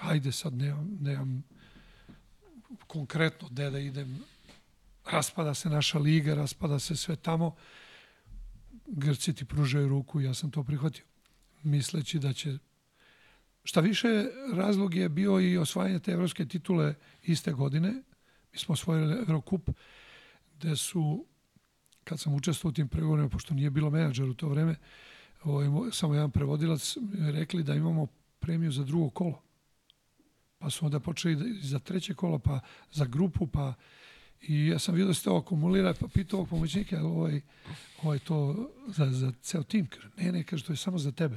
ajde 0.00 0.32
sad 0.32 0.54
nemam, 0.54 0.98
nemam 1.00 1.42
konkretno 2.86 3.48
gde 3.48 3.70
da 3.70 3.78
idem 3.78 4.18
raspada 5.04 5.54
se 5.54 5.68
naša 5.68 5.98
liga, 5.98 6.34
raspada 6.34 6.78
se 6.78 6.96
sve 6.96 7.16
tamo 7.16 7.56
Grci 8.86 9.34
ti 9.34 9.44
pružaju 9.44 9.88
ruku, 9.88 10.20
ja 10.20 10.34
sam 10.34 10.50
to 10.50 10.64
prihvatio. 10.64 11.04
Misleći 11.62 12.18
da 12.18 12.32
će... 12.32 12.58
Šta 13.64 13.80
više, 13.80 14.24
razlog 14.54 14.94
je 14.94 15.08
bio 15.08 15.40
i 15.40 15.58
osvajanje 15.58 15.98
te 15.98 16.12
evropske 16.12 16.46
titule 16.46 16.94
iste 17.22 17.52
godine. 17.52 18.02
Mi 18.52 18.58
smo 18.58 18.72
osvojili 18.72 19.24
Eurocup, 19.28 19.70
gde 20.58 20.76
su, 20.76 21.26
kad 22.04 22.20
sam 22.20 22.34
učestvovao 22.34 22.70
u 22.70 22.74
tim 22.74 22.88
pregovorima, 22.88 23.28
pošto 23.28 23.54
nije 23.54 23.70
bilo 23.70 23.90
menadžer 23.90 24.28
u 24.28 24.34
to 24.34 24.48
vreme, 24.48 24.76
ovaj, 25.44 25.68
mo- 25.68 25.92
samo 25.92 26.14
jedan 26.14 26.30
prevodilac, 26.30 26.96
rekli 27.18 27.62
da 27.62 27.74
imamo 27.74 28.06
premiju 28.38 28.72
za 28.72 28.84
drugo 28.84 29.10
kolo. 29.10 29.42
Pa 30.64 30.70
su 30.70 30.86
onda 30.86 31.00
počeli 31.00 31.36
da, 31.36 31.44
za 31.60 31.78
treće 31.78 32.14
kolo, 32.14 32.38
pa 32.38 32.60
za 32.92 33.04
grupu, 33.04 33.46
pa 33.46 33.74
I 34.48 34.66
ja 34.66 34.78
sam 34.78 34.94
vidio 34.94 35.06
da 35.06 35.14
se 35.14 35.24
to 35.24 35.36
akumulira, 35.36 35.94
pa 36.00 36.08
pitao 36.08 36.38
ovog 36.38 36.48
pomoćnika, 36.48 36.96
ali 36.96 37.06
ovaj, 37.06 37.40
ovaj 38.02 38.18
to 38.18 38.70
za, 38.86 39.06
za 39.10 39.32
ceo 39.42 39.62
tim? 39.62 39.86
Kaže, 39.86 40.08
ne, 40.16 40.32
ne, 40.32 40.42
kaže, 40.44 40.64
to 40.64 40.72
je 40.72 40.76
samo 40.76 40.98
za 40.98 41.12
tebe. 41.12 41.36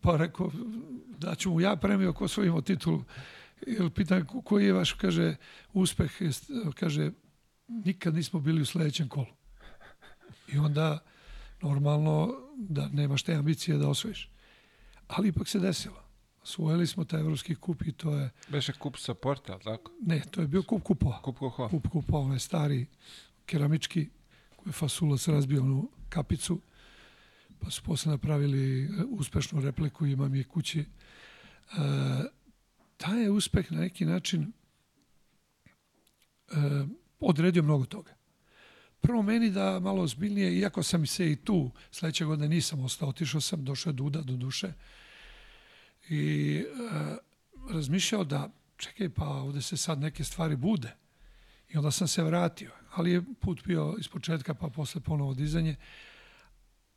Pa 0.00 0.16
rekao, 0.16 0.50
da 1.18 1.34
ću 1.34 1.50
mu 1.50 1.60
ja 1.60 1.76
premio 1.76 2.10
ako 2.10 2.24
osvojimo 2.24 2.60
titulu. 2.60 3.04
Ili 3.66 3.90
pitan 3.90 4.26
ko- 4.26 4.42
koji 4.42 4.66
je 4.66 4.72
vaš, 4.72 4.92
kaže, 4.92 5.36
uspeh, 5.72 6.12
kaže, 6.74 7.10
nikad 7.68 8.14
nismo 8.14 8.40
bili 8.40 8.62
u 8.62 8.66
sledećem 8.66 9.08
kolu. 9.08 9.34
I 10.52 10.58
onda, 10.58 10.98
normalno, 11.62 12.34
da 12.56 12.88
nemaš 12.88 13.22
te 13.22 13.34
ambicije 13.34 13.78
da 13.78 13.88
osvojiš. 13.88 14.30
Ali 15.08 15.28
ipak 15.28 15.48
se 15.48 15.58
desilo. 15.58 16.03
Osvojili 16.44 16.86
smo 16.86 17.04
taj 17.04 17.20
evropski 17.20 17.54
kup 17.54 17.82
i 17.82 17.92
to 17.92 18.14
je, 18.14 18.30
Beše 18.48 18.72
kup 18.72 18.96
sa 18.96 19.14
porta, 19.14 19.52
ali 19.52 19.62
tako? 19.62 19.92
ne, 20.00 20.22
to 20.30 20.40
je 20.40 20.46
bio 20.46 20.62
kup 20.62 20.82
kupova 20.82 21.22
Kup 21.22 21.38
koho? 21.38 21.68
kup 21.68 21.88
kupa 21.88 22.18
onaj 22.18 22.38
stari 22.38 22.86
keramički 23.46 24.08
koji 24.56 24.68
je 24.68 24.72
Fasulac 24.72 25.28
razbio 25.28 25.62
onu 25.62 25.88
kapicu 26.08 26.60
pa 27.60 27.70
su 27.70 27.82
posle 27.82 28.10
napravili 28.10 28.84
e, 28.84 28.88
uspešnu 29.08 29.60
repliku 29.60 30.06
imam 30.06 30.34
je 30.34 30.44
kući 30.44 30.80
e, 30.80 30.84
taj 32.96 33.22
je 33.22 33.30
uspeh 33.30 33.72
na 33.72 33.80
neki 33.80 34.04
način 34.04 34.52
e, 36.48 36.54
odredio 37.20 37.62
mnogo 37.62 37.84
toga 37.84 38.14
prvo 39.00 39.22
meni 39.22 39.50
da 39.50 39.80
malo 39.80 40.02
ozbiljnije 40.02 40.58
iako 40.58 40.82
sam 40.82 41.06
se 41.06 41.32
i 41.32 41.36
tu 41.36 41.70
sledeće 41.90 42.24
godine 42.24 42.48
nisam 42.48 42.84
ostao 42.84 43.08
otišao 43.08 43.40
sam 43.40 43.64
došao 43.64 43.90
je 43.90 43.94
Duda 43.94 44.20
do 44.20 44.36
duše 44.36 44.72
i 46.08 46.56
e, 46.58 47.16
razmišljao 47.70 48.24
da 48.24 48.50
čekaj 48.76 49.08
pa 49.08 49.26
ovde 49.28 49.62
se 49.62 49.76
sad 49.76 50.00
neke 50.00 50.24
stvari 50.24 50.56
bude 50.56 50.96
i 51.68 51.76
onda 51.76 51.90
sam 51.90 52.08
se 52.08 52.22
vratio, 52.22 52.70
ali 52.94 53.12
je 53.12 53.22
put 53.40 53.64
bio 53.66 53.94
iz 53.98 54.08
početka 54.08 54.54
pa 54.54 54.68
posle 54.68 55.00
ponovo 55.00 55.34
dizanje. 55.34 55.76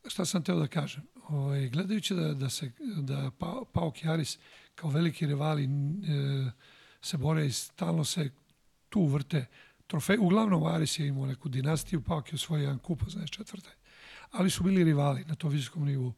Šta 0.06 0.24
sam 0.24 0.42
teo 0.42 0.58
da 0.58 0.66
kažem? 0.66 1.02
Ovaj, 1.28 1.68
gledajući 1.68 2.14
da, 2.14 2.34
da, 2.34 2.50
se, 2.50 2.72
da 3.00 3.30
pa, 3.38 3.62
Paok 3.72 4.04
i 4.04 4.08
Aris 4.08 4.38
kao 4.74 4.90
veliki 4.90 5.26
rivali 5.26 5.64
e, 5.64 5.68
se 7.02 7.16
bore 7.16 7.46
i 7.46 7.52
stalno 7.52 8.04
se 8.04 8.30
tu 8.88 9.06
vrte 9.06 9.46
trofej. 9.86 10.18
Uglavnom 10.20 10.66
Aris 10.66 10.98
je 10.98 11.06
imao 11.06 11.26
neku 11.26 11.48
dinastiju, 11.48 12.02
Paok 12.02 12.32
je 12.32 12.34
osvojio 12.34 12.62
jedan 12.62 12.78
kup, 12.78 13.02
znaš, 13.08 13.30
četvrte. 13.30 13.70
Ali 14.30 14.50
su 14.50 14.62
bili 14.62 14.84
rivali 14.84 15.24
na 15.24 15.34
tom 15.34 15.50
visokom 15.50 15.84
nivou. 15.84 16.12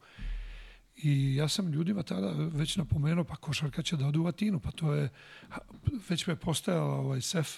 I 1.03 1.35
ja 1.35 1.49
sam 1.49 1.73
ljudima 1.73 2.03
tada 2.03 2.33
već 2.33 2.77
napomenuo, 2.77 3.25
pa 3.25 3.37
košarka 3.37 3.83
će 3.83 3.97
da 3.97 4.07
ode 4.07 4.19
u 4.19 4.27
Atinu, 4.27 4.61
pa 4.61 4.71
to 4.71 4.95
je, 4.95 5.09
već 6.09 6.27
me 6.27 6.37
postojala 6.37 6.95
ovaj 6.95 7.21
SEF, 7.21 7.49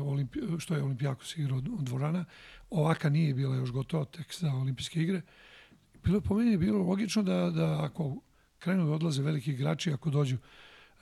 Olimpi, 0.00 0.40
što 0.58 0.74
je 0.74 0.82
Olimpijakos 0.82 1.36
igrao 1.36 1.58
od, 1.58 1.68
od 1.68 1.84
dvorana. 1.84 2.24
Ovaka 2.70 3.08
nije 3.08 3.34
bila 3.34 3.56
još 3.56 3.72
gotova 3.72 4.04
tek 4.04 4.34
za 4.34 4.54
olimpijske 4.54 5.02
igre. 5.02 5.22
Bilo 6.04 6.16
je 6.16 6.20
po 6.20 6.34
meni 6.34 6.56
bilo 6.56 6.82
logično 6.82 7.22
da, 7.22 7.50
da 7.50 7.84
ako 7.84 8.16
krenu 8.58 8.86
da 8.86 8.92
odlaze 8.92 9.22
veliki 9.22 9.50
igrači, 9.50 9.92
ako 9.92 10.10
dođu 10.10 10.36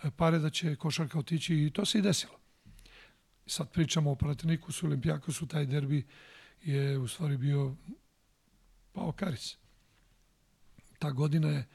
e, 0.02 0.10
pare, 0.10 0.38
da 0.38 0.50
će 0.50 0.76
košarka 0.76 1.18
otići 1.18 1.54
i 1.54 1.70
to 1.70 1.84
se 1.84 1.98
i 1.98 2.02
desilo. 2.02 2.38
Sad 3.46 3.72
pričamo 3.72 4.10
o 4.10 4.16
Panathinaikosu, 4.16 4.86
Olimpijakosu, 4.86 5.46
taj 5.46 5.66
derbi 5.66 6.06
je 6.62 6.98
u 6.98 7.08
stvari 7.08 7.36
bio 7.36 7.76
Pao 8.92 9.12
Karis. 9.12 9.56
Ta 10.98 11.10
godina 11.10 11.48
je 11.48 11.66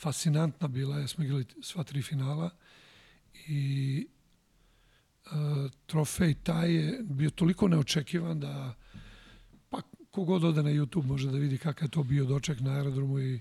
fascinantna 0.00 0.68
bila, 0.68 0.98
jer 0.98 1.08
smo 1.08 1.24
igrali 1.24 1.46
sva 1.62 1.84
tri 1.84 2.02
finala 2.02 2.50
i 3.48 4.06
e, 5.26 5.30
trofej 5.86 6.34
taj 6.34 6.74
je 6.74 7.00
bio 7.02 7.30
toliko 7.30 7.68
neočekivan 7.68 8.40
da 8.40 8.74
pa 9.70 9.80
kogod 10.10 10.44
ode 10.44 10.62
na 10.62 10.70
YouTube 10.70 11.06
može 11.06 11.30
da 11.30 11.38
vidi 11.38 11.58
kakav 11.58 11.86
je 11.86 11.90
to 11.90 12.02
bio 12.02 12.24
doček 12.24 12.60
na 12.60 12.70
aerodromu 12.70 13.18
i, 13.18 13.40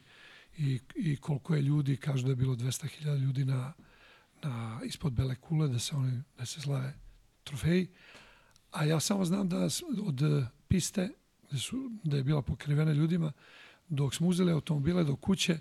i, 0.57 0.79
i 0.95 1.17
koliko 1.17 1.55
je 1.55 1.61
ljudi, 1.61 1.97
kažu 1.97 2.23
da 2.23 2.29
je 2.29 2.35
bilo 2.35 2.55
200.000 2.55 3.17
ljudi 3.17 3.45
na, 3.45 3.73
na, 4.43 4.79
ispod 4.85 5.13
Bele 5.13 5.35
kule 5.35 5.67
da 5.67 5.79
se, 5.79 5.95
oni, 5.95 6.23
da 6.37 6.45
se 6.45 6.61
slave 6.61 6.93
trofeji. 7.43 7.87
A 8.71 8.85
ja 8.85 8.99
samo 8.99 9.25
znam 9.25 9.49
da 9.49 9.67
od 10.03 10.21
eh, 10.21 10.47
piste, 10.67 11.09
da, 11.51 11.57
su, 11.57 11.91
da 12.03 12.17
je 12.17 12.23
bila 12.23 12.41
pokrivena 12.41 12.93
ljudima, 12.93 13.31
dok 13.91 14.15
smo 14.15 14.27
uzeli 14.27 14.51
automobile 14.51 15.03
do 15.03 15.15
kuće, 15.15 15.57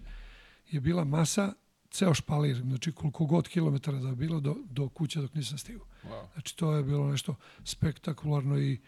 je 0.70 0.81
bila 0.81 1.05
masa, 1.05 1.52
ceo 1.90 2.15
špalir, 2.15 2.57
znači 2.57 2.93
koliko 2.93 3.27
god 3.27 3.48
kilometara 3.48 3.98
da 3.98 4.09
je 4.09 4.16
bilo 4.16 4.40
do, 4.40 4.57
do 4.70 4.89
kuće 4.89 5.20
dok 5.20 5.35
nisam 5.35 5.59
stigao. 5.59 5.86
Wow. 6.05 6.32
Znači 6.32 6.57
to 6.57 6.74
je 6.74 6.82
bilo 6.82 7.11
nešto 7.11 7.35
spektakularno 7.65 8.59
i 8.59 8.81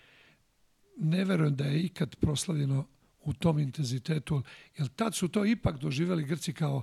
ne 0.97 1.25
verujem 1.25 1.57
da 1.57 1.65
je 1.65 1.83
ikad 1.83 2.17
proslavljeno 2.17 2.87
u 3.21 3.33
tom 3.33 3.59
intenzitetu, 3.59 4.43
jer 4.79 4.89
tad 4.89 5.15
su 5.15 5.29
to 5.29 5.45
ipak 5.45 5.79
doživjeli 5.79 6.25
Grci 6.25 6.53
kao 6.53 6.83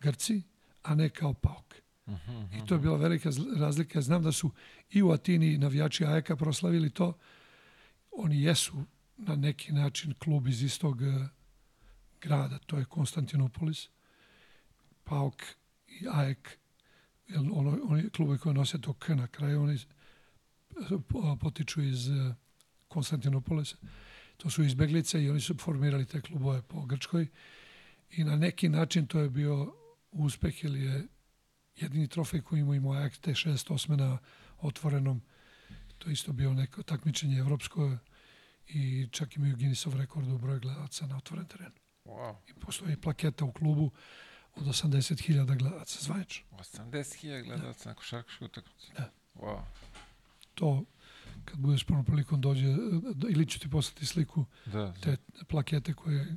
Grci, 0.00 0.42
a 0.82 0.94
ne 0.94 1.08
kao 1.10 1.34
pauk. 1.34 1.74
Uh 2.06 2.14
-huh, 2.14 2.62
I 2.62 2.66
to 2.66 2.74
je 2.74 2.80
bila 2.80 2.96
velika 2.96 3.30
zl- 3.30 3.60
razlika. 3.60 4.00
Znam 4.00 4.22
da 4.22 4.32
su 4.32 4.50
i 4.90 5.02
u 5.02 5.10
Atini 5.10 5.58
navijači 5.58 6.04
AEK-a 6.04 6.36
proslavili 6.36 6.90
to. 6.90 7.18
Oni 8.10 8.42
jesu 8.42 8.84
na 9.16 9.36
neki 9.36 9.72
način 9.72 10.14
klub 10.18 10.48
iz 10.48 10.62
istog 10.62 11.02
eh, 11.02 11.28
grada, 12.22 12.58
to 12.58 12.78
je 12.78 12.84
Konstantinopolis. 12.84 13.88
PAOK 15.04 15.42
i 15.88 16.06
AEK, 16.12 16.58
jer 17.28 17.40
ono, 17.40 17.78
oni 17.84 18.10
klubovi 18.10 18.38
koji 18.38 18.54
nose 18.54 18.80
to 18.80 18.92
K 18.92 19.14
na 19.14 19.26
kraju, 19.26 19.62
oni 19.62 19.78
po- 21.08 21.36
potiču 21.40 21.82
iz 21.82 22.08
eh, 22.08 22.34
Konstantinopolisa. 22.88 23.76
To 24.36 24.50
su 24.50 24.64
izbeglice 24.64 25.24
i 25.24 25.30
oni 25.30 25.40
su 25.40 25.56
formirali 25.58 26.06
te 26.06 26.20
klubove 26.20 26.62
po 26.62 26.86
Grčkoj. 26.86 27.26
I 28.10 28.24
na 28.24 28.36
neki 28.36 28.68
način 28.68 29.06
to 29.06 29.20
je 29.20 29.30
bio 29.30 29.74
uspeh 30.12 30.64
ili 30.64 30.84
je 30.84 31.06
jedini 31.76 32.08
trofej 32.08 32.42
koji 32.42 32.60
ima 32.60 32.76
imao 32.76 32.92
Ajax 32.92 33.20
te 33.20 33.30
68. 33.30 33.96
na 33.96 34.18
otvorenom. 34.60 35.22
To 35.98 36.10
isto 36.10 36.32
bio 36.32 36.54
neko 36.54 36.82
takmičenje 36.82 37.38
evropsko 37.38 37.96
i 38.68 39.08
čak 39.10 39.36
imaju 39.36 39.56
Guinnessov 39.56 39.96
rekord 39.96 40.28
u 40.28 40.38
broju 40.38 40.60
gledalaca 40.60 41.06
na 41.06 41.16
otvoren 41.16 41.46
teren. 41.46 41.72
Wow. 42.04 42.34
I 42.48 42.54
postoji 42.54 42.96
plaketa 42.96 43.44
u 43.44 43.52
klubu 43.52 43.90
od 44.54 44.66
80.000 44.66 45.58
gledalaca 45.58 45.98
zvanično. 46.00 46.46
80.000 46.50 47.44
gledalaca 47.44 47.88
na 47.88 47.94
košarkašku 47.94 48.44
utakmicu. 48.44 48.92
Da. 48.96 49.10
Wow. 49.34 49.60
To 50.54 50.84
kad 51.44 51.58
budeš 51.58 51.84
prvom 51.84 52.04
prilikom 52.04 52.40
dođe, 52.40 52.66
ili 53.28 53.46
ću 53.46 53.60
ti 53.60 53.70
poslati 53.70 54.06
sliku 54.06 54.44
Da, 54.66 54.94
te 55.00 55.16
plakete 55.48 55.94
koje 55.94 56.36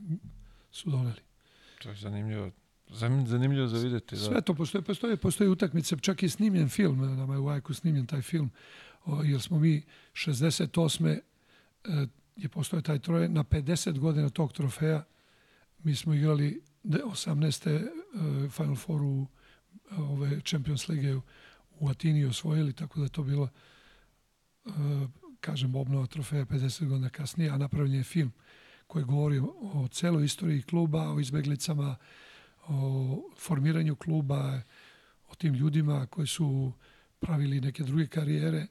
su 0.72 0.90
doneli. 0.90 1.22
to 1.82 1.90
je 1.90 1.96
zanimljivo. 1.96 2.52
Zanimljivo 3.26 3.68
za 3.68 3.78
videti. 3.78 4.16
Da. 4.16 4.22
Sve 4.22 4.42
to 4.42 4.54
postoje, 4.54 4.82
postoje, 4.82 5.18
postoje 5.18 5.50
utakmice, 5.50 5.98
čak 5.98 6.24
i 6.24 6.30
snimljen 6.30 6.70
film, 6.70 7.18
nama 7.18 7.34
je 7.34 7.40
u 7.40 7.50
Ajku 7.50 7.74
snimljen 7.74 8.06
taj 8.06 8.22
film, 8.22 8.52
o, 9.06 9.24
jer 9.24 9.42
smo 9.42 9.60
mi 9.60 9.84
68. 10.14 11.20
E, 11.84 12.08
je 12.36 12.50
postoje 12.50 12.82
taj 12.82 13.00
troje, 13.00 13.30
na 13.30 13.44
50 13.44 14.00
godina 14.00 14.30
tog 14.30 14.54
trofeja 14.54 15.04
mi 15.86 15.95
smo 15.95 16.14
igrali 16.14 16.62
de- 16.84 17.03
18. 17.03 17.70
E, 17.70 17.82
Final 18.49 18.76
Four 18.76 19.02
u 19.02 19.28
ove 19.91 20.41
Champions 20.41 20.88
Lige 20.88 21.16
u, 21.16 21.22
Atini 21.90 22.26
osvojili, 22.26 22.74
tako 22.74 22.99
da 22.99 23.06
je 23.06 23.10
to 23.10 23.24
bilo 23.24 23.49
e, 24.66 24.70
kažem, 25.40 25.76
obnova 25.76 26.06
trofeja 26.07 26.45
50 26.45 26.88
godina 26.88 27.10
kasnije, 27.10 27.49
a 27.49 27.57
napravljen 27.57 27.95
je 27.95 28.03
film 28.03 28.32
koji 28.88 29.06
govori 29.06 29.40
o 29.62 29.88
celoj 29.91 30.26
istoriji 30.26 30.62
kluba, 30.62 31.14
o 31.14 31.20
izbeglicama, 31.20 31.95
o 32.68 33.30
formiranju 33.38 33.95
kluba, 33.95 34.62
o 35.28 35.36
tim 35.36 35.53
ljudima 35.53 36.06
koji 36.06 36.28
su 36.28 36.72
pravili 37.20 37.62
neke 37.62 37.84
druge 37.84 38.07
karijere 38.07 38.68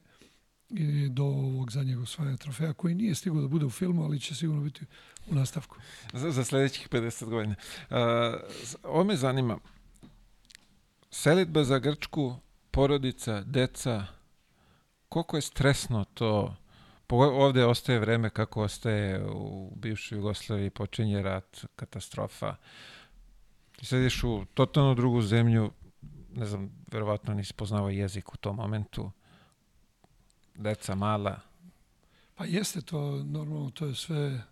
i 0.77 1.09
do 1.09 1.23
ovog 1.23 1.71
zadnjeg 1.71 1.99
osvajanja 1.99 2.37
trofeja 2.37 2.73
koji 2.73 2.95
nije 2.95 3.15
stigao 3.15 3.41
da 3.41 3.47
bude 3.47 3.65
u 3.65 3.69
filmu, 3.69 4.03
ali 4.03 4.19
će 4.19 4.35
sigurno 4.35 4.61
biti 4.61 4.85
u 5.27 5.35
nastavku. 5.35 5.75
Za, 6.13 6.31
za 6.31 6.43
sledećih 6.43 6.89
50 6.89 7.25
godina. 7.25 7.55
Uh, 7.89 7.97
ovo 8.83 9.03
me 9.03 9.15
zanima. 9.15 9.57
Selitba 11.11 11.63
za 11.63 11.79
Grčku, 11.79 12.35
porodica, 12.71 13.41
deca, 13.41 14.05
koliko 15.09 15.37
je 15.37 15.41
stresno 15.41 16.05
to? 16.13 16.55
Ovde 17.09 17.65
ostaje 17.65 17.99
vreme 17.99 18.29
kako 18.29 18.63
ostaje 18.63 19.25
u 19.25 19.71
bivšoj 19.75 20.17
Jugoslaviji, 20.17 20.69
počinje 20.69 21.21
rat, 21.21 21.65
katastrofa. 21.75 22.55
Ti 23.77 23.85
sad 23.85 23.99
ideš 23.99 24.23
u 24.23 24.45
totalno 24.53 24.95
drugu 24.95 25.21
zemlju, 25.21 25.71
ne 26.33 26.45
znam, 26.45 26.71
verovatno 26.91 27.33
nisi 27.33 27.53
poznao 27.53 27.89
jezik 27.89 28.33
u 28.33 28.37
tom 28.37 28.55
momentu. 28.55 29.11
Deca 30.55 30.95
mala. 30.95 31.39
Pa 32.35 32.45
jeste 32.45 32.81
to, 32.81 33.23
normalno, 33.23 33.69
to 33.69 33.85
je 33.85 33.95
sve 33.95 34.43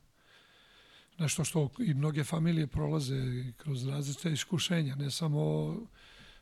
nešto 1.17 1.43
što 1.43 1.69
i 1.79 1.93
mnoge 1.93 2.23
familije 2.23 2.67
prolaze 2.67 3.43
kroz 3.57 3.87
različite 3.87 4.31
iskušenja, 4.31 4.95
ne 4.95 5.11
samo, 5.11 5.75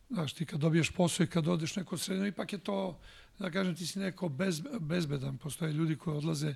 znaš, 0.09 0.33
ti 0.33 0.45
kad 0.45 0.59
dobiješ 0.59 0.91
posao 0.91 1.23
i 1.23 1.27
kad 1.27 1.47
odeš 1.47 1.75
neko 1.75 1.97
srednjo, 1.97 2.27
ipak 2.27 2.53
je 2.53 2.59
to, 2.59 2.99
da 3.39 3.51
kažem, 3.51 3.75
ti 3.75 3.87
si 3.87 3.99
neko 3.99 4.29
bez, 4.29 4.61
bezbedan, 4.79 5.37
postoje 5.37 5.73
ljudi 5.73 5.95
koji 5.95 6.17
odlaze, 6.17 6.49
e, 6.49 6.55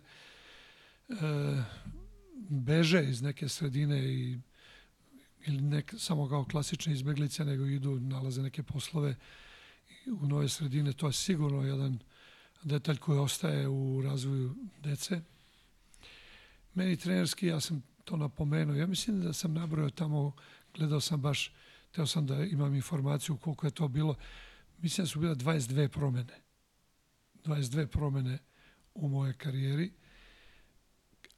beže 2.50 3.04
iz 3.10 3.22
neke 3.22 3.50
sredine 3.50 4.14
i 4.14 4.40
ili 5.48 5.62
nek, 5.62 5.94
samo 5.98 6.30
kao 6.30 6.46
klasične 6.46 6.94
izbeglice, 6.94 7.46
nego 7.46 7.66
idu, 7.66 8.00
nalaze 8.00 8.42
neke 8.42 8.64
poslove 8.64 9.16
u 10.22 10.28
nove 10.28 10.50
sredine. 10.50 10.94
To 10.94 11.08
je 11.08 11.14
sigurno 11.14 11.62
jedan 11.62 12.00
detalj 12.64 12.98
koji 12.98 13.20
ostaje 13.20 13.68
u 13.68 14.02
razvoju 14.02 14.56
dece. 14.84 15.22
Meni 16.74 16.98
trenerski, 16.98 17.48
ja 17.48 17.60
sam 17.60 17.84
to 18.04 18.18
napomenuo, 18.18 18.76
ja 18.76 18.88
mislim 18.88 19.22
da 19.22 19.34
sam 19.34 19.54
nabrojao 19.54 19.90
tamo, 19.90 20.36
gledao 20.74 21.02
sam 21.02 21.22
baš, 21.22 21.52
teo 21.92 22.08
sam 22.08 22.28
da 22.28 22.44
imam 22.44 22.76
informaciju 22.76 23.38
koliko 23.38 23.68
je 23.68 23.72
to 23.72 23.88
bilo, 23.88 24.16
mislim 24.78 25.06
da 25.06 25.10
su 25.10 25.20
bile 25.20 25.36
22 25.36 25.88
promene. 25.88 26.34
22 27.46 27.86
promene 27.86 28.38
u 28.94 29.10
moje 29.10 29.34
karijeri. 29.34 29.92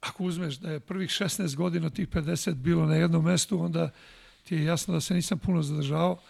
Ako 0.00 0.24
uzmeš 0.24 0.56
da 0.56 0.70
je 0.70 0.80
prvih 0.80 1.10
16 1.10 1.56
godina 1.56 1.90
tih 1.90 2.08
50 2.08 2.54
bilo 2.54 2.86
na 2.86 2.94
jednom 2.94 3.24
mestu, 3.24 3.60
onda 3.60 3.90
ti 4.44 4.54
je 4.54 4.64
jasno 4.64 4.94
da 4.94 5.00
se 5.00 5.14
nisam 5.14 5.38
puno 5.38 5.62
zadržao. 5.62 6.20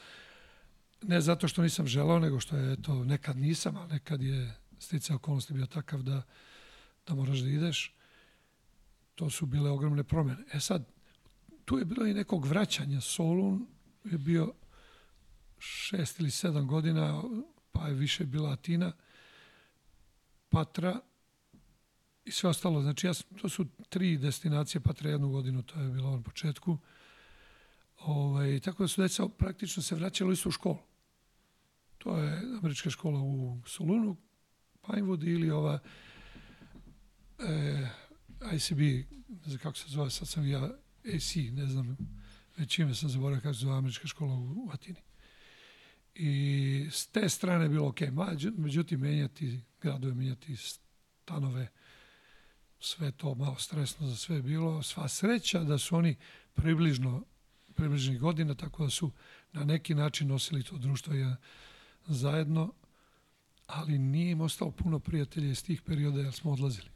Ne 1.02 1.20
zato 1.20 1.48
što 1.48 1.62
nisam 1.62 1.86
želao, 1.86 2.18
nego 2.18 2.40
što 2.40 2.56
je 2.56 2.82
to 2.82 3.04
nekad 3.04 3.36
nisam, 3.36 3.76
a 3.76 3.86
nekad 3.86 4.22
je 4.22 4.54
sticaj 4.78 5.16
okolnosti 5.16 5.54
bio 5.54 5.66
takav 5.66 6.02
da, 6.02 6.22
da 7.06 7.14
moraš 7.14 7.38
da 7.38 7.48
ideš. 7.48 7.94
To 9.14 9.30
su 9.30 9.46
bile 9.46 9.70
ogromne 9.70 10.04
promene. 10.04 10.44
E 10.52 10.60
sad, 10.60 10.88
tu 11.64 11.78
je 11.78 11.84
bilo 11.84 12.06
i 12.06 12.14
nekog 12.14 12.46
vraćanja. 12.46 13.00
Solun 13.00 13.66
je 14.04 14.18
bio 14.18 14.54
šest 15.58 16.20
ili 16.20 16.30
sedam 16.30 16.66
godina, 16.66 17.22
pa 17.72 17.88
je 17.88 17.94
više 17.94 18.24
bila 18.24 18.52
Atina, 18.52 18.92
Patra 20.48 21.00
i 22.24 22.30
sve 22.30 22.50
ostalo. 22.50 22.82
Znači, 22.82 23.06
ja, 23.06 23.12
to 23.40 23.48
su 23.48 23.66
tri 23.88 24.18
destinacije, 24.18 24.80
Patra 24.80 25.10
jednu 25.10 25.28
godinu, 25.28 25.62
to 25.62 25.80
je 25.80 25.88
bilo 25.88 26.16
na 26.16 26.22
početku. 26.22 26.78
Ovaj, 27.98 28.60
tako 28.60 28.82
da 28.82 28.88
su 28.88 29.02
deca 29.02 29.28
praktično 29.28 29.82
se 29.82 29.94
vraćala 29.94 30.30
u 30.30 30.32
istu 30.32 30.50
školu. 30.50 30.78
To 31.98 32.16
je 32.16 32.42
američka 32.58 32.90
škola 32.90 33.20
u 33.20 33.58
Solunu, 33.66 34.16
Pinewood 34.88 35.28
ili 35.28 35.50
ova 35.50 35.78
e, 37.38 37.88
ICB, 38.54 38.80
ne 39.28 39.44
znam 39.46 39.58
kako 39.58 39.76
se 39.76 39.88
zove, 39.88 40.10
sad 40.10 40.28
sam 40.28 40.46
ja 40.46 40.70
AC, 41.04 41.34
ne 41.52 41.66
znam, 41.66 41.96
već 42.56 42.78
ime 42.78 42.94
sam 42.94 43.08
zaboravio 43.08 43.40
kako 43.40 43.54
se 43.54 43.60
zove 43.60 43.76
američka 43.76 44.08
škola 44.08 44.34
u, 44.34 44.70
Atini. 44.72 45.00
I 46.14 46.88
s 46.90 47.06
te 47.06 47.28
strane 47.28 47.64
je 47.64 47.68
bilo 47.68 47.88
ok, 47.88 48.00
međutim 48.56 49.00
menjati 49.00 49.60
gradove, 49.80 50.14
menjati 50.14 50.56
stanove, 50.56 51.68
sve 52.80 53.12
to 53.12 53.34
malo 53.34 53.56
stresno 53.56 54.06
za 54.06 54.16
sve 54.16 54.42
bilo. 54.42 54.82
Sva 54.82 55.08
sreća 55.08 55.64
da 55.64 55.78
su 55.78 55.96
oni 55.96 56.16
približno 56.54 57.24
približnih 57.74 58.20
godina, 58.20 58.54
tako 58.54 58.84
da 58.84 58.90
su 58.90 59.10
na 59.52 59.64
neki 59.64 59.94
način 59.94 60.28
nosili 60.28 60.62
to 60.62 60.78
društvo 60.78 61.14
je 61.14 61.36
zajedno, 62.06 62.72
ali 63.68 63.98
nije 63.98 64.30
im 64.30 64.40
ostalo 64.40 64.70
puno 64.70 64.98
prijatelja 64.98 65.50
iz 65.50 65.64
tih 65.64 65.82
perioda 65.82 66.20
jer 66.20 66.32
smo 66.32 66.52
odlazili. 66.52 66.88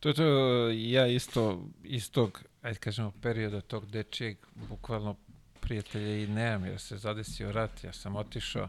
To 0.00 0.08
je 0.08 0.14
to, 0.14 0.68
ja 0.70 1.06
isto 1.06 1.68
iz 1.84 2.10
tog, 2.10 2.42
ajde 2.62 2.78
kažemo, 2.78 3.12
perioda 3.22 3.60
tog 3.60 3.90
dečijeg, 3.90 4.36
bukvalno 4.68 5.16
prijatelja 5.60 6.16
i 6.16 6.26
nemam, 6.26 6.64
jer 6.64 6.80
se 6.80 6.98
zadesio 6.98 7.52
rat, 7.52 7.84
ja 7.84 7.92
sam 7.92 8.16
otišao, 8.16 8.68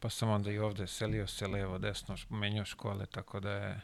pa 0.00 0.10
sam 0.10 0.28
onda 0.28 0.50
i 0.50 0.58
ovde 0.58 0.86
selio 0.86 1.26
se 1.26 1.46
levo, 1.46 1.78
desno, 1.78 2.16
menjao 2.30 2.64
škole, 2.64 3.06
tako 3.06 3.40
da 3.40 3.50
je... 3.50 3.80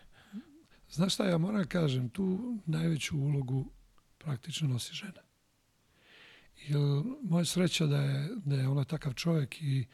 Znaš 0.90 1.14
šta, 1.14 1.28
ja 1.28 1.38
moram 1.38 1.64
kažem, 1.64 2.08
tu 2.08 2.58
najveću 2.66 3.18
ulogu 3.18 3.70
praktično 4.18 4.68
nosi 4.68 4.94
žena. 4.94 5.22
Jer 6.68 6.80
moja 7.22 7.44
sreća 7.44 7.86
da 7.86 8.02
je, 8.02 8.28
da 8.44 8.56
je 8.56 8.68
ona 8.68 8.84
takav 8.84 9.12
čovjek 9.14 9.62
i, 9.62 9.86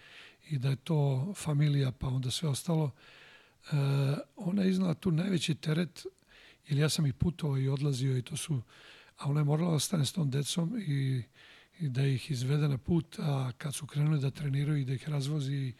i 0.52 0.58
da 0.58 0.70
je 0.70 0.76
to 0.76 1.32
familija, 1.36 1.92
pa 1.92 2.08
onda 2.08 2.30
sve 2.30 2.48
ostalo, 2.48 2.90
e, 2.90 3.74
ona 4.36 4.62
je 4.62 4.70
iznala 4.70 4.94
tu 4.94 5.10
najveći 5.10 5.54
teret, 5.54 6.06
jer 6.68 6.78
ja 6.78 6.88
sam 6.88 7.06
i 7.06 7.12
putovao 7.12 7.58
i 7.58 7.68
odlazio 7.68 8.18
i 8.18 8.22
to 8.22 8.36
su, 8.36 8.62
a 9.18 9.30
ona 9.30 9.40
je 9.40 9.44
morala 9.44 9.70
da 9.70 9.76
ostane 9.76 10.06
s 10.06 10.12
tom 10.12 10.30
decom 10.30 10.78
i, 10.86 11.22
i 11.80 11.88
da 11.88 12.06
ih 12.06 12.30
izvede 12.30 12.68
na 12.68 12.78
put, 12.78 13.18
a 13.18 13.52
kad 13.58 13.74
su 13.74 13.86
krenuli 13.86 14.20
da 14.20 14.30
treniraju 14.30 14.78
i 14.78 14.84
da 14.84 14.92
ih 14.92 15.08
razvozi 15.08 15.72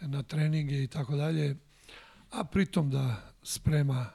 na 0.00 0.22
treninge 0.22 0.82
i 0.82 0.86
tako 0.86 1.16
dalje, 1.16 1.56
a 2.30 2.44
pritom 2.44 2.90
da 2.90 3.32
sprema 3.42 4.10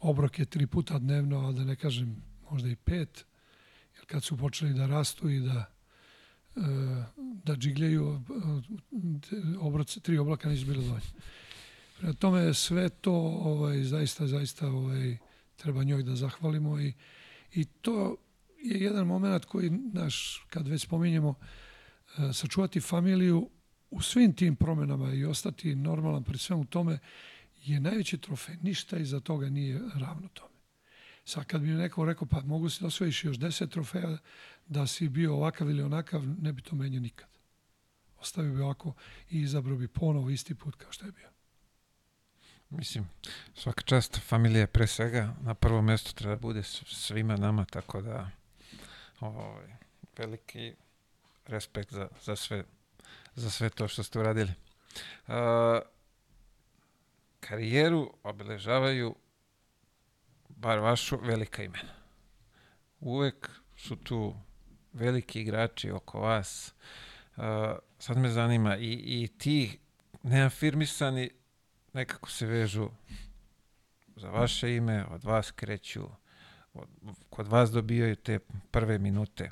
obroke 0.00 0.44
tri 0.44 0.66
puta 0.66 0.98
dnevno, 0.98 1.48
a 1.48 1.52
da 1.52 1.64
ne 1.64 1.76
kažem 1.76 2.22
možda 2.50 2.68
i 2.68 2.76
pet, 2.76 3.24
jer 3.94 4.06
kad 4.06 4.24
su 4.24 4.36
počeli 4.36 4.74
da 4.74 4.86
rastu 4.86 5.28
i 5.28 5.40
da 5.40 5.75
da 7.44 7.56
džigljaju 7.56 8.20
obroce, 9.60 10.00
tri 10.00 10.18
oblaka 10.18 10.48
nisu 10.48 10.66
bili 10.66 10.84
dovoljni. 10.84 11.06
Prema 11.98 12.12
tome 12.12 12.54
sve 12.54 12.88
to 12.88 13.12
ovaj, 13.44 13.82
zaista, 13.82 14.26
zaista 14.26 14.68
ovaj, 14.68 15.16
treba 15.56 15.84
njoj 15.84 16.02
da 16.02 16.16
zahvalimo 16.16 16.80
i, 16.80 16.92
i 17.52 17.64
to 17.64 18.16
je 18.62 18.80
jedan 18.80 19.06
moment 19.06 19.44
koji 19.44 19.70
naš, 19.70 20.46
kad 20.50 20.68
već 20.68 20.82
spominjemo, 20.82 21.34
e, 22.18 22.32
sačuvati 22.32 22.80
familiju 22.80 23.50
u 23.90 24.02
svim 24.02 24.32
tim 24.32 24.56
promenama 24.56 25.12
i 25.12 25.24
ostati 25.24 25.74
normalan 25.74 26.24
pri 26.24 26.38
svemu 26.38 26.64
tome 26.64 26.98
je 27.64 27.80
najveći 27.80 28.18
trofej. 28.18 28.56
Ništa 28.62 28.98
iza 28.98 29.20
toga 29.20 29.48
nije 29.48 29.80
ravno 29.94 30.28
tome. 30.28 30.56
Sad 31.24 31.44
kad 31.44 31.60
bi 31.60 31.68
mi 31.68 31.74
neko 31.74 32.04
rekao, 32.04 32.28
pa 32.28 32.40
mogu 32.40 32.70
si 32.70 32.80
da 32.80 32.86
osvojiš 32.86 33.24
još 33.24 33.36
deset 33.38 33.70
trofeja, 33.70 34.18
da 34.66 34.86
si 34.86 35.08
bio 35.08 35.34
ovakav 35.34 35.70
ili 35.70 35.82
onakav, 35.82 36.22
ne 36.42 36.52
bi 36.52 36.62
to 36.62 36.76
menio 36.76 37.00
nikad. 37.00 37.28
Ostavio 38.18 38.52
bi 38.52 38.60
ovako 38.60 38.94
i 39.30 39.40
izabrao 39.40 39.76
bi 39.76 39.88
ponovo 39.88 40.30
isti 40.30 40.54
put 40.54 40.76
kao 40.76 40.92
što 40.92 41.06
je 41.06 41.12
bio. 41.12 41.28
Mislim, 42.70 43.08
svaka 43.54 43.82
čast 43.82 44.20
familije 44.20 44.66
pre 44.66 44.86
svega 44.86 45.34
na 45.42 45.54
prvo 45.54 45.82
mjesto 45.82 46.12
treba 46.12 46.34
da 46.34 46.40
bude 46.40 46.62
svima 46.62 47.36
nama, 47.36 47.64
tako 47.64 48.00
da 48.00 48.30
ovaj, 49.20 49.66
veliki 50.16 50.74
respekt 51.46 51.92
za, 51.92 52.08
za, 52.22 52.36
sve, 52.36 52.64
za 53.34 53.50
sve 53.50 53.70
to 53.70 53.88
što 53.88 54.02
ste 54.02 54.18
uradili. 54.18 54.52
Uh, 55.26 55.34
karijeru 57.40 58.12
obeležavaju 58.22 59.14
bar 60.48 60.78
vašu 60.78 61.18
velika 61.22 61.62
imena. 61.62 61.92
Uvek 63.00 63.50
su 63.76 63.96
tu 63.96 64.34
veliki 64.96 65.40
igrači 65.40 65.90
oko 65.90 66.20
vas. 66.20 66.74
Uh, 67.36 67.44
sad 67.98 68.16
me 68.16 68.28
zanima 68.28 68.76
i, 68.76 68.92
i 68.92 69.28
ti 69.38 69.78
neafirmisani 70.22 71.30
nekako 71.92 72.30
se 72.30 72.46
vežu 72.46 72.90
za 74.16 74.30
vaše 74.30 74.76
ime, 74.76 75.04
od 75.04 75.24
vas 75.24 75.50
kreću, 75.50 76.08
od, 76.74 76.88
kod 77.30 77.48
vas 77.48 77.70
dobijaju 77.70 78.16
te 78.16 78.38
prve 78.70 78.98
minute. 78.98 79.50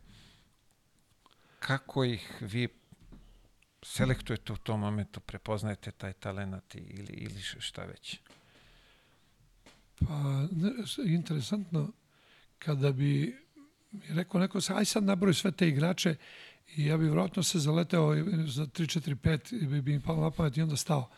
Kako 1.59 2.05
ih 2.05 2.33
vi 2.41 2.69
selektujete 3.83 4.53
u 4.53 4.57
tom 4.57 4.81
momentu, 4.81 5.21
prepoznajete 5.21 5.91
taj 5.91 6.12
talent 6.12 6.75
ili, 6.75 7.12
ili 7.12 7.41
šta 7.41 7.85
već? 7.85 8.21
Pa, 9.99 10.49
ne, 10.53 10.71
interesantno, 11.07 11.93
kada 12.59 12.93
bi 12.93 13.44
rekao 14.09 14.41
neko, 14.41 14.61
aj 14.75 14.85
sad 14.85 15.05
nabroj 15.05 15.35
sve 15.35 15.53
te 15.53 15.69
igrače 15.69 16.15
i 16.77 16.87
ja 16.87 16.97
bi 16.97 17.05
vjerojatno 17.05 17.43
se 17.43 17.59
zaleteo 17.59 18.15
za 18.47 18.66
3, 18.66 19.01
4, 19.01 19.15
5 19.15 19.62
i 19.62 19.66
bi, 19.66 19.83
bi 19.83 19.93
im 19.93 20.03
palo 20.03 20.23
na 20.23 20.31
pamet 20.31 20.57
i 20.57 20.62
onda 20.62 20.77
stao 20.77 21.11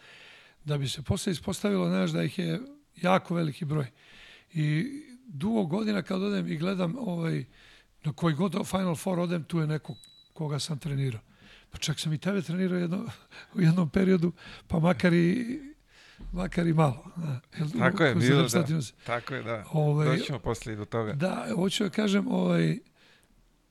da 0.65 0.78
bi 0.78 0.89
se 0.89 1.03
posle 1.03 1.32
ispostavilo, 1.32 1.89
znaš, 1.89 2.11
da 2.11 2.23
ih 2.23 2.39
je 2.39 2.61
jako 2.97 3.35
veliki 3.35 3.65
broj. 3.65 3.86
I 4.55 4.86
dugo 5.27 5.65
godina 5.65 6.03
kad 6.03 6.23
odem 6.23 6.53
i 6.53 6.57
gledam 6.57 6.97
ovaj, 6.98 7.44
na 8.05 8.12
koji 8.12 8.35
god 8.35 8.66
Final 8.66 8.97
Four 8.97 9.19
odem, 9.19 9.44
tu 9.44 9.59
je 9.59 9.66
neko 9.66 9.94
koga 10.32 10.59
sam 10.59 10.78
trenirao. 10.78 11.20
Pa 11.70 11.78
čak 11.78 12.01
sam 12.01 12.12
i 12.12 12.19
tebe 12.19 12.43
trenirao 12.43 12.78
jedno, 12.78 13.07
u 13.55 13.61
jednom 13.61 13.89
periodu, 13.90 14.32
pa 14.66 14.78
makar 14.78 15.12
i, 15.12 15.61
makar 16.32 16.66
i 16.66 16.72
malo. 16.72 17.05
Da. 17.16 17.40
Tako 17.78 18.05
je, 18.05 18.14
bilo 18.14 18.48
da. 18.48 18.64
Tako 19.06 19.34
je, 19.34 19.43
da. 19.43 19.64
Ovaj, 19.72 20.16
Doćemo 20.16 20.38
posle 20.38 20.72
i 20.72 20.76
do 20.76 20.84
toga. 20.84 21.12
Da, 21.12 21.47
hoću 21.55 21.84
da 21.84 21.90
kažem, 21.90 22.28
ovaj, 22.28 22.78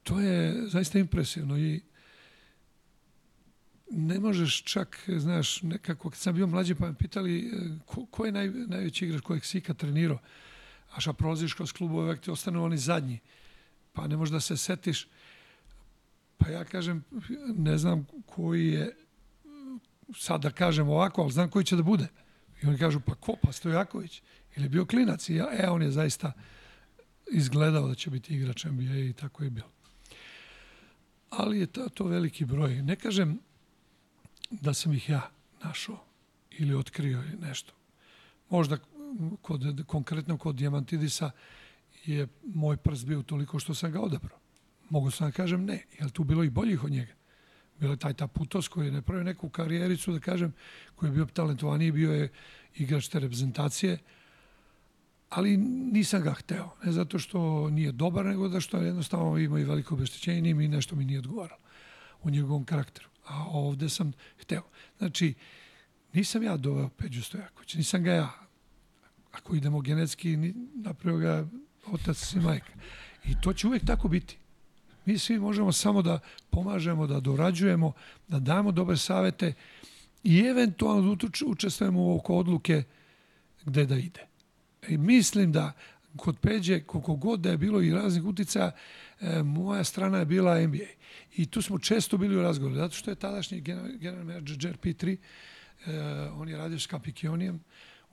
to 0.03 0.19
je 0.19 0.67
zaista 0.67 0.99
impresivno 0.99 1.57
i 1.57 1.81
ne 3.91 4.19
možeš 4.19 4.63
čak, 4.63 5.09
znaš, 5.17 5.61
nekako, 5.61 6.09
kad 6.09 6.19
sam 6.19 6.35
bio 6.35 6.47
mlađi 6.47 6.75
pa 6.75 6.87
me 6.87 6.93
pitali 6.93 7.39
e, 7.39 7.51
ko, 7.85 8.05
ko 8.05 8.25
je 8.25 8.31
naj, 8.31 8.49
najveći 8.49 9.05
igrač 9.05 9.21
kojeg 9.21 9.45
si 9.45 9.57
ikad 9.57 9.77
trenirao, 9.77 10.19
a 10.95 10.99
šta 10.99 11.13
prolaziš 11.13 11.53
kroz 11.53 11.71
klubove, 11.73 12.05
uvek 12.05 12.21
ti 12.21 12.31
ostanu 12.31 12.63
oni 12.63 12.77
zadnji, 12.77 13.19
pa 13.93 14.07
ne 14.07 14.17
možeš 14.17 14.31
da 14.31 14.39
se 14.39 14.57
setiš. 14.57 15.07
Pa 16.37 16.49
ja 16.49 16.63
kažem, 16.63 17.03
ne 17.55 17.77
znam 17.77 18.07
koji 18.25 18.67
je, 18.67 18.95
sad 20.15 20.41
da 20.41 20.49
kažem 20.49 20.89
ovako, 20.89 21.21
ali 21.21 21.31
znam 21.31 21.49
koji 21.49 21.65
će 21.65 21.75
da 21.75 21.83
bude. 21.83 22.07
Oni 22.67 22.77
kažu, 22.77 22.99
pa 22.99 23.15
ko? 23.15 23.35
Pa 23.43 23.51
Stojaković. 23.51 24.21
Ili 24.55 24.65
je 24.65 24.69
bio 24.69 24.85
klinac. 24.85 25.29
I 25.29 25.35
ja, 25.35 25.47
e, 25.51 25.69
on 25.69 25.81
je 25.81 25.91
zaista 25.91 26.31
izgledao 27.31 27.87
da 27.87 27.95
će 27.95 28.09
biti 28.09 28.35
igrač 28.35 28.65
NBA 28.65 28.97
i 28.97 29.13
tako 29.13 29.43
je 29.43 29.49
bilo. 29.49 29.69
Ali 31.29 31.59
je 31.59 31.67
to, 31.67 31.89
to 31.89 32.03
veliki 32.03 32.45
broj. 32.45 32.81
Ne 32.81 32.95
kažem 32.95 33.39
da 34.49 34.73
sam 34.73 34.93
ih 34.93 35.09
ja 35.09 35.29
našao 35.63 36.05
ili 36.51 36.75
otkrio 36.75 37.23
nešto. 37.41 37.73
Možda 38.49 38.77
kod, 39.41 39.83
konkretno 39.87 40.37
kod 40.37 40.55
Dijamantidisa 40.55 41.31
je 42.05 42.27
moj 42.43 42.77
prst 42.77 43.05
bio 43.05 43.21
toliko 43.21 43.59
što 43.59 43.75
sam 43.75 43.91
ga 43.91 44.01
odabrao. 44.01 44.39
Mogu 44.89 45.11
sam 45.11 45.27
da 45.27 45.31
kažem 45.31 45.65
ne, 45.65 45.83
jer 45.99 46.09
tu 46.09 46.23
bilo 46.23 46.43
i 46.43 46.49
boljih 46.49 46.83
od 46.83 46.91
njega. 46.91 47.13
Bilo 47.79 47.95
taj 47.95 48.13
Taputos 48.13 48.67
koji 48.67 48.85
je 48.85 48.91
napravio 48.91 49.23
neku 49.23 49.49
karijericu, 49.49 50.11
da 50.11 50.19
kažem, 50.19 50.53
koji 50.95 51.09
je 51.09 51.13
bio 51.13 51.25
talentovaniji, 51.25 51.91
bio 51.91 52.13
je 52.13 52.29
igrač 52.75 53.07
te 53.07 53.19
reprezentacije, 53.19 53.97
ali 55.29 55.57
nisam 55.57 56.21
ga 56.21 56.33
hteo. 56.33 56.69
Ne 56.83 56.91
zato 56.91 57.19
što 57.19 57.69
nije 57.69 57.91
dobar, 57.91 58.25
nego 58.25 58.47
da 58.47 58.59
što 58.59 58.77
jednostavno 58.77 59.37
ima 59.37 59.59
i 59.59 59.63
veliko 59.63 59.95
obeštećenje 59.95 60.49
i 60.49 60.67
nešto 60.67 60.95
mi 60.95 61.05
nije 61.05 61.19
odgovaralo 61.19 61.61
u 62.23 62.29
njegovom 62.29 62.65
karakteru 62.65 63.09
a 63.25 63.45
ovde 63.49 63.89
sam 63.89 64.13
hteo. 64.41 64.63
Znači, 64.97 65.33
nisam 66.13 66.43
ja 66.43 66.57
doveo 66.57 66.89
Peđu 66.89 67.23
Stojaković, 67.23 67.73
nisam 67.73 68.03
ga 68.03 68.13
ja. 68.13 68.33
Ako 69.31 69.55
idemo 69.55 69.81
genetski, 69.81 70.53
napravio 70.75 71.19
ga 71.19 71.47
otac 71.85 72.33
i 72.33 72.39
majka. 72.39 72.73
I 73.25 73.41
to 73.41 73.53
će 73.53 73.67
uvek 73.67 73.85
tako 73.85 74.07
biti. 74.07 74.37
Mi 75.05 75.17
svi 75.17 75.39
možemo 75.39 75.71
samo 75.71 76.01
da 76.01 76.19
pomažemo, 76.49 77.07
da 77.07 77.19
dorađujemo, 77.19 77.91
da 78.27 78.39
damo 78.39 78.71
dobre 78.71 78.97
savete 78.97 79.53
i 80.23 80.39
eventualno 80.39 81.15
da 81.15 81.27
učestvujemo 81.45 82.15
oko 82.15 82.35
odluke 82.35 82.83
gde 83.65 83.85
da 83.85 83.95
ide. 83.95 84.27
I 84.87 84.97
mislim 84.97 85.51
da 85.51 85.71
kod 86.15 86.37
Peđe, 86.39 86.79
koliko 86.79 87.15
god 87.15 87.39
da 87.39 87.49
je 87.49 87.57
bilo 87.57 87.81
i 87.81 87.91
raznih 87.91 88.23
uticaja, 88.23 88.71
e, 89.21 89.43
moja 89.43 89.83
strana 89.83 90.17
je 90.17 90.25
bila 90.25 90.61
NBA. 90.61 90.89
I 91.35 91.45
tu 91.45 91.61
smo 91.61 91.79
često 91.79 92.17
bili 92.17 92.37
u 92.37 92.41
razgovoru, 92.41 92.75
zato 92.75 92.95
što 92.95 93.11
je 93.11 93.15
tadašnji 93.15 93.61
general, 93.61 94.23
manager 94.23 94.77
P3, 94.83 95.17
e, 95.85 95.99
on 96.29 96.49
je 96.49 96.57
radio 96.57 96.79
s 96.79 96.87
Kapikijonijem 96.87 97.63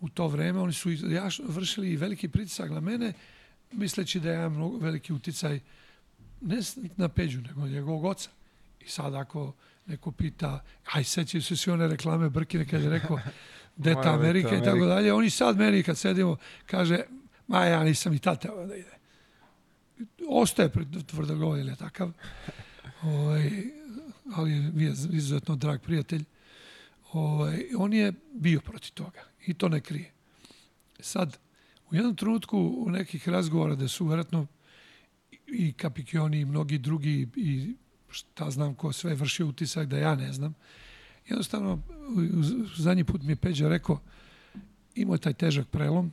u 0.00 0.08
to 0.08 0.28
vreme, 0.28 0.60
oni 0.60 0.72
su 0.72 0.90
vršili 1.48 1.96
veliki 1.96 2.28
pritisak 2.28 2.70
na 2.70 2.80
mene, 2.80 3.12
misleći 3.72 4.20
da 4.20 4.32
ja 4.32 4.48
mnogo 4.48 4.78
veliki 4.78 5.12
uticaj 5.12 5.60
ne 6.42 6.56
na 6.96 7.08
Peđu, 7.08 7.40
nego 7.40 7.66
njegovog 7.66 8.04
oca. 8.04 8.30
I 8.80 8.88
sad 8.88 9.14
ako 9.14 9.52
neko 9.86 10.12
pita, 10.12 10.64
aj 10.92 11.04
sećaju 11.04 11.42
se 11.42 11.56
sve 11.56 11.72
one 11.72 11.88
reklame 11.88 12.30
Brkine 12.30 12.68
kad 12.68 12.82
je 12.82 12.90
rekao 12.90 13.20
Deta 13.76 14.14
Amerika 14.18 14.56
i 14.56 14.62
tako 14.62 14.86
dalje, 14.86 15.12
oni 15.12 15.30
sad 15.30 15.56
meni 15.56 15.82
kad 15.82 15.98
sedimo 15.98 16.36
kaže, 16.66 17.02
ma 17.46 17.64
ja 17.64 17.84
nisam 17.84 18.14
i 18.14 18.18
tad 18.18 18.42
teo 18.42 18.66
da 18.66 18.76
ide. 18.76 18.98
Ostaje 20.28 20.68
pred 20.68 21.06
tvrdogoj 21.06 21.60
ili 21.60 21.70
je 21.70 21.76
takav. 21.76 22.12
Ovaj, 23.02 23.50
ali 24.34 24.52
je 24.52 24.92
izuzetno 25.10 25.56
drag 25.56 25.80
prijatelj. 25.80 26.24
Ovaj, 27.12 27.66
on 27.78 27.92
je 27.92 28.12
bio 28.32 28.60
protiv 28.60 28.92
toga 28.92 29.20
i 29.46 29.54
to 29.54 29.68
ne 29.68 29.80
krije. 29.80 30.12
Sad, 31.00 31.38
u 31.90 31.94
jednom 31.94 32.16
trenutku 32.16 32.74
u 32.78 32.90
nekih 32.90 33.28
razgovora 33.28 33.74
da 33.74 33.88
su 33.88 34.06
vjerojatno 34.06 34.46
i 35.52 35.72
Kapikioni 35.72 36.40
i 36.40 36.44
mnogi 36.44 36.78
drugi 36.78 37.28
i 37.36 37.74
šta 38.10 38.50
znam 38.50 38.74
ko 38.74 38.92
sve 38.92 39.14
vršio 39.14 39.46
utisak 39.46 39.88
da 39.88 39.98
ja 39.98 40.14
ne 40.14 40.32
znam. 40.32 40.54
Jednostavno, 41.28 41.82
zadnji 42.76 43.04
put 43.04 43.22
mi 43.22 43.32
je 43.32 43.36
Peđa 43.36 43.68
rekao, 43.68 44.00
imao 44.94 45.14
je 45.14 45.18
taj 45.18 45.32
težak 45.32 45.68
prelom, 45.68 46.12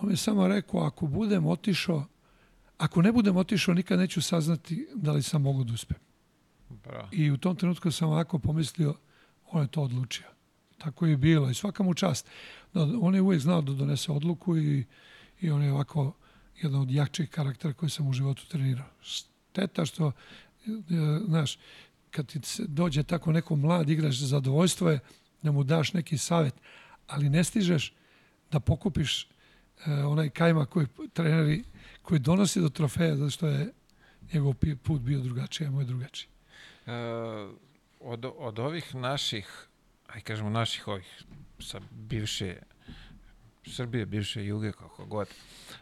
On 0.00 0.06
mi 0.06 0.12
je 0.12 0.16
samo 0.16 0.48
rekao, 0.48 0.80
ako 0.80 1.06
budem 1.06 1.46
otišao, 1.46 2.04
ako 2.78 3.02
ne 3.02 3.12
budem 3.12 3.36
otišao, 3.36 3.74
nikad 3.74 3.98
neću 3.98 4.22
saznati 4.22 4.88
da 4.94 5.12
li 5.12 5.22
sam 5.22 5.42
mogu 5.42 5.64
da 5.64 5.72
uspem. 5.72 5.98
Bra. 6.68 7.08
I 7.12 7.30
u 7.30 7.36
tom 7.36 7.56
trenutku 7.56 7.90
sam 7.90 8.08
ovako 8.08 8.38
pomislio, 8.38 8.94
on 9.50 9.62
je 9.62 9.68
to 9.68 9.82
odlučio. 9.82 10.26
Tako 10.78 11.06
je 11.06 11.16
bilo 11.16 11.50
i 11.50 11.54
svaka 11.54 11.82
mu 11.82 11.94
čast. 11.94 12.26
On 13.00 13.14
je 13.14 13.20
uvijek 13.20 13.42
znao 13.42 13.62
da 13.62 13.72
donese 13.72 14.12
odluku 14.12 14.58
i, 14.58 14.84
i 15.40 15.50
on 15.50 15.62
je 15.62 15.72
ovako 15.72 16.12
jedan 16.62 16.80
od 16.80 16.90
jakčih 16.90 17.30
karaktera 17.30 17.74
koji 17.74 17.90
sam 17.90 18.08
u 18.08 18.12
životu 18.12 18.46
trenirao. 18.48 18.86
Šteta 19.00 19.86
što, 19.86 20.12
e, 20.66 20.70
znaš, 21.26 21.58
kad 22.10 22.26
ti 22.26 22.40
dođe 22.66 23.02
tako 23.02 23.32
neko 23.32 23.56
mlad 23.56 23.90
igrač 23.90 24.14
zadovoljstvo 24.14 24.90
je 24.90 25.00
da 25.42 25.52
mu 25.52 25.64
daš 25.64 25.92
neki 25.92 26.18
savet, 26.18 26.54
ali 27.06 27.28
ne 27.28 27.44
stižeš 27.44 27.92
da 28.50 28.60
pokupiš 28.60 29.24
e, 29.24 29.28
onaj 29.92 30.30
kajma 30.30 30.66
koji 30.66 30.86
treneri 31.12 31.64
koji 32.02 32.20
donosi 32.20 32.60
do 32.60 32.68
trofeja 32.68 33.16
zato 33.16 33.30
što 33.30 33.46
je 33.46 33.72
njegov 34.32 34.54
put 34.82 35.00
bio 35.00 35.20
drugačiji, 35.20 35.66
a 35.66 35.70
moj 35.70 35.84
drugačiji. 35.84 36.28
E, 36.86 36.92
od, 38.00 38.24
od 38.36 38.58
ovih 38.58 38.94
naših, 38.94 39.68
aj 40.06 40.20
kažemo 40.20 40.50
naših 40.50 40.88
ovih 40.88 41.22
sa 41.58 41.80
bivše 41.90 42.56
Srbije, 43.68 44.06
bivše 44.06 44.44
Juge, 44.44 44.72
kako 44.72 45.06
god. 45.06 45.28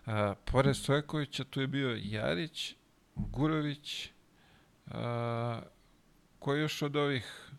A, 0.06 0.34
pored 0.44 0.76
Stojkovića 0.76 1.44
tu 1.44 1.60
je 1.60 1.66
bio 1.66 1.98
Jarić, 2.02 2.74
Gurović, 3.14 4.08
a, 4.86 5.60
koji 6.38 6.60
još 6.60 6.82
od 6.82 6.96
ovih, 6.96 7.50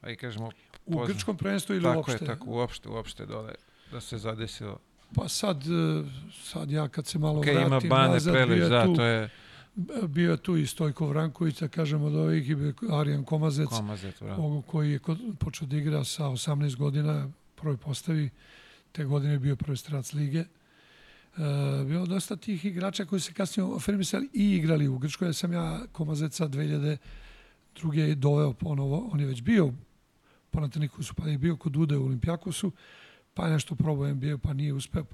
aj 0.00 0.16
kažemo, 0.16 0.50
U 0.86 1.06
grčkom 1.06 1.36
prvenstvu 1.36 1.74
ili 1.74 1.82
tako 1.82 1.96
uopšte? 1.98 2.18
Tako 2.18 2.24
je, 2.32 2.38
tako, 2.38 2.50
uopšte, 2.50 2.88
uopšte 2.88 3.26
dole, 3.26 3.52
da 3.92 4.00
se 4.00 4.18
zadesilo. 4.18 4.78
Pa 5.14 5.28
sad, 5.28 5.62
e, 5.62 6.04
sad 6.42 6.70
ja 6.70 6.88
kad 6.88 7.06
se 7.06 7.18
malo 7.18 7.40
okay, 7.40 7.54
vratim 7.54 7.86
ima 7.86 7.96
Bane 7.96 8.12
nazad, 8.12 8.34
Prelić, 8.34 8.68
da, 8.68 8.84
tu, 8.84 8.94
to 8.94 9.04
je 9.04 9.30
bio 10.08 10.30
je 10.30 10.36
tu 10.36 10.56
i 10.56 10.66
Stojko 10.66 11.06
Vranković, 11.06 11.60
da 11.60 11.68
kažem 11.68 12.02
od 12.02 12.14
ovih, 12.14 12.50
i 12.50 12.54
bio 12.54 12.74
Arijan 12.90 13.24
Komazec, 13.24 13.68
Komazet, 13.68 14.22
ovo 14.22 14.62
koji 14.62 14.92
je 14.92 14.98
kod, 14.98 15.18
počeo 15.38 15.66
da 15.68 15.76
igra 15.76 16.04
sa 16.04 16.24
18 16.24 16.76
godina, 16.76 17.28
prvoj 17.54 17.76
postavi, 17.76 18.30
te 18.98 19.04
godine 19.04 19.32
je 19.32 19.38
bio 19.38 19.56
prvi 19.56 19.76
strac 19.76 20.12
lige. 20.12 20.38
E, 20.38 20.46
bilo 21.86 22.06
dosta 22.06 22.36
tih 22.36 22.64
igrača 22.64 23.04
koji 23.04 23.20
se 23.20 23.32
kasnije 23.32 23.76
afirmisali 23.76 24.28
i 24.32 24.56
igrali 24.56 24.88
u 24.88 24.98
Grčkoj. 24.98 25.28
Ja 25.28 25.32
sam 25.32 25.52
ja 25.52 25.80
Komazeca 25.92 26.48
2002. 26.48 28.14
doveo 28.14 28.52
ponovo. 28.52 29.08
On 29.12 29.20
je 29.20 29.26
već 29.26 29.42
bio 29.42 29.72
po 30.50 30.60
su, 31.02 31.14
pa 31.14 31.28
je 31.28 31.38
bio 31.38 31.56
kod 31.56 31.76
Ude 31.76 31.96
u 31.96 32.04
Olimpijakosu, 32.04 32.72
pa 33.34 33.46
je 33.46 33.52
nešto 33.52 33.74
probao 33.74 34.14
NBA, 34.14 34.38
pa 34.38 34.52
nije 34.52 34.72
uspeo. 34.72 35.04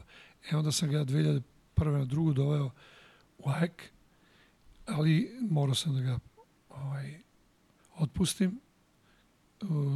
E 0.50 0.56
onda 0.56 0.72
sam 0.72 0.90
ga 0.90 1.04
2001. 1.04 1.42
na 1.76 2.04
drugu 2.04 2.32
doveo 2.32 2.70
u 3.38 3.50
AEK, 3.50 3.82
ali 4.86 5.38
morao 5.40 5.74
sam 5.74 5.94
da 5.94 6.00
ga 6.00 6.18
ovaj, 6.68 7.20
otpustim 7.98 8.60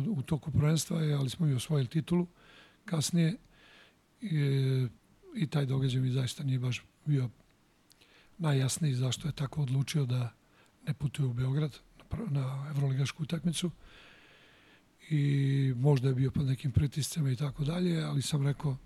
u 0.08 0.22
toku 0.22 0.50
prvenstva, 0.50 0.96
ali 0.98 1.30
smo 1.30 1.46
i 1.46 1.54
osvojili 1.54 1.88
titulu 1.88 2.26
kasnije 2.84 3.36
i, 4.20 4.86
i 5.34 5.46
taj 5.46 5.66
događaj 5.66 6.00
mi 6.00 6.10
zaista 6.10 6.42
nije 6.42 6.58
baš 6.58 6.84
bio 7.04 7.30
najjasniji 8.38 8.94
zašto 8.94 9.28
je 9.28 9.32
tako 9.32 9.62
odlučio 9.62 10.06
da 10.06 10.32
ne 10.86 10.94
putuje 10.94 11.26
u 11.26 11.32
Beograd 11.32 11.78
na, 12.10 12.40
na 12.40 12.66
evroligašku 12.70 13.22
utakmicu. 13.22 13.70
I 15.10 15.74
možda 15.76 16.08
je 16.08 16.14
bio 16.14 16.30
pod 16.30 16.46
nekim 16.46 16.72
pritiscima 16.72 17.30
i 17.30 17.36
tako 17.36 17.64
dalje, 17.64 18.02
ali 18.02 18.22
sam 18.22 18.46
rekao 18.46 18.76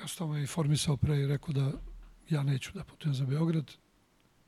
ja 0.00 0.08
sam 0.08 0.30
me 0.30 0.40
informisao 0.40 0.96
pre 0.96 1.20
i 1.20 1.26
rekao 1.26 1.52
da 1.52 1.72
ja 2.30 2.42
neću 2.42 2.72
da 2.74 2.84
putujem 2.84 3.14
za 3.14 3.26
Beograd. 3.26 3.72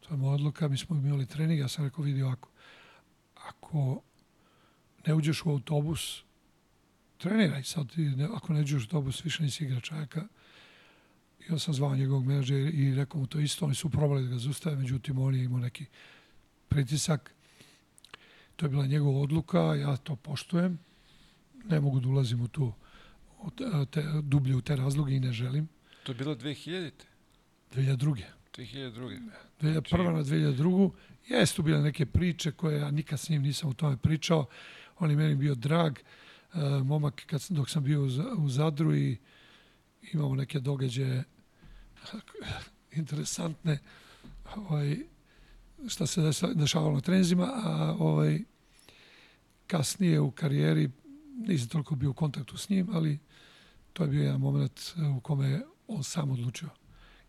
To 0.00 0.14
je 0.14 0.16
moja 0.16 0.34
odluka, 0.34 0.68
mi 0.68 0.76
smo 0.76 0.96
imali 0.96 1.26
trening 1.26 1.60
ja 1.60 1.68
sam 1.68 1.84
rekao 1.84 2.04
vidi 2.04 2.22
ovako 2.22 2.48
ako 3.34 4.02
ne 5.06 5.14
uđeš 5.14 5.44
u 5.44 5.50
autobus 5.50 6.22
treniraj 7.18 7.62
sad, 7.62 7.92
ne, 7.96 8.24
ako 8.24 8.52
ne 8.52 8.60
uđeš 8.60 8.82
u 8.82 8.84
autobus 8.84 9.24
više 9.24 9.42
nisi 9.42 9.64
igrač 9.64 9.92
ajaka 9.92 10.26
i 11.40 11.52
ja 11.52 11.58
sam 11.58 11.74
zvao 11.74 11.96
njegovog 11.96 12.26
menadžera 12.26 12.70
i 12.70 12.94
rekao 12.94 13.20
mu 13.20 13.26
to 13.26 13.40
isto, 13.40 13.64
oni 13.64 13.74
su 13.74 13.90
probali 13.90 14.22
da 14.22 14.28
ga 14.28 14.38
zustave, 14.38 14.76
međutim 14.76 15.18
on 15.18 15.34
je 15.34 15.44
imao 15.44 15.60
neki 15.60 15.84
pritisak 16.68 17.36
To 18.56 18.66
je 18.66 18.70
bila 18.70 18.86
njegova 18.86 19.20
odluka, 19.20 19.58
ja 19.60 19.96
to 19.96 20.16
poštujem. 20.16 20.78
Ne 21.64 21.80
mogu 21.80 22.00
da 22.00 22.08
ulazim 22.08 22.40
u 22.40 22.48
tu 22.48 22.72
te, 23.90 24.02
dublje 24.22 24.56
u 24.56 24.60
te 24.60 24.76
razloge 24.76 25.14
i 25.14 25.20
ne 25.20 25.32
želim. 25.32 25.68
To 26.02 26.12
je 26.12 26.16
bilo 26.16 26.34
2000. 26.34 26.90
2002. 27.74 28.22
2002. 28.56 29.30
2001. 29.60 30.12
na 30.12 30.24
2002. 30.24 30.90
Jeste 31.28 31.56
tu 31.56 31.62
bile 31.62 31.80
neke 31.80 32.06
priče 32.06 32.52
koje 32.52 32.80
ja 32.80 32.90
nikad 32.90 33.20
s 33.20 33.28
njim 33.28 33.42
nisam 33.42 33.70
o 33.70 33.72
tome 33.72 33.96
pričao. 33.96 34.46
On 34.98 35.10
je 35.10 35.16
meni 35.16 35.34
bio 35.34 35.54
drag. 35.54 35.98
E, 35.98 36.02
momak 36.84 37.22
kad, 37.26 37.46
dok 37.48 37.70
sam 37.70 37.84
bio 37.84 38.08
u 38.38 38.48
Zadru 38.48 38.96
i 38.96 39.16
imamo 40.12 40.34
neke 40.34 40.60
događaje 40.60 41.24
interesantne. 43.00 43.78
Ovaj, 44.56 44.96
šta 45.88 46.06
se 46.06 46.20
dešavalo 46.54 46.94
na 46.94 47.00
trenzima, 47.00 47.52
a 47.54 47.96
ovaj, 47.98 48.40
kasnije 49.66 50.20
u 50.20 50.30
karijeri 50.30 50.90
nisam 51.36 51.68
toliko 51.68 51.94
bio 51.94 52.10
u 52.10 52.14
kontaktu 52.14 52.56
s 52.56 52.68
njim, 52.68 52.88
ali 52.92 53.18
to 53.92 54.02
je 54.02 54.08
bio 54.08 54.22
jedan 54.22 54.40
moment 54.40 54.80
u 55.16 55.20
kome 55.20 55.48
je 55.48 55.66
on 55.88 56.04
sam 56.04 56.30
odlučio. 56.30 56.68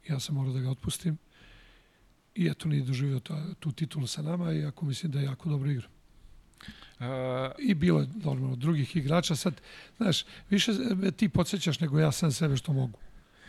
Ja 0.09 0.19
sam 0.19 0.35
morao 0.35 0.53
da 0.53 0.59
ga 0.59 0.69
otpustim 0.69 1.17
i 2.35 2.47
eto 2.47 2.67
nije 2.69 2.83
doživio 2.83 3.19
to, 3.19 3.37
tu 3.59 3.71
titulu 3.71 4.07
sa 4.07 4.21
nama 4.21 4.53
i 4.53 4.65
ako 4.65 4.85
mislim 4.85 5.11
da 5.11 5.19
je 5.19 5.25
jako 5.25 5.49
dobro 5.49 5.71
igra. 5.71 5.87
Uh, 6.99 7.05
I 7.59 7.73
bilo 7.73 7.99
je 7.99 8.07
normalno 8.23 8.55
drugih 8.55 8.95
igrača. 8.95 9.35
Sad, 9.35 9.61
znaš, 9.97 10.25
više 10.49 10.71
ti 11.17 11.29
podsjećaš 11.29 11.79
nego 11.79 11.99
ja 11.99 12.11
sam 12.11 12.31
sebe 12.31 12.57
što 12.57 12.73
mogu. 12.73 12.99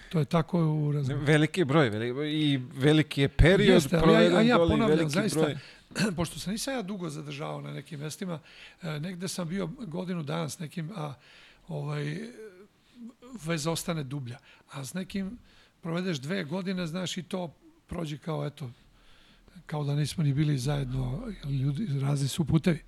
To 0.08 0.18
je 0.18 0.24
tako 0.24 0.60
u 0.60 0.92
razvoju. 0.92 1.20
Veliki 1.20 1.64
broj, 1.64 1.90
veliki, 1.90 2.30
i 2.30 2.60
veliki 2.74 3.20
je 3.20 3.28
period 3.28 3.74
Jeste, 3.74 3.96
ali 3.96 4.12
ja, 4.12 4.38
a 4.38 4.42
ja 4.42 4.58
ponavljam, 4.58 5.10
zaista, 5.10 5.40
broj. 5.40 5.56
pošto 6.16 6.38
sam 6.38 6.52
nisam 6.52 6.74
ja 6.74 6.82
dugo 6.82 7.10
zadržao 7.10 7.60
na 7.60 7.72
nekim 7.72 8.00
mestima, 8.00 8.40
e, 8.82 9.00
negde 9.00 9.28
sam 9.28 9.48
bio 9.48 9.66
godinu 9.66 10.22
dana 10.22 10.48
s 10.48 10.58
nekim, 10.58 10.90
a 10.96 11.14
ovaj, 11.68 12.18
vez 13.44 13.66
ostane 13.66 14.04
dublja. 14.04 14.38
A 14.70 14.84
s 14.84 14.94
nekim 14.94 15.38
provedeš 15.80 16.18
dve 16.18 16.44
godine, 16.44 16.86
znaš, 16.86 17.16
i 17.16 17.22
to 17.22 17.54
prođe 17.86 18.18
kao, 18.18 18.46
eto, 18.46 18.70
kao 19.66 19.84
da 19.84 19.94
nismo 19.94 20.24
ni 20.24 20.32
bili 20.32 20.58
zajedno, 20.58 21.32
ljudi, 21.44 22.00
razni 22.00 22.28
su 22.28 22.44
putevi. 22.44 22.78
E, 22.78 22.82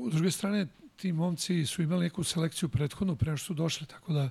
u 0.00 0.10
druge 0.10 0.30
strane, 0.30 0.66
ti 0.96 1.12
momci 1.12 1.66
su 1.66 1.82
imali 1.82 2.04
neku 2.04 2.24
selekciju 2.24 2.68
prethodnu 2.68 3.16
pre 3.16 3.36
što 3.36 3.46
su 3.46 3.54
došli, 3.54 3.86
tako 3.86 4.12
da 4.12 4.30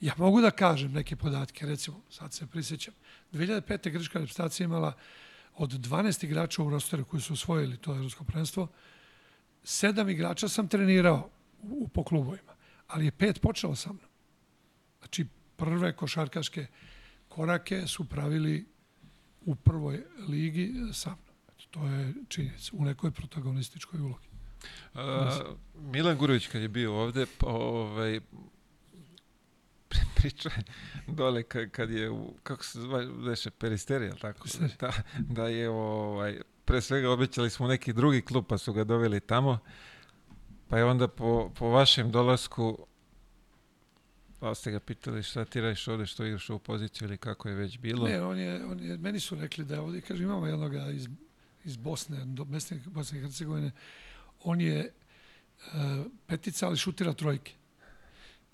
Ja 0.00 0.14
mogu 0.16 0.40
da 0.40 0.50
kažem 0.50 0.92
neke 0.92 1.16
podatke, 1.16 1.66
recimo, 1.66 2.00
sad 2.10 2.32
se 2.32 2.46
prisjećam. 2.46 2.94
2005. 3.32 3.90
grčka 3.90 4.18
reprezentacija 4.18 4.64
imala 4.64 4.92
od 5.56 5.70
12 5.70 6.24
igrača 6.24 6.62
u 6.62 6.70
rosteru 6.70 7.04
koji 7.04 7.20
su 7.20 7.32
osvojili 7.32 7.76
to 7.76 7.94
evropsko 7.94 8.24
prvenstvo, 8.24 8.68
sedam 9.64 10.08
igrača 10.08 10.48
sam 10.48 10.68
trenirao 10.68 11.30
u, 11.62 11.88
po 11.88 12.04
klubovima, 12.04 12.54
ali 12.86 13.04
je 13.04 13.10
pet 13.10 13.40
počelo 13.40 13.76
sa 13.76 13.92
mnom. 13.92 14.10
Znači, 14.98 15.26
prve 15.56 15.96
košarkaške 15.96 16.66
korake 17.28 17.86
su 17.86 18.04
pravili 18.04 18.66
u 19.40 19.54
prvoj 19.54 20.04
ligi 20.28 20.74
sa 20.92 21.10
mnom. 21.10 21.28
To 21.70 21.86
je 21.86 22.14
činjenica 22.28 22.70
u 22.72 22.84
nekoj 22.84 23.10
protagonističkoj 23.10 24.00
ulogi. 24.00 24.28
Uh, 24.94 25.00
Milan 25.74 26.16
Gurović 26.16 26.46
kad 26.46 26.62
je 26.62 26.68
bio 26.68 26.94
ovde, 26.94 27.26
pa, 27.38 27.46
ovaj, 27.46 28.20
priča 30.14 30.50
dole 31.06 31.42
kad, 31.42 31.70
kad 31.70 31.90
je 31.90 32.10
u, 32.10 32.34
kako 32.42 32.64
se 32.64 32.80
zove, 32.80 33.06
veše, 33.06 33.50
peristerija, 33.50 34.14
tako? 34.14 34.48
Da, 34.80 34.92
da 35.18 35.48
je 35.48 35.68
ovaj, 35.70 36.40
pre 36.64 36.80
svega 36.80 37.10
obećali 37.10 37.50
smo 37.50 37.68
neki 37.68 37.92
drugi 37.92 38.22
klub 38.22 38.44
pa 38.48 38.58
su 38.58 38.72
ga 38.72 38.84
doveli 38.84 39.20
tamo, 39.20 39.58
pa 40.68 40.78
je 40.78 40.84
onda 40.84 41.08
po, 41.08 41.50
po 41.58 41.68
vašem 41.68 42.10
dolasku 42.10 42.86
Pa 44.40 44.54
ste 44.54 44.70
ga 44.70 44.80
pitali 44.80 45.22
šta 45.22 45.44
ti 45.44 45.60
radiš 45.60 45.88
ovde, 45.88 46.06
što 46.06 46.24
igraš 46.24 46.50
u 46.50 46.58
poziciju 46.58 47.08
ili 47.08 47.16
kako 47.16 47.48
je 47.48 47.54
već 47.54 47.78
bilo? 47.78 48.08
Ne, 48.08 48.22
on 48.22 48.38
je, 48.38 48.64
on 48.64 48.80
je, 48.80 48.98
meni 48.98 49.20
su 49.20 49.34
rekli 49.34 49.64
da 49.64 49.74
je 49.74 49.80
ovde, 49.80 50.00
kaže, 50.00 50.22
imamo 50.22 50.46
jednog 50.46 50.72
iz, 50.94 51.08
iz 51.64 51.76
Bosne, 51.76 52.24
do, 52.24 52.44
Bosne 52.86 53.18
i 53.18 53.20
Hercegovine, 53.20 53.70
on 54.44 54.60
je 54.60 54.92
uh, 55.56 56.06
petica, 56.26 56.66
ali 56.66 56.76
šutira 56.76 57.12
trojke 57.12 57.52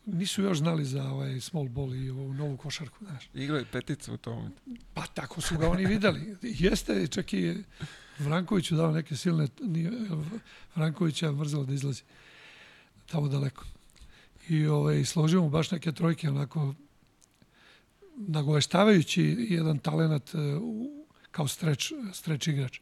nisu 0.06 0.42
još 0.42 0.58
znali 0.58 0.84
za 0.84 1.04
ovaj 1.04 1.40
small 1.40 1.68
ball 1.68 1.94
i 1.94 2.10
ovu 2.10 2.34
novu 2.34 2.56
košarku, 2.56 3.04
znaš. 3.04 3.28
Igrao 3.34 3.58
je 3.58 3.64
peticu 3.64 4.14
u 4.14 4.16
tom. 4.16 4.52
Pa 4.94 5.06
tako 5.06 5.40
su 5.40 5.58
ga 5.58 5.68
oni 5.68 5.86
videli. 5.86 6.36
Jeste, 6.42 7.06
čak 7.06 7.32
i 7.32 7.64
Vrankoviću 8.18 8.76
dao 8.76 8.92
neke 8.92 9.16
silne, 9.16 9.48
Vrankovića 10.74 11.32
mrzelo 11.32 11.64
da 11.64 11.74
izlazi 11.74 12.02
tamo 13.06 13.28
daleko. 13.28 13.64
I 14.48 14.66
ovaj, 14.66 15.04
složio 15.04 15.42
mu 15.42 15.48
baš 15.50 15.70
neke 15.70 15.92
trojke, 15.92 16.28
onako, 16.28 16.74
nagoveštavajući 18.16 19.36
jedan 19.38 19.78
talenat 19.78 20.34
uh, 20.34 20.40
kao 21.30 21.48
streč, 21.48 21.92
streč 22.12 22.46
igrač. 22.46 22.80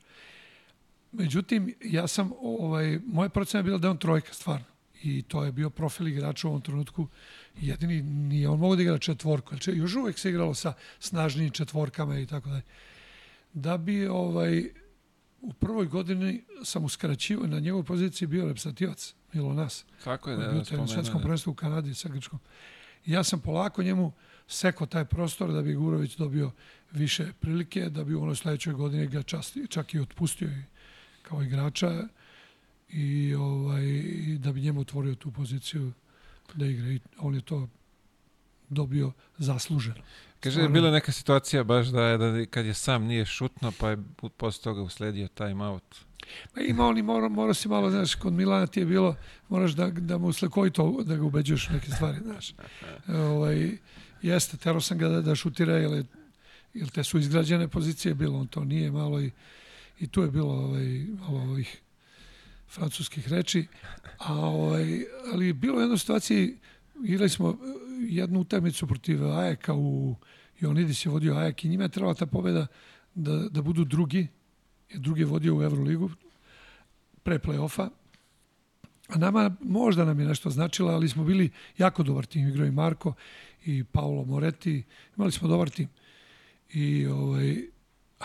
Međutim, 1.12 1.74
ja 1.84 2.06
sam, 2.06 2.32
ovaj, 2.40 3.00
moja 3.06 3.28
procena 3.28 3.58
je 3.58 3.64
bila 3.64 3.78
da 3.78 3.86
je 3.86 3.90
on 3.90 3.98
trojka, 3.98 4.34
stvarno 4.34 4.64
i 5.02 5.22
to 5.22 5.44
je 5.44 5.52
bio 5.52 5.70
profil 5.70 6.08
igrača 6.08 6.48
u 6.48 6.50
ovom 6.50 6.62
trenutku. 6.62 7.06
Jedini 7.60 8.02
nije 8.02 8.48
on 8.48 8.58
mogo 8.58 8.76
da 8.76 8.82
igra 8.82 8.98
četvorku, 8.98 9.54
ali 9.54 9.78
još 9.78 9.94
uvek 9.94 10.18
se 10.18 10.30
igralo 10.30 10.54
sa 10.54 10.72
snažnijim 10.98 11.50
četvorkama 11.50 12.18
i 12.18 12.26
tako 12.26 12.48
dalje. 12.48 12.62
Da 13.52 13.76
bi 13.76 14.06
ovaj, 14.06 14.70
u 15.42 15.52
prvoj 15.52 15.86
godini 15.86 16.44
sam 16.64 16.84
uskraćivao, 16.84 17.46
na 17.46 17.60
njegovoj 17.60 17.84
poziciji 17.84 18.28
bio 18.28 18.46
reprezentativac 18.46 19.14
Milo 19.32 19.54
Nas. 19.54 19.84
Tako 20.04 20.30
je, 20.30 20.36
da, 20.36 20.42
da, 20.42 20.52
bio 20.52 20.78
na 20.78 20.86
svetskom 20.86 21.20
prvenstvu 21.20 21.50
u 21.50 21.54
Kanadi 21.54 21.94
sa 21.94 22.08
Grčkom. 22.08 22.38
I 23.06 23.12
ja 23.12 23.24
sam 23.24 23.40
polako 23.40 23.82
njemu 23.82 24.12
seko 24.48 24.86
taj 24.86 25.04
prostor 25.04 25.52
da 25.52 25.62
bi 25.62 25.74
Gurović 25.74 26.16
dobio 26.16 26.50
više 26.92 27.32
prilike, 27.40 27.88
da 27.88 28.04
bi 28.04 28.14
u 28.14 28.22
onoj 28.22 28.36
sledećoj 28.36 28.74
godini 28.74 29.06
ga 29.06 29.22
čast, 29.22 29.56
čak 29.68 29.94
i 29.94 30.00
otpustio 30.00 30.48
i 30.48 30.62
kao 31.22 31.42
igrača 31.42 32.08
i 32.88 33.34
ovaj, 33.34 33.84
i 33.84 34.38
da 34.38 34.52
bi 34.52 34.60
njemu 34.60 34.80
otvorio 34.80 35.14
tu 35.14 35.30
poziciju 35.30 35.92
da 36.54 36.66
igra. 36.66 36.86
I 36.86 37.00
on 37.18 37.34
je 37.34 37.40
to 37.40 37.68
dobio 38.68 39.12
zasluženo. 39.38 40.02
Kaže, 40.42 40.60
je 40.60 40.68
bila 40.68 40.90
neka 40.90 41.12
situacija 41.12 41.64
baš 41.64 41.86
da, 41.86 42.02
je, 42.02 42.18
da 42.18 42.46
kad 42.46 42.66
je 42.66 42.74
sam 42.74 43.04
nije 43.04 43.24
šutno, 43.24 43.72
pa 43.78 43.90
je 43.90 43.98
posle 44.36 44.62
toga 44.62 44.82
usledio 44.82 45.28
time 45.28 45.64
out. 45.64 45.96
Pa 46.54 46.60
ima 46.60 46.86
oni, 46.86 47.02
mora, 47.02 47.28
mora 47.28 47.54
si 47.54 47.68
malo, 47.68 47.90
znaš, 47.90 48.14
kod 48.14 48.32
Milana 48.32 48.66
ti 48.66 48.80
je 48.80 48.86
bilo, 48.86 49.16
moraš 49.48 49.72
da, 49.72 49.90
da 49.90 50.18
mu 50.18 50.32
slekovito, 50.32 51.02
da 51.02 51.16
ga 51.16 51.24
ubeđuješ 51.24 51.68
neke 51.68 51.90
stvari, 51.90 52.18
znaš. 52.24 52.54
ovaj, 53.08 53.78
jeste, 54.22 54.56
tero 54.56 54.80
sam 54.80 54.98
ga 54.98 55.08
da, 55.08 55.20
da 55.20 55.34
šutira, 55.34 55.76
jer, 55.76 56.04
jer 56.74 56.90
te 56.90 57.04
su 57.04 57.18
izgrađene 57.18 57.68
pozicije 57.68 58.14
bilo, 58.14 58.38
on 58.38 58.46
to 58.46 58.64
nije 58.64 58.90
malo 58.90 59.20
i, 59.20 59.30
i 60.00 60.06
tu 60.06 60.22
je 60.22 60.30
bilo 60.30 60.54
ovaj, 60.54 61.06
malo 61.20 61.40
ovih 61.40 61.80
francuskih 62.68 63.28
reči, 63.28 63.66
a 64.18 64.34
ovaj, 64.34 65.04
ali 65.32 65.52
bilo 65.52 65.78
je 65.78 65.84
jedna 65.84 65.98
situaciji, 65.98 66.56
igrali 67.04 67.28
smo 67.28 67.58
jednu 68.08 68.40
utakmicu 68.40 68.86
protiv 68.86 69.30
Ajeka 69.30 69.74
u 69.74 70.16
Ionidis 70.60 71.06
je 71.06 71.10
vodio 71.10 71.34
Ajek 71.34 71.64
i 71.64 71.68
njima 71.68 71.82
je 71.82 71.88
trebala 71.88 72.14
ta 72.14 72.26
pobeda 72.26 72.66
da, 73.14 73.48
da 73.48 73.62
budu 73.62 73.84
drugi, 73.84 74.28
jer 74.90 75.00
drugi 75.00 75.20
je 75.20 75.26
vodio 75.26 75.56
u 75.56 75.62
Euroligu 75.62 76.10
pre 77.22 77.38
play-offa. 77.38 77.88
A 79.08 79.18
nama 79.18 79.56
možda 79.60 80.04
nam 80.04 80.20
je 80.20 80.26
nešto 80.26 80.50
značilo, 80.50 80.92
ali 80.92 81.08
smo 81.08 81.24
bili 81.24 81.50
jako 81.78 82.02
dobar 82.02 82.26
tim, 82.26 82.48
igrao 82.48 82.66
i 82.66 82.70
Marko 82.70 83.14
i 83.64 83.84
Paolo 83.84 84.24
Moretti, 84.24 84.82
imali 85.16 85.32
smo 85.32 85.48
dobar 85.48 85.70
tim. 85.70 85.88
I 86.72 87.06
ovaj, 87.06 87.71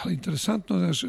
ali 0.03 0.13
interesantno, 0.13 0.79
znaš, 0.79 1.03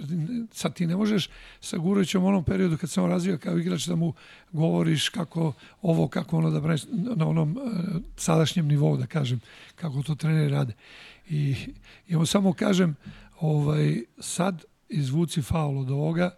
sad 0.53 0.75
ti 0.75 0.87
ne 0.87 0.97
možeš 0.97 1.29
sa 1.61 1.79
Gurovićem 1.79 2.25
u 2.25 2.27
onom 2.27 2.45
periodu 2.45 2.77
kad 2.77 2.91
sam 2.91 3.07
razvio 3.07 3.39
kao 3.39 3.59
igrač 3.59 3.87
da 3.87 3.97
mu 3.97 4.15
govoriš 4.53 5.09
kako 5.09 5.53
ovo, 5.83 6.09
kako 6.09 6.39
ono 6.39 6.51
da 6.51 6.61
braniš 6.61 6.83
na 6.91 7.29
onom 7.29 7.57
uh, 7.57 7.73
sadašnjem 8.17 8.67
nivou, 8.67 8.97
da 8.97 9.07
kažem, 9.07 9.41
kako 9.75 10.03
to 10.03 10.15
treneri 10.15 10.49
rade. 10.49 10.73
I, 11.29 11.57
i 12.07 12.17
on 12.17 12.27
samo 12.27 12.53
kažem, 12.53 12.97
ovaj, 13.41 14.03
sad 14.19 14.65
izvuci 14.89 15.43
faul 15.43 15.79
od 15.79 15.91
ovoga 15.91 16.31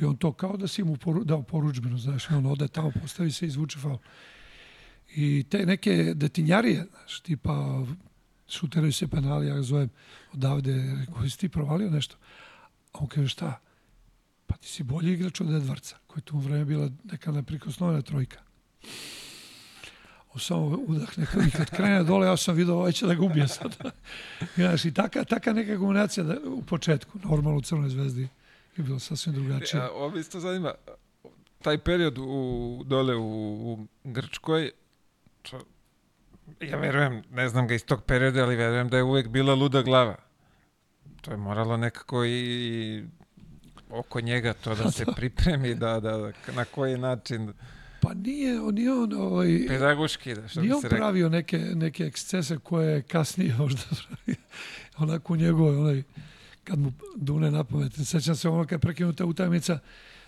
i 0.00 0.04
on 0.04 0.16
to 0.16 0.32
kao 0.32 0.56
da 0.56 0.68
si 0.68 0.84
mu 0.84 0.96
poru, 0.96 1.24
dao 1.24 1.42
poručbenu, 1.42 1.98
znaš, 1.98 2.30
on 2.30 2.46
ode 2.46 2.68
tamo, 2.68 2.92
postavi 3.02 3.30
se 3.30 3.44
i 3.44 3.48
izvuče 3.48 3.78
faul. 3.78 3.98
I 5.14 5.44
te 5.50 5.66
neke 5.66 6.14
detinjarije, 6.14 6.86
znaš, 6.90 7.20
tipa 7.20 7.84
šuteraju 8.48 8.92
se 8.92 9.08
penali, 9.08 9.46
ja 9.46 9.54
ga 9.54 9.62
zovem 9.62 9.90
odavde, 10.32 10.96
rekao, 11.00 11.22
jesi 11.22 11.38
ti 11.38 11.48
provalio 11.48 11.90
nešto? 11.90 12.16
A 12.92 12.98
on 12.98 13.06
kaže, 13.06 13.28
šta? 13.28 13.60
Pa 14.46 14.56
ti 14.56 14.68
si 14.68 14.82
bolji 14.82 15.12
igrač 15.12 15.40
od 15.40 15.54
Edvarca, 15.54 15.96
koji 16.06 16.22
tu 16.22 16.36
u 16.36 16.40
vreme 16.40 16.64
bila 16.64 16.90
neka 17.04 17.32
neprikosnovena 17.32 18.02
trojka. 18.02 18.38
On 20.34 20.40
samo 20.40 20.66
udah 20.86 21.18
nekako 21.18 21.42
i 21.42 21.50
kad 21.50 21.70
krene 21.70 22.04
dole, 22.04 22.26
ja 22.26 22.36
sam 22.36 22.54
vidio 22.54 22.74
ovaj 22.74 22.92
će 22.92 23.06
da 23.06 23.14
ga 23.14 23.24
ubije 23.24 23.48
sad. 23.48 23.76
Znaš, 24.56 24.84
i 24.84 24.94
taka, 24.94 25.24
taka 25.24 25.52
neka 25.52 25.78
kombinacija 25.78 26.24
da, 26.24 26.36
u 26.46 26.62
početku, 26.62 27.18
normalno 27.24 27.58
u 27.58 27.62
Crnoj 27.62 27.88
zvezdi 27.88 28.28
je 28.76 28.84
bilo 28.84 28.98
sasvim 28.98 29.34
drugačije. 29.34 29.82
A, 29.82 29.90
ovo 29.90 30.18
isto 30.18 30.40
zanima, 30.40 30.72
taj 31.62 31.78
period 31.78 32.18
u, 32.18 32.82
dole 32.86 33.16
u, 33.16 33.22
u 33.72 33.86
Grčkoj, 34.04 34.70
ja 36.60 36.76
verujem, 36.78 37.22
ne 37.30 37.48
znam 37.48 37.66
ga 37.66 37.74
iz 37.74 37.84
tog 37.84 38.04
perioda, 38.04 38.42
ali 38.42 38.56
verujem 38.56 38.88
da 38.88 38.96
je 38.96 39.02
uvek 39.02 39.28
bila 39.28 39.54
luda 39.54 39.82
glava. 39.82 40.16
To 41.20 41.30
je 41.30 41.36
moralo 41.36 41.76
nekako 41.76 42.24
i 42.24 43.04
oko 43.90 44.20
njega 44.20 44.52
to 44.52 44.74
da 44.74 44.90
se 44.90 45.04
pripremi, 45.16 45.74
da, 45.74 46.00
da, 46.00 46.32
na 46.54 46.64
koji 46.64 46.98
način... 46.98 47.52
Pa 48.00 48.14
nije, 48.14 48.60
nije 48.72 48.92
on... 48.92 49.12
Ovaj, 49.12 49.66
Pedagoški, 49.68 50.34
da, 50.34 50.48
što 50.48 50.60
nije 50.60 50.68
bi 50.68 50.74
on 50.74 50.80
se 50.80 50.88
rekao. 50.88 50.98
pravio 50.98 51.28
neke, 51.28 51.58
neke 51.58 52.04
ekscese 52.04 52.58
koje 52.58 53.02
kasnije 53.02 53.54
možda 53.58 53.82
pravi. 53.82 54.38
Onako 54.98 55.32
u 55.32 55.36
njegovoj, 55.36 55.76
onaj, 55.76 56.02
kad 56.64 56.78
mu 56.78 56.92
dune 57.16 57.50
na 57.50 57.64
pamet. 57.64 57.92
Sećam 58.04 58.36
se 58.36 58.48
ono 58.48 58.62
kad 58.64 58.72
je 58.72 58.78
prekinuta 58.78 59.24
utakmica, 59.24 59.78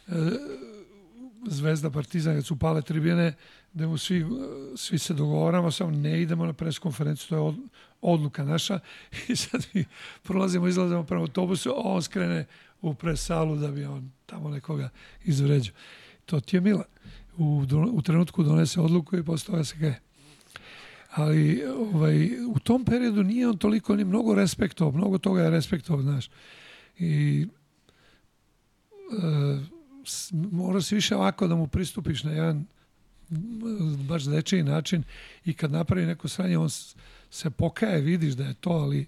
e, 0.08 0.12
Zvezda 1.46 1.90
Partizan, 1.90 2.34
kad 2.34 2.46
su 2.46 2.58
pale 2.58 2.82
tribine, 2.82 3.34
da 3.72 3.86
mu 3.86 3.98
svi, 3.98 4.26
svi 4.76 4.98
se 4.98 5.14
dogovaramo, 5.14 5.70
samo 5.70 5.90
ne 5.90 6.22
idemo 6.22 6.46
na 6.46 6.52
preskonferenciju, 6.52 7.28
to 7.28 7.34
je 7.34 7.40
od, 7.40 7.56
odluka 8.00 8.44
naša 8.44 8.80
i 9.28 9.36
sad 9.36 9.66
mi 9.74 9.84
prolazimo, 10.22 10.68
izlazimo 10.68 11.04
prema 11.04 11.22
autobusu, 11.22 11.70
a 11.70 11.82
on 11.84 12.02
skrene 12.02 12.46
u 12.82 12.94
pres 12.94 13.26
salu 13.26 13.56
da 13.56 13.68
bi 13.68 13.84
on 13.84 14.10
tamo 14.26 14.50
nekoga 14.50 14.88
izvređao. 15.24 15.74
To 16.26 16.40
ti 16.40 16.56
je 16.56 16.60
Milan. 16.60 16.84
U, 17.38 17.64
u 17.92 18.02
trenutku 18.02 18.42
donese 18.42 18.80
odluku 18.80 19.16
i 19.16 19.24
posle 19.24 19.46
toga 19.46 19.64
se 19.64 19.76
gaje. 19.78 20.00
Ali 21.10 21.64
ovaj, 21.92 22.46
u 22.46 22.58
tom 22.58 22.84
periodu 22.84 23.22
nije 23.22 23.48
on 23.48 23.58
toliko 23.58 23.96
ni 23.96 24.04
mnogo 24.04 24.34
respektovao, 24.34 24.92
mnogo 24.92 25.18
toga 25.18 25.42
je 25.42 25.50
respektovao, 25.50 26.02
znaš. 26.02 26.30
I 26.98 27.46
e, 29.12 29.58
mora 30.32 30.80
se 30.80 30.94
više 30.94 31.16
ovako 31.16 31.46
da 31.46 31.54
mu 31.54 31.66
pristupiš 31.66 32.24
na 32.24 32.30
jedan 32.30 32.66
baš 34.08 34.22
dečiji 34.22 34.62
način 34.62 35.02
i 35.44 35.54
kad 35.54 35.70
napravi 35.70 36.06
neko 36.06 36.28
sranje 36.28 36.58
on 36.58 36.68
se 37.30 37.50
pokaje, 37.50 38.00
vidiš 38.00 38.34
da 38.34 38.44
je 38.44 38.54
to, 38.54 38.70
ali 38.70 39.06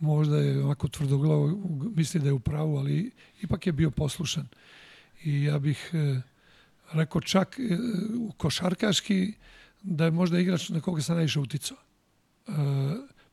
možda 0.00 0.36
je 0.36 0.64
ovako 0.64 0.88
tvrdoglavo, 0.88 1.62
misli 1.96 2.20
da 2.20 2.26
je 2.26 2.32
u 2.32 2.38
pravu, 2.38 2.76
ali 2.76 3.10
ipak 3.42 3.66
je 3.66 3.72
bio 3.72 3.90
poslušan. 3.90 4.48
I 5.24 5.44
ja 5.44 5.58
bih 5.58 5.90
e, 5.92 6.20
rekao 6.92 7.20
čak 7.20 7.58
e, 7.58 7.78
košarkaški 8.36 9.32
da 9.82 10.04
je 10.04 10.10
možda 10.10 10.38
igrač 10.38 10.68
na 10.68 10.80
koga 10.80 11.02
sam 11.02 11.16
najviše 11.16 11.40
uticao. 11.40 11.76
E, 12.46 12.52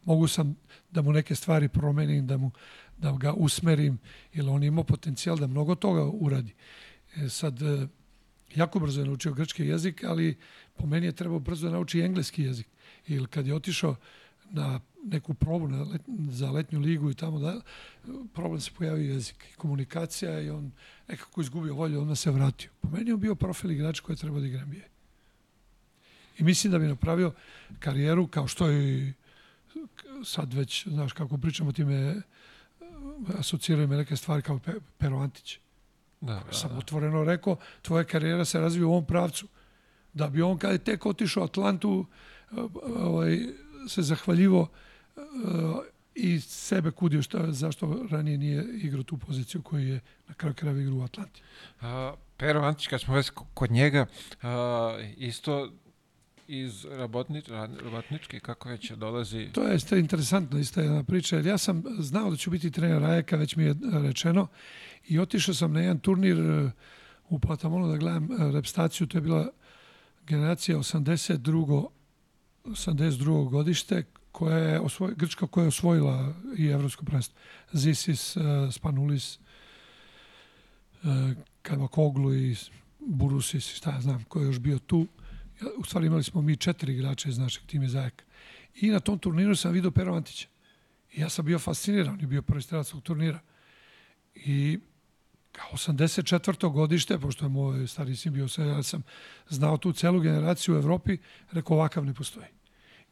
mogu 0.06 0.28
sam 0.28 0.56
da 0.92 1.02
mu 1.02 1.12
neke 1.12 1.36
stvari 1.36 1.68
promenim, 1.68 2.28
da, 2.28 2.38
mu, 2.38 2.52
da 2.98 3.12
ga 3.12 3.34
usmerim, 3.34 4.00
jer 4.34 4.50
on 4.50 4.64
ima 4.64 4.84
potencijal 4.84 5.38
da 5.38 5.48
mnogo 5.48 5.76
toga 5.76 6.04
uradi. 6.04 6.54
E, 7.16 7.30
sad, 7.30 7.62
e, 7.62 7.88
jako 8.56 8.80
brzo 8.80 9.02
je 9.02 9.08
naučio 9.08 9.34
grčki 9.34 9.64
jezik, 9.64 10.04
ali 10.04 10.38
po 10.76 10.86
meni 10.86 11.06
je 11.06 11.12
trebao 11.12 11.40
brzo 11.40 11.68
da 11.68 11.74
nauči 11.74 12.00
engleski 12.00 12.44
jezik. 12.44 12.68
Ili 13.08 13.28
kad 13.28 13.48
je 13.48 13.56
otišao 13.56 13.96
na 14.52 14.80
neku 15.04 15.34
probu 15.34 15.68
na 15.68 15.84
let, 15.84 16.02
za 16.30 16.52
letnju 16.52 16.80
ligu 16.80 17.12
i 17.12 17.14
tamo 17.14 17.40
da 17.40 17.62
problem 18.34 18.62
se 18.62 18.72
pojavio 18.78 19.14
jezik 19.14 19.46
i 19.54 19.56
komunikacija 19.56 20.42
i 20.42 20.50
on 20.50 20.72
nekako 21.08 21.42
izgubio 21.42 21.74
volju, 21.74 22.02
onda 22.02 22.16
se 22.16 22.32
vratio. 22.32 22.70
Po 22.82 22.90
meni 22.90 23.10
je 23.10 23.14
on 23.14 23.20
bio 23.20 23.36
profil 23.36 23.72
igrač 23.72 24.00
koji 24.00 24.14
je 24.14 24.20
trebao 24.20 24.40
da 24.40 24.48
igra 24.48 24.66
NBA. 24.66 24.86
I 26.40 26.44
mislim 26.44 26.72
da 26.72 26.80
bi 26.80 26.88
napravio 26.88 27.34
karijeru 27.80 28.28
kao 28.28 28.48
što 28.48 28.68
je 28.68 29.14
sad 30.26 30.54
već, 30.54 30.88
znaš, 30.88 31.14
kako 31.14 31.38
pričamo 31.38 31.72
time, 31.72 32.22
asociraju 33.40 33.88
me 33.88 33.98
neke 33.98 34.16
stvari 34.16 34.42
kao 34.42 34.60
Pero 34.98 35.18
Antić. 35.18 35.60
Da, 36.24 36.34
da, 36.34 36.54
sam 36.54 36.78
otvoreno 36.78 37.24
rekao, 37.24 37.56
tvoja 37.82 38.04
karijera 38.04 38.46
se 38.46 38.60
razvija 38.60 38.88
u 38.88 38.92
ovom 38.92 39.06
pravcu. 39.06 39.48
Da 40.14 40.28
bi 40.28 40.42
on 40.42 40.58
kada 40.58 40.74
je 40.74 40.84
tek 40.84 41.06
otišao 41.06 41.44
Atlantu, 41.44 42.06
ovaj, 42.96 43.40
se 43.88 44.02
zahvaljivo 44.02 44.68
i 46.16 46.40
sebe 46.40 46.92
kudio 46.92 47.22
šta, 47.22 47.52
zašto 47.52 48.06
ranije 48.12 48.38
nije 48.38 48.66
igrao 48.74 49.04
tu 49.04 49.18
poziciju 49.18 49.62
koju 49.62 49.88
je 49.88 50.00
na 50.28 50.34
kraju 50.34 50.54
krajeva 50.54 50.82
igrao 50.82 50.98
u 50.98 51.04
Atlanti. 51.04 51.42
A, 51.82 52.14
Pero 52.38 52.62
Antić, 52.62 52.88
kad 52.88 53.02
smo 53.02 53.16
već 53.16 53.32
kod 53.54 53.72
njega, 53.72 54.06
a, 54.42 54.98
isto 55.18 55.72
iz 56.48 56.86
rabotnič, 56.86 57.48
rabotnički, 57.84 58.40
kako 58.40 58.70
već 58.70 58.92
dolazi? 58.92 59.50
To 59.52 59.64
je 59.64 59.76
isto 59.76 59.96
interesantno, 59.96 60.60
isto 60.60 60.82
jedna 60.82 61.04
priča, 61.04 61.36
jer 61.36 61.46
ja 61.46 61.58
sam 61.58 61.84
znao 62.00 62.30
da 62.30 62.38
ću 62.38 62.52
biti 62.52 62.72
trener 62.72 63.04
Ajeka, 63.04 63.36
već 63.36 63.56
mi 63.56 63.64
je 63.64 63.76
rečeno, 63.94 64.48
i 65.08 65.20
otišao 65.20 65.56
sam 65.56 65.74
na 65.74 65.82
jedan 65.82 66.00
turnir 66.00 66.70
u 67.30 67.40
Patamonu 67.40 67.88
da 67.88 67.98
gledam 67.98 68.30
repstaciju, 68.54 69.08
to 69.08 69.18
je 69.18 69.22
bila 69.22 69.50
generacija 70.28 70.78
82. 70.78 71.88
82. 72.66 73.50
godište, 73.50 74.04
koja 74.32 74.58
je 74.58 74.80
osvoj, 74.80 75.14
Grčka 75.16 75.48
koja 75.48 75.64
je 75.64 75.68
osvojila 75.68 76.34
i 76.58 76.68
evropsko 76.68 77.06
prvenstvo. 77.06 77.40
Zisis, 77.74 78.38
uh, 78.38 78.44
Spanulis, 78.72 79.40
Kavakoglu 81.62 82.36
i 82.36 82.56
Burusis, 83.00 83.76
šta 83.76 83.92
ja 83.92 84.02
znam, 84.02 84.24
ko 84.24 84.40
je 84.40 84.46
još 84.46 84.60
bio 84.60 84.80
tu. 84.80 85.08
U 85.78 85.84
stvari 85.84 86.08
imali 86.08 86.24
smo 86.24 86.42
mi 86.42 86.58
četiri 86.58 86.94
igrača 86.94 87.30
iz 87.30 87.38
našeg 87.38 87.64
tima 87.66 87.88
Zajeka. 87.88 88.26
I 88.76 88.90
na 88.90 89.00
tom 89.00 89.20
turniru 89.20 89.56
sam 89.56 89.72
vidio 89.72 89.92
Pero 89.92 90.16
Antića. 90.16 90.48
I 91.14 91.22
ja 91.22 91.30
sam 91.30 91.46
bio 91.46 91.60
fasciniran, 91.60 92.14
on 92.14 92.22
je 92.22 92.28
bio 92.28 92.42
prvi 92.42 92.62
strelac 92.62 92.94
turnira. 93.04 93.40
I 94.36 94.80
84. 95.74 96.72
godište, 96.72 97.20
pošto 97.20 97.46
je 97.46 97.50
moj 97.50 97.88
stari 97.88 98.16
sin 98.16 98.34
bio, 98.34 98.48
ja 98.58 98.84
sam 98.84 99.04
znao 99.50 99.78
tu 99.78 99.94
celu 99.94 100.20
generaciju 100.20 100.76
u 100.76 100.78
Evropi, 100.78 101.18
rekao 101.52 101.78
ovakav 101.78 102.06
ne 102.06 102.14
postoji. 102.14 102.48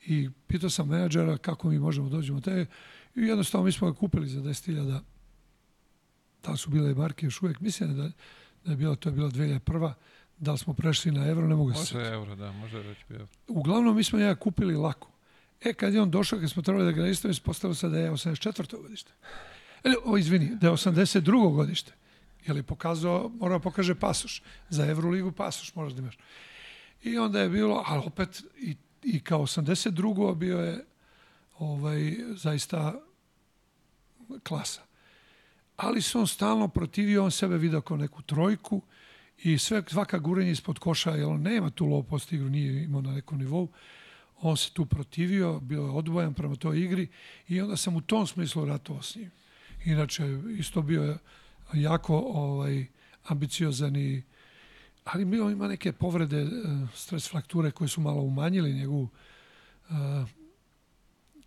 I 0.06 0.30
pitao 0.48 0.70
sam 0.70 0.88
menadžera 0.88 1.38
kako 1.38 1.70
mi 1.70 1.80
možemo 1.80 2.10
da 2.10 2.16
dođemo 2.16 2.42
te 2.42 2.66
i 3.16 3.22
jednostavno 3.22 3.66
mi 3.66 3.72
smo 3.72 3.92
ga 3.92 3.98
kupili 3.98 4.28
za 4.28 4.42
10.000 4.42 5.00
da 6.44 6.58
su 6.58 6.70
bile 6.70 6.94
marke 6.94 7.26
još 7.26 7.42
uvijek, 7.42 7.60
mislim 7.60 7.98
da, 7.98 8.12
da 8.66 8.72
je 8.72 8.78
bilo, 8.78 8.96
to 8.96 9.10
je 9.10 9.14
bilo 9.14 9.30
2001. 9.30 9.94
Da 10.38 10.52
li 10.52 10.58
smo 10.58 10.74
prešli 10.74 11.12
na 11.12 11.28
evro, 11.28 11.48
ne 11.48 11.56
mogu 11.56 11.74
se 11.74 11.96
Može 11.96 12.10
euro, 12.10 12.36
da, 12.36 12.52
može 12.52 12.80
već 12.80 12.98
bio. 13.10 13.28
Uglavnom, 13.48 13.96
mi 13.96 14.04
smo 14.04 14.20
njega 14.20 14.36
kupili 14.36 14.76
lako. 14.76 15.12
E, 15.62 15.74
kad 15.74 15.94
je 15.94 16.02
on 16.02 16.12
došao, 16.12 16.40
kad 16.40 16.50
smo 16.50 16.62
trebali 16.62 16.86
da 16.86 16.92
ga 16.92 17.08
istavimo, 17.08 17.32
ispostavilo 17.32 17.76
se 17.76 17.90
da 17.90 18.00
je 18.00 18.12
84. 18.12 18.82
godište. 18.82 19.12
E, 19.84 19.94
o, 20.06 20.18
izvini, 20.18 20.56
da 20.56 20.68
je 20.68 20.74
82. 20.74 21.56
godište. 21.56 21.92
Je 22.46 22.54
li 22.54 22.64
pokazao, 22.64 23.32
mora 23.40 23.54
da 23.54 23.60
pokaže 23.60 23.96
pasoš. 23.96 24.42
Za 24.70 24.86
Evroligu 24.86 25.32
pasoš 25.32 25.76
moraš 25.76 25.94
da 25.94 26.02
imaš. 26.02 26.18
I 27.04 27.18
onda 27.18 27.40
je 27.40 27.50
bilo, 27.50 27.84
ali 27.88 28.04
opet 28.06 28.44
i, 28.58 28.76
i 29.04 29.20
kao 29.20 29.40
82. 29.40 30.36
bio 30.36 30.58
je 30.60 30.86
ovaj, 31.60 32.16
zaista 32.36 33.02
klasa. 34.44 34.82
Ali 35.78 36.02
se 36.02 36.18
on 36.18 36.28
stalno 36.28 36.68
protivio, 36.68 37.24
on 37.24 37.32
sebe 37.32 37.58
video 37.58 37.82
kao 37.82 37.98
neku 37.98 38.22
trojku 38.22 38.82
i 39.44 39.58
sve, 39.58 39.84
svaka 39.88 40.18
gurenja 40.18 40.52
ispod 40.52 40.80
koša, 40.80 41.12
jer 41.12 41.26
on 41.26 41.42
nema 41.42 41.70
tu 41.70 41.86
low 41.86 42.04
post 42.04 42.34
igru, 42.34 42.50
nije 42.50 42.84
imao 42.84 43.02
na 43.02 43.12
nekom 43.12 43.38
nivou, 43.38 43.70
on 44.42 44.58
se 44.58 44.72
tu 44.74 44.86
protivio, 44.86 45.60
bio 45.60 45.82
je 45.82 45.90
odvojan 45.90 46.34
prema 46.34 46.56
toj 46.56 46.80
igri 46.80 47.08
i 47.48 47.62
onda 47.62 47.78
sam 47.78 47.96
u 47.96 48.02
tom 48.02 48.28
smislu 48.28 48.66
ratovao 48.66 49.02
s 49.02 49.16
njim. 49.16 49.32
Inače, 49.86 50.40
isto 50.58 50.82
bio 50.82 51.18
jako 51.74 52.18
ovaj, 52.18 52.86
ambiciozan 53.24 53.96
i 53.96 54.24
ali 55.04 55.26
bio 55.26 55.50
ima 55.50 55.68
neke 55.68 55.92
povrede, 55.92 56.48
stres 56.94 57.30
frakture 57.30 57.72
koje 57.72 57.88
su 57.88 58.02
malo 58.02 58.22
umanjili 58.22 58.74
njegovu 58.74 59.10
uh, 59.90 59.96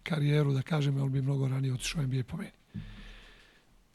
karijeru, 0.02 0.52
da 0.52 0.62
kažem, 0.62 1.02
on 1.02 1.12
bi 1.12 1.22
mnogo 1.22 1.48
ranije 1.48 1.74
otišao 1.74 2.02
NBA 2.02 2.22
po 2.28 2.36
meni. 2.36 2.51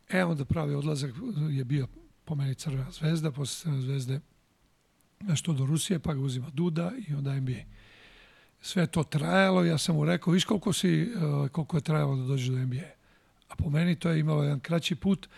E, 0.10 0.26
onda 0.26 0.45
pravi 0.45 0.76
odlazak 0.76 1.11
je 1.51 1.64
bio 1.64 1.88
po 2.26 2.35
meni 2.35 2.56
Crvena 2.56 2.91
zvezda, 2.91 3.31
posle 3.31 3.61
Crvene 3.61 3.81
zvezde 3.81 4.19
nešto 5.19 5.53
do 5.53 5.65
Rusije, 5.65 5.99
pa 5.99 6.14
ga 6.14 6.22
uzima 6.22 6.49
Duda 6.53 6.91
i 7.07 7.14
onda 7.14 7.39
NBA. 7.39 7.61
Sve 8.61 8.88
to 8.88 9.03
trajalo, 9.03 9.64
ja 9.64 9.77
sam 9.77 9.95
mu 9.95 10.06
rekao, 10.06 10.34
viš 10.34 10.45
koliko, 10.45 10.73
si, 10.73 11.11
koliko 11.51 11.77
je 11.77 11.81
trajalo 11.81 12.15
da 12.15 12.23
dođeš 12.23 12.47
do 12.47 12.57
NBA. 12.57 12.89
A 13.49 13.56
po 13.56 13.69
meni 13.69 13.95
to 13.95 14.10
je 14.10 14.19
imalo 14.19 14.43
jedan 14.43 14.60
kraći 14.60 14.95
put, 14.95 15.30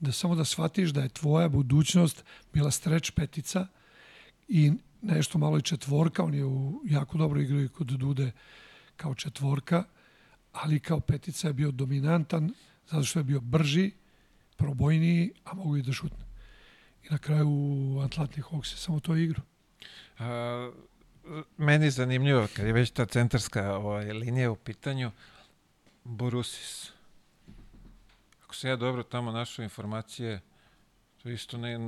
da 0.00 0.12
samo 0.12 0.34
da 0.34 0.44
shvatiš 0.44 0.90
da 0.90 1.02
je 1.02 1.08
tvoja 1.08 1.48
budućnost 1.48 2.24
bila 2.52 2.70
streč 2.70 3.10
petica 3.10 3.66
i 4.48 4.72
nešto 5.02 5.38
malo 5.38 5.58
i 5.58 5.62
četvorka, 5.62 6.24
on 6.24 6.34
je 6.34 6.44
u 6.44 6.80
jako 6.84 7.18
dobro 7.18 7.40
igrao 7.40 7.60
i 7.60 7.68
kod 7.68 7.86
Dude 7.86 8.32
kao 8.96 9.14
četvorka, 9.14 9.84
ali 10.52 10.80
kao 10.80 11.00
petica 11.00 11.48
je 11.48 11.52
bio 11.52 11.70
dominantan, 11.70 12.54
zato 12.90 13.04
što 13.04 13.18
je 13.18 13.24
bio 13.24 13.40
brži, 13.40 13.90
probojniji, 14.56 15.32
a 15.44 15.54
mogu 15.54 15.76
i 15.76 15.82
da 15.82 15.92
šutne. 15.92 16.24
I 17.04 17.06
na 17.10 17.18
kraju 17.18 17.48
u 17.48 18.00
Atlantic 18.00 18.44
Hawks 18.44 18.72
je 18.72 18.76
samo 18.76 19.00
to 19.00 19.16
igru. 19.16 19.42
A, 20.18 20.70
meni 21.56 21.84
je 21.84 21.90
zanimljivo, 21.90 22.48
kad 22.56 22.66
je 22.66 22.72
već 22.72 22.90
ta 22.90 23.06
centarska 23.06 23.76
ovaj, 23.76 24.12
linija 24.12 24.50
u 24.50 24.56
pitanju, 24.56 25.10
Borusis. 26.04 26.92
Ako 28.50 28.56
se 28.56 28.68
ja 28.68 28.76
dobro 28.76 29.02
tamo 29.02 29.32
našao 29.32 29.62
informacije, 29.62 30.40
to 31.22 31.30
isto 31.30 31.58
ne, 31.58 31.78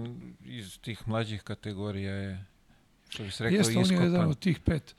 iz 0.44 0.78
tih 0.80 1.08
mlađih 1.08 1.42
kategorija 1.42 2.14
je, 2.14 2.44
što 3.08 3.22
bi 3.22 3.30
se 3.30 3.44
rekao, 3.44 3.56
Jeste, 3.56 3.72
iskopan. 3.72 3.96
on 3.96 4.02
je 4.02 4.06
jedan 4.06 4.30
od 4.30 4.38
tih 4.38 4.60
pet 4.60 4.94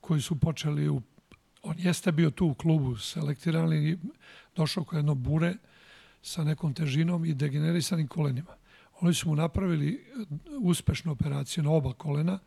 koji 0.00 0.20
su 0.20 0.40
počeli 0.40 0.88
u 0.88 1.02
on 1.62 1.74
jeste 1.78 2.12
bio 2.12 2.30
tu 2.30 2.46
u 2.46 2.54
klubu 2.54 2.96
selektiran 2.96 3.72
i 3.72 3.98
došao 4.56 4.84
kao 4.84 4.96
jedno 4.96 5.14
bure 5.14 5.54
sa 6.22 6.44
nekom 6.44 6.74
težinom 6.74 7.24
i 7.24 7.34
degenerisanim 7.34 8.08
kolenima. 8.08 8.54
Oni 9.00 9.14
su 9.14 9.28
mu 9.28 9.36
napravili 9.36 10.04
uspešnu 10.60 11.12
operaciju 11.12 11.64
na 11.64 11.70
oba 11.70 11.92
kolena 11.92 12.38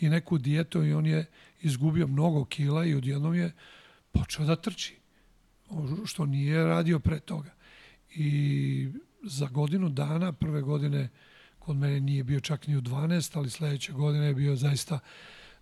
i 0.00 0.08
neku 0.08 0.38
dijetu 0.38 0.84
i 0.84 0.92
on 0.92 1.06
je 1.06 1.26
izgubio 1.60 2.06
mnogo 2.06 2.44
kila 2.44 2.84
i 2.84 2.94
odjednom 2.94 3.34
je 3.34 3.52
počeo 4.12 4.44
da 4.44 4.56
trči, 4.56 4.96
što 6.04 6.26
nije 6.26 6.64
radio 6.64 6.98
pre 6.98 7.20
toga. 7.20 7.55
I 8.16 8.88
za 9.22 9.46
godinu 9.46 9.88
dana, 9.88 10.32
prve 10.32 10.62
godine 10.62 11.08
kod 11.58 11.76
mene 11.76 12.00
nije 12.00 12.24
bio 12.24 12.40
čak 12.40 12.66
ni 12.66 12.76
u 12.76 12.80
12, 12.80 13.38
ali 13.38 13.50
sledeće 13.50 13.92
godine 13.92 14.26
je 14.26 14.34
bio 14.34 14.56
zaista 14.56 14.98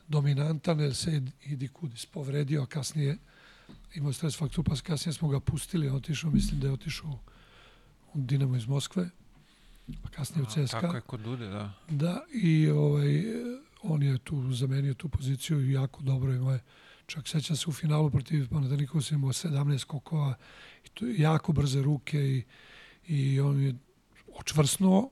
dominantan, 0.09 0.81
jer 0.81 0.95
se 0.95 1.23
Idi 1.45 1.69
Kudis 1.69 2.07
povredio, 2.07 2.63
a 2.63 2.67
kasnije 2.67 3.19
imao 3.95 4.13
stres 4.13 4.39
faktu, 4.39 4.63
pa 4.63 4.77
kasnije 4.77 5.13
smo 5.13 5.29
ga 5.29 5.41
pustili, 5.41 5.89
otišao, 5.89 6.31
mislim 6.31 6.61
da 6.61 6.67
je 6.67 6.73
otišao 6.73 7.19
u 8.15 8.21
Dinamo 8.21 8.57
iz 8.57 8.67
Moskve, 8.67 9.11
pa 10.03 10.09
kasnije 10.09 10.43
u 10.43 10.47
CSKA. 10.47 10.81
Tako 10.81 10.97
je 10.97 11.01
kod 11.01 11.21
Dude, 11.21 11.47
da. 11.47 11.73
Da, 11.89 12.25
i 12.33 12.71
ovaj, 12.71 13.25
on 13.83 14.03
je 14.03 14.19
tu 14.19 14.53
zamenio 14.53 14.95
tu 14.95 15.09
poziciju 15.09 15.61
i 15.61 15.73
jako 15.73 16.03
dobro 16.03 16.33
imao 16.33 16.53
je. 16.53 16.61
Čak 17.07 17.29
sećam 17.29 17.57
se 17.57 17.71
u 17.71 17.73
finalu 17.73 18.11
protiv 18.11 18.49
Panathinaikosa 18.49 19.15
imao 19.15 19.33
17 19.33 19.79
skokova 19.79 20.35
i 20.85 20.89
to 20.89 21.07
je 21.07 21.19
jako 21.19 21.53
brze 21.53 21.83
ruke 21.83 22.19
i, 22.19 22.45
i 23.07 23.41
on 23.41 23.63
je 23.63 23.75
očvrsnuo, 24.35 25.11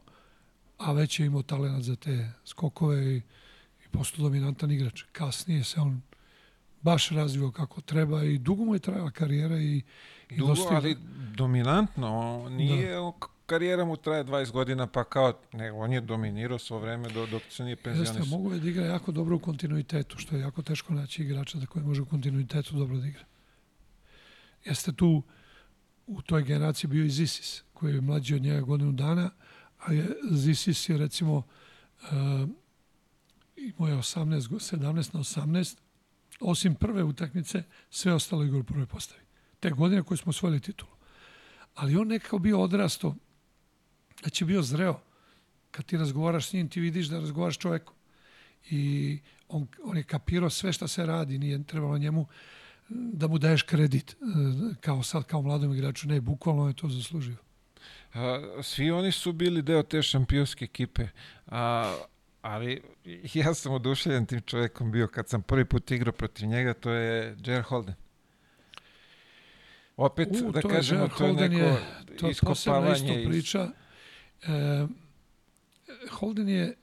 a 0.79 0.93
već 0.93 1.21
je 1.21 1.27
imao 1.27 1.43
talent 1.43 1.85
za 1.85 1.97
te 1.97 2.33
skokove 2.45 3.17
i, 3.17 3.17
i 3.85 3.89
postao 3.91 4.23
dominantan 4.23 4.71
igrač. 4.71 5.03
Kasnije 5.13 5.65
se 5.65 5.81
on 5.81 6.03
baš 6.83 7.09
razvio 7.09 7.51
kako 7.51 7.81
treba 7.81 8.25
i 8.25 8.39
dugo 8.39 8.65
mu 8.65 8.75
je 8.75 8.79
trajala 8.79 9.11
karijera 9.11 9.59
i, 9.59 9.83
i 10.31 10.37
Dugo, 10.37 10.55
dosta... 10.55 10.75
ali 10.75 10.97
dominantno, 11.37 12.47
nije 12.49 12.95
da. 12.95 13.01
Karijera 13.47 13.85
mu 13.85 13.97
traje 13.97 14.25
20 14.25 14.51
godina, 14.51 14.87
pa 14.87 15.05
kao, 15.05 15.33
ne, 15.53 15.73
on 15.73 15.93
je 15.93 16.01
dominirao 16.01 16.59
svo 16.59 16.79
vreme 16.79 17.09
do, 17.09 17.27
dok 17.27 17.43
se 17.51 17.65
nije 17.65 17.77
penzionisao. 17.77 18.17
Jeste, 18.17 18.31
mogu 18.31 18.53
je 18.53 18.61
da 18.61 18.69
igra 18.69 18.85
jako 18.85 19.13
dobro 19.13 19.37
u 19.37 19.39
kontinuitetu, 19.39 20.19
što 20.19 20.37
je 20.37 20.41
jako 20.41 20.63
teško 20.63 20.95
naći 20.95 21.23
igrača 21.23 21.59
da 21.59 21.67
koji 21.67 21.85
može 21.85 22.03
u 22.03 22.07
kontinuitetu 22.07 22.77
dobro 22.77 22.97
da 22.97 23.07
igra. 23.07 23.25
Jeste 24.65 24.93
tu 24.93 25.23
u 26.07 26.23
toj 26.23 26.43
generaciji 26.43 26.91
bio 26.91 27.05
i 27.05 27.11
Zisis, 27.11 27.63
koji 27.73 27.95
je 27.95 28.01
mlađi 28.01 28.35
od 28.35 28.43
njega 28.43 28.61
godinu 28.61 28.93
dana, 28.93 29.31
a 29.79 29.93
je, 29.93 30.07
Zisis 30.31 30.89
je 30.89 30.99
recimo 30.99 31.37
uh, 31.37 32.49
imao 33.57 33.89
je 33.89 33.97
18, 33.97 34.41
17 34.49 35.15
na 35.15 35.21
18, 35.21 35.77
osim 36.41 36.75
prve 36.75 37.05
utakmice, 37.05 37.63
sve 37.91 38.13
ostalo 38.15 38.45
igra 38.45 38.59
u 38.59 38.65
prvoj 38.65 38.87
postavi. 38.87 39.23
Te 39.61 39.71
godine 39.71 40.03
koje 40.03 40.19
smo 40.19 40.31
osvojili 40.31 40.61
titulu. 40.61 40.91
Ali 41.75 41.97
on 41.97 42.09
nekako 42.09 42.39
bio 42.39 42.61
odrasto, 42.61 43.17
da 44.23 44.31
će 44.31 44.45
bio 44.45 44.63
zreo. 44.63 45.01
Kad 45.71 45.85
ti 45.85 45.97
razgovaraš 45.97 46.49
s 46.49 46.53
njim, 46.53 46.69
ti 46.69 46.81
vidiš 46.81 47.07
da 47.07 47.19
razgovaraš 47.19 47.59
čovekom. 47.59 47.95
I 48.71 49.19
on, 49.49 49.67
on 49.85 49.97
je 49.97 50.03
kapirao 50.03 50.51
sve 50.51 50.73
šta 50.73 50.89
se 50.89 51.07
radi, 51.07 51.39
nije 51.39 51.63
trebalo 51.65 51.99
njemu 51.99 52.27
da 52.89 53.29
mu 53.29 53.39
daješ 53.39 53.63
kredit 53.63 54.17
kao 54.81 55.03
sad, 55.03 55.25
kao 55.25 55.43
mladom 55.43 55.75
igraču. 55.75 56.09
Ne, 56.09 56.21
bukvalno 56.21 56.69
je 56.69 56.75
to 56.75 56.89
zaslužio. 56.89 57.37
A, 58.15 58.41
svi 58.63 58.91
oni 58.91 59.13
su 59.13 59.33
bili 59.33 59.63
deo 59.63 59.83
te 59.83 60.03
šampionske 60.03 60.65
ekipe. 60.65 61.07
A, 61.47 61.95
ali 62.43 62.83
ja 63.35 63.55
sam 63.55 63.73
oduševljen 63.73 64.27
tim 64.27 64.41
čovekom 64.41 64.93
bio 64.93 65.09
kad 65.09 65.29
sam 65.29 65.43
prvi 65.43 65.65
put 65.65 65.91
igrao 65.91 66.13
protiv 66.13 66.49
njega, 66.49 66.75
to 66.75 66.91
je 66.91 67.37
Jer 67.45 67.63
Holden. 67.63 67.95
Opet, 69.97 70.29
U, 70.45 70.53
da 70.53 70.61
to 70.61 70.69
kažemo, 70.69 71.03
je 71.05 71.11
to 71.19 71.27
je 71.27 71.33
neko 71.33 71.55
je, 71.55 71.79
to 72.19 72.27
je 72.27 72.31
iskopavanje. 72.31 72.95
isto 72.95 73.19
iz- 73.21 73.29
priča. 73.29 73.69
E, 74.43 74.87
Holden 76.11 76.49
je 76.49 76.65
e, 76.65 76.75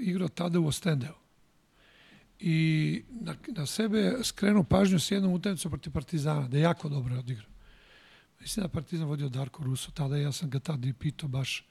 igrao 0.00 0.28
tada 0.28 0.60
u 0.60 0.66
Ostendeu. 0.66 1.14
I 2.40 3.02
na, 3.10 3.34
na 3.48 3.66
sebe 3.66 3.98
je 3.98 4.24
skrenuo 4.24 4.62
pažnju 4.62 4.98
s 5.00 5.10
jednom 5.10 5.32
utakmicom 5.32 5.70
protiv 5.70 5.92
Partizana, 5.92 6.48
da 6.48 6.56
je 6.56 6.62
jako 6.62 6.88
dobro 6.88 7.18
odigrao. 7.18 7.50
Mislim 8.40 8.62
da 8.62 8.66
je 8.66 8.72
Partizan 8.72 9.06
vodio 9.06 9.28
Darko 9.28 9.64
Russo, 9.64 9.90
tada 9.90 10.16
ja 10.16 10.32
sam 10.32 10.50
ga 10.50 10.58
tada 10.58 10.88
i 10.88 10.92
pitao 10.92 11.28
baš 11.28 11.64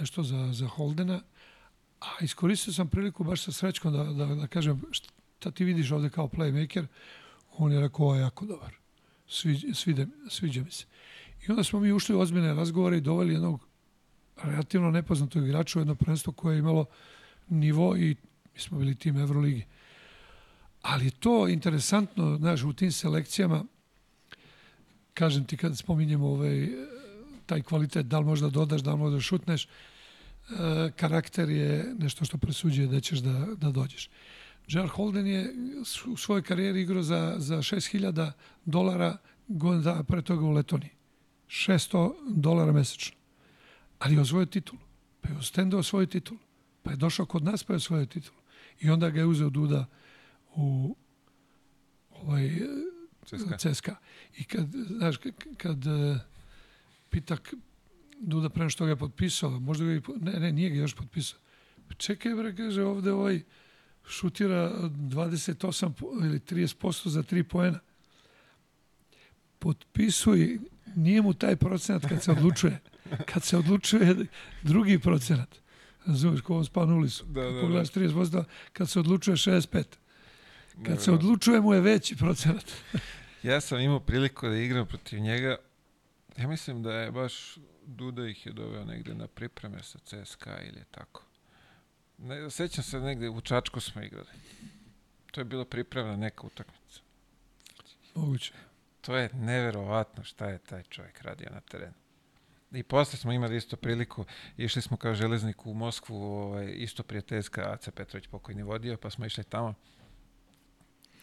nešto 0.00 0.22
za, 0.22 0.52
za 0.52 0.66
Holdena, 0.66 1.20
a 2.00 2.06
iskoristio 2.20 2.72
sam 2.72 2.88
priliku 2.88 3.24
baš 3.24 3.42
sa 3.42 3.52
srećkom 3.52 3.92
da, 3.92 4.04
da, 4.04 4.34
da 4.34 4.46
kažem 4.46 4.82
šta 4.90 5.50
ti 5.50 5.64
vidiš 5.64 5.90
ovde 5.90 6.10
kao 6.10 6.28
playmaker, 6.28 6.86
on 7.52 7.72
je 7.72 7.80
rekao 7.80 8.06
ovo 8.06 8.14
je 8.14 8.20
jako 8.20 8.46
dobar. 8.46 8.74
Sviđa, 9.28 9.74
sviđa, 9.74 10.06
sviđa 10.28 10.62
mi 10.62 10.70
se. 10.70 10.84
I 11.46 11.50
onda 11.50 11.64
smo 11.64 11.80
mi 11.80 11.92
ušli 11.92 12.14
u 12.14 12.20
ozbiljne 12.20 12.54
razgovore 12.54 12.96
i 12.96 13.00
doveli 13.00 13.32
jednog 13.32 13.69
relativno 14.44 14.90
nepoznatog 14.90 15.44
igrača 15.44 15.78
u 15.78 15.82
jedno 15.82 15.94
prvenstvo 15.94 16.32
koje 16.32 16.54
je 16.54 16.58
imalo 16.58 16.86
nivo 17.48 17.96
i 17.96 18.16
mi 18.54 18.60
smo 18.60 18.78
bili 18.78 18.94
tim 18.94 19.16
Euroligi. 19.16 19.64
Ali 20.82 21.10
to 21.10 21.48
interesantno, 21.48 22.36
znaš, 22.36 22.62
u 22.62 22.72
tim 22.72 22.92
selekcijama, 22.92 23.64
kažem 25.14 25.44
ti 25.44 25.56
kad 25.56 25.78
spominjemo 25.78 26.26
ovaj, 26.28 26.68
taj 27.46 27.62
kvalitet, 27.62 28.06
da 28.06 28.18
li 28.18 28.24
možda 28.24 28.48
dodaš, 28.48 28.80
da 28.80 28.92
li 28.92 28.98
možda 28.98 29.20
šutneš, 29.20 29.64
e, 29.64 29.68
karakter 30.96 31.50
je 31.50 31.94
nešto 31.98 32.24
što 32.24 32.38
presuđuje 32.38 32.86
da 32.86 33.00
ćeš 33.00 33.18
da, 33.18 33.46
da 33.56 33.70
dođeš. 33.70 34.08
Gerard 34.68 34.90
Holden 34.90 35.26
je 35.26 35.54
u 36.06 36.16
svojoj 36.16 36.42
karijeri 36.42 36.80
igrao 36.80 37.02
za, 37.02 37.34
za 37.38 37.56
6000 37.56 38.32
dolara 38.64 39.16
godina 39.48 39.82
dana 39.82 40.04
pre 40.04 40.22
toga 40.22 40.44
u 40.44 40.50
Letoniji. 40.50 40.90
600 41.48 42.12
dolara 42.28 42.72
mesečno. 42.72 43.19
Ali 44.00 44.14
je 44.14 44.20
osvojio 44.20 44.46
titulu. 44.46 44.80
Pa 45.20 45.28
je 45.28 45.36
ostendao 45.36 45.82
svoju 45.82 46.06
titulu. 46.06 46.40
Pa 46.82 46.90
je 46.90 46.96
došao 46.96 47.26
kod 47.26 47.44
nas 47.44 47.64
pa 47.64 47.72
je 47.72 47.76
osvojio 47.76 48.06
titulu. 48.06 48.36
I 48.80 48.90
onda 48.90 49.10
ga 49.10 49.20
je 49.20 49.26
uzeo 49.26 49.50
Duda 49.50 49.86
u 50.54 50.96
ovaj, 52.12 52.50
CSKA. 53.24 53.56
CSKA. 53.58 53.96
I 54.36 54.44
kad, 54.44 54.66
znaš, 54.88 55.16
kad, 55.16 55.32
kad 55.56 55.86
uh, 55.86 56.16
pita 57.10 57.36
k- 57.36 57.56
Duda 58.20 58.48
pre 58.48 58.70
što 58.70 58.84
ga 58.84 58.90
je 58.90 58.96
potpisao, 58.96 59.50
možda 59.50 59.84
ga 59.84 60.00
po- 60.00 60.16
ne, 60.16 60.32
ne, 60.32 60.52
nije 60.52 60.70
ga 60.70 60.76
još 60.76 60.94
potpisao. 60.94 61.38
Čekaj, 61.96 62.34
bre, 62.34 62.56
kaže, 62.56 62.82
ovde 62.82 63.12
ovaj 63.12 63.42
šutira 64.06 64.72
28 64.80 65.92
po- 65.92 66.12
ili 66.22 66.38
30% 66.40 67.08
za 67.08 67.22
3 67.22 67.42
poena. 67.42 67.78
Potpisuj, 69.58 70.58
nije 70.96 71.22
mu 71.22 71.34
taj 71.34 71.56
procenat 71.56 72.06
kad 72.08 72.22
se 72.22 72.30
odlučuje. 72.32 72.80
Kad 73.26 73.42
se 73.42 73.56
odlučuje 73.56 74.16
drugi 74.62 74.98
procenat. 74.98 75.56
Razumiješ, 76.06 76.40
ko 76.40 76.56
on 76.56 76.64
spa 76.64 76.86
na 76.86 76.94
ulicu. 76.94 77.24
Da, 77.24 77.42
da, 77.42 77.60
pogledaš 77.60 77.90
30%, 77.90 78.44
kad 78.72 78.90
se 78.90 79.00
odlučuje 79.00 79.36
65. 79.36 79.62
Kad 79.72 79.88
se 80.72 80.80
Nevjerovatno. 80.80 81.14
odlučuje 81.14 81.60
mu 81.60 81.74
je 81.74 81.80
veći 81.80 82.16
procenat. 82.16 82.64
Ja 83.42 83.60
sam 83.60 83.80
imao 83.80 84.00
priliku 84.00 84.48
da 84.48 84.56
igram 84.56 84.86
protiv 84.86 85.20
njega. 85.20 85.56
Ja 86.36 86.48
mislim 86.48 86.82
da 86.82 86.92
je 86.94 87.10
baš 87.10 87.56
Duda 87.86 88.26
ih 88.26 88.46
je 88.46 88.52
doveo 88.52 88.84
negde 88.84 89.14
na 89.14 89.26
pripreme 89.26 89.82
sa 89.82 89.98
CSKA 89.98 90.60
ili 90.62 90.84
tako. 90.90 91.22
Ne, 92.18 92.50
sećam 92.50 92.84
se 92.84 93.00
negde 93.00 93.28
u 93.28 93.40
Čačku 93.40 93.80
smo 93.80 94.02
igrali. 94.02 94.28
To 95.30 95.40
je 95.40 95.44
bila 95.44 95.64
pripremna 95.64 96.16
neka 96.16 96.46
utakmica. 96.46 97.00
Moguće. 98.14 98.52
To 99.00 99.16
je 99.16 99.30
neverovatno 99.34 100.24
šta 100.24 100.48
je 100.48 100.58
taj 100.58 100.82
čovjek 100.82 101.22
radio 101.22 101.48
na 101.50 101.60
terenu. 101.60 101.99
I 102.72 102.82
posle 102.82 103.18
smo 103.18 103.32
imali 103.32 103.56
isto 103.56 103.76
priliku, 103.76 104.24
išli 104.56 104.82
smo 104.82 104.96
kao 104.96 105.14
železnik 105.14 105.66
u 105.66 105.74
Moskvu, 105.74 106.16
ovaj, 106.16 106.72
isto 106.76 107.02
prijateljska 107.02 107.72
AC 107.72 107.88
Petrović 107.94 108.26
pokojni 108.26 108.62
vodio, 108.62 108.96
pa 108.96 109.10
smo 109.10 109.26
išli 109.26 109.44
tamo. 109.44 109.74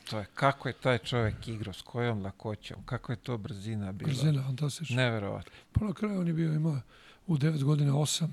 To 0.10 0.20
je, 0.20 0.26
kako 0.34 0.68
je 0.68 0.74
taj 0.74 0.98
čovjek 0.98 1.48
igrao, 1.48 1.74
s 1.74 1.82
kojom 1.82 2.24
lakoćom, 2.24 2.86
kako 2.86 3.12
je 3.12 3.16
to 3.16 3.38
brzina 3.38 3.92
bila. 3.92 4.08
Brzina, 4.08 4.44
fantastično. 4.44 4.96
Neverovatno. 4.96 5.52
Pa 5.72 5.86
na 5.86 5.94
kraju 5.94 6.20
on 6.20 6.28
je 6.28 6.34
bio 6.34 6.54
imao 6.54 6.82
u 7.28 7.38
9 7.38 7.64
godina 7.64 7.94
8 7.94 8.28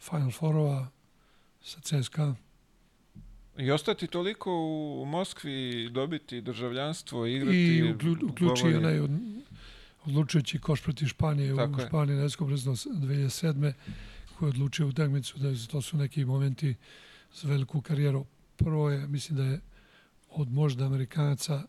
Final 0.00 0.30
Fourova 0.30 0.88
sa 1.62 1.80
CSKA. 1.80 2.34
I 3.58 3.70
ostati 3.70 4.06
toliko 4.06 4.50
u 5.00 5.04
Moskvi, 5.04 5.88
dobiti 5.90 6.40
državljanstvo, 6.40 7.26
igrati... 7.26 7.56
I 7.56 7.92
uklju, 7.92 8.16
uključi 8.22 8.66
onaj 8.66 9.00
odlučujući 10.06 10.58
koš 10.58 10.82
protiv 10.82 11.06
Španije 11.06 11.56
Tako 11.56 11.76
u 11.76 11.80
je. 11.80 11.86
Španiji 11.86 12.16
na 12.16 12.24
Escobresno 12.24 12.72
2007. 12.72 13.72
koji 14.38 14.46
je 14.46 14.50
odlučio 14.50 14.88
utakmicu 14.88 15.38
da 15.38 15.66
to 15.70 15.82
su 15.82 15.96
neki 15.96 16.24
momenti 16.24 16.74
za 17.34 17.48
veliku 17.48 17.80
karijeru. 17.80 18.26
Prvo 18.56 18.90
je, 18.90 19.06
mislim 19.06 19.36
da 19.36 19.44
je 19.44 19.60
od 20.30 20.52
možda 20.52 20.86
Amerikanaca 20.86 21.62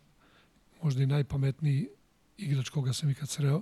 možda 0.83 1.03
i 1.03 1.05
najpametniji 1.05 1.87
igrač 2.37 2.69
koga 2.69 2.93
sam 2.93 3.09
ikad 3.09 3.29
sreo. 3.29 3.61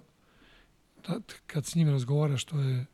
Da, 1.08 1.20
kad 1.48 1.66
s 1.66 1.76
njim 1.76 1.90
razgovaraš, 1.90 2.44
to 2.44 2.60
je 2.60 2.86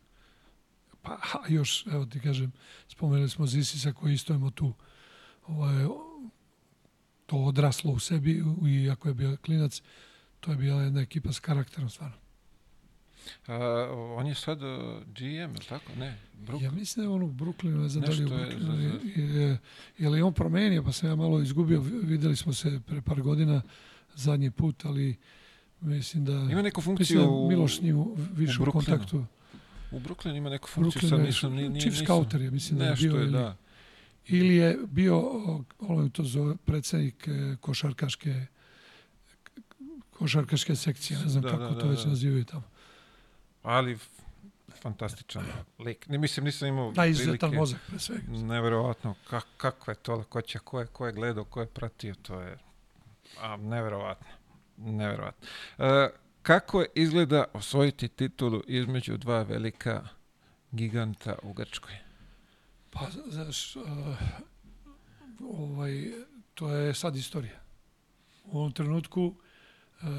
pa 1.02 1.12
a 1.12 1.48
još, 1.48 1.86
evo 1.88 2.06
ti 2.06 2.20
kažem, 2.20 2.52
spomenuli 2.88 3.30
smo 3.30 3.48
Zisisa 3.48 3.94
koji 3.94 4.14
isto 4.14 4.34
ima 4.34 4.52
tu 4.52 4.74
ovaj, 5.48 5.86
to 7.26 7.38
odraslo 7.38 7.92
u 7.92 8.00
sebi 8.00 8.44
i 8.68 8.90
ako 8.90 9.08
je 9.08 9.14
bio 9.14 9.38
klinac, 9.46 9.82
to 10.40 10.52
je 10.52 10.58
bila 10.58 10.82
jedna 10.82 11.02
ekipa 11.02 11.32
s 11.32 11.40
karakterom 11.40 11.90
stvarno. 11.90 12.16
A, 13.48 13.56
on 14.12 14.28
je 14.28 14.36
sad 14.36 14.62
uh, 14.62 14.70
GM, 15.08 15.24
je 15.24 15.48
li 15.50 15.66
tako? 15.70 15.92
Ne, 15.96 16.18
Brook. 16.36 16.62
Ja 16.62 16.72
mislim 16.72 16.96
da 16.98 17.12
je 17.12 17.16
on 17.16 17.24
u 17.24 17.28
Brooklynu, 17.30 17.78
ne 17.78 17.90
znam 17.90 18.04
da 18.04 18.12
li 18.12 18.18
je 18.18 18.26
u 18.26 18.30
je 18.30 18.36
Brooklynu. 18.38 18.66
za- 18.66 19.00
Je, 19.16 19.42
je, 19.42 19.58
je 19.98 20.10
li 20.10 20.22
on 20.22 20.34
promenio, 20.34 20.84
pa 20.84 20.92
sam 20.92 21.10
ja 21.10 21.16
malo 21.16 21.42
izgubio, 21.42 21.80
videli 21.82 22.36
smo 22.36 22.54
se 22.54 22.80
pre 22.82 23.02
par 23.02 23.22
godina 23.22 23.62
zadnji 24.16 24.52
put, 24.52 24.86
ali 24.86 25.16
mislim 25.82 26.26
da... 26.26 26.32
Ima 26.32 26.62
neku 26.62 26.80
Mislim 26.80 26.84
funkciju 26.88 27.18
da 27.18 27.24
je 27.24 27.30
u, 27.30 27.48
Miloš 27.50 27.78
s 27.78 27.82
njim 27.82 28.06
više 28.32 28.54
u, 28.54 28.66
Brooklynu. 28.66 28.72
kontaktu. 28.72 29.26
u 29.92 30.00
Brooklynu, 30.00 30.36
ima 30.36 30.50
neku 30.50 30.68
funkciju, 30.68 31.02
Brooklyn 31.02 31.10
sad 31.10 31.20
je 31.20 31.26
nisam, 31.26 31.54
ni, 31.54 31.70
ni, 31.70 31.80
chief 31.80 31.94
nisam- 31.94 32.06
scouter 32.06 32.42
je, 32.42 32.52
mislim 32.52 32.80
da 32.80 32.86
je 32.86 32.96
bio 32.96 33.14
je, 33.14 33.24
ili- 33.24 33.32
da. 33.32 33.56
Ili 34.28 34.56
je 34.56 34.78
bio, 34.86 35.24
ono 35.80 36.10
to 36.10 36.24
zove, 36.24 36.56
predsednik 36.58 37.28
e, 37.28 37.56
košarkaške 37.58 38.46
košarkaške 40.20 40.76
sekcije, 40.76 41.20
ne 41.20 41.30
znam 41.30 41.44
Da, 41.44 41.50
kako 41.50 41.64
da, 41.64 41.80
to 41.80 41.86
da, 41.86 41.92
već 41.92 42.04
da. 42.04 42.10
nazivaju 42.10 42.46
tamo. 42.46 42.64
Ali 43.64 43.98
fantastičan 44.82 45.46
lik. 45.80 46.08
Ne, 46.08 46.18
mislim, 46.18 46.46
nisam 46.46 46.68
imao 46.68 46.92
Da, 46.92 47.06
izuzetan 47.06 47.54
mozak 47.54 47.80
pre 47.88 48.00
svega. 48.00 48.24
Neverovatno, 48.28 49.16
kak, 49.30 49.46
kakva 49.58 49.92
je 49.92 49.96
to 49.96 50.16
lakoća, 50.16 50.60
ko 50.60 50.80
je, 50.80 50.86
ko 50.88 51.06
je 51.06 51.14
gledao, 51.14 51.44
ko 51.44 51.62
je 51.62 51.68
pratio, 51.68 52.16
to 52.16 52.42
je 52.42 52.58
a, 53.42 53.58
neverovatno. 53.58 54.28
Neverovatno. 54.78 55.48
E, 55.78 56.10
kako 56.42 56.86
izgleda 56.96 57.46
osvojiti 57.54 58.08
titulu 58.08 58.62
između 58.68 59.18
dva 59.18 59.44
velika 59.44 60.08
giganta 60.72 61.36
u 61.44 61.54
Grčkoj? 61.54 61.94
Pa, 62.92 63.00
znaš, 63.28 63.76
uh, 63.76 63.84
ovaj, 65.50 66.12
to 66.54 66.70
je 66.70 66.94
sad 66.94 67.16
istorija. 67.16 67.60
U 68.46 68.58
ovom 68.58 68.72
trenutku 68.72 69.26
uh, 69.26 69.49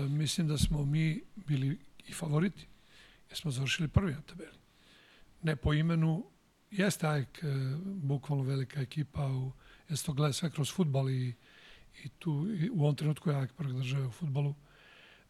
mislim 0.09 0.49
da 0.49 0.59
smo 0.59 0.85
mi 0.85 1.23
bili 1.37 1.79
i 2.07 2.13
favoriti, 2.13 2.67
jer 3.29 3.39
smo 3.39 3.51
završili 3.51 3.89
prvi 3.89 4.13
na 4.13 4.21
tabeli. 4.21 4.59
Ne 5.43 5.57
po 5.57 5.75
imenu, 5.75 6.27
jeste 6.71 7.07
AEK 7.07 7.41
uh, 7.43 7.79
bukvalno 7.85 8.45
velika 8.45 8.81
ekipa, 8.81 9.27
u, 9.27 9.53
to 10.07 10.13
gleda 10.13 10.33
sve 10.33 10.51
kroz 10.51 10.73
futbal 10.73 11.11
i, 11.11 11.35
i 12.05 12.09
tu 12.19 12.47
i 12.61 12.71
u 12.71 12.81
ovom 12.81 12.97
trenutku 12.97 13.31
je 13.31 13.37
AEK 13.37 13.53
prvog 13.53 13.77
države 13.77 14.07
u 14.07 14.11
futbalu 14.11 14.55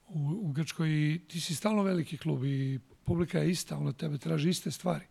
u, 0.08 0.40
u 0.42 0.52
Grčkoj. 0.52 0.88
I 0.88 1.20
ti 1.28 1.40
si 1.40 1.54
stalno 1.54 1.82
veliki 1.82 2.18
klub 2.18 2.44
i 2.44 2.80
publika 3.04 3.38
je 3.38 3.50
ista, 3.50 3.76
ona 3.76 3.92
tebe 3.92 4.18
traži 4.18 4.48
iste 4.48 4.70
stvari. 4.70 5.04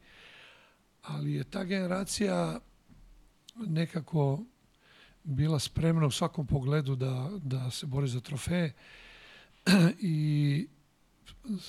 Ali 1.01 1.33
je 1.33 1.43
ta 1.43 1.63
generacija 1.63 2.59
nekako 3.55 4.43
bila 5.23 5.59
spremna 5.59 6.05
u 6.05 6.11
svakom 6.11 6.47
pogledu 6.47 6.95
da, 6.95 7.29
da 7.43 7.71
se 7.71 7.85
bori 7.85 8.07
za 8.07 8.19
trofeje 8.19 8.73
i 10.01 10.67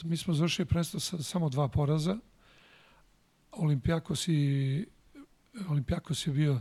mi 0.05 0.17
smo 0.17 0.35
završili 0.35 0.67
prvenstvo 0.67 1.01
sa 1.01 1.23
samo 1.23 1.49
dva 1.49 1.69
poraza. 1.69 2.19
Olimpijakos 3.53 4.29
i 4.29 4.87
Olimpijakos 5.69 6.27
je 6.27 6.33
bio 6.33 6.61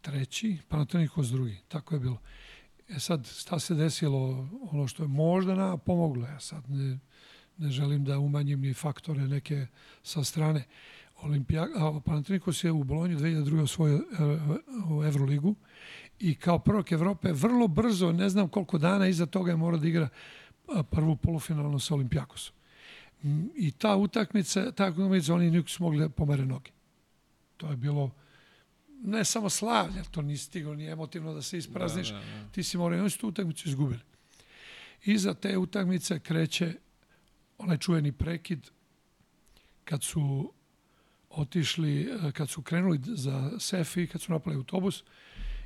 treći, 0.00 0.58
Panathinaikos 0.68 1.28
drugi. 1.28 1.58
Tako 1.68 1.94
je 1.94 2.00
bilo. 2.00 2.18
E 2.88 2.98
sad, 2.98 3.26
šta 3.26 3.58
se 3.58 3.74
desilo? 3.74 4.48
Ono 4.72 4.86
što 4.86 5.02
je 5.02 5.08
možda 5.08 5.54
na 5.54 5.76
pomoglo. 5.76 6.26
Ja 6.26 6.40
sad 6.40 6.70
ne, 6.70 6.98
ne 7.58 7.70
želim 7.70 8.04
da 8.04 8.18
umanjim 8.18 8.60
ni 8.60 8.74
faktore 8.74 9.28
neke 9.28 9.66
sa 10.02 10.24
strane. 10.24 10.64
Olimpija, 11.16 11.68
a 11.76 12.00
Panathinaikos 12.04 12.64
je 12.64 12.72
u 12.72 12.84
Bolonju 12.84 13.18
2002. 13.18 13.62
osvojio 13.62 13.96
e, 13.96 15.08
Evroligu 15.08 15.54
i 16.20 16.34
kao 16.34 16.58
prvak 16.58 16.92
Evrope 16.92 17.32
vrlo 17.32 17.68
brzo, 17.68 18.12
ne 18.12 18.28
znam 18.28 18.48
koliko 18.48 18.78
dana 18.78 19.08
iza 19.08 19.26
toga 19.26 19.50
je 19.50 19.56
morao 19.56 19.80
da 19.80 19.88
igra 19.88 20.08
prvu 20.90 21.16
polufinalnu 21.16 21.78
sa 21.78 21.94
Olimpijakosom. 21.94 22.54
I 23.56 23.70
ta 23.70 23.96
utakmica, 23.96 24.72
ta 24.72 24.88
utakmica 24.88 25.34
oni 25.34 25.50
nisu 25.50 25.82
mogli 25.82 25.98
da 26.00 26.08
pomere 26.08 26.44
noge. 26.46 26.70
To 27.56 27.70
je 27.70 27.76
bilo 27.76 28.10
ne 29.02 29.24
samo 29.24 29.50
slavlje, 29.50 30.02
to 30.10 30.22
nisi 30.22 30.44
stigao 30.44 30.74
ni 30.74 30.86
emotivno 30.86 31.34
da 31.34 31.42
se 31.42 31.58
isprazniš, 31.58 32.08
Da, 32.08 32.14
da, 32.14 32.20
da. 32.20 32.48
ti 32.52 32.62
si 32.62 32.78
morao, 32.78 33.00
oni 33.00 33.10
su 33.10 33.18
tu 33.18 33.28
utakmicu 33.28 33.68
izgubili. 33.68 34.00
Iza 35.04 35.34
te 35.34 35.58
utakmice 35.58 36.18
kreće 36.18 36.74
onaj 37.58 37.78
čuveni 37.78 38.12
prekid 38.12 38.70
kad 39.84 40.02
su 40.02 40.52
otišli, 41.30 42.00
eh, 42.02 42.32
kad 42.32 42.48
su 42.48 42.62
krenuli 42.62 43.00
za 43.04 43.50
Sefi, 43.58 44.06
kad 44.06 44.20
su 44.20 44.32
napali 44.32 44.56
autobus 44.56 45.04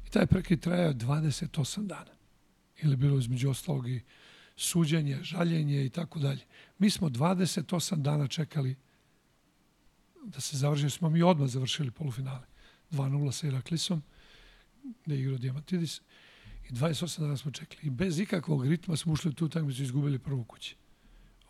i 0.09 0.11
taj 0.11 0.27
prekid 0.27 0.61
trajao 0.61 0.93
28 0.93 1.87
dana. 1.87 2.13
Ili 2.83 2.97
bilo 2.97 3.19
između 3.19 3.51
ostalog 3.51 3.89
i 3.89 4.01
suđenje, 4.57 5.19
žaljenje 5.23 5.85
i 5.85 5.91
tako 5.91 6.19
dalje. 6.19 6.45
Mi 6.79 6.91
smo 6.91 7.09
28 7.09 7.97
dana 7.97 8.27
čekali 8.27 8.77
da 10.25 10.41
se 10.41 10.57
završi, 10.57 10.91
smo 10.91 11.11
mi 11.11 11.23
odmah 11.23 11.49
završili 11.49 11.91
polufinale. 11.91 12.47
2-0 12.91 13.33
sa 13.33 13.47
Iraklisom, 13.47 14.03
gde 15.05 15.15
je 15.15 15.21
igrao 15.21 15.39
Diamantidis. 15.39 16.01
I 16.71 16.73
28 16.73 17.21
dana 17.21 17.37
smo 17.37 17.51
čekali. 17.51 17.81
I 17.83 17.91
bez 17.91 18.19
ikakvog 18.19 18.67
ritma 18.67 18.97
smo 18.97 19.13
ušli 19.13 19.29
u 19.31 19.35
tu 19.35 19.45
utakmicu 19.45 19.83
i 19.83 19.85
izgubili 19.85 20.19
prvu 20.19 20.45
kući 20.45 20.77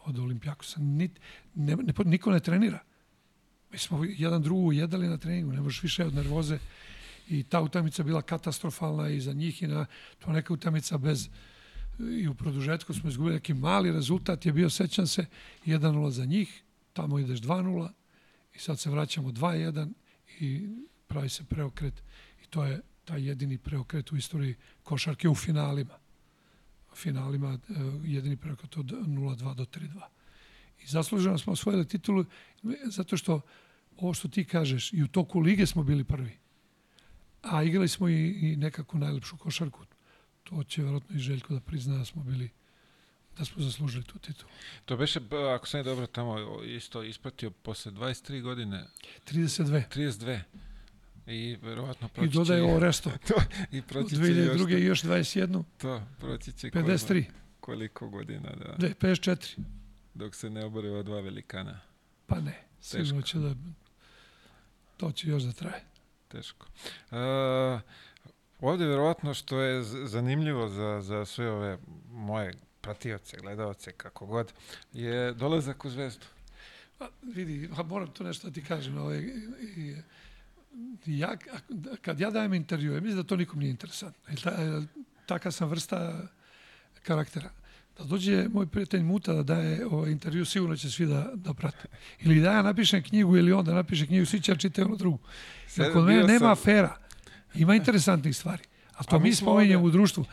od 0.04 0.18
Olimpijakosa. 0.18 0.80
Nit, 0.80 1.20
ne, 1.54 1.76
ne, 1.76 1.92
niko 2.04 2.30
ne 2.30 2.40
trenira. 2.40 2.78
Mi 3.70 3.78
smo 3.78 4.04
jedan 4.04 4.42
drugu 4.42 4.72
jedali 4.72 5.08
na 5.08 5.18
treningu, 5.18 5.52
ne 5.52 5.60
možeš 5.60 5.82
više 5.82 6.04
od 6.04 6.14
nervoze. 6.14 6.58
I 7.30 7.42
ta 7.42 7.60
utakmica 7.60 8.02
bila 8.02 8.22
katastrofalna 8.22 9.08
i 9.08 9.20
za 9.20 9.32
njih 9.32 9.62
i 9.62 9.66
na 9.66 9.86
to 10.18 10.32
neka 10.32 10.52
utakmica 10.52 10.98
bez 10.98 11.28
i 11.98 12.28
u 12.28 12.34
produžetku 12.34 12.94
smo 12.94 13.08
izgubili 13.08 13.34
neki 13.34 13.54
mali 13.54 13.92
rezultat 13.92 14.46
je 14.46 14.52
bio, 14.52 14.70
sećam 14.70 15.06
se, 15.06 15.26
1-0 15.66 16.10
za 16.10 16.24
njih, 16.24 16.62
tamo 16.92 17.18
ideš 17.18 17.40
2-0 17.40 17.88
i 18.54 18.58
sad 18.58 18.78
se 18.78 18.90
vraćamo 18.90 19.28
2-1 19.28 19.92
i 20.40 20.68
pravi 21.06 21.28
se 21.28 21.44
preokret 21.44 22.02
i 22.42 22.46
to 22.46 22.64
je 22.64 22.80
taj 23.04 23.28
jedini 23.28 23.58
preokret 23.58 24.12
u 24.12 24.16
istoriji 24.16 24.54
košarke 24.82 25.28
u 25.28 25.34
finalima. 25.34 25.94
U 26.92 26.96
finalima 26.96 27.58
e, 27.68 27.72
jedini 28.04 28.36
preokret 28.36 28.76
od 28.76 28.86
0-2 28.86 29.54
do 29.54 29.64
3-2. 29.64 30.00
I 30.82 30.86
zasluženo 30.86 31.38
smo 31.38 31.52
osvojili 31.52 31.88
titulu 31.88 32.24
zato 32.84 33.16
što 33.16 33.40
ovo 33.96 34.14
što 34.14 34.28
ti 34.28 34.44
kažeš 34.44 34.92
i 34.92 35.02
u 35.02 35.08
toku 35.08 35.40
lige 35.40 35.66
smo 35.66 35.82
bili 35.82 36.04
prvi. 36.04 36.38
A 37.50 37.62
igrali 37.62 37.88
smo 37.88 38.08
i, 38.08 38.28
i 38.28 38.56
nekako 38.56 38.98
najlepšu 38.98 39.36
košarku. 39.36 39.84
To 40.44 40.64
će 40.64 40.82
verovatno 40.82 41.16
i 41.16 41.18
Željko 41.18 41.54
da 41.54 41.60
prizna 41.60 41.98
da 41.98 42.04
smo 42.04 42.22
bili 42.22 42.50
da 43.38 43.44
smo 43.44 43.62
zaslužili 43.62 44.04
tu 44.04 44.18
titulu. 44.18 44.50
To 44.84 44.96
beše, 44.96 45.20
ako 45.54 45.66
sam 45.66 45.80
je 45.80 45.84
dobro 45.84 46.06
tamo 46.06 46.62
isto 46.64 47.02
ispratio, 47.02 47.50
posle 47.50 47.92
23 47.92 48.42
godine... 48.42 48.84
32. 49.26 49.82
32. 49.96 50.40
I 51.26 51.56
verovatno 51.62 52.08
proći 52.08 52.28
I 52.28 52.32
dodaje 52.32 52.62
ovo 52.62 52.78
resto. 52.78 53.10
to, 53.28 53.34
I 53.72 53.82
proći 53.82 54.14
će 54.14 54.16
2002. 54.16 54.68
još... 54.70 54.82
još 54.82 55.02
21. 55.02 55.62
To, 55.78 56.02
proći 56.18 56.52
će 56.52 56.70
53. 56.70 57.24
Koliko 57.60 58.08
godina, 58.08 58.50
da. 58.50 58.88
Da, 58.88 58.88
54. 58.88 59.58
Dok 60.14 60.34
se 60.34 60.50
ne 60.50 60.64
obore 60.64 60.90
ova 60.90 61.02
dva 61.02 61.20
velikana. 61.20 61.80
Pa 62.26 62.40
ne, 62.40 62.64
sigurno 62.80 63.22
će 63.22 63.38
da... 63.38 63.54
To 64.96 65.12
će 65.12 65.28
još 65.28 65.42
da 65.42 65.52
traje. 65.52 65.84
Teško. 66.28 66.66
Uh, 67.10 67.18
ovde 68.60 68.86
verovatno 68.86 69.34
što 69.34 69.60
je 69.60 69.82
zanimljivo 69.82 70.68
za, 70.68 71.00
za 71.00 71.24
sve 71.24 71.50
ove 71.50 71.78
moje 72.10 72.54
pratioce, 72.80 73.36
gledalce, 73.36 73.92
kako 73.92 74.26
god, 74.26 74.52
je 74.92 75.32
dolazak 75.32 75.84
u 75.84 75.90
zvezdu. 75.90 76.26
Pa, 76.98 77.08
vidi, 77.22 77.70
pa 77.76 77.82
moram 77.82 78.10
to 78.12 78.24
nešto 78.24 78.48
da 78.48 78.54
ti 78.54 78.64
kažem. 78.64 78.98
Ovaj, 78.98 79.18
i, 79.76 79.96
ja, 81.06 81.36
kad 82.02 82.20
ja 82.20 82.30
dajem 82.30 82.54
intervju, 82.54 82.92
mislim 82.92 83.16
da 83.16 83.22
to 83.22 83.36
nikom 83.36 83.58
nije 83.58 83.70
interesantno. 83.70 84.34
Ta, 84.42 84.82
taka 85.26 85.50
sam 85.50 85.68
vrsta 85.68 86.28
karaktera. 87.02 87.50
Da 87.98 88.04
dođe 88.04 88.48
moj 88.48 88.66
prijatelj 88.66 89.02
Muta 89.02 89.32
da 89.32 89.42
daje 89.42 89.86
ovaj 89.86 90.10
intervju, 90.10 90.44
sigurno 90.44 90.76
će 90.76 90.90
svi 90.90 91.06
da, 91.06 91.30
da 91.34 91.54
prate. 91.54 91.88
Ili 92.20 92.40
da 92.40 92.52
ja 92.52 92.62
napišem 92.62 93.02
knjigu 93.02 93.36
ili 93.36 93.52
on 93.52 93.64
da 93.64 93.74
napiše 93.74 94.06
knjigu, 94.06 94.26
svi 94.26 94.40
će 94.40 94.52
da 94.52 94.58
čitaju 94.58 94.86
ono 94.86 94.96
drugu. 94.96 95.18
Kod 95.92 96.04
mene 96.04 96.22
nema 96.22 96.38
sam... 96.38 96.50
afera. 96.50 96.96
Ima 97.54 97.74
interesantnih 97.74 98.36
stvari. 98.36 98.62
A 98.96 99.04
to 99.04 99.16
A 99.16 99.18
mi 99.18 99.34
spominjemo 99.34 99.84
u 99.84 99.90
društvu. 99.90 100.24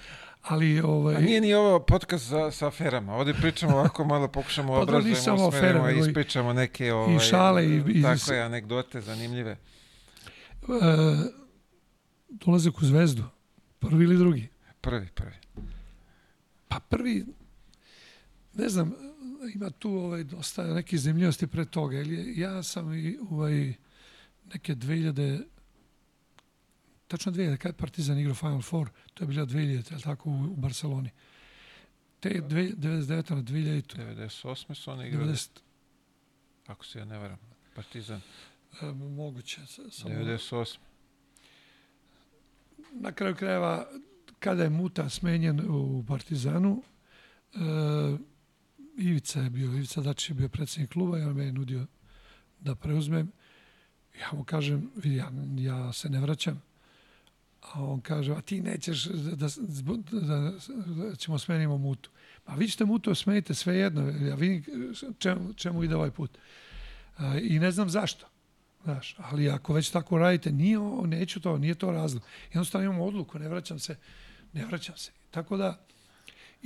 Ali, 0.41 0.81
ovaj... 0.81 1.15
A 1.15 1.19
nije 1.19 1.41
ni 1.41 1.53
ovo 1.53 1.79
podcast 1.79 2.25
za, 2.25 2.51
sa 2.51 2.67
aferama. 2.67 3.13
Ovde 3.13 3.33
pričamo 3.33 3.77
ovako, 3.77 4.05
malo 4.05 4.27
pokušamo 4.27 4.73
pa 4.75 4.79
obrazujemo, 4.79 5.47
usmerimo 5.47 5.89
i 5.89 5.99
ispričamo 5.99 6.53
neke 6.53 6.93
ovaj, 6.93 7.15
i 7.15 7.19
šale 7.19 7.65
i, 7.65 7.83
i 7.87 8.01
tako 8.01 8.33
je, 8.33 8.41
anegdote 8.41 9.01
zanimljive. 9.01 9.51
E, 9.51 9.57
dolazak 12.29 12.77
u 12.77 12.85
zvezdu. 12.85 13.23
Prvi 13.79 14.03
ili 14.03 14.17
drugi? 14.17 14.47
Prvi, 14.81 15.07
prvi. 15.15 15.35
Pa 16.67 16.79
prvi, 16.79 17.25
ne 18.55 18.69
znam, 18.69 18.93
ima 19.55 19.69
tu 19.69 19.91
ovaj, 19.91 20.23
dosta 20.23 20.73
neke 20.73 20.97
zemljivosti 20.97 21.47
pre 21.47 21.65
toga. 21.65 21.99
Ili 21.99 22.39
ja 22.39 22.63
sam 22.63 22.93
i 22.93 23.17
ovaj, 23.29 23.73
neke 24.53 24.75
2000 24.75 25.43
tačno 27.07 27.31
2000, 27.31 27.57
kad 27.57 27.75
Partizan 27.75 28.19
igrao 28.19 28.35
Final 28.35 28.61
Four, 28.61 28.89
to 29.13 29.23
je 29.23 29.27
bilo 29.27 29.45
2000, 29.45 29.93
je 29.93 30.01
tako, 30.01 30.29
u, 30.29 30.33
u 30.33 30.55
Barceloni. 30.55 31.09
Te 32.19 32.29
99. 32.29 33.35
na 33.35 33.43
2000. 33.43 33.81
98. 33.97 34.73
su 34.73 34.91
oni 34.91 35.07
igrali. 35.07 35.31
90. 35.31 35.49
Ako 36.67 36.85
se 36.85 36.99
ja 36.99 37.05
ne 37.05 37.17
varam. 37.17 37.37
Partizan. 37.75 38.21
E, 38.81 38.85
moguće. 38.91 39.61
Samo... 39.91 40.15
98. 40.15 40.77
Na 42.91 43.11
kraju 43.11 43.35
krajeva, 43.35 43.87
kada 44.39 44.63
je 44.63 44.69
Muta 44.69 45.09
smenjen 45.09 45.59
u 45.69 46.03
Partizanu, 46.07 46.83
e, 47.53 47.57
Ivica 48.97 49.41
je 49.41 49.49
bio, 49.49 49.65
Ivica 49.65 50.01
Dačić 50.01 50.29
je 50.29 50.35
bio 50.35 50.49
predsednik 50.49 50.91
kluba 50.91 51.19
i 51.19 51.21
on 51.21 51.35
me 51.35 51.45
je 51.45 51.51
nudio 51.51 51.85
da 52.59 52.75
preuzmem. 52.75 53.31
Ja 54.21 54.29
mu 54.33 54.43
kažem, 54.43 54.91
vidi, 54.95 55.15
ja, 55.15 55.31
ja 55.57 55.93
se 55.93 56.09
ne 56.09 56.19
vraćam, 56.19 56.61
A 57.73 57.83
on 57.83 58.01
kaže, 58.01 58.33
a 58.33 58.41
ti 58.41 58.61
nećeš 58.61 59.05
da, 59.05 59.35
da, 59.35 59.47
da, 60.11 60.51
da 61.09 61.15
ćemo 61.15 61.39
smenimo 61.39 61.77
mutu. 61.77 62.09
Pa 62.43 62.53
vi 62.53 62.67
ćete 62.67 62.85
mutu 62.85 63.15
smenite 63.15 63.53
sve 63.53 63.75
jedno. 63.75 64.01
Ja 64.27 64.35
vidim 64.35 64.63
čemu, 65.19 65.53
čemu 65.53 65.83
ide 65.83 65.95
ovaj 65.95 66.11
put. 66.11 66.37
A, 67.17 67.37
I 67.37 67.59
ne 67.59 67.71
znam 67.71 67.89
zašto. 67.89 68.27
Znaš, 68.83 69.15
ali 69.17 69.49
ako 69.49 69.73
već 69.73 69.89
tako 69.89 70.17
radite, 70.17 70.51
nije, 70.51 70.79
neću 71.05 71.39
to, 71.39 71.57
nije 71.57 71.75
to 71.75 71.91
razlog. 71.91 72.23
Jednostavno 72.47 72.85
imamo 72.85 73.05
odluku, 73.05 73.39
ne 73.39 73.49
vraćam 73.49 73.79
se, 73.79 73.95
ne 74.53 74.65
vraćam 74.65 74.97
se. 74.97 75.11
Tako 75.31 75.57
da, 75.57 75.85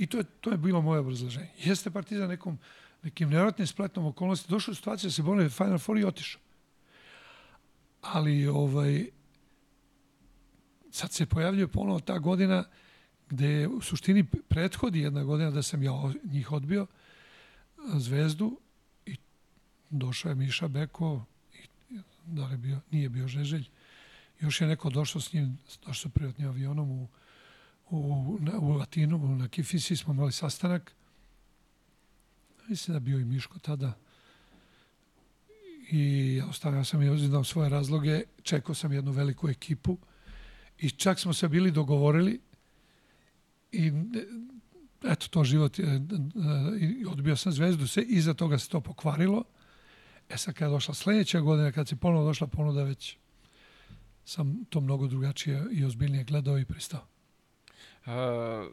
i 0.00 0.06
to 0.06 0.18
je, 0.18 0.24
to 0.40 0.50
je 0.50 0.56
bilo 0.56 0.80
moje 0.82 1.00
obrazloženje. 1.00 1.48
Jeste 1.58 1.90
Partizan 1.90 2.28
nekom, 2.28 2.58
nekim 3.02 3.30
nevratnim 3.30 3.66
spletnom 3.66 4.06
okolnosti, 4.06 4.50
došao 4.50 4.72
u 4.72 4.74
situaciju 4.74 5.08
da 5.08 5.12
se 5.12 5.22
boli 5.22 5.50
Final 5.50 5.78
Four 5.78 5.98
i 5.98 6.04
otišao. 6.04 6.40
Ali, 8.00 8.46
ovaj, 8.46 9.06
sad 10.90 11.12
se 11.12 11.26
pojavljuje 11.26 11.68
ponovo 11.68 12.00
ta 12.00 12.18
godina 12.18 12.64
gde 13.28 13.68
u 13.68 13.80
suštini 13.80 14.24
prethodi 14.24 15.00
jedna 15.00 15.24
godina 15.24 15.50
da 15.50 15.62
sam 15.62 15.82
ja 15.82 15.92
njih 16.24 16.52
odbio, 16.52 16.86
Zvezdu, 17.94 18.58
i 19.06 19.16
došao 19.90 20.28
je 20.28 20.34
Miša 20.34 20.68
Beko, 20.68 21.24
i 21.90 21.98
da 22.26 22.46
li 22.46 22.56
bio, 22.56 22.80
nije 22.90 23.08
bio 23.08 23.28
Žeželj, 23.28 23.68
još 24.40 24.60
je 24.60 24.66
neko 24.66 24.90
došao 24.90 25.20
s 25.20 25.32
njim, 25.32 25.58
došao 25.86 26.10
privatnim 26.10 26.48
avionom 26.48 26.90
u, 26.90 27.08
u, 27.90 28.38
na, 28.40 28.58
u 28.58 28.72
Latinu, 28.72 29.36
na 29.36 29.48
Kifisi 29.48 29.96
smo 29.96 30.14
imali 30.14 30.32
sastanak, 30.32 30.94
mislim 32.68 32.92
da 32.92 33.00
bio 33.00 33.18
i 33.18 33.24
Miško 33.24 33.58
tada, 33.58 33.92
i 35.90 36.42
ostavio 36.48 36.84
sam 36.84 37.02
i 37.02 37.18
znao 37.18 37.44
svoje 37.44 37.68
razloge, 37.68 38.22
čekao 38.42 38.74
sam 38.74 38.92
jednu 38.92 39.12
veliku 39.12 39.48
ekipu, 39.48 39.98
I 40.80 40.90
čak 40.90 41.18
smo 41.18 41.32
se 41.32 41.48
bili 41.48 41.70
dogovorili 41.70 42.40
i 43.72 43.92
eto 45.04 45.28
to 45.28 45.44
život 45.44 45.78
je, 45.78 46.06
odbio 47.08 47.36
sam 47.36 47.52
zvezdu 47.52 47.86
se, 47.86 48.02
iza 48.02 48.34
toga 48.34 48.58
se 48.58 48.68
to 48.68 48.80
pokvarilo. 48.80 49.44
E 50.28 50.36
sad 50.36 50.54
kada 50.54 50.70
je 50.70 50.74
došla 50.74 50.94
sledeća 50.94 51.40
godina, 51.40 51.72
kad 51.72 51.88
se 51.88 51.96
ponovo 51.96 52.24
došla 52.24 52.46
ponuda, 52.46 52.82
već 52.82 53.16
sam 54.24 54.64
to 54.64 54.80
mnogo 54.80 55.06
drugačije 55.06 55.66
i 55.72 55.84
ozbiljnije 55.84 56.24
gledao 56.24 56.58
i 56.58 56.64
pristao. 56.64 57.06
A, 58.10 58.68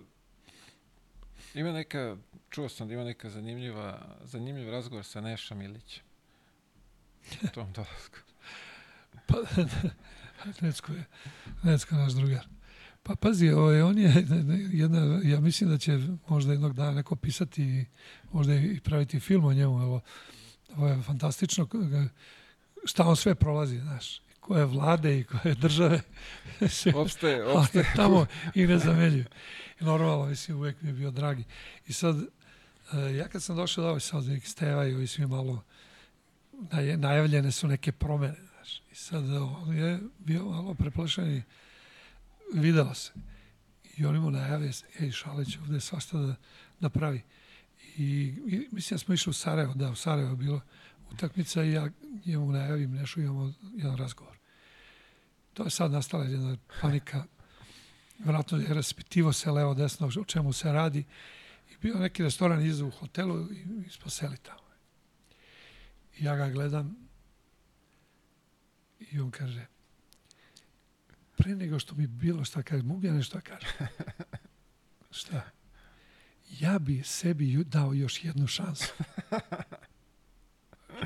ima 1.54 1.72
neka, 1.72 2.18
čuo 2.50 2.70
sam 2.70 2.88
da 2.88 2.94
ima 2.94 3.04
neka 3.04 3.30
zanimljiva, 3.30 4.16
zanimljiv 4.24 4.70
razgovor 4.70 5.06
sa 5.06 5.22
Nešom 5.22 5.62
Ilićem. 5.62 6.04
tom 7.54 7.74
dolasku. 7.74 8.18
pa, 9.28 9.36
Necko 10.62 10.94
je, 10.94 11.06
Necko 11.64 11.96
naš 11.96 12.14
drugar. 12.14 12.48
Pa 13.04 13.16
pazi, 13.16 13.50
ovaj, 13.50 13.82
on 13.82 13.98
je 13.98 14.26
jedna, 14.72 15.22
ja 15.24 15.40
mislim 15.40 15.70
da 15.70 15.78
će 15.78 16.00
možda 16.28 16.52
jednog 16.52 16.74
dana 16.74 16.92
neko 16.92 17.16
pisati 17.16 17.86
možda 18.32 18.56
i 18.56 18.80
praviti 18.80 19.20
film 19.20 19.46
o 19.46 19.54
njemu, 19.54 19.82
evo, 19.82 20.02
ovo 20.76 20.88
je 20.88 21.02
fantastično 21.02 21.68
šta 22.86 23.08
on 23.08 23.16
sve 23.16 23.36
prolazi, 23.36 23.80
znaš, 23.80 24.22
koje 24.48 24.66
vlade 24.66 25.20
i 25.20 25.24
koje 25.24 25.56
države 25.56 26.02
se 26.70 26.94
opste, 26.96 27.44
opste. 27.44 27.86
tamo 27.96 28.26
i 28.56 28.68
ne 28.68 28.80
zameljuju. 28.80 29.26
I 29.80 29.84
normalno, 29.84 30.26
mislim, 30.26 30.58
uvek 30.58 30.82
mi 30.82 30.90
je 30.90 30.94
bio 30.94 31.12
dragi. 31.12 31.44
I 31.88 31.94
sad, 31.94 32.16
eh, 32.94 33.16
ja 33.16 33.28
kad 33.28 33.44
sam 33.44 33.56
došao 33.56 33.82
da 33.84 33.90
ovaj 33.90 34.00
sad 34.00 34.24
Steva 34.44 34.86
i 34.86 34.96
ovi 34.96 35.08
svi 35.08 35.28
malo 35.28 35.64
najavljene 36.98 37.52
su 37.52 37.68
neke 37.68 37.92
promene 37.92 38.36
Znaš, 38.56 38.82
I 38.92 38.96
sad 38.96 39.24
on 39.34 39.76
je 39.76 40.00
bio 40.20 40.46
malo 40.46 40.74
preplašen 40.74 41.38
i 41.38 41.44
videla 42.54 42.94
se. 42.94 43.12
I 43.98 44.06
oni 44.06 44.20
mu 44.20 44.32
najave, 44.32 44.72
ej 45.00 45.12
Šalić 45.12 45.58
ovde 45.58 45.80
svašta 45.80 46.18
da, 46.18 46.36
da 46.80 46.90
pravi. 46.90 47.22
I, 47.98 48.34
I 48.48 48.68
mislim 48.72 48.96
da 48.96 49.00
smo 49.00 49.14
išli 49.14 49.30
u 49.30 49.34
Sarajevo, 49.34 49.74
da 49.74 49.90
u 49.90 49.96
Sarajevo 49.96 50.36
bilo 50.36 50.62
utakmica 51.12 51.64
i 51.64 51.72
ja 51.72 51.90
njemu 52.26 52.52
najavim 52.52 52.92
nešto, 52.92 53.20
imamo 53.20 53.54
jedan 53.76 53.98
razgovor. 53.98 54.37
To 55.58 55.64
je 55.64 55.70
sad 55.70 55.92
nastala 55.92 56.24
jedna 56.24 56.58
panika. 56.82 57.24
Vratno 58.20 58.58
je 58.58 58.74
raspitivo 58.74 59.34
se 59.34 59.52
levo 59.52 59.74
desno 59.74 60.08
o 60.22 60.26
čemu 60.26 60.54
se 60.54 60.72
radi. 60.72 61.06
I 61.72 61.78
bio 61.82 62.00
neki 62.00 62.24
restoran 62.24 62.66
iza 62.66 62.86
u 62.86 62.92
hotelu 62.92 63.52
i, 63.52 63.66
i 63.88 63.90
smo 63.90 64.10
seli 64.10 64.38
tamo. 64.38 64.68
I 66.18 66.24
ja 66.24 66.36
ga 66.36 66.50
gledam 66.50 66.96
I 69.00 69.20
on 69.20 69.32
kaže, 69.32 69.66
pre 71.38 71.56
nego 71.56 71.80
što 71.80 71.96
mi 71.96 72.08
bilo 72.08 72.46
šta 72.46 72.64
kaže, 72.64 72.84
mogu 72.84 73.06
ja 73.06 73.14
nešto 73.14 73.38
da 73.38 73.42
kažem? 73.42 73.70
šta? 75.20 75.50
Ja 76.60 76.80
bi 76.80 77.04
sebi 77.04 77.64
dao 77.64 77.94
još 77.94 78.24
jednu 78.24 78.48
šansu. 78.48 78.94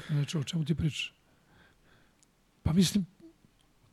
Znači, 0.08 0.38
o 0.38 0.44
čemu 0.44 0.66
ti 0.66 0.76
pričaš? 0.76 1.14
Pa 2.64 2.74
mislim, 2.74 3.06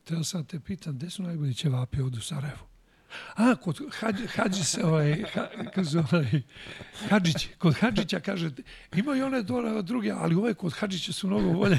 treba 0.09 0.25
sam 0.25 0.45
te 0.45 0.61
pitan, 0.61 0.97
gde 0.97 1.11
su 1.11 1.23
najbolji 1.23 1.55
ćevapi 1.55 2.01
ovdje 2.01 2.19
u 2.19 2.23
Sarajevu? 2.23 2.65
A, 3.35 3.55
kod 3.55 3.81
Hadži, 4.01 4.27
Hadži 4.27 4.65
se, 4.65 4.85
ovaj, 4.85 5.23
ha, 5.35 5.49
kaže, 5.75 5.99
ovaj, 5.99 6.43
Hadžić, 7.09 7.49
kod 7.59 7.75
Hadžića 7.75 8.21
kaže, 8.21 8.51
imaju 8.95 9.27
one 9.27 9.43
druge, 9.83 10.11
ali 10.11 10.35
ove 10.35 10.55
kod 10.55 10.73
Hadžića 10.73 11.13
su 11.13 11.27
mnogo 11.27 11.53
bolje. 11.53 11.79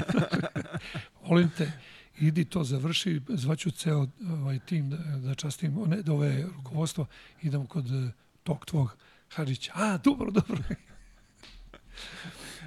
Molim 1.26 1.50
te, 1.56 1.72
idi 2.18 2.44
to 2.44 2.64
završi, 2.64 3.20
zvaću 3.28 3.70
ceo 3.70 4.06
ovaj 4.42 4.58
tim 4.58 4.90
da, 4.90 4.96
da 4.96 5.34
častim, 5.34 5.84
ne, 5.86 6.02
da 6.02 6.12
ove 6.12 6.46
rukovodstvo, 6.56 7.06
idem 7.42 7.66
kod 7.66 7.86
eh, 7.86 8.12
tog 8.42 8.64
tvog 8.66 8.96
Hadžića. 9.34 9.72
A, 9.74 9.98
dobro, 9.98 10.30
dobro. 10.30 10.58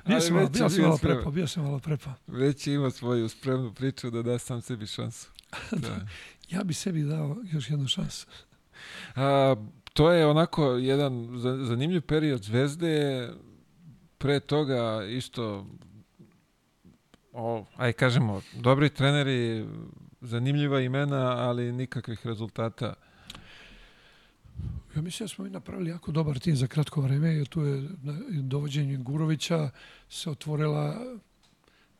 Bio 0.05 0.21
sam, 0.21 0.35
malo, 0.35 0.49
bio 0.49 0.69
sam 0.69 0.81
malo 0.81 0.97
prepa, 0.97 1.31
bio 1.31 1.47
sam 1.47 1.63
malo 1.63 1.79
prepa. 1.79 2.13
Već 2.27 2.67
ima 2.67 2.91
svoju 2.91 3.29
spremnu 3.29 3.73
priču 3.73 4.09
da 4.09 4.21
da 4.21 4.39
sam 4.39 4.61
sebi 4.61 4.87
šansu. 4.87 5.29
Da. 5.71 6.07
ja 6.49 6.63
bi 6.63 6.73
sebi 6.73 7.03
dao 7.03 7.37
još 7.51 7.69
jednu 7.69 7.87
šansu. 7.87 8.27
A, 9.15 9.55
to 9.93 10.11
je 10.11 10.27
onako 10.27 10.65
jedan 10.65 11.29
zanimljiv 11.65 12.01
period 12.01 12.43
Zvezde. 12.43 13.29
Pre 14.17 14.39
toga 14.39 15.03
isto 15.09 15.67
o, 17.33 17.65
aj 17.75 17.93
kažemo, 17.93 18.41
dobri 18.53 18.89
treneri, 18.89 19.65
zanimljiva 20.21 20.81
imena, 20.81 21.37
ali 21.37 21.71
nikakvih 21.71 22.25
rezultata. 22.27 22.93
Ja 24.95 25.01
mislim 25.01 25.25
da 25.25 25.27
smo 25.27 25.45
i 25.45 25.49
napravili 25.49 25.89
jako 25.89 26.11
dobar 26.11 26.39
tim 26.39 26.55
za 26.55 26.67
kratko 26.67 27.01
vreme, 27.01 27.29
jer 27.29 27.47
tu 27.47 27.61
je 27.61 27.89
dovođenje 28.41 28.97
Gurovića 28.97 29.69
se 30.09 30.29
otvorila 30.29 30.95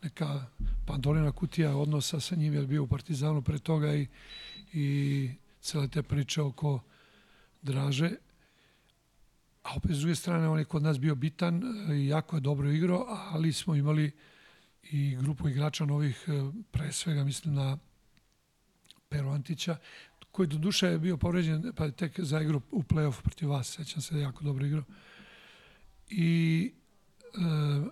neka 0.04 0.46
pandorina 0.86 1.32
kutija 1.32 1.78
odnosa 1.78 2.20
sa 2.20 2.36
njim, 2.36 2.54
jer 2.54 2.66
bio 2.66 2.84
u 2.84 2.88
Partizanu 2.88 3.42
pre 3.42 3.60
toga 3.60 3.96
i, 3.96 4.08
i 4.74 5.30
cele 5.62 5.88
te 5.88 6.04
priče 6.04 6.42
oko 6.42 6.80
Draže. 7.62 8.12
A 9.64 9.76
opet 9.76 9.92
s 9.96 10.00
druge 10.00 10.16
strane, 10.16 10.50
on 10.50 10.60
je 10.60 10.66
kod 10.66 10.84
nas 10.84 11.00
bio 11.00 11.16
bitan 11.16 11.64
i 11.92 12.08
jako 12.08 12.36
je 12.36 12.40
dobro 12.40 12.70
igrao, 12.70 13.06
ali 13.10 13.54
smo 13.54 13.76
imali 13.76 14.12
i 14.92 15.16
grupu 15.16 15.50
igrača 15.50 15.86
novih, 15.86 16.26
e, 16.28 16.32
pre 16.72 16.92
svega 16.92 17.24
mislim 17.24 17.54
na 17.54 17.78
Pero 19.10 19.30
Antića, 19.32 19.78
koji 20.34 20.48
do 20.48 20.58
duše 20.58 20.88
je 20.88 21.00
bio 21.00 21.18
povređen, 21.18 21.72
pa 21.76 21.86
je 21.86 21.92
tek 21.92 22.20
za 22.20 22.42
igru 22.42 22.62
u 22.72 22.84
play-off 22.84 23.22
protiv 23.22 23.50
vas, 23.50 23.76
sećam 23.76 24.02
se 24.02 24.16
da 24.16 24.22
jako 24.22 24.44
dobro 24.44 24.66
igrao. 24.66 24.84
I 26.10 26.72
e, 27.24 27.90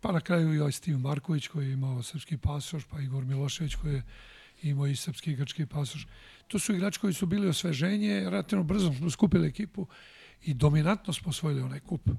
pa 0.00 0.12
na 0.12 0.20
kraju 0.20 0.54
i 0.54 0.58
ovaj 0.60 0.72
Steve 0.72 0.98
Marković 0.98 1.48
koji 1.48 1.66
je 1.66 1.72
imao 1.72 2.02
srpski 2.02 2.36
pasoš, 2.36 2.84
pa 2.84 3.00
Igor 3.00 3.24
Milošević 3.24 3.74
koji 3.74 3.94
je 3.94 4.02
imao 4.62 4.86
i 4.86 4.96
srpski 4.96 5.32
i 5.32 5.36
grčki 5.36 5.66
pasoš. 5.66 6.06
To 6.48 6.58
su 6.58 6.74
igrači 6.74 7.00
koji 7.00 7.12
su 7.12 7.26
bili 7.26 7.48
osveženje, 7.48 8.20
relativno 8.30 8.64
brzo 8.64 8.92
smo 8.92 9.10
skupili 9.10 9.48
ekipu 9.48 9.86
i 10.42 10.54
dominantno 10.54 11.12
smo 11.12 11.30
osvojili 11.30 11.62
onaj 11.62 11.80
kup. 11.80 12.08
E, 12.08 12.14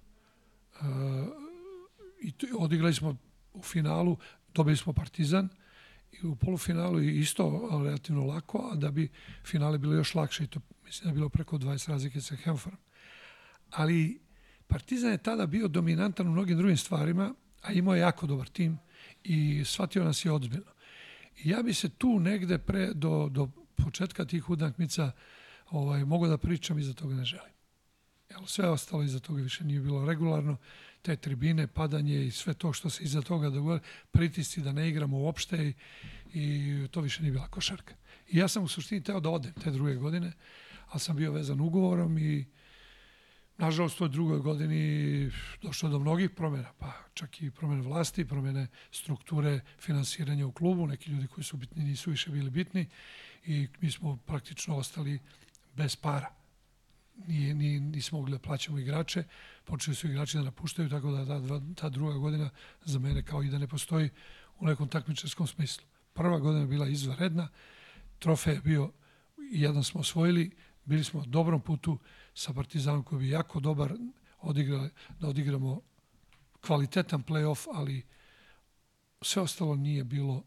I 2.21 2.33
odigrali 2.57 2.93
smo 2.93 3.15
u 3.53 3.61
finalu 3.61 4.17
dobili 4.53 4.77
smo 4.77 4.93
Partizan 4.93 5.49
i 6.23 6.27
u 6.27 6.35
polufinalu 6.35 7.01
isto 7.01 7.69
relativno 7.83 8.25
lako, 8.25 8.69
a 8.73 8.75
da 8.75 8.91
bi 8.91 9.09
finale 9.45 9.77
bilo 9.77 9.93
još 9.93 10.15
lakše 10.15 10.43
i 10.43 10.47
to 10.47 10.59
mislim 10.85 11.03
da 11.03 11.09
je 11.09 11.13
bilo 11.13 11.29
preko 11.29 11.57
20 11.57 11.89
razlike 11.89 12.21
sa 12.21 12.35
Hemforom. 12.35 12.79
Ali 13.69 14.27
Partizan 14.67 15.11
je 15.11 15.17
tada 15.17 15.45
bio 15.45 15.67
dominantan 15.67 16.27
u 16.27 16.31
mnogim 16.31 16.57
drugim 16.57 16.77
stvarima, 16.77 17.33
a 17.61 17.71
imao 17.71 17.95
je 17.95 18.01
jako 18.01 18.27
dobar 18.27 18.47
tim 18.47 18.79
i 19.23 19.63
shvatio 19.65 20.03
nas 20.03 20.25
je 20.25 20.31
odzbiljno. 20.31 20.71
Ja 21.43 21.63
bi 21.63 21.73
se 21.73 21.89
tu 21.89 22.19
negde 22.19 22.57
pre, 22.57 22.93
do, 22.93 23.29
do 23.31 23.49
početka 23.75 24.25
tih 24.25 24.49
utakmica 24.49 25.11
ovaj, 25.69 26.05
mogu 26.05 26.27
da 26.27 26.37
pričam 26.37 26.79
i 26.79 26.83
za 26.83 26.93
toga 26.93 27.15
ne 27.15 27.25
želim. 27.25 27.53
Jel, 28.29 28.45
sve 28.45 28.69
ostalo 28.69 29.03
iza 29.03 29.19
toga 29.19 29.41
više 29.41 29.63
nije 29.63 29.79
bilo 29.79 30.05
regularno 30.05 30.57
te 31.01 31.15
tribine, 31.15 31.67
padanje 31.67 32.25
i 32.25 32.31
sve 32.31 32.53
to 32.53 32.73
što 32.73 32.89
se 32.89 33.03
iza 33.03 33.21
toga 33.21 33.49
dogodilo, 33.49 33.79
pritisci 34.11 34.61
da 34.61 34.71
ne 34.71 34.89
igramo 34.89 35.17
uopšte 35.17 35.67
i, 35.67 35.73
i 36.33 36.87
to 36.91 37.01
više 37.01 37.21
nije 37.21 37.31
bila 37.31 37.47
košarka. 37.47 37.95
I 38.29 38.37
ja 38.37 38.47
sam 38.47 38.63
u 38.63 38.67
suštini 38.67 39.03
teo 39.03 39.19
da 39.19 39.29
odem 39.29 39.53
te 39.53 39.71
druge 39.71 39.95
godine, 39.95 40.31
ali 40.87 40.99
sam 40.99 41.15
bio 41.15 41.31
vezan 41.31 41.61
ugovorom 41.61 42.17
i 42.17 42.45
nažalost 43.57 44.01
u 44.01 44.07
drugoj 44.07 44.39
godini 44.39 45.31
došlo 45.61 45.89
do 45.89 45.99
mnogih 45.99 46.29
promjena, 46.29 46.73
pa 46.77 46.93
čak 47.13 47.41
i 47.41 47.51
promjene 47.51 47.81
vlasti, 47.81 48.25
promjene 48.27 48.67
strukture 48.91 49.59
finansiranja 49.79 50.47
u 50.47 50.51
klubu, 50.51 50.87
neki 50.87 51.11
ljudi 51.11 51.27
koji 51.27 51.43
su 51.43 51.57
bitni 51.57 51.83
nisu 51.83 52.11
više 52.11 52.31
bili 52.31 52.49
bitni 52.49 52.89
i 53.45 53.67
mi 53.81 53.91
smo 53.91 54.17
praktično 54.17 54.75
ostali 54.75 55.19
bez 55.75 55.95
para 55.95 56.37
nije, 57.27 57.55
nije, 57.55 57.79
nismo 57.79 58.17
mogli 58.17 58.31
da 58.31 58.39
plaćamo 58.39 58.79
igrače, 58.79 59.23
počeli 59.67 59.95
su 59.95 60.07
igrači 60.07 60.37
da 60.37 60.43
napuštaju, 60.43 60.89
tako 60.89 61.11
da 61.11 61.25
ta, 61.25 61.61
ta 61.75 61.89
druga 61.89 62.13
godina 62.13 62.49
za 62.85 62.99
mene 62.99 63.23
kao 63.23 63.43
i 63.43 63.49
da 63.49 63.57
ne 63.57 63.67
postoji 63.67 64.09
u 64.59 64.65
nekom 64.65 64.87
takmičarskom 64.87 65.47
smislu. 65.47 65.85
Prva 66.13 66.39
godina 66.39 66.61
je 66.61 66.67
bila 66.67 66.87
izvaredna, 66.87 67.47
trofej 68.19 68.53
je 68.53 68.61
bio, 68.61 68.91
jedan 69.51 69.83
smo 69.83 70.01
osvojili, 70.01 70.51
bili 70.85 71.03
smo 71.03 71.25
dobrom 71.25 71.61
putu 71.61 71.99
sa 72.33 72.53
Partizanom 72.53 73.03
koji 73.03 73.19
bi 73.19 73.29
jako 73.29 73.59
dobar 73.59 73.93
odigrali, 74.41 74.89
da 75.19 75.27
odigramo 75.27 75.81
kvalitetan 76.61 77.23
play-off, 77.23 77.67
ali 77.73 78.05
sve 79.21 79.41
ostalo 79.41 79.75
nije 79.75 80.03
bilo 80.03 80.43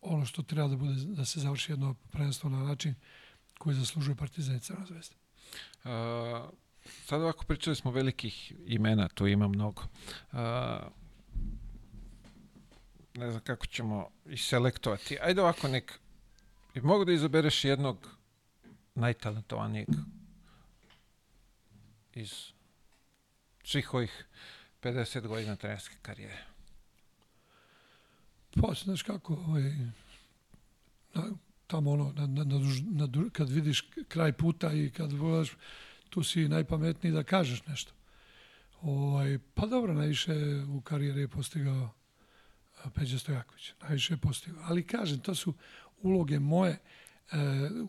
ono 0.00 0.26
što 0.26 0.42
treba 0.42 0.68
da 0.68 0.76
bude 0.76 0.94
da 0.94 1.24
se 1.24 1.40
završi 1.40 1.72
jedno 1.72 1.94
prvenstvo 1.94 2.50
na 2.50 2.62
način 2.62 2.94
koji 3.58 3.76
zaslužuje 3.76 4.16
Partizan 4.16 4.56
i 4.56 4.60
Crna 4.60 4.86
zvezda. 4.86 5.14
Uh, 5.84 5.90
sad 7.06 7.20
ovako 7.20 7.44
pričali 7.44 7.76
smo 7.76 7.90
velikih 7.90 8.52
imena, 8.66 9.08
tu 9.08 9.26
ima 9.26 9.48
mnogo. 9.48 9.82
Uh, 10.32 10.38
ne 13.14 13.30
znam 13.30 13.42
kako 13.44 13.66
ćemo 13.66 14.10
ih 14.26 14.42
selektovati. 14.42 15.18
Ajde 15.22 15.42
ovako 15.42 15.68
nek... 15.68 16.00
Mogu 16.82 17.04
da 17.04 17.12
izabereš 17.12 17.64
jednog 17.64 18.08
najtalentovanijeg 18.94 19.88
iz 22.14 22.32
svih 23.64 23.94
ovih 23.94 24.26
50 24.82 25.26
godina 25.26 25.56
trenerske 25.56 25.96
karijere? 26.02 26.44
Pa, 28.60 28.74
znaš 28.74 29.02
kako, 29.02 29.34
ovaj, 29.34 29.72
tamo 31.66 31.90
ono, 31.90 32.12
na, 32.16 32.26
na, 32.26 32.44
na, 32.44 33.06
na, 33.06 33.30
kad 33.32 33.50
vidiš 33.50 33.90
kraj 34.08 34.32
puta 34.32 34.72
i 34.72 34.90
kad 34.90 35.14
gledaš, 35.14 35.56
tu 36.10 36.22
si 36.22 36.48
najpametniji 36.48 37.12
da 37.12 37.22
kažeš 37.22 37.66
nešto. 37.66 37.92
Ovaj, 38.82 39.38
pa 39.54 39.66
dobro, 39.66 39.94
najviše 39.94 40.34
u 40.68 40.80
karijeri 40.80 41.20
je 41.20 41.28
postigao 41.28 41.90
Peđa 42.94 43.18
Stojaković. 43.18 43.72
Najviše 43.82 44.14
je 44.14 44.18
postigao. 44.18 44.62
Ali 44.64 44.86
kažem, 44.86 45.18
to 45.18 45.34
su 45.34 45.54
uloge 46.02 46.38
moje 46.38 46.72
e, 46.72 46.78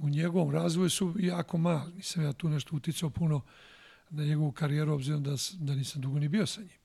u 0.02 0.10
njegovom 0.10 0.52
razvoju 0.52 0.90
su 0.90 1.16
jako 1.20 1.58
mali. 1.58 1.94
Nisam 1.94 2.24
ja 2.24 2.34
tu 2.34 2.50
nešto 2.50 2.76
uticao 2.76 3.10
puno 3.10 3.41
na 4.10 4.24
njegovu 4.24 4.52
karijeru, 4.52 4.94
obzirom 4.94 5.24
da, 5.24 5.36
da 5.60 5.76
nisam 5.76 6.02
dugo 6.02 6.20
ni 6.20 6.28
bio 6.28 6.46
sa 6.46 6.62
njim. 6.62 6.80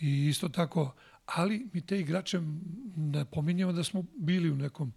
I 0.00 0.28
isto 0.28 0.48
tako, 0.48 0.94
ali 1.26 1.68
mi 1.72 1.80
te 1.80 2.00
igrače 2.00 2.40
napominjamo 2.96 3.72
da 3.72 3.84
smo 3.84 4.04
bili 4.16 4.50
u 4.50 4.56
nekom 4.56 4.92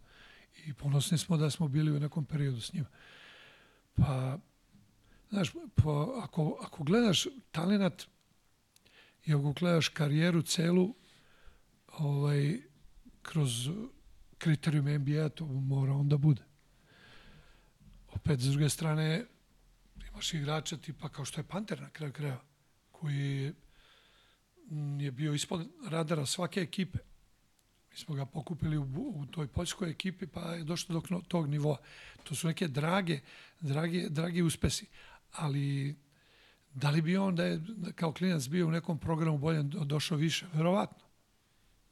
i 0.65 0.73
ponosni 0.73 1.17
smo 1.17 1.37
da 1.37 1.49
smo 1.49 1.67
bili 1.67 1.91
u 1.91 1.99
nekom 1.99 2.25
periodu 2.25 2.61
s 2.61 2.73
njima. 2.73 2.87
Pa, 3.95 4.37
znaš, 5.29 5.51
pa 5.75 6.21
ako, 6.23 6.57
ako 6.61 6.83
gledaš 6.83 7.27
talenat 7.51 8.03
i 9.25 9.33
ako 9.33 9.53
gledaš 9.53 9.87
karijeru 9.87 10.41
celu, 10.41 10.95
ovaj, 11.87 12.61
kroz 13.21 13.69
kriterijum 14.37 14.85
NBA, 14.85 15.29
to 15.29 15.45
mora 15.45 15.93
onda 15.93 16.17
bude. 16.17 16.43
Opet, 18.07 18.39
s 18.39 18.43
druge 18.43 18.69
strane, 18.69 19.25
imaš 20.11 20.33
igrača 20.33 20.77
tipa 20.77 21.09
kao 21.09 21.25
što 21.25 21.41
je 21.41 21.47
Panter 21.47 21.81
na 21.81 21.89
kraju 21.89 22.13
kraja, 22.13 22.41
koji 22.91 23.53
je 24.99 25.11
bio 25.11 25.33
ispod 25.33 25.67
radara 25.89 26.25
svake 26.25 26.61
ekipe 26.61 26.99
smo 27.97 28.15
ga 28.15 28.25
pokupili 28.25 28.77
u, 28.77 28.83
u 29.15 29.25
toj 29.25 29.47
poljskoj 29.47 29.89
ekipi, 29.89 30.27
pa 30.27 30.41
je 30.41 30.63
došlo 30.63 31.01
do 31.01 31.21
tog 31.27 31.49
nivoa. 31.49 31.77
To 32.23 32.35
su 32.35 32.47
neke 32.47 32.67
drage, 32.67 33.19
drage, 33.61 34.09
dragi 34.09 34.41
uspesi. 34.41 34.85
Ali 35.31 35.95
da 36.73 36.89
li 36.89 37.01
bi 37.01 37.17
on 37.17 37.35
da 37.35 37.43
je 37.45 37.61
kao 37.95 38.13
klinac 38.13 38.47
bio 38.47 38.67
u 38.67 38.71
nekom 38.71 38.99
programu 38.99 39.37
bolje 39.37 39.63
došao 39.63 40.17
više? 40.17 40.45
Verovatno. 40.53 41.03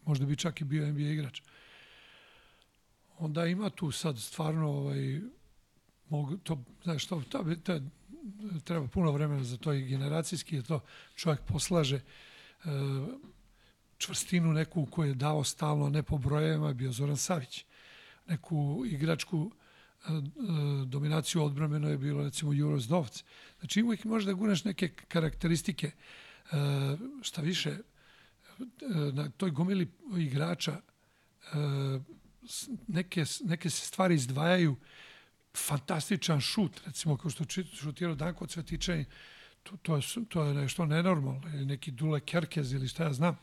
Možda 0.05 0.25
bi 0.25 0.35
čak 0.35 0.61
i 0.61 0.63
bio 0.63 0.87
NBA 0.87 1.01
igrač. 1.01 1.41
onda 3.17 3.45
ima 3.45 3.69
tu 3.69 3.91
sad 3.91 4.19
stvarno 4.19 4.69
ovaj, 4.69 5.21
mogu, 6.09 6.37
to, 6.37 6.63
znaš, 6.83 7.05
to, 7.05 7.21
to, 7.29 7.45
to, 7.63 7.79
treba 8.63 8.87
puno 8.87 9.11
vremena 9.11 9.43
za 9.43 9.57
to 9.57 9.73
i 9.73 9.85
generacijski 9.85 10.55
je 10.55 10.63
to 10.63 10.79
čovjek 11.15 11.41
poslaže 11.41 11.95
e, 11.95 12.01
čvrstinu 13.97 14.53
neku 14.53 14.85
koju 14.85 15.09
je 15.09 15.15
dao 15.15 15.43
stalno, 15.43 15.89
ne 15.89 16.03
po 16.03 16.17
brojevima, 16.17 16.73
bio 16.73 16.91
Zoran 16.91 17.17
Savić. 17.17 17.65
Neku 18.27 18.83
igračku 18.85 19.51
dominaciju 20.85 21.43
odbrameno 21.43 21.89
je 21.89 21.97
bilo 21.97 22.23
recimo 22.23 22.53
Juro 22.53 22.79
Zdovc. 22.79 23.23
Znači 23.59 23.83
uvijek 23.83 24.03
možeš 24.03 24.25
da 24.25 24.33
guraš 24.33 24.63
neke 24.63 24.89
karakteristike 24.89 25.87
e, 25.87 26.55
šta 27.21 27.41
više 27.41 27.69
e, 27.69 27.81
na 29.13 29.29
toj 29.29 29.51
gomili 29.51 29.87
igrača 30.17 30.71
e, 30.71 30.79
neke, 32.87 33.25
neke 33.43 33.69
se 33.69 33.85
stvari 33.85 34.15
izdvajaju 34.15 34.75
fantastičan 35.55 36.41
šut, 36.41 36.81
recimo 36.85 37.17
kao 37.17 37.31
što 37.31 37.43
šutirao 37.73 38.15
Danko 38.15 38.47
Cvetičaj, 38.47 39.05
to, 39.63 39.77
to, 39.81 39.95
je, 39.95 40.01
to 40.29 40.43
je 40.43 40.53
nešto 40.53 40.85
nenormalno, 40.85 41.49
ili 41.53 41.65
neki 41.65 41.91
Dule 41.91 42.19
Kerkez 42.19 42.73
ili 42.73 42.87
šta 42.87 43.03
ja 43.03 43.13
znam. 43.13 43.37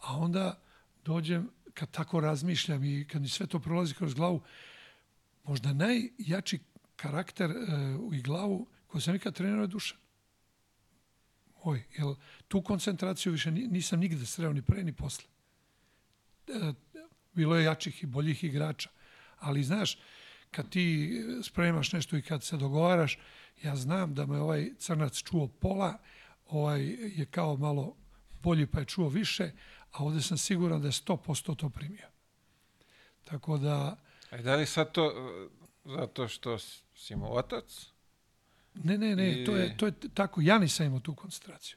A 0.00 0.16
onda 0.16 0.60
dođem, 1.04 1.50
kad 1.74 1.90
tako 1.90 2.20
razmišljam 2.20 2.84
i 2.84 3.06
kad 3.08 3.22
mi 3.22 3.28
sve 3.28 3.46
to 3.46 3.58
prolazi 3.58 3.94
kroz 3.94 4.14
glavu, 4.14 4.42
možda 5.50 5.72
najjači 5.72 6.58
karakter 6.96 7.50
uh, 7.50 8.16
i 8.16 8.22
glavu 8.22 8.66
koju 8.86 9.00
sam 9.00 9.14
ikad 9.14 9.34
trenirao 9.34 9.62
je 9.62 9.66
Dušan. 9.66 9.98
Oj, 11.62 11.82
jel, 11.98 12.14
tu 12.48 12.62
koncentraciju 12.62 13.32
više 13.32 13.50
nisam 13.50 14.00
nigde 14.00 14.26
sreo 14.26 14.52
ni 14.52 14.62
pre 14.62 14.84
ni 14.84 14.92
posle. 14.92 15.24
E, 16.46 16.72
bilo 17.32 17.56
je 17.56 17.64
jačih 17.64 18.02
i 18.02 18.06
boljih 18.06 18.44
igrača. 18.44 18.90
Ali, 19.38 19.62
znaš, 19.62 19.98
kad 20.50 20.68
ti 20.68 21.14
spremaš 21.42 21.92
nešto 21.92 22.16
i 22.16 22.22
kad 22.22 22.44
se 22.44 22.56
dogovaraš, 22.56 23.18
ja 23.62 23.76
znam 23.76 24.14
da 24.14 24.26
me 24.26 24.40
ovaj 24.40 24.70
crnac 24.78 25.22
čuo 25.22 25.48
pola, 25.48 25.98
ovaj 26.46 26.82
je 27.18 27.26
kao 27.26 27.56
malo 27.56 27.96
bolji 28.42 28.66
pa 28.66 28.78
je 28.80 28.84
čuo 28.84 29.08
više, 29.08 29.50
a 29.92 30.04
ovde 30.04 30.22
sam 30.22 30.38
siguran 30.38 30.80
da 30.80 30.88
je 30.88 30.92
100% 30.92 31.56
to 31.56 31.70
primio. 31.70 32.08
Tako 33.24 33.58
da... 33.58 33.96
A 34.30 34.36
da 34.36 34.56
li 34.56 34.66
sad 34.66 34.92
to 34.92 35.12
zato 35.84 36.28
što 36.28 36.58
si 36.94 37.16
mu 37.16 37.36
otac? 37.36 37.86
Ne, 38.74 38.98
ne, 38.98 39.16
ne, 39.16 39.42
I... 39.42 39.44
to, 39.44 39.56
je, 39.56 39.76
to 39.76 39.86
je 39.86 39.92
tako. 40.14 40.40
Ja 40.40 40.58
nisam 40.58 40.86
imao 40.86 41.00
tu 41.00 41.14
koncentraciju. 41.14 41.76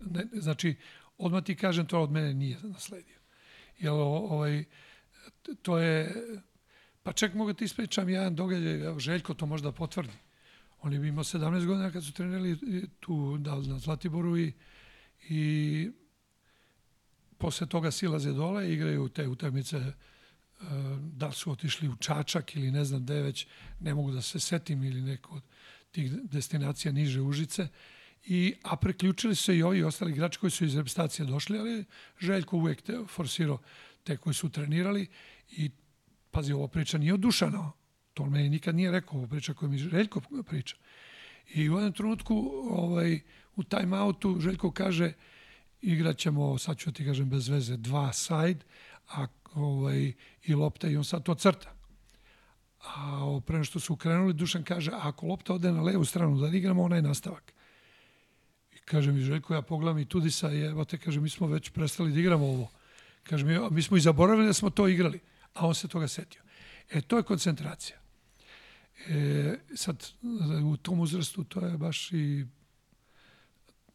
Ne, 0.00 0.26
znači, 0.32 0.76
odmah 1.18 1.44
ti 1.44 1.56
kažem, 1.56 1.86
to 1.86 2.00
od 2.00 2.10
mene 2.10 2.34
nije 2.34 2.58
nasledio. 2.62 3.18
Jer 3.78 3.92
ovaj, 3.92 4.64
to 5.62 5.78
je 5.78 6.12
Pa 7.06 7.12
čak 7.12 7.34
mogu 7.34 7.52
ti 7.52 7.64
ispričam 7.64 8.08
jedan 8.08 8.34
događaj, 8.34 8.86
evo 8.86 8.98
Željko 8.98 9.34
to 9.34 9.46
možda 9.46 9.72
potvrdi. 9.72 10.12
On 10.82 10.92
je 10.92 11.08
imao 11.08 11.24
17 11.24 11.66
godina 11.66 11.90
kad 11.90 12.04
su 12.04 12.12
trenirali 12.12 12.58
tu 13.00 13.38
da, 13.38 13.54
na 13.54 13.78
Zlatiboru 13.78 14.38
i, 14.38 14.52
i 15.28 15.90
posle 17.38 17.66
toga 17.66 17.90
silaze 17.90 18.32
dole 18.32 18.72
igraju 18.72 19.08
te 19.08 19.28
utakmice 19.28 19.92
e, 20.60 20.64
da 20.98 21.32
su 21.32 21.50
otišli 21.52 21.88
u 21.88 21.96
Čačak 21.96 22.56
ili 22.56 22.70
ne 22.70 22.84
znam 22.84 23.02
gde 23.02 23.22
već, 23.22 23.46
ne 23.80 23.94
mogu 23.94 24.10
da 24.10 24.22
se 24.22 24.40
setim 24.40 24.84
ili 24.84 25.02
neko 25.02 25.34
od 25.34 25.42
tih 25.90 26.12
destinacija 26.12 26.92
niže 26.92 27.20
Užice. 27.20 27.68
I, 28.24 28.54
a 28.62 28.76
preključili 28.76 29.34
se 29.34 29.56
i 29.56 29.62
ovi 29.62 29.82
ostali 29.82 30.12
igrači 30.12 30.38
koji 30.38 30.50
su 30.50 30.64
iz 30.64 30.76
reprezentacije 30.76 31.26
došli, 31.26 31.58
ali 31.58 31.84
Željko 32.20 32.56
uvek 32.56 32.82
te, 32.82 32.98
forsirao 33.08 33.58
te 34.04 34.16
koji 34.16 34.34
su 34.34 34.48
trenirali 34.48 35.06
i 35.50 35.70
pazi, 36.30 36.52
ovo 36.52 36.68
priča 36.68 36.98
nije 36.98 37.14
od 37.14 37.20
Dušana, 37.20 37.72
to 38.14 38.22
on 38.22 38.30
meni 38.30 38.48
nikad 38.48 38.74
nije 38.74 38.90
rekao, 38.90 39.18
ovo 39.18 39.26
priča 39.26 39.54
koju 39.54 39.70
mi 39.70 39.78
Željko 39.78 40.20
priča. 40.46 40.76
I 41.54 41.70
u 41.70 41.74
jednom 41.74 41.92
trenutku, 41.92 42.34
ovaj, 42.70 43.20
u 43.56 43.62
time-outu, 43.62 44.40
Željko 44.40 44.70
kaže, 44.70 45.12
igraćemo, 45.82 46.58
sad 46.58 46.78
ću 46.78 46.92
ti 46.92 47.04
kažem 47.04 47.30
bez 47.30 47.48
veze, 47.48 47.76
dva 47.76 48.12
side, 48.12 48.58
a 49.08 49.26
ovaj, 49.56 50.12
i 50.42 50.54
lopta 50.54 50.88
i 50.88 50.96
on 50.96 51.04
sad 51.04 51.22
to 51.22 51.34
crta. 51.34 51.72
A 52.80 53.40
pre 53.46 53.64
što 53.64 53.80
su 53.80 53.96
krenuli, 53.96 54.32
Dušan 54.32 54.64
kaže, 54.64 54.90
ako 54.94 55.26
lopta 55.26 55.54
ode 55.54 55.72
na 55.72 55.82
levu 55.82 56.04
stranu, 56.04 56.38
da 56.40 56.48
igramo 56.48 56.82
onaj 56.82 57.02
nastavak. 57.02 57.52
I 58.72 58.78
kaže 58.78 59.12
mi 59.12 59.20
Željko, 59.20 59.54
ja 59.54 59.62
pogledam 59.62 59.98
i 59.98 60.04
Tudisa, 60.04 60.52
i 60.52 60.60
evo 60.60 60.84
te, 60.84 60.98
kaže, 60.98 61.20
mi 61.20 61.28
smo 61.28 61.46
već 61.46 61.70
prestali 61.70 62.12
da 62.12 62.20
igramo 62.20 62.46
ovo. 62.46 62.70
Kaže 63.22 63.44
mi, 63.44 63.58
mi 63.70 63.82
smo 63.82 63.96
i 63.96 64.00
zaboravili 64.00 64.46
da 64.46 64.52
smo 64.52 64.70
to 64.70 64.88
igrali 64.88 65.20
a 65.56 65.66
on 65.66 65.74
se 65.74 65.88
toga 65.88 66.08
setio. 66.08 66.42
E, 66.90 67.00
to 67.00 67.16
je 67.16 67.22
koncentracija. 67.22 67.98
E, 69.08 69.58
sad, 69.74 70.06
u 70.64 70.76
tom 70.76 71.00
uzrastu 71.00 71.44
to 71.44 71.60
je 71.66 71.78
baš 71.78 72.12
i 72.12 72.46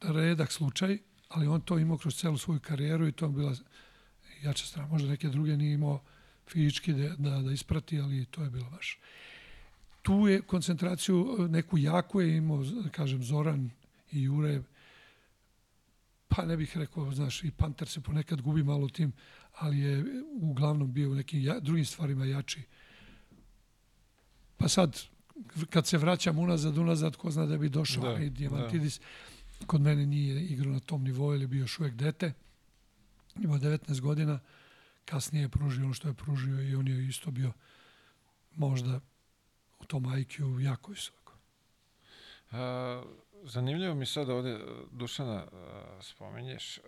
redak 0.01 0.51
slučaj, 0.51 0.97
ali 1.27 1.47
on 1.47 1.61
to 1.61 1.79
imao 1.79 1.97
kroz 1.97 2.15
celu 2.15 2.38
svoju 2.38 2.59
karijeru 2.59 3.07
i 3.07 3.11
to 3.11 3.25
je 3.25 3.29
bila 3.29 3.55
jača 4.43 4.65
strana. 4.65 4.88
Možda 4.88 5.09
neke 5.09 5.30
druge 5.30 5.57
nije 5.57 5.73
imao 5.73 6.01
fizički 6.47 6.93
da, 6.93 7.15
da, 7.18 7.41
da 7.41 7.51
isprati, 7.51 7.99
ali 7.99 8.26
to 8.26 8.43
je 8.43 8.49
bilo 8.49 8.69
baš. 8.69 8.99
Tu 10.01 10.27
je 10.27 10.41
koncentraciju 10.41 11.47
neku 11.49 11.77
jaku 11.77 12.22
je 12.22 12.38
imao, 12.38 12.63
da 12.63 12.89
kažem, 12.89 13.23
Zoran 13.23 13.69
i 14.11 14.23
Jure, 14.23 14.61
pa 16.27 16.45
ne 16.45 16.57
bih 16.57 16.77
rekao, 16.77 17.11
znaš, 17.11 17.43
i 17.43 17.51
Panter 17.51 17.88
se 17.88 18.01
ponekad 18.01 18.41
gubi 18.41 18.63
malo 18.63 18.89
tim 18.89 19.13
ali 19.53 19.80
je 19.80 20.05
uglavnom 20.41 20.93
bio 20.93 21.11
u 21.11 21.15
nekim 21.15 21.43
ja, 21.43 21.59
drugim 21.59 21.85
stvarima 21.85 22.26
jači. 22.26 22.61
Pa 24.57 24.68
sad, 24.68 25.01
kad 25.69 25.88
se 25.88 25.97
vraćam 25.97 26.39
unazad, 26.39 26.77
unazad, 26.77 27.15
ko 27.15 27.31
zna 27.31 27.45
da 27.45 27.57
bi 27.57 27.69
došao 27.69 28.18
da, 28.18 28.23
i 28.23 28.30
Diamantidis, 28.30 28.99
da. 29.59 29.65
kod 29.65 29.81
mene 29.81 30.05
nije 30.05 30.45
igrao 30.45 30.73
na 30.73 30.80
tom 30.80 31.03
nivou, 31.03 31.34
ili 31.34 31.47
bio 31.47 31.59
još 31.59 31.80
uvek 31.80 31.93
dete. 31.93 32.34
Imao 33.35 33.57
19 33.57 34.01
godina, 34.01 34.39
kasnije 35.05 35.41
je 35.41 35.49
pružio 35.49 35.85
ono 35.85 35.93
što 35.93 36.07
je 36.07 36.13
pružio 36.13 36.61
i 36.61 36.75
on 36.75 36.87
je 36.87 37.07
isto 37.07 37.31
bio 37.31 37.51
možda 38.55 38.99
u 39.79 39.85
tom 39.85 40.03
IQ 40.03 40.59
jako 40.59 40.91
visoko. 40.91 41.33
A, 42.51 43.03
zanimljivo 43.43 43.95
mi 43.95 44.05
sad 44.05 44.29
ovde, 44.29 44.59
Dušana, 44.91 45.47
spomenješ, 46.01 46.79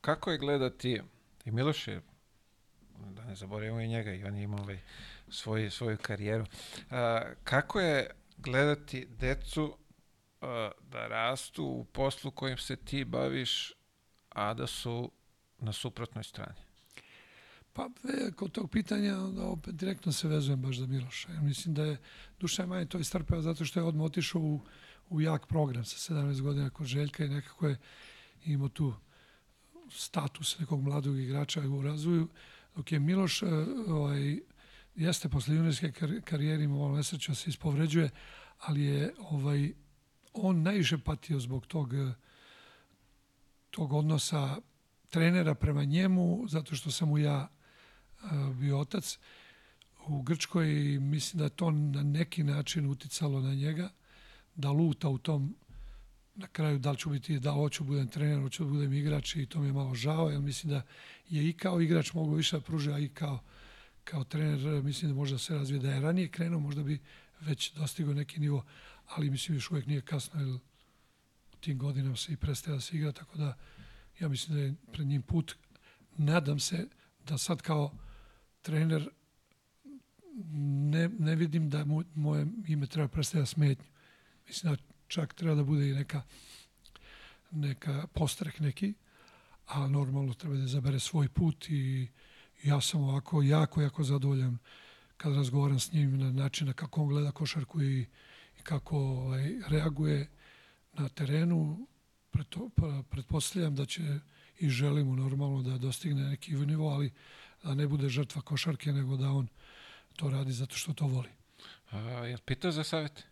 kako 0.00 0.30
je 0.30 0.38
gledati 0.38 1.00
I 1.46 1.50
Miloš 1.50 1.88
je, 1.88 2.02
da 2.98 3.24
ne 3.24 3.34
zaboravimo 3.36 3.80
i 3.80 3.88
njega, 3.88 4.12
i 4.12 4.24
on 4.24 4.36
je 4.36 4.42
imao 4.42 4.60
ovaj 4.60 4.78
svoj, 5.28 5.70
svoju 5.70 5.98
karijeru. 6.02 6.46
A, 6.90 7.22
kako 7.44 7.80
je 7.80 8.10
gledati 8.36 9.06
decu 9.10 9.76
a, 10.40 10.70
da 10.90 11.06
rastu 11.06 11.64
u 11.64 11.84
poslu 11.84 12.30
kojim 12.30 12.58
se 12.58 12.76
ti 12.76 13.04
baviš, 13.04 13.72
a 14.28 14.54
da 14.54 14.66
su 14.66 15.10
na 15.58 15.72
suprotnoj 15.72 16.24
strani? 16.24 16.60
Pa, 17.72 17.88
e, 18.04 18.30
kod 18.32 18.52
tog 18.52 18.70
pitanja, 18.70 19.18
onda 19.18 19.42
opet 19.42 19.74
direktno 19.74 20.12
se 20.12 20.28
vezujem 20.28 20.62
baš 20.62 20.78
za 20.78 20.86
Miloša. 20.86 21.32
Ja 21.32 21.40
mislim 21.40 21.74
da 21.74 21.84
je 21.84 21.96
Duša 22.40 22.66
manje 22.66 22.86
to 22.86 22.98
istrpeo 22.98 23.42
zato 23.42 23.64
što 23.64 23.80
je 23.80 23.84
odmah 23.84 24.04
otišao 24.04 24.40
u, 24.40 24.60
u 25.08 25.20
jak 25.20 25.46
program 25.46 25.84
sa 25.84 26.14
17 26.14 26.40
godina 26.40 26.70
kod 26.70 26.86
Željka 26.86 27.24
i 27.24 27.28
nekako 27.28 27.68
je 27.68 27.78
imao 28.44 28.68
tu 28.68 28.94
status 29.90 30.58
nekog 30.58 30.82
mladog 30.82 31.18
igrača 31.18 31.60
u 31.60 31.82
razvoju, 31.82 32.28
dok 32.76 32.92
je 32.92 32.98
Miloš 32.98 33.42
e, 33.42 33.46
ovaj, 33.88 34.40
jeste 34.94 35.28
posle 35.28 35.54
juniorske 35.54 35.92
karijere 36.24 36.64
imao 36.64 36.96
nesreću 36.96 37.30
da 37.30 37.34
se 37.36 37.50
ispovređuje, 37.50 38.10
ali 38.58 38.82
je 38.82 39.14
ovaj, 39.18 39.72
on 40.32 40.62
najviše 40.62 40.98
patio 40.98 41.40
zbog 41.40 41.66
tog, 41.66 41.94
e, 41.94 42.12
tog 43.70 43.92
odnosa 43.92 44.56
trenera 45.16 45.54
prema 45.54 45.84
njemu, 45.84 46.44
zato 46.48 46.76
što 46.76 46.90
sam 46.90 47.08
mu 47.08 47.18
ja 47.18 47.48
e, 47.48 48.26
bio 48.54 48.80
otac 48.80 49.18
u 50.06 50.22
Grčkoj 50.22 50.94
i 50.94 50.98
mislim 51.00 51.38
da 51.38 51.44
je 51.44 51.50
to 51.50 51.70
na 51.70 52.02
neki 52.02 52.44
način 52.44 52.90
uticalo 52.90 53.40
na 53.40 53.54
njega, 53.54 53.88
da 54.54 54.70
luta 54.70 55.08
u 55.08 55.18
tom 55.18 55.54
na 56.34 56.46
kraju 56.46 56.78
da 56.78 56.90
li 56.90 56.98
ću 56.98 57.10
biti, 57.10 57.38
da 57.40 57.52
hoću 57.52 57.84
da 57.84 57.88
budem 57.88 58.08
trener, 58.08 58.40
hoću 58.40 58.64
da 58.64 58.70
budem 58.70 58.92
igrač 58.92 59.36
i 59.36 59.46
to 59.46 59.60
mi 59.60 59.66
je 59.66 59.72
malo 59.72 59.94
žao, 59.94 60.30
jer 60.30 60.40
mislim 60.40 60.70
da 60.70 60.82
je 61.28 61.48
i 61.48 61.52
kao 61.52 61.80
igrač 61.80 62.12
mogu 62.12 62.34
više 62.34 62.56
da 62.56 62.62
pruži, 62.62 62.92
a 62.92 62.98
i 62.98 63.08
kao, 63.08 63.38
kao 64.04 64.24
trener 64.24 64.82
mislim 64.82 65.10
da 65.10 65.14
možda 65.16 65.38
se 65.38 65.54
razvije. 65.54 65.80
Da 65.80 65.90
je 65.90 66.00
ranije 66.00 66.28
krenuo, 66.28 66.60
možda 66.60 66.82
bi 66.82 67.00
već 67.40 67.72
dostigao 67.72 68.14
neki 68.14 68.40
nivo, 68.40 68.64
ali 69.06 69.30
mislim 69.30 69.56
još 69.56 69.70
uvek 69.70 69.86
nije 69.86 70.00
kasno, 70.00 70.40
jer 70.40 70.48
u 70.48 71.56
tim 71.60 71.78
godinama 71.78 72.16
se 72.16 72.32
i 72.32 72.36
prestaje 72.36 72.74
da 72.74 72.80
se 72.80 72.96
igra, 72.96 73.12
tako 73.12 73.38
da 73.38 73.56
ja 74.20 74.28
mislim 74.28 74.56
da 74.56 74.62
je 74.62 74.74
pred 74.92 75.06
njim 75.06 75.22
put. 75.22 75.56
Nadam 76.16 76.60
se 76.60 76.88
da 77.26 77.38
sad 77.38 77.62
kao 77.62 77.92
trener 78.62 79.10
ne, 80.92 81.08
ne 81.08 81.34
vidim 81.34 81.70
da 81.70 81.84
mu, 81.84 82.02
moje 82.14 82.46
ime 82.68 82.86
treba 82.86 83.08
predstavljati 83.08 83.50
smetnju. 83.50 83.84
Mislim 84.46 84.74
da 84.74 84.82
čak 85.06 85.34
treba 85.34 85.54
da 85.54 85.64
bude 85.64 85.88
i 85.88 85.94
neka, 85.94 86.22
neka 87.50 88.06
postrek 88.14 88.60
neki, 88.60 88.94
a 89.66 89.88
normalno 89.88 90.34
treba 90.34 90.56
da 90.56 90.66
zabere 90.66 90.98
svoj 90.98 91.28
put 91.28 91.70
i 91.70 92.08
Ja 92.64 92.80
sam 92.80 93.02
ovako 93.02 93.42
jako, 93.42 93.82
jako 93.82 94.04
zadovoljan 94.04 94.58
kad 95.16 95.34
razgovaram 95.34 95.78
s 95.78 95.92
njim 95.92 96.18
na 96.18 96.32
način 96.32 96.72
kako 96.72 97.02
on 97.02 97.08
gleda 97.08 97.30
košarku 97.30 97.82
i, 97.82 98.00
i 98.58 98.62
kako 98.62 98.98
ovaj, 98.98 99.54
reaguje 99.68 100.28
na 100.92 101.08
terenu. 101.08 101.86
Preto, 102.36 102.70
pa, 102.76 103.02
pretpostavljam 103.10 103.74
da 103.74 103.86
će 103.86 104.02
i 104.58 104.68
želimo 104.68 105.16
normalno 105.16 105.62
da 105.62 105.78
dostigne 105.78 106.22
neki 106.22 106.52
nivo, 106.52 106.88
ali 106.88 107.12
da 107.62 107.74
ne 107.74 107.86
bude 107.86 108.08
žrtva 108.08 108.42
košarke, 108.42 108.92
nego 108.92 109.16
da 109.16 109.30
on 109.30 109.48
to 110.16 110.30
radi 110.30 110.52
zato 110.52 110.76
što 110.76 110.92
to 110.92 111.06
voli. 111.06 111.28
A, 111.90 111.98
je 111.98 112.38
pitao 112.38 112.72
za 112.72 112.84
savjet? 112.84 113.24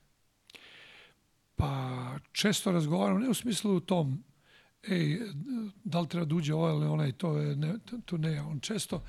Pa 1.56 2.18
često 2.32 2.72
razgovaram, 2.72 3.20
ne 3.20 3.28
u 3.28 3.35
smislu 3.35 3.76
u 3.76 3.81
tom, 3.81 4.24
ej, 4.89 5.20
da 5.85 6.01
li 6.01 6.09
treba 6.09 6.26
da 6.26 6.35
uđe 6.35 6.55
ovaj 6.55 6.74
ili 6.74 6.86
onaj, 6.86 7.12
to, 7.12 7.36
je, 7.36 7.56
ne, 7.56 7.74
to 8.05 8.18
ne, 8.18 8.40
on 8.43 8.60
često 8.60 9.02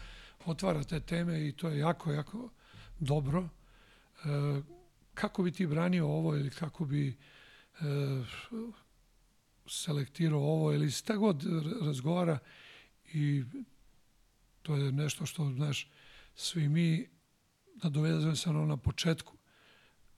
otvara 0.45 0.83
te 0.83 0.99
teme 0.99 1.47
i 1.47 1.51
to 1.51 1.69
je 1.69 1.79
jako, 1.79 2.11
jako 2.11 2.49
dobro. 2.99 3.49
E, 4.25 4.61
kako 5.13 5.43
bi 5.43 5.51
ti 5.51 5.67
branio 5.67 6.07
ovo 6.07 6.35
ili 6.35 6.49
kako 6.49 6.85
bi 6.85 7.07
e, 7.07 7.15
selektirao 9.67 10.39
ovo 10.39 10.73
ili 10.73 10.91
šta 10.91 11.15
god 11.15 11.43
razgovara 11.81 12.39
i 13.13 13.43
to 14.61 14.75
je 14.75 14.91
nešto 14.91 15.25
što, 15.25 15.51
znaš, 15.51 15.89
svi 16.35 16.69
mi 16.69 17.07
nadovezujemo 17.83 18.35
se 18.35 18.49
na 18.49 18.77
početku. 18.77 19.33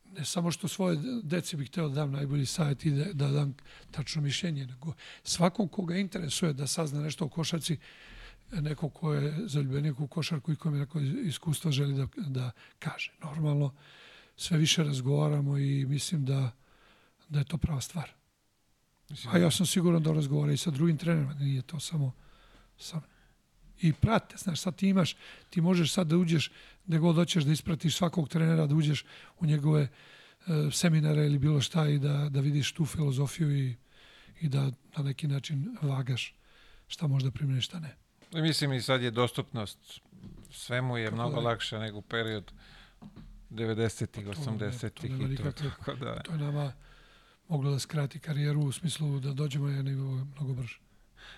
Ne 0.05 0.25
samo 0.25 0.51
što 0.51 0.67
svoje 0.67 0.97
deci 1.23 1.57
bih 1.57 1.69
hteo 1.69 1.89
da 1.89 1.95
dam 1.95 2.11
najbolji 2.11 2.45
savjet 2.45 2.85
i 2.85 2.91
da, 2.91 3.13
da 3.13 3.27
dam 3.27 3.55
tačno 3.91 4.21
mišljenje, 4.21 4.65
nego 4.65 4.93
svakom 5.23 5.67
koga 5.67 5.95
interesuje 5.95 6.53
da 6.53 6.67
sazna 6.67 7.01
nešto 7.01 7.25
o 7.25 7.29
košarci, 7.29 7.77
neko 8.51 8.89
ko 8.89 9.13
je 9.13 9.35
zaljubljenik 9.47 9.99
u 9.99 10.07
košarku 10.07 10.51
i 10.51 10.55
ko 10.55 10.71
mi 10.71 10.79
neko 10.79 10.99
iskustvo 10.99 11.71
želi 11.71 11.93
da, 11.93 12.07
da 12.17 12.51
kaže. 12.79 13.11
Normalno, 13.23 13.75
sve 14.35 14.57
više 14.57 14.83
razgovaramo 14.83 15.57
i 15.57 15.85
mislim 15.85 16.25
da, 16.25 16.51
da 17.29 17.39
je 17.39 17.45
to 17.45 17.57
prava 17.57 17.81
stvar. 17.81 18.11
Mislim, 19.09 19.35
A 19.35 19.37
ja 19.37 19.51
sam 19.51 19.65
siguran 19.65 20.03
da 20.03 20.13
razgovara 20.13 20.51
i 20.51 20.57
sa 20.57 20.71
drugim 20.71 20.97
trenerima, 20.97 21.33
nije 21.33 21.61
to 21.61 21.79
samo 21.79 22.11
sa 22.77 23.01
i 23.81 23.93
prate. 23.93 24.37
Znaš, 24.37 24.61
sad 24.61 24.75
ti 24.75 24.89
imaš, 24.89 25.15
ti 25.49 25.61
možeš 25.61 25.93
sad 25.93 26.07
da 26.07 26.17
uđeš, 26.17 26.51
da 26.85 26.97
god 26.97 27.15
hoćeš 27.15 27.43
da 27.43 27.51
ispratiš 27.51 27.97
svakog 27.97 28.29
trenera, 28.29 28.67
da 28.67 28.75
uđeš 28.75 29.05
u 29.39 29.45
njegove 29.45 29.81
e, 29.81 29.89
seminare 30.71 31.25
ili 31.25 31.39
bilo 31.39 31.61
šta 31.61 31.87
i 31.87 31.99
da, 31.99 32.29
da 32.29 32.39
vidiš 32.39 32.71
tu 32.71 32.85
filozofiju 32.85 33.57
i, 33.57 33.75
i 34.41 34.49
da 34.49 34.71
na 34.97 35.03
neki 35.03 35.27
način 35.27 35.77
vagaš 35.81 36.35
šta 36.87 37.07
možda 37.07 37.31
primjeniš, 37.31 37.65
šta 37.65 37.79
ne. 37.79 37.95
Mislim 38.41 38.73
i 38.73 38.81
sad 38.81 39.01
je 39.01 39.11
dostupnost 39.11 40.01
svemu 40.51 40.97
je 40.97 41.05
Kako 41.05 41.15
mnogo 41.15 41.35
da 41.35 41.47
lakše 41.47 41.79
nego 41.79 42.01
period 42.01 42.51
90-ih, 43.51 44.27
80-ih 44.27 45.31
i 45.31 45.35
to. 45.35 45.51
Tako 45.51 45.95
da. 45.95 46.19
To 46.23 46.31
je 46.31 46.37
nama 46.37 46.73
moglo 47.47 47.71
da 47.71 47.79
skrati 47.79 48.19
karijeru 48.19 48.61
u 48.61 48.71
smislu 48.71 49.19
da 49.19 49.33
dođemo 49.33 49.67
na 49.67 49.81
nego 49.81 50.03
mnogo 50.03 50.53
brže. 50.53 50.79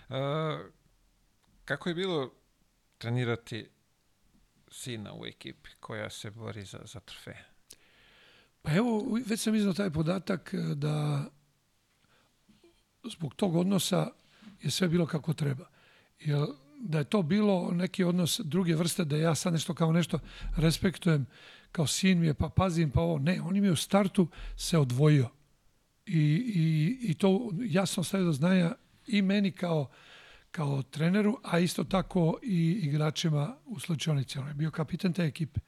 Uh, 0.09 0.15
kako 1.65 1.89
je 1.89 1.95
bilo 1.95 2.33
trenirati 2.97 3.69
sina 4.71 5.13
u 5.13 5.25
ekipi 5.25 5.69
koja 5.79 6.09
se 6.09 6.31
bori 6.31 6.65
za, 6.65 6.79
za 6.85 6.99
trofeje? 6.99 7.45
Pa 8.61 8.73
evo, 8.73 9.19
već 9.25 9.39
sam 9.39 9.55
iznao 9.55 9.73
taj 9.73 9.89
podatak 9.89 10.53
e, 10.53 10.57
da 10.57 11.25
zbog 13.03 13.35
tog 13.35 13.55
odnosa 13.55 14.07
je 14.61 14.71
sve 14.71 14.87
bilo 14.87 15.05
kako 15.05 15.33
treba. 15.33 15.69
Jer 16.19 16.45
da 16.79 16.97
je 16.97 17.03
to 17.03 17.21
bilo 17.21 17.71
neki 17.71 18.03
odnos 18.03 18.39
druge 18.43 18.75
vrste, 18.75 19.05
da 19.05 19.17
ja 19.17 19.35
sad 19.35 19.53
nešto 19.53 19.73
kao 19.73 19.91
nešto 19.91 20.19
respektujem, 20.57 21.25
kao 21.71 21.87
sin 21.87 22.19
mi 22.19 22.27
je, 22.27 22.33
pa 22.33 22.49
pazim, 22.49 22.91
pa 22.91 23.01
ovo. 23.01 23.19
Ne, 23.19 23.41
on 23.41 23.53
mi 23.53 23.67
je 23.67 23.71
u 23.71 23.75
startu 23.75 24.27
se 24.57 24.77
odvojio. 24.77 25.29
I, 26.09 26.19
i, 26.55 26.97
i 27.01 27.13
to 27.13 27.51
jasno 27.65 28.03
stavio 28.03 28.25
do 28.25 28.33
znanja 28.33 28.75
i 29.07 29.21
meni 29.21 29.51
kao 29.51 29.89
kao 30.51 30.81
treneru, 30.81 31.39
a 31.43 31.59
isto 31.59 31.83
tako 31.83 32.39
i 32.43 32.79
igračima 32.83 33.55
u 33.65 33.79
slučajnici. 33.79 34.39
On 34.39 34.47
je 34.47 34.53
bio 34.53 34.71
kapitan 34.71 35.13
te 35.13 35.23
ekipe. 35.23 35.59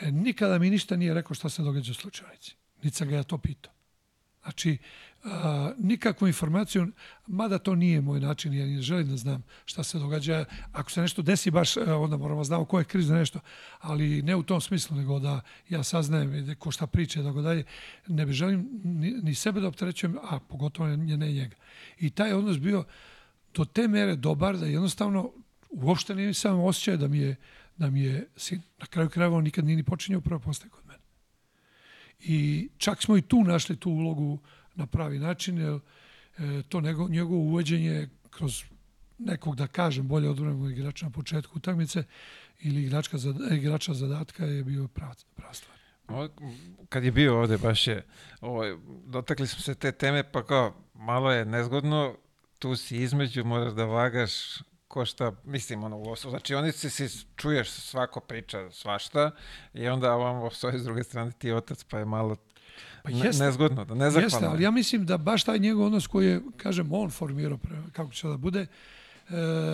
E, 0.00 0.10
nikada 0.10 0.58
mi 0.58 0.70
ništa 0.70 0.96
nije 0.96 1.14
rekao 1.14 1.34
šta 1.34 1.48
se 1.48 1.62
događa 1.62 1.90
u 1.90 1.94
slučajnici. 1.94 2.56
Sam 2.92 3.08
ga 3.08 3.16
ja 3.16 3.22
to 3.22 3.38
pitao. 3.38 3.75
Znači, 4.46 4.78
a, 5.24 5.72
nikakvu 5.78 6.26
informaciju, 6.28 6.88
mada 7.26 7.58
to 7.58 7.74
nije 7.74 8.00
moj 8.00 8.20
način, 8.20 8.54
ja 8.54 8.66
ne 8.66 8.82
želim 8.82 9.08
da 9.08 9.16
znam 9.16 9.42
šta 9.64 9.82
se 9.82 9.98
događa. 9.98 10.44
Ako 10.72 10.90
se 10.90 11.00
nešto 11.00 11.22
desi 11.22 11.50
baš, 11.50 11.76
e, 11.76 11.80
onda 11.80 12.16
moramo 12.16 12.40
da 12.40 12.44
znamo 12.44 12.64
ko 12.64 12.78
je 12.78 12.84
kriv 12.84 13.02
za 13.02 13.14
nešto, 13.14 13.40
ali 13.80 14.22
ne 14.22 14.36
u 14.36 14.42
tom 14.42 14.60
smislu, 14.60 14.96
nego 14.96 15.18
da 15.18 15.40
ja 15.68 15.82
saznajem 15.82 16.54
ko 16.58 16.70
šta 16.70 16.86
priča 16.86 17.20
i 17.20 17.24
tako 17.24 17.42
dalje. 17.42 17.64
Ne 18.06 18.26
bi 18.26 18.32
želim 18.32 18.68
ni, 18.84 19.10
ni 19.10 19.34
sebe 19.34 19.60
da 19.60 19.68
opterećujem, 19.68 20.16
a 20.22 20.38
pogotovo 20.38 20.88
ne, 20.88 20.96
ne 20.96 21.32
njega. 21.32 21.56
I 21.98 22.10
taj 22.10 22.32
odnos 22.32 22.58
bio 22.58 22.84
do 23.54 23.64
te 23.64 23.88
mere 23.88 24.16
dobar 24.16 24.58
da 24.58 24.66
jednostavno 24.66 25.32
uopšte 25.70 26.14
nije 26.14 26.34
sam 26.34 26.60
osjećaj 26.60 26.96
da 26.96 27.08
mi 27.08 27.18
je, 27.18 27.36
da 27.76 27.90
mi 27.90 28.00
je 28.00 28.28
sin. 28.36 28.62
Na 28.78 28.86
kraju 28.86 29.08
krajeva 29.08 29.36
on 29.36 29.44
nikad 29.44 29.64
nije 29.64 29.76
ni 29.76 29.82
počinjao 29.82 30.20
prvo 30.20 30.40
postaje 30.40 30.70
kod 30.70 30.85
mene. 30.85 30.85
I 32.20 32.68
čak 32.78 33.02
smo 33.02 33.16
i 33.16 33.22
tu 33.22 33.44
našli 33.44 33.76
tu 33.76 33.90
ulogu 33.90 34.38
na 34.74 34.86
pravi 34.86 35.18
način, 35.18 35.58
jer 35.58 35.74
e, 36.38 36.62
to 36.68 36.80
nego, 36.80 37.08
njegovo 37.08 37.40
uvođenje 37.40 38.08
kroz 38.30 38.64
nekog, 39.18 39.56
da 39.56 39.66
kažem, 39.66 40.08
bolje 40.08 40.30
odvremenog 40.30 40.72
igrača 40.72 41.06
na 41.06 41.12
početku 41.12 41.58
utakmice 41.58 42.04
ili 42.60 42.82
igračka, 42.82 43.18
igrača 43.52 43.94
zadatka 43.94 44.44
je 44.44 44.64
bio 44.64 44.88
prava 44.88 45.14
stvar. 45.52 45.76
Kad 46.88 47.04
je 47.04 47.12
bio 47.12 47.40
ovde, 47.40 47.58
baš 47.58 47.86
je, 47.86 48.04
ovaj, 48.40 48.76
dotakli 49.06 49.46
smo 49.46 49.60
se 49.60 49.74
te 49.74 49.92
teme, 49.92 50.32
pa 50.32 50.46
kao, 50.46 50.74
malo 50.94 51.32
je 51.32 51.44
nezgodno, 51.44 52.16
tu 52.58 52.76
si 52.76 52.96
između, 52.96 53.44
moraš 53.44 53.72
da 53.72 53.84
vagaš 53.84 54.32
ko 54.96 55.04
šta, 55.04 55.32
mislim, 55.44 55.84
ono, 55.84 55.98
u 55.98 56.16
znači 56.16 56.54
oni 56.54 56.72
si, 56.72 56.90
si 56.90 57.26
čuješ 57.36 57.70
svako 57.70 58.20
priča 58.20 58.70
svašta 58.70 59.30
i 59.74 59.88
onda 59.88 60.12
ovam 60.12 60.50
stoji 60.50 60.78
s 60.78 60.84
druge 60.84 61.04
strane 61.04 61.32
ti 61.38 61.52
otac, 61.52 61.84
pa 61.84 61.98
je 61.98 62.04
malo 62.04 62.36
pa 63.02 63.10
jeste, 63.10 63.44
nezgodno, 63.44 63.84
da 63.84 63.94
nezahvalno. 63.94 64.24
Jeste, 64.24 64.46
ali 64.46 64.62
ja 64.62 64.70
mislim 64.70 65.06
da 65.06 65.18
baš 65.18 65.44
taj 65.44 65.58
njegov 65.58 65.86
odnos 65.86 66.06
koji 66.06 66.26
je, 66.26 66.40
kažem, 66.56 66.92
on 66.92 67.10
formirao, 67.10 67.58
kako 67.92 68.12
će 68.12 68.28
da 68.28 68.36
bude, 68.36 68.60
e, 68.60 68.66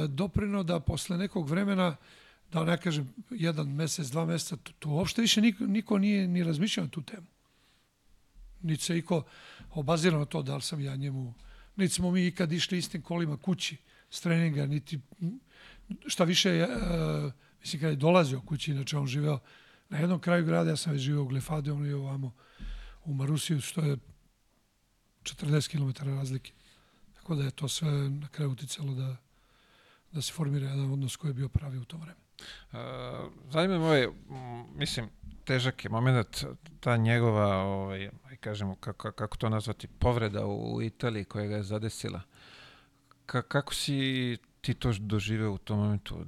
doprino 0.08 0.62
da 0.62 0.80
posle 0.80 1.18
nekog 1.18 1.50
vremena, 1.50 1.96
da 2.52 2.64
ne 2.64 2.78
kažem, 2.78 3.14
jedan 3.30 3.68
mesec, 3.68 4.06
dva 4.06 4.24
meseca, 4.24 4.56
to, 4.56 4.72
to 4.78 4.88
uopšte 4.88 5.22
više 5.22 5.40
niko, 5.40 5.64
niko 5.64 5.98
nije 5.98 6.28
ni 6.28 6.42
razmišljao 6.44 6.84
na 6.84 6.90
tu 6.90 7.02
temu. 7.02 7.26
Niti 8.62 8.84
se 8.84 8.98
iko 8.98 9.22
obazirao 9.70 10.18
na 10.18 10.26
to 10.26 10.42
da 10.42 10.56
li 10.56 10.62
sam 10.62 10.80
ja 10.80 10.96
njemu 10.96 11.34
niti 11.76 11.94
smo 11.94 12.10
mi 12.10 12.26
ikad 12.26 12.52
išli 12.52 12.78
istim 12.78 13.02
kolima 13.02 13.36
kući 13.36 13.76
s 14.12 14.20
treninga, 14.20 14.66
niti 14.66 15.00
šta 16.06 16.24
više, 16.24 16.66
uh, 16.68 17.32
mislim 17.60 17.80
kada 17.80 17.90
je 17.90 17.96
dolazio 17.96 18.40
kući, 18.40 18.70
inače 18.70 18.98
on 18.98 19.06
živeo 19.06 19.38
na 19.88 19.98
jednom 19.98 20.20
kraju 20.20 20.44
grada, 20.44 20.70
ja 20.70 20.76
sam 20.76 20.92
već 20.92 21.02
živeo 21.02 21.22
u 21.22 21.26
Glefade, 21.26 21.72
on 21.72 21.86
je 21.86 21.94
ovamo 21.94 22.32
u 23.04 23.14
Marusiju, 23.14 23.60
što 23.60 23.80
je 23.80 23.96
40 25.22 25.70
km 25.70 26.08
razlike. 26.08 26.52
Tako 27.14 27.34
da 27.34 27.44
je 27.44 27.50
to 27.50 27.68
sve 27.68 27.90
na 28.10 28.28
kraju 28.28 28.50
uticalo 28.50 28.94
da, 28.94 29.16
da 30.12 30.22
se 30.22 30.32
formira 30.32 30.68
jedan 30.68 30.92
odnos 30.92 31.16
koji 31.16 31.30
je 31.30 31.34
bio 31.34 31.48
pravi 31.48 31.78
u 31.78 31.84
to 31.84 31.96
vreme. 31.96 32.20
Uh, 32.72 32.78
zanima 33.50 33.78
me 33.78 33.84
ovaj, 33.84 34.08
mislim, 34.74 35.08
težak 35.44 35.84
je 35.84 35.90
moment, 35.90 36.44
ta 36.80 36.96
njegova, 36.96 37.56
ovaj, 37.56 38.10
kažemo, 38.40 38.74
kako, 38.74 39.12
kako 39.12 39.36
to 39.36 39.48
nazvati, 39.48 39.88
povreda 39.88 40.46
u 40.46 40.82
Italiji 40.82 41.24
koja 41.24 41.46
ga 41.46 41.56
je 41.56 41.62
zadesila. 41.62 42.20
Ka, 43.32 43.42
kako 43.42 43.74
si 43.74 44.36
ti 44.60 44.74
to 44.74 44.92
doživeo 45.00 45.52
u 45.52 45.58
tom 45.58 45.78
momentu? 45.78 46.24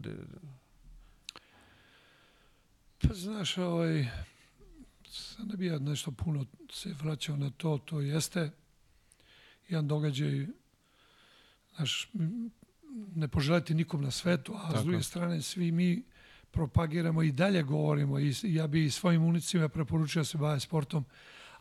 Pa 3.03 3.15
znaš, 3.15 3.59
ovaj, 3.59 4.07
sad 5.09 5.49
ne 5.49 5.57
bi 5.57 5.67
ja 5.67 5.79
nešto 5.79 6.11
puno 6.11 6.47
se 6.73 6.95
vraćao 7.03 7.37
na 7.37 7.51
to, 7.51 7.79
to 7.79 8.01
jeste 8.01 8.51
jedan 9.69 9.89
događaj, 9.89 10.47
znaš, 11.77 12.11
ne 13.15 13.29
poželiti 13.29 13.75
nikom 13.75 14.03
na 14.03 14.11
svetu, 14.11 14.55
a 14.55 14.67
Tako. 14.67 14.79
s 14.79 14.85
druge 14.85 15.03
strane 15.03 15.43
svi 15.43 15.73
mi 15.73 16.03
propagiramo 16.51 17.23
i 17.23 17.33
dalje 17.33 17.63
govorimo 17.63 18.19
i 18.19 18.35
ja 18.43 18.67
bi 18.67 18.91
svojim 18.91 19.25
unicima 19.25 19.69
preporučio 19.69 20.21
da 20.21 20.25
se 20.25 20.39
bave 20.39 20.61
sportom, 20.61 21.05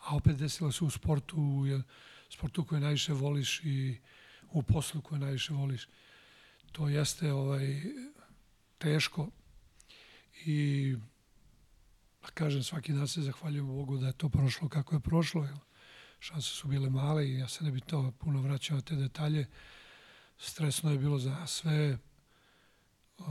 a 0.08 0.16
opet 0.16 0.38
desilo 0.38 0.72
se 0.72 0.84
u 0.84 0.90
sportu, 0.90 1.38
u 1.38 1.66
sportu 2.30 2.66
koje 2.66 2.82
najviše 2.82 3.14
voliš 3.14 3.62
i 3.64 3.98
u 4.54 4.64
poslu 4.64 5.02
koje 5.02 5.20
najviše 5.20 5.54
voliš. 5.54 5.88
To 6.72 6.90
jeste 6.90 7.34
ovaj, 7.34 7.82
teško 8.78 9.30
i 10.46 10.96
kažem, 12.34 12.64
svaki 12.64 12.94
dan 12.94 13.08
se 13.08 13.22
zahvaljujem 13.22 13.68
Bogu 13.68 13.98
da 13.98 14.08
je 14.08 14.14
to 14.14 14.30
prošlo 14.30 14.70
kako 14.70 14.96
je 14.96 15.00
prošlo. 15.00 15.48
Šanse 16.20 16.50
su 16.50 16.68
bile 16.68 16.90
male 16.90 17.30
i 17.30 17.38
ja 17.38 17.48
se 17.48 17.64
ne 17.64 17.72
bi 17.72 17.82
to 17.82 18.12
puno 18.20 18.42
vraćao 18.42 18.82
te 18.82 18.96
detalje. 18.96 19.48
Stresno 20.38 20.92
je 20.92 20.98
bilo 20.98 21.20
za 21.20 21.48
sve. 21.48 21.98
Uh, 23.18 23.28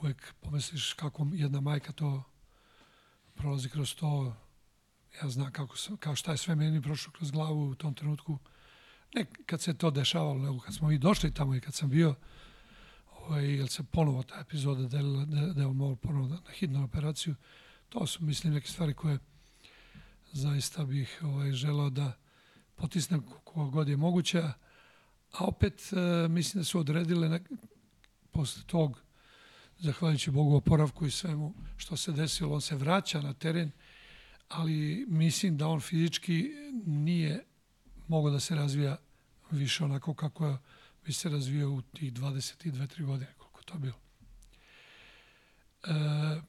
uvek 0.00 0.34
pomisliš 0.40 0.92
kako 0.92 1.26
jedna 1.32 1.60
majka 1.60 1.92
to 1.92 2.22
prolazi 3.34 3.68
kroz 3.68 3.94
to. 3.94 4.36
Ja 5.22 5.28
znam 5.28 5.52
kako, 5.52 5.76
sam, 5.76 5.96
kao 5.96 6.16
šta 6.16 6.30
je 6.32 6.38
sve 6.38 6.54
meni 6.54 6.82
prošlo 6.82 7.12
kroz 7.12 7.30
glavu 7.30 7.68
u 7.68 7.74
tom 7.74 7.94
trenutku. 7.94 8.38
Ne 9.14 9.24
kad 9.46 9.60
se 9.60 9.74
to 9.74 9.90
dešavalo, 9.90 10.38
nego 10.38 10.60
kad 10.60 10.74
smo 10.74 10.90
i 10.90 10.98
došli 10.98 11.34
tamo 11.34 11.54
i 11.54 11.60
kad 11.60 11.74
sam 11.74 11.90
bio, 11.90 12.14
ovaj, 13.12 13.56
jel 13.56 13.66
se 13.66 13.82
ponovo 13.82 14.22
ta 14.22 14.40
epizoda 14.40 14.88
delila, 14.88 15.24
da, 15.24 15.40
da 15.40 15.60
je 15.60 15.66
on 15.66 15.96
ponovo 15.96 16.28
na 16.28 16.38
hitnu 16.52 16.84
operaciju. 16.84 17.34
To 17.88 18.06
su, 18.06 18.24
mislim, 18.24 18.52
neke 18.54 18.68
stvari 18.68 18.94
koje 18.94 19.18
zaista 20.32 20.84
bih 20.84 21.20
ovaj, 21.22 21.52
želao 21.52 21.90
da 21.90 22.12
potisnem 22.74 23.22
kogo 23.44 23.70
god 23.70 23.88
je 23.88 23.96
moguće. 23.96 24.42
A 25.32 25.44
opet, 25.44 25.92
e, 25.92 26.28
mislim 26.28 26.60
da 26.60 26.64
su 26.64 26.80
odredile 26.80 27.28
nek, 27.28 27.50
posle 28.30 28.62
tog 28.66 29.02
zahvaljujući 29.78 30.30
Bogu 30.30 30.56
oporavku 30.56 31.06
i 31.06 31.10
svemu 31.10 31.54
što 31.76 31.96
se 31.96 32.12
desilo, 32.12 32.54
on 32.54 32.60
se 32.60 32.76
vraća 32.76 33.20
na 33.20 33.32
teren, 33.34 33.70
ali 34.48 35.06
mislim 35.08 35.56
da 35.56 35.68
on 35.68 35.80
fizički 35.80 36.50
nije 36.86 37.44
mogao 38.08 38.30
da 38.30 38.40
se 38.40 38.54
razvija 38.54 38.96
više 39.50 39.84
onako 39.84 40.14
kako 40.14 40.58
bi 41.04 41.12
se 41.12 41.28
razvio 41.28 41.70
u 41.70 41.82
tih 41.82 42.12
22-3 42.12 43.04
godine, 43.04 43.32
koliko 43.38 43.62
to 43.62 43.78
bilo. 43.78 43.96
E, 45.84 46.40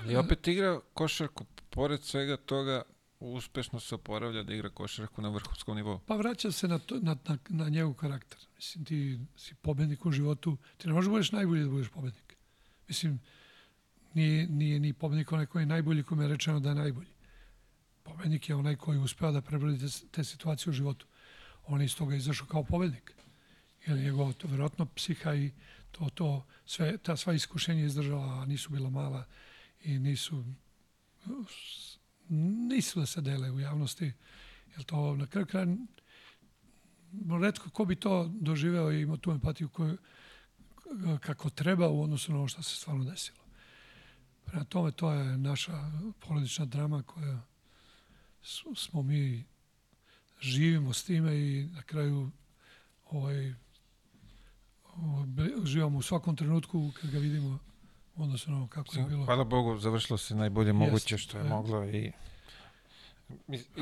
ali 0.00 0.16
opet 0.16 0.48
igra 0.48 0.80
košarku, 0.94 1.44
pored 1.70 2.04
svega 2.04 2.36
toga, 2.36 2.82
uspešno 3.20 3.80
se 3.80 3.94
oporavlja 3.94 4.42
da 4.42 4.54
igra 4.54 4.70
košarku 4.70 5.22
na 5.22 5.28
vrhunskom 5.28 5.76
nivou. 5.76 5.98
Pa 6.06 6.16
vraća 6.16 6.52
se 6.52 6.68
na, 6.68 6.78
to, 6.78 6.98
na, 7.00 7.16
na, 7.28 7.38
na 7.48 7.68
njegov 7.68 7.94
karakter. 7.94 8.38
Mislim, 8.56 8.84
ti 8.84 9.18
si 9.36 9.54
pobednik 9.54 10.06
u 10.06 10.12
životu, 10.12 10.56
ti 10.76 10.88
ne 10.88 10.94
možeš 10.94 11.06
da 11.06 11.10
budeš 11.10 11.32
najbolji 11.32 11.62
da 11.62 11.70
budeš 11.70 11.88
pobednik. 11.88 12.36
Mislim, 12.88 13.20
nije, 14.14 14.46
nije 14.46 14.80
ni 14.80 14.92
pobednik 14.92 15.32
onaj 15.32 15.46
koji 15.46 15.62
je 15.62 15.66
najbolji, 15.66 16.02
kome 16.02 16.24
je 16.24 16.28
rečeno 16.28 16.60
da 16.60 16.68
je 16.68 16.74
najbolji. 16.74 17.11
Pobednik 18.02 18.48
je 18.48 18.54
onaj 18.54 18.76
koji 18.76 18.98
uspeva 18.98 19.32
da 19.32 19.40
prebrodi 19.40 19.78
te, 19.78 20.06
te 20.10 20.24
situacije 20.24 20.70
u 20.70 20.74
životu. 20.74 21.06
On 21.66 21.80
je 21.80 21.84
iz 21.84 21.96
toga 21.96 22.16
izašao 22.16 22.46
kao 22.46 22.64
pobednik. 22.64 23.14
Jer 23.86 23.98
njegov, 23.98 24.32
to 24.32 24.48
verovatno 24.48 24.86
psiha 24.86 25.34
i 25.34 25.50
to, 25.90 26.08
to, 26.14 26.46
sve, 26.66 26.98
ta 26.98 27.16
sva 27.16 27.32
iskušenja 27.32 27.84
izdržala, 27.84 28.42
a 28.42 28.46
nisu 28.46 28.70
bila 28.70 28.90
mala 28.90 29.24
i 29.84 29.98
nisu 29.98 30.44
nisu 32.68 33.00
da 33.00 33.06
se 33.06 33.20
dele 33.20 33.50
u 33.50 33.60
javnosti, 33.60 34.12
jer 34.76 34.84
to 34.84 35.16
na 35.16 35.26
kraju 35.26 35.46
kraja 35.46 35.66
redko 37.42 37.70
ko 37.70 37.84
bi 37.84 37.96
to 37.96 38.30
doživeo 38.40 38.92
i 38.92 39.00
imao 39.00 39.16
tu 39.16 39.30
empatiju 39.30 39.68
koju, 39.68 39.98
kako 41.20 41.50
treba 41.50 41.88
u 41.88 42.02
odnosu 42.02 42.32
na 42.32 42.38
ono 42.38 42.48
što 42.48 42.62
se 42.62 42.76
stvarno 42.76 43.04
desilo. 43.04 43.38
Prema 44.44 44.64
tome, 44.64 44.92
to 44.92 45.12
je 45.12 45.38
naša 45.38 45.90
porodična 46.20 46.64
drama 46.64 47.02
koja 47.02 47.40
smo 48.74 49.02
mi 49.02 49.44
živimo 50.40 50.92
s 50.92 51.04
time 51.04 51.36
i 51.36 51.68
na 51.72 51.82
kraju 51.82 52.30
ovaj, 53.10 53.54
živamo 55.64 55.98
u 55.98 56.02
svakom 56.02 56.36
trenutku 56.36 56.90
kad 57.00 57.10
ga 57.10 57.18
vidimo 57.18 57.58
odnosno 58.16 58.68
kako 58.70 58.98
je 58.98 59.04
bilo. 59.04 59.24
Hvala 59.24 59.44
Bogu, 59.44 59.78
završilo 59.78 60.18
se 60.18 60.34
najbolje 60.34 60.72
moguće 60.72 61.18
što 61.18 61.38
je 61.38 61.44
moglo 61.44 61.84
i 61.84 62.12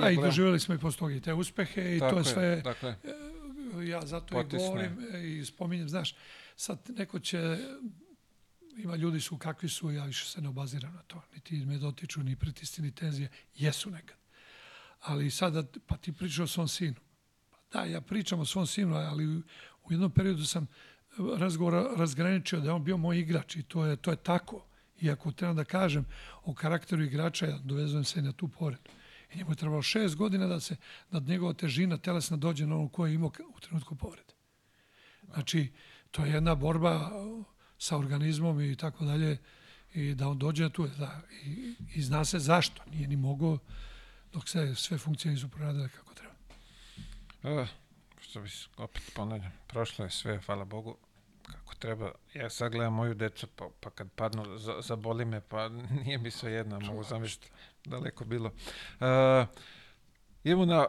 A 0.00 0.10
i 0.10 0.16
doživjeli 0.16 0.60
smo 0.60 0.74
i 0.74 0.78
posle 0.78 0.98
toga 0.98 1.14
i 1.14 1.20
te 1.20 1.34
uspehe 1.34 1.96
i 1.96 2.00
to 2.00 2.18
je 2.18 2.24
sve, 2.24 2.60
dakle, 2.60 2.96
ja 3.88 4.06
zato 4.06 4.34
potisne. 4.34 4.58
i 4.58 4.68
govorim 4.68 4.98
i 5.24 5.44
spominjem, 5.44 5.88
znaš, 5.88 6.14
sad 6.56 6.78
neko 6.88 7.18
će, 7.18 7.58
ima 8.76 8.96
ljudi 8.96 9.20
su 9.20 9.38
kakvi 9.38 9.68
su, 9.68 9.90
ja 9.90 10.04
više 10.04 10.26
se 10.26 10.40
ne 10.40 10.48
obaziram 10.48 10.94
na 10.94 11.02
to, 11.02 11.22
niti 11.34 11.64
me 11.64 11.78
dotiču, 11.78 12.22
ni 12.22 12.36
pritisci, 12.36 12.82
ni 12.82 12.94
tenzije, 12.94 13.28
jesu 13.54 13.90
nekad. 13.90 14.19
Ali 15.00 15.30
sada, 15.30 15.62
pa 15.86 15.96
ti 15.96 16.12
pričaš 16.12 16.38
o 16.38 16.46
svom 16.46 16.68
sinu. 16.68 16.94
Pa 17.50 17.58
da, 17.72 17.84
ja 17.84 18.00
pričam 18.00 18.40
o 18.40 18.44
svom 18.44 18.66
sinu, 18.66 18.94
ali 18.94 19.26
u 19.84 19.92
jednom 19.92 20.10
periodu 20.10 20.44
sam 20.44 20.66
razgovor 21.38 21.98
razgraničio 21.98 22.60
da 22.60 22.66
je 22.66 22.72
on 22.72 22.84
bio 22.84 22.96
moj 22.96 23.18
igrač 23.18 23.56
i 23.56 23.62
to 23.62 23.86
je, 23.86 23.96
to 23.96 24.10
je 24.10 24.16
tako. 24.16 24.66
Iako 25.00 25.32
trebam 25.32 25.56
da 25.56 25.64
kažem 25.64 26.04
o 26.44 26.54
karakteru 26.54 27.02
igrača, 27.02 27.46
ja 27.46 27.58
dovezujem 27.58 28.04
se 28.04 28.22
na 28.22 28.32
tu 28.32 28.48
poredu. 28.48 28.90
I 29.32 29.38
njemu 29.38 29.50
je 29.50 29.56
trebalo 29.56 29.82
šest 29.82 30.16
godina 30.16 30.46
da 30.46 30.60
se 30.60 30.76
nad 31.10 31.22
njegova 31.22 31.52
težina 31.52 31.98
telesna 31.98 32.36
dođe 32.36 32.66
na 32.66 32.76
ono 32.76 32.88
koje 32.88 33.10
je 33.10 33.14
imao 33.14 33.30
u 33.56 33.60
trenutku 33.60 33.94
povrede. 33.94 34.34
Znači, 35.32 35.72
to 36.10 36.24
je 36.24 36.32
jedna 36.32 36.54
borba 36.54 37.10
sa 37.78 37.96
organizmom 37.96 38.60
i 38.60 38.76
tako 38.76 39.04
dalje 39.04 39.38
i 39.94 40.14
da 40.14 40.28
on 40.28 40.38
dođe 40.38 40.70
tu, 40.70 40.88
da, 40.98 41.20
i, 41.44 41.74
i 41.94 42.02
zna 42.02 42.24
se 42.24 42.38
zašto. 42.38 42.82
Nije 42.90 43.08
ni 43.08 43.16
mogao 43.16 43.58
dok 44.32 44.48
se 44.48 44.74
sve 44.74 44.98
funkcije 44.98 45.32
nisu 45.32 45.48
proradile 45.48 45.88
kako 45.88 46.14
treba. 46.14 46.34
Uh, 47.42 47.68
što 48.20 48.40
bi 48.40 48.48
opet 48.76 49.02
ponavljam, 49.14 49.52
prošlo 49.66 50.04
je 50.04 50.10
sve, 50.10 50.40
hvala 50.46 50.64
Bogu, 50.64 50.96
kako 51.42 51.74
treba. 51.74 52.12
Ja 52.34 52.50
sad 52.50 52.72
gledam 52.72 52.94
moju 52.94 53.14
decu, 53.14 53.46
pa, 53.56 53.68
pa 53.80 53.90
kad 53.90 54.10
padnu, 54.12 54.44
zaboli 54.82 55.24
me, 55.24 55.40
pa 55.40 55.68
nije 56.04 56.18
mi 56.18 56.30
sve 56.30 56.52
jedno, 56.52 56.80
mogu 56.80 57.02
zamišljati 57.02 57.50
daleko 57.84 58.24
bilo. 58.24 58.50
Uh, 59.00 59.46
idemo 60.44 60.64
na 60.64 60.86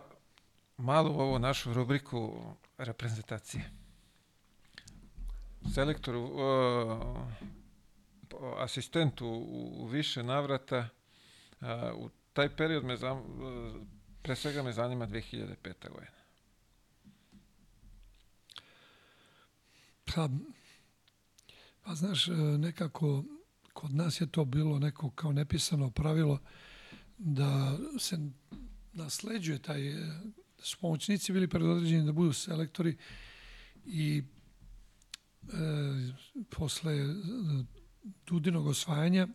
malu 0.77 1.19
ovu 1.19 1.39
našu 1.39 1.73
rubriku 1.73 2.53
reprezentacije. 2.77 3.71
Selektoru, 5.73 6.23
uh, 6.23 7.17
asistentu 8.57 9.27
u 9.77 9.87
više 9.87 10.23
navrata, 10.23 10.89
uh, 11.61 11.67
u 11.95 12.09
taj 12.33 12.55
period 12.55 12.83
me 12.83 12.97
zam, 12.97 13.23
pre 14.21 14.35
svega 14.35 14.63
me 14.63 14.73
zanima 14.73 15.07
2005. 15.07 15.55
godina. 15.89 16.21
Pa, 20.15 20.29
pa 21.83 21.95
znaš, 21.95 22.27
nekako 22.57 23.23
kod 23.73 23.95
nas 23.95 24.21
je 24.21 24.31
to 24.31 24.45
bilo 24.45 24.79
neko 24.79 25.09
kao 25.09 25.31
nepisano 25.31 25.89
pravilo 25.89 26.39
da 27.17 27.77
se 27.99 28.17
nasleđuje 28.93 29.59
taj, 29.59 29.93
da 30.57 30.63
su 30.63 30.77
pomoćnici 30.77 31.33
bili 31.33 31.47
predodređeni 31.47 32.05
da 32.05 32.11
budu 32.11 32.33
selektori 32.33 32.97
i 33.85 34.23
e, 35.43 35.55
posle 36.49 36.93
Dudinog 38.25 38.67
osvajanja 38.67 39.27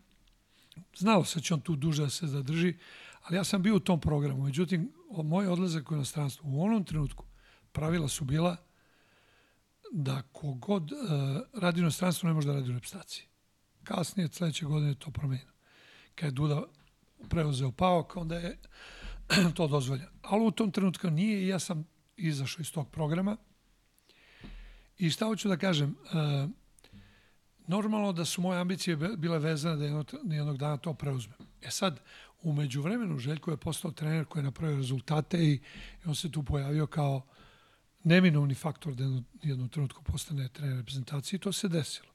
znalo 0.97 1.25
se 1.25 1.39
da 1.39 1.43
će 1.43 1.55
on 1.55 1.61
tu 1.61 1.77
duže 1.77 2.03
da 2.03 2.11
se 2.11 2.27
zadrži, 2.27 2.75
ali 3.23 3.37
ja 3.37 3.45
sam 3.45 3.63
bio 3.63 3.77
u 3.77 3.81
tom 3.81 4.01
programu. 4.01 4.43
Međutim, 4.43 4.93
moj 5.25 5.49
odlazak 5.49 5.91
u 5.91 5.95
inostranstvo 5.95 6.51
u 6.51 6.63
onom 6.63 6.85
trenutku 6.85 7.25
pravila 7.73 8.09
su 8.09 8.25
bila 8.25 8.57
da 9.93 10.23
kogod 10.33 10.93
uh, 10.93 10.99
radi 11.53 11.81
u 11.81 11.83
inostranstvu 11.83 12.27
ne 12.27 12.35
može 12.35 12.49
da 12.49 12.55
radi 12.55 12.71
u 12.71 12.75
reprezentaciji. 12.75 13.25
Kasnije, 13.85 14.29
sledeće 14.33 14.67
godine 14.67 14.95
to 14.95 15.11
promenio. 15.11 15.53
Kad 16.15 16.27
je 16.27 16.31
Duda 16.31 16.63
preuzeo 17.29 17.73
Paok, 17.73 18.17
onda 18.17 18.37
je 18.37 18.59
to 19.57 19.69
dozvoljeno. 19.69 20.11
Ali 20.23 20.47
u 20.47 20.51
tom 20.51 20.71
trenutku 20.71 21.11
nije 21.11 21.43
i 21.43 21.49
ja 21.49 21.59
sam 21.59 21.87
izašao 22.17 22.61
iz 22.61 22.73
tog 22.73 22.91
programa. 22.91 23.37
I 24.99 25.11
šta 25.11 25.27
hoću 25.27 25.49
da 25.49 25.57
kažem, 25.57 25.91
uh, 25.91 26.51
normalno 27.67 28.13
da 28.13 28.25
su 28.25 28.41
moje 28.41 28.61
ambicije 28.61 28.97
bile 28.97 29.39
vezane 29.39 29.77
da 29.77 29.85
jednog, 29.85 30.15
jednog 30.25 30.57
dana 30.57 30.77
to 30.77 30.95
preuzmem. 30.95 31.39
E 31.63 31.71
sad, 31.71 32.01
umeđu 32.43 32.83
vremenu 32.83 33.19
Željko 33.19 33.51
je 33.51 33.57
postao 33.57 33.91
trener 33.91 34.25
koji 34.25 34.41
je 34.41 34.45
napravio 34.45 34.77
rezultate 34.77 35.39
i, 35.45 35.53
i 35.53 35.61
on 36.07 36.15
se 36.15 36.31
tu 36.31 36.43
pojavio 36.43 36.87
kao 36.87 37.23
neminovni 38.05 38.55
faktor 38.55 38.95
da 38.95 39.05
jednu, 39.05 39.25
jednu 39.43 39.69
trenutku 39.69 40.03
postane 40.03 40.49
trener 40.49 40.77
reprezentacije 40.77 41.37
i 41.37 41.41
to 41.41 41.53
se 41.53 41.69
desilo. 41.69 42.09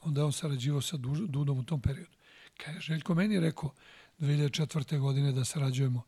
Onda 0.00 0.20
je 0.20 0.24
on 0.24 0.32
sarađivao 0.32 0.80
sa 0.80 0.96
Dudom 1.28 1.58
u 1.58 1.64
tom 1.64 1.80
periodu. 1.80 2.10
Kad 2.56 2.74
je 2.74 2.80
Željko 2.80 3.14
meni 3.14 3.40
rekao 3.40 3.74
2004. 4.18 4.98
godine 4.98 5.32
da 5.32 5.44
sarađujemo 5.44 6.02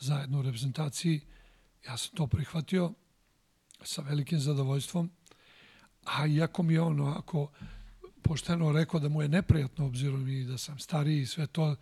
zajedno 0.00 0.38
u 0.38 0.42
reprezentaciji, 0.42 1.20
ja 1.86 1.96
sam 1.96 2.16
to 2.16 2.26
prihvatio 2.26 2.92
sa 3.82 4.02
velikim 4.02 4.40
zadovoljstvom, 4.40 5.10
a 6.04 6.26
iako 6.26 6.62
mi 6.62 6.74
je 6.74 6.80
ono, 6.80 7.06
ako 7.06 7.50
pošteno 8.24 8.72
rekao 8.72 9.00
da 9.00 9.08
mu 9.08 9.22
je 9.22 9.28
neprijatno 9.28 9.86
obzirom 9.86 10.28
i 10.28 10.44
da 10.44 10.58
sam 10.58 10.78
stariji 10.78 11.20
i 11.20 11.26
sve 11.26 11.46
to, 11.46 11.76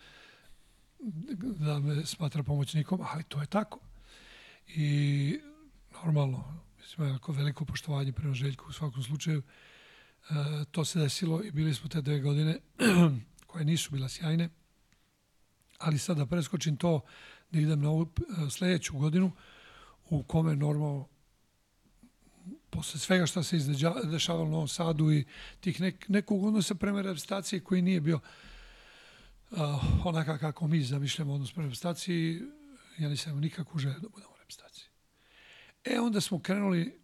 da 1.40 1.78
me 1.78 2.06
smatra 2.06 2.42
pomoćnikom, 2.42 3.00
ali 3.12 3.22
to 3.22 3.40
je 3.40 3.46
tako. 3.46 3.78
I 4.66 5.38
normalno, 5.92 6.62
mislim, 6.78 7.08
jako 7.08 7.32
veliko 7.32 7.64
poštovanje 7.64 8.12
prema 8.12 8.34
Željku 8.34 8.64
u 8.68 8.72
svakom 8.72 9.02
slučaju. 9.02 9.42
E, 9.42 10.64
to 10.70 10.84
se 10.84 10.98
desilo 10.98 11.42
i 11.44 11.50
bili 11.50 11.74
smo 11.74 11.88
te 11.88 12.00
dve 12.00 12.20
godine 12.20 12.58
koje 13.46 13.64
nisu 13.64 13.90
bila 13.90 14.08
sjajne, 14.08 14.48
ali 15.78 15.98
sad 15.98 16.16
da 16.16 16.26
preskočim 16.26 16.76
to, 16.76 17.00
da 17.50 17.60
idem 17.60 17.80
na 17.80 17.90
ovu 17.90 18.06
e, 18.06 18.50
sledeću 18.50 18.98
godinu 18.98 19.32
u 20.10 20.22
kome 20.22 20.56
normalno 20.56 21.08
posle 22.72 23.00
svega 23.00 23.26
što 23.26 23.42
se 23.42 23.58
dešavalo 24.04 24.44
u 24.44 24.50
Novom 24.50 24.68
Sadu 24.68 25.12
i 25.12 25.24
tih 25.60 25.80
nek, 25.80 26.08
nekog 26.08 26.44
odnosa 26.44 26.74
prema 26.74 27.02
reprezentaciji 27.02 27.60
koji 27.60 27.82
nije 27.82 28.00
bio 28.00 28.20
uh, 29.50 29.58
onaka 30.06 30.38
kako 30.38 30.68
mi 30.68 30.82
zamišljamo 30.82 31.34
odnos 31.34 31.52
prema 31.52 31.66
reprezentaciji, 31.66 32.42
ja 32.98 33.08
nisam 33.08 33.40
nikakvu 33.40 33.78
želju 33.78 34.00
da 34.00 34.08
budemo 34.08 34.32
u 34.32 34.38
reprezentaciji. 34.38 34.86
E, 35.84 36.00
onda 36.00 36.20
smo 36.20 36.40
krenuli, 36.40 37.02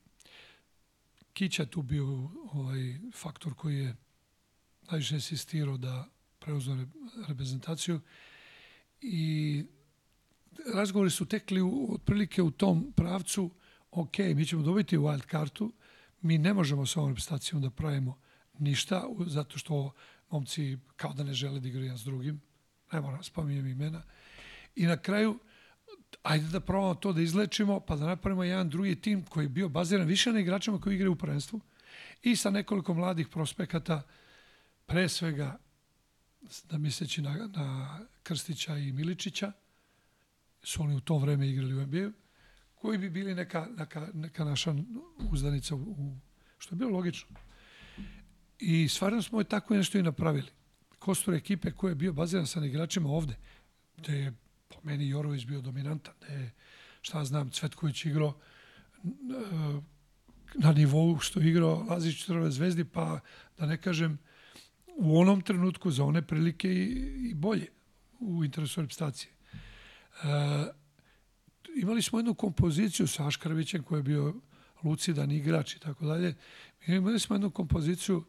Kića 1.32 1.66
tu 1.66 1.82
bio 1.82 2.04
ovaj 2.52 2.98
faktor 3.14 3.54
koji 3.54 3.78
je 3.78 3.96
najviše 4.90 5.14
insistirao 5.14 5.76
da 5.76 6.08
preuzme 6.38 6.86
reprezentaciju 7.28 8.00
i 9.00 9.64
razgovori 10.74 11.10
su 11.10 11.26
tekli 11.26 11.60
u, 11.60 11.88
otprilike 11.94 12.42
u 12.42 12.50
tom 12.50 12.92
pravcu 12.96 13.50
ok, 13.90 14.18
mi 14.18 14.46
ćemo 14.46 14.62
dobiti 14.62 14.98
wild 14.98 15.26
kartu, 15.26 15.72
mi 16.20 16.38
ne 16.38 16.54
možemo 16.54 16.86
sa 16.86 17.00
ovom 17.00 17.10
reprezentacijom 17.10 17.62
da 17.62 17.70
pravimo 17.70 18.18
ništa, 18.58 19.04
zato 19.26 19.58
što 19.58 19.92
momci 20.30 20.78
kao 20.96 21.12
da 21.12 21.22
ne 21.22 21.34
žele 21.34 21.60
da 21.60 21.68
igraju 21.68 21.84
jedan 21.84 21.98
s 21.98 22.04
drugim, 22.04 22.40
ne 22.92 23.00
moram 23.00 23.22
spominjem 23.22 23.66
imena, 23.66 24.02
i 24.76 24.86
na 24.86 24.96
kraju 24.96 25.38
ajde 26.22 26.48
da 26.48 26.60
probamo 26.60 26.94
to 26.94 27.12
da 27.12 27.20
izlečimo, 27.20 27.80
pa 27.80 27.96
da 27.96 28.06
napravimo 28.06 28.44
jedan 28.44 28.68
drugi 28.68 29.00
tim 29.00 29.24
koji 29.24 29.44
je 29.44 29.48
bio 29.48 29.68
baziran 29.68 30.06
više 30.06 30.32
na 30.32 30.40
igračima 30.40 30.80
koji 30.80 30.94
igraju 30.94 31.12
u 31.12 31.16
prvenstvu 31.16 31.60
i 32.22 32.36
sa 32.36 32.50
nekoliko 32.50 32.94
mladih 32.94 33.28
prospekata, 33.28 34.02
pre 34.86 35.08
svega 35.08 35.58
da 36.70 36.78
misleći 36.78 37.22
na, 37.22 37.48
na 37.56 37.98
Krstića 38.22 38.76
i 38.76 38.92
Miličića, 38.92 39.52
su 40.62 40.82
oni 40.82 40.94
u 40.94 41.00
to 41.00 41.18
vreme 41.18 41.48
igrali 41.48 41.74
u 41.74 41.86
NBA-u, 41.86 42.12
koji 42.80 42.98
bi 42.98 43.10
bili 43.10 43.34
neka, 43.34 43.66
neka, 43.78 44.08
neka 44.14 44.44
naša 44.44 44.74
uzdanica, 45.30 45.74
u, 45.74 46.16
što 46.58 46.74
je 46.74 46.78
bilo 46.78 46.90
logično. 46.90 47.36
I 48.58 48.88
stvarno 48.88 49.22
smo 49.22 49.40
je 49.40 49.44
tako 49.44 49.74
nešto 49.74 49.98
i 49.98 50.02
napravili. 50.02 50.48
Kostur 50.98 51.34
ekipe 51.34 51.70
koja 51.70 51.90
je 51.90 51.94
bio 51.94 52.12
baziran 52.12 52.46
sa 52.46 52.64
igračima 52.64 53.08
ovde, 53.08 53.36
gde 53.96 54.18
je 54.18 54.32
po 54.68 54.76
meni 54.82 55.08
Jorović 55.08 55.46
bio 55.46 55.60
dominantan, 55.60 56.14
gde 56.20 56.34
je, 56.34 56.50
šta 57.00 57.24
znam, 57.24 57.50
Cvetković 57.50 58.04
igrao 58.04 58.34
e, 58.34 59.08
na 60.54 60.72
nivou 60.72 61.18
što 61.18 61.40
je 61.40 61.48
igrao 61.48 61.86
Lazić 61.90 62.24
Trove 62.24 62.50
zvezdi, 62.50 62.84
pa 62.84 63.20
da 63.58 63.66
ne 63.66 63.76
kažem 63.76 64.18
u 64.96 65.20
onom 65.20 65.40
trenutku 65.40 65.90
za 65.90 66.04
one 66.04 66.22
prilike 66.22 66.72
i, 66.72 67.28
i 67.30 67.34
bolje 67.34 67.66
u 68.20 68.44
interesu 68.44 68.80
reprezentacije. 68.80 69.32
E, 69.32 70.77
imali 71.80 72.02
smo 72.02 72.18
jednu 72.18 72.34
kompoziciju 72.34 73.06
sa 73.06 73.26
Aškarovićem 73.26 73.82
koji 73.82 73.98
je 73.98 74.02
bio 74.02 74.34
lucidan 74.82 75.30
igrač 75.30 75.74
i 75.74 75.78
tako 75.78 76.06
dalje. 76.06 76.34
Imali 76.86 77.20
smo 77.20 77.36
jednu 77.36 77.50
kompoziciju 77.50 78.24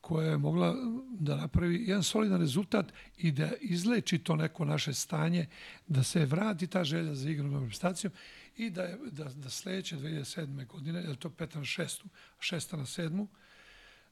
koja 0.00 0.30
je 0.30 0.38
mogla 0.38 0.74
da 1.10 1.36
napravi 1.36 1.84
jedan 1.86 2.02
solidan 2.02 2.40
rezultat 2.40 2.92
i 3.16 3.32
da 3.32 3.50
izleči 3.60 4.18
to 4.18 4.36
neko 4.36 4.64
naše 4.64 4.94
stanje, 4.94 5.46
da 5.86 6.02
se 6.02 6.24
vrati 6.24 6.66
ta 6.66 6.84
želja 6.84 7.14
za 7.14 7.30
igrom 7.30 7.50
na 7.50 7.60
reprezentacijom 7.60 8.12
i 8.56 8.70
da, 8.70 8.82
je, 8.82 8.98
da, 9.10 9.24
da 9.24 9.50
sledeće 9.50 9.96
2007. 9.96 10.66
godine, 10.66 11.00
je 11.00 11.16
to 11.16 11.30
peta 11.30 11.58
na 11.58 11.64
šestu, 11.64 12.08
šesta 12.40 12.76
na 12.76 12.86
sedmu, 12.86 13.28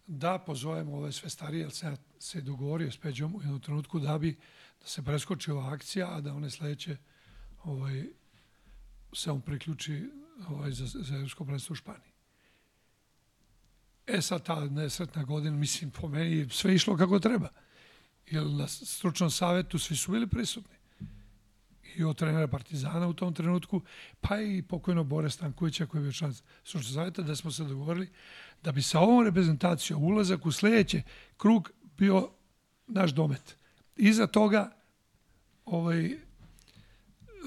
da 0.07 0.39
pozovemo 0.39 0.97
ove 0.97 1.12
sve 1.12 1.31
starije, 1.31 1.61
jer 1.61 1.70
se, 1.70 1.97
se 2.19 2.40
dogovorio 2.40 2.90
s 2.90 2.97
Peđom 2.97 3.35
u 3.35 3.43
jednom 3.43 3.61
trenutku 3.61 3.98
da 3.98 4.19
bi 4.19 4.36
da 4.81 4.86
se 4.86 5.03
preskoči 5.03 5.51
ova 5.51 5.73
akcija, 5.73 6.16
a 6.16 6.20
da 6.20 6.35
one 6.35 6.51
sledeće 6.51 6.97
ovaj, 7.65 8.05
se 9.12 9.31
on 9.31 9.41
priključi 9.41 10.11
ovaj, 10.49 10.70
za, 10.70 10.87
za 10.87 11.15
Evropsko 11.15 11.45
prvenstvo 11.45 11.73
u 11.73 11.77
Španiji. 11.77 12.11
E 14.07 14.20
sad 14.23 14.43
ta 14.44 14.65
nesretna 14.65 15.25
godina, 15.25 15.57
mislim, 15.57 15.91
po 15.91 16.09
meni 16.09 16.49
sve 16.51 16.75
išlo 16.75 16.97
kako 16.97 17.18
treba. 17.18 17.49
Jer 18.26 18.47
na 18.47 18.68
stručnom 18.68 19.31
savetu 19.31 19.78
svi 19.78 19.97
su 19.97 20.12
bili 20.12 20.26
prisutni. 20.26 20.76
I 21.97 22.05
od 22.05 22.17
trenera 22.17 22.49
Partizana 22.49 23.09
u 23.09 23.15
tom 23.15 23.35
trenutku, 23.35 23.81
pa 24.20 24.41
i 24.41 24.62
pokojno 24.62 25.05
Bore 25.05 25.31
Stankovića 25.31 25.86
koji 25.86 26.01
je 26.01 26.02
bio 26.02 26.12
član 26.12 26.35
stručnog 26.65 26.94
saveta, 26.94 27.23
da 27.23 27.36
smo 27.36 27.51
se 27.51 27.65
dogovorili 27.65 28.10
da 28.62 28.73
bi 28.73 28.83
sa 28.83 29.01
ovom 29.01 29.25
reprezentacijom 29.25 30.05
ulazak 30.05 30.47
u 30.47 30.52
sledeće 30.52 31.02
krug 31.36 31.70
bio 31.99 32.31
naš 32.86 33.10
domet. 33.10 33.57
Iza 33.97 34.26
toga 34.26 34.76
ovaj, 35.65 36.18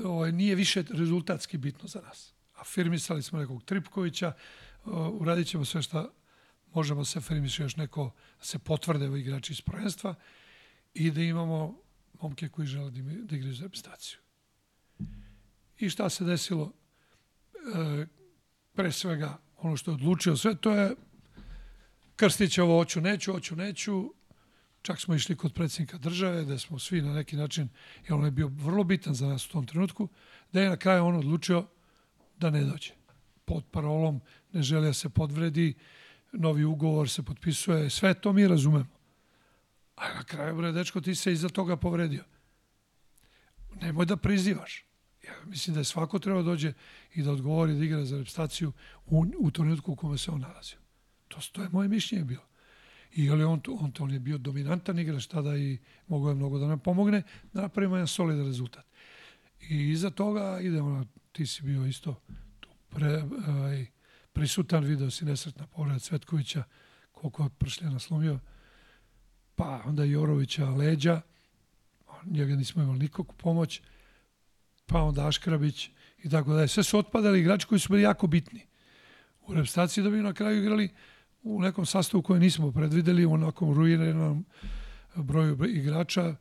ovaj, 0.03 0.31
nije 0.31 0.55
više 0.55 0.83
rezultatski 0.89 1.57
bitno 1.57 1.87
za 1.87 2.01
nas. 2.01 2.33
Afirmisali 2.55 3.23
smo 3.23 3.39
nekog 3.39 3.63
Tripkovića, 3.63 4.33
uradit 5.11 5.47
ćemo 5.47 5.65
sve 5.65 5.81
što 5.81 6.11
možemo 6.73 7.05
se 7.05 7.19
afirmisati 7.19 7.61
još 7.61 7.75
neko, 7.75 8.11
da 8.39 8.45
se 8.45 8.59
potvrde 8.59 9.09
u 9.09 9.17
igrači 9.17 9.53
iz 9.53 9.61
prvenstva 9.61 10.15
i 10.93 11.11
da 11.11 11.21
imamo 11.21 11.81
momke 12.21 12.49
koji 12.49 12.67
žele 12.67 12.91
da, 12.91 13.01
da 13.01 13.35
igraju 13.35 13.55
za 13.55 13.63
reprezentaciju. 13.63 14.17
I 15.77 15.89
šta 15.89 16.09
se 16.09 16.23
desilo? 16.23 16.73
E, 17.53 18.05
pre 18.73 18.91
svega, 18.91 19.37
ono 19.57 19.77
što 19.77 19.91
je 19.91 19.95
odlučio 19.95 20.37
sve, 20.37 20.55
to 20.55 20.71
je 20.71 20.95
Krstićevo, 22.15 22.77
hoću, 22.79 23.01
neću, 23.01 23.33
hoću, 23.33 23.55
neću, 23.55 24.13
Čak 24.81 24.99
smo 24.99 25.15
išli 25.15 25.35
kod 25.35 25.53
predsjednika 25.53 25.97
države, 25.97 26.45
da 26.45 26.59
smo 26.59 26.79
svi 26.79 27.01
na 27.01 27.13
neki 27.13 27.35
način, 27.35 27.69
jer 28.03 28.13
on 28.13 28.25
je 28.25 28.31
bio 28.31 28.47
vrlo 28.47 28.83
bitan 28.83 29.13
za 29.13 29.27
nas 29.27 29.45
u 29.45 29.51
tom 29.51 29.65
trenutku, 29.65 30.07
da 30.51 30.61
je 30.61 30.69
na 30.69 30.77
kraju 30.77 31.05
on 31.05 31.15
odlučio 31.15 31.65
da 32.37 32.49
ne 32.49 32.63
dođe. 32.63 32.91
Pod 33.45 33.63
parolom 33.71 34.21
ne 34.53 34.61
želi 34.61 34.87
da 34.87 34.93
se 34.93 35.09
podvredi, 35.09 35.73
novi 36.31 36.63
ugovor 36.63 37.09
se 37.09 37.23
potpisuje, 37.23 37.89
sve 37.89 38.13
to 38.13 38.33
mi 38.33 38.47
razumemo. 38.47 38.99
A 39.95 40.13
na 40.13 40.23
kraju, 40.23 40.55
bre, 40.55 40.71
dečko, 40.71 41.01
ti 41.01 41.15
se 41.15 41.33
iza 41.33 41.49
toga 41.49 41.77
povredio. 41.77 42.23
Nemoj 43.81 44.05
da 44.05 44.17
prizivaš. 44.17 44.85
Ja 45.27 45.33
mislim 45.45 45.73
da 45.73 45.79
je 45.79 45.85
svako 45.85 46.19
treba 46.19 46.41
da 46.41 46.45
dođe 46.45 46.73
i 47.13 47.23
da 47.23 47.31
odgovori 47.31 47.73
da 47.73 47.83
igra 47.83 48.05
za 48.05 48.17
repstaciju 48.17 48.71
u, 49.05 49.25
u 49.39 49.51
trenutku 49.51 49.91
u 49.91 49.95
kome 49.95 50.17
se 50.17 50.31
on 50.31 50.41
nalazio. 50.41 50.77
To, 51.27 51.37
to 51.51 51.61
je 51.61 51.69
moje 51.69 51.87
mišljenje 51.87 52.25
bilo. 52.25 52.48
I 53.15 53.29
ali 53.29 53.43
on, 53.43 53.61
on, 53.67 53.91
on 53.99 54.11
je 54.11 54.19
bio 54.19 54.37
dominantan 54.37 54.99
igrač 54.99 55.27
tada 55.27 55.57
i 55.57 55.77
mogao 56.07 56.29
je 56.29 56.35
mnogo 56.35 56.59
da 56.59 56.67
nam 56.67 56.79
pomogne 56.79 57.23
da 57.53 57.61
napravimo 57.61 57.95
jedan 57.95 58.07
solidan 58.07 58.45
rezultat. 58.45 58.85
I 59.69 59.89
iza 59.89 60.09
toga 60.09 60.59
idemo 60.61 60.89
na, 60.89 61.05
ti 61.31 61.45
si 61.45 61.63
bio 61.63 61.85
isto 61.85 62.21
tu 62.59 62.69
pre, 62.89 63.23
aj, 63.47 63.85
prisutan, 64.33 64.83
video 64.83 65.11
si 65.11 65.25
nesretna 65.25 65.67
povreda 65.67 65.99
Cvetkovića, 65.99 66.63
koliko 67.11 67.43
je 67.43 67.49
pršljena 67.49 67.99
slomio, 67.99 68.39
pa 69.55 69.81
onda 69.85 70.03
Jorovića 70.03 70.69
leđa, 70.69 71.21
njega 72.25 72.55
nismo 72.55 72.83
imali 72.83 72.99
nikog 72.99 73.33
pomoć, 73.33 73.81
pa 74.85 75.01
onda 75.01 75.27
Aškrabić 75.27 75.89
i 76.23 76.29
tako 76.29 76.53
dalje. 76.53 76.67
Sve 76.67 76.83
su 76.83 76.97
otpadali 76.97 77.39
igrači 77.39 77.67
koji 77.67 77.79
su 77.79 77.89
bili 77.89 78.01
jako 78.01 78.27
bitni 78.27 78.61
u 79.41 79.53
reprezentaciji 79.53 80.03
da 80.03 80.09
bi 80.09 80.17
na 80.17 80.33
kraju 80.33 80.59
igrali 80.59 80.89
u 81.43 81.61
nekom 81.61 81.85
sastavu 81.85 82.23
koje 82.23 82.39
nismo 82.39 82.71
predvideli, 82.71 83.25
u 83.25 83.33
onakom 83.33 83.73
ruiniranom 83.73 84.45
broju 85.15 85.65
igrača 85.65 86.35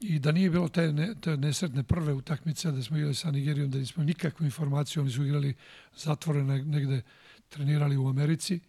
i 0.00 0.18
da 0.18 0.32
nije 0.32 0.50
bilo 0.50 0.68
te, 0.68 0.92
ne, 0.92 1.14
te 1.20 1.36
nesretne 1.36 1.82
prve 1.82 2.12
utakmice 2.12 2.70
da 2.70 2.82
smo 2.82 2.96
igrali 2.96 3.14
sa 3.14 3.30
Nigerijom, 3.30 3.70
da 3.70 3.78
nismo 3.78 4.04
nikakvu 4.04 4.44
informaciju, 4.44 5.02
oni 5.02 5.10
su 5.10 5.24
igrali 5.24 5.54
zatvorene 5.96 6.64
negde, 6.64 7.02
trenirali 7.48 7.96
u 7.96 8.08
Americi 8.08 8.60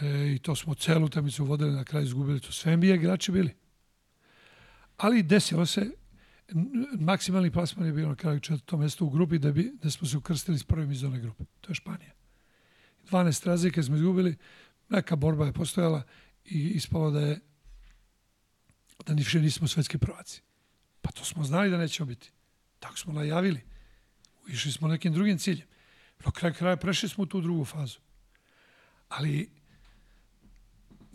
e, 0.00 0.32
i 0.34 0.38
to 0.38 0.56
smo 0.56 0.74
celu 0.74 1.06
utakmicu 1.06 1.44
vodili, 1.44 1.72
na 1.72 1.84
kraju 1.84 2.06
izgubili, 2.06 2.40
to 2.40 2.52
sve 2.52 2.76
NBA 2.76 2.86
igrači 2.86 3.32
bili. 3.32 3.54
Ali 4.96 5.22
desilo 5.22 5.66
se, 5.66 5.90
maksimalni 6.98 7.50
plasman 7.50 7.86
je 7.86 7.92
bio 7.92 8.08
na 8.08 8.14
kraju 8.14 8.40
četvrto 8.40 8.76
mesto 8.76 9.04
u 9.04 9.10
grupi 9.10 9.38
da, 9.38 9.52
bi, 9.52 9.72
da 9.82 9.90
smo 9.90 10.08
se 10.08 10.16
ukrstili 10.16 10.58
s 10.58 10.64
prvim 10.64 10.92
iz 10.92 11.04
one 11.04 11.20
grupe. 11.20 11.44
To 11.60 11.70
je 11.70 11.74
Španija. 11.74 12.12
12 13.10 13.46
razlike 13.46 13.82
smo 13.82 13.96
izgubili, 13.96 14.36
neka 14.90 15.16
borba 15.16 15.46
je 15.46 15.52
postojala 15.52 16.02
i 16.44 16.68
ispalo 16.68 17.10
da 17.10 17.20
je 17.20 17.40
da 19.06 19.12
više 19.14 19.40
nismo 19.40 19.68
svetski 19.68 19.98
prvaci. 19.98 20.42
Pa 21.00 21.10
to 21.10 21.24
smo 21.24 21.44
znali 21.44 21.70
da 21.70 21.78
nećemo 21.78 22.06
biti. 22.06 22.30
Tako 22.78 22.98
smo 22.98 23.12
najavili. 23.12 23.60
Išli 24.48 24.72
smo 24.72 24.88
nekim 24.88 25.12
drugim 25.12 25.38
ciljem. 25.38 25.66
No 26.24 26.30
kraj 26.30 26.52
kraja 26.52 26.76
prešli 26.76 27.08
smo 27.08 27.22
u 27.22 27.26
tu 27.26 27.40
drugu 27.40 27.64
fazu. 27.64 27.98
Ali 29.08 29.50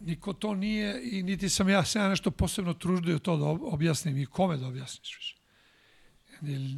niko 0.02 0.34
to 0.34 0.56
nije 0.56 1.02
i 1.12 1.24
niti 1.24 1.50
sam 1.50 1.70
ja 1.70 1.86
se 1.86 2.00
ja 2.00 2.10
nešto 2.10 2.32
posebno 2.32 2.74
truždio 2.74 3.20
to 3.20 3.38
da 3.38 3.46
objasnim 3.46 4.18
i 4.18 4.26
kome 4.26 4.58
da 4.58 4.68
objasniš 4.68 5.18
više. 5.18 5.36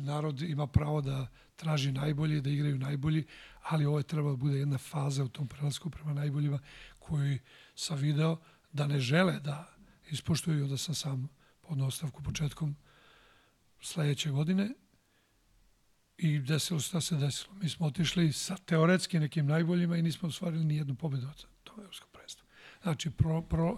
Narod 0.03 0.41
ima 0.41 0.67
pravo 0.67 1.01
da 1.01 1.27
traži 1.55 1.91
najbolji, 1.91 2.41
da 2.41 2.49
igraju 2.49 2.77
najbolji, 2.77 3.25
ali 3.69 3.85
ovo 3.85 3.97
je 3.97 4.03
trebalo 4.03 4.31
da 4.31 4.37
bude 4.37 4.57
jedna 4.57 4.77
faza 4.77 5.23
u 5.23 5.27
tom 5.27 5.47
prelasku 5.47 5.89
prema 5.89 6.13
najboljima 6.13 6.59
koji 6.99 7.39
sam 7.75 7.97
video 7.97 8.37
da 8.71 8.87
ne 8.87 8.99
žele 8.99 9.39
da 9.39 9.75
ispoštuju 10.09 10.67
da 10.67 10.77
sam 10.77 10.95
sam 10.95 11.29
podno 11.61 11.87
ostavku 11.87 12.23
početkom 12.23 12.75
sledeće 13.81 14.29
godine 14.29 14.69
I 16.17 16.39
desilo 16.39 16.79
se 16.79 16.87
šta 16.87 17.01
se 17.01 17.15
desilo. 17.15 17.53
Mi 17.53 17.69
smo 17.69 17.85
otišli 17.85 18.31
sa 18.33 18.57
teoretski 18.57 19.19
nekim 19.19 19.45
najboljima 19.45 19.97
i 19.97 20.01
nismo 20.01 20.27
ostvarili 20.27 20.65
ni 20.65 20.77
jednu 20.77 20.95
pobedu 20.95 21.27
od 21.27 21.45
tog 21.63 21.79
evropskog 21.79 22.09
prvenstva. 22.11 22.45
Znači, 22.83 23.09
pro, 23.09 23.41
pro, 23.41 23.77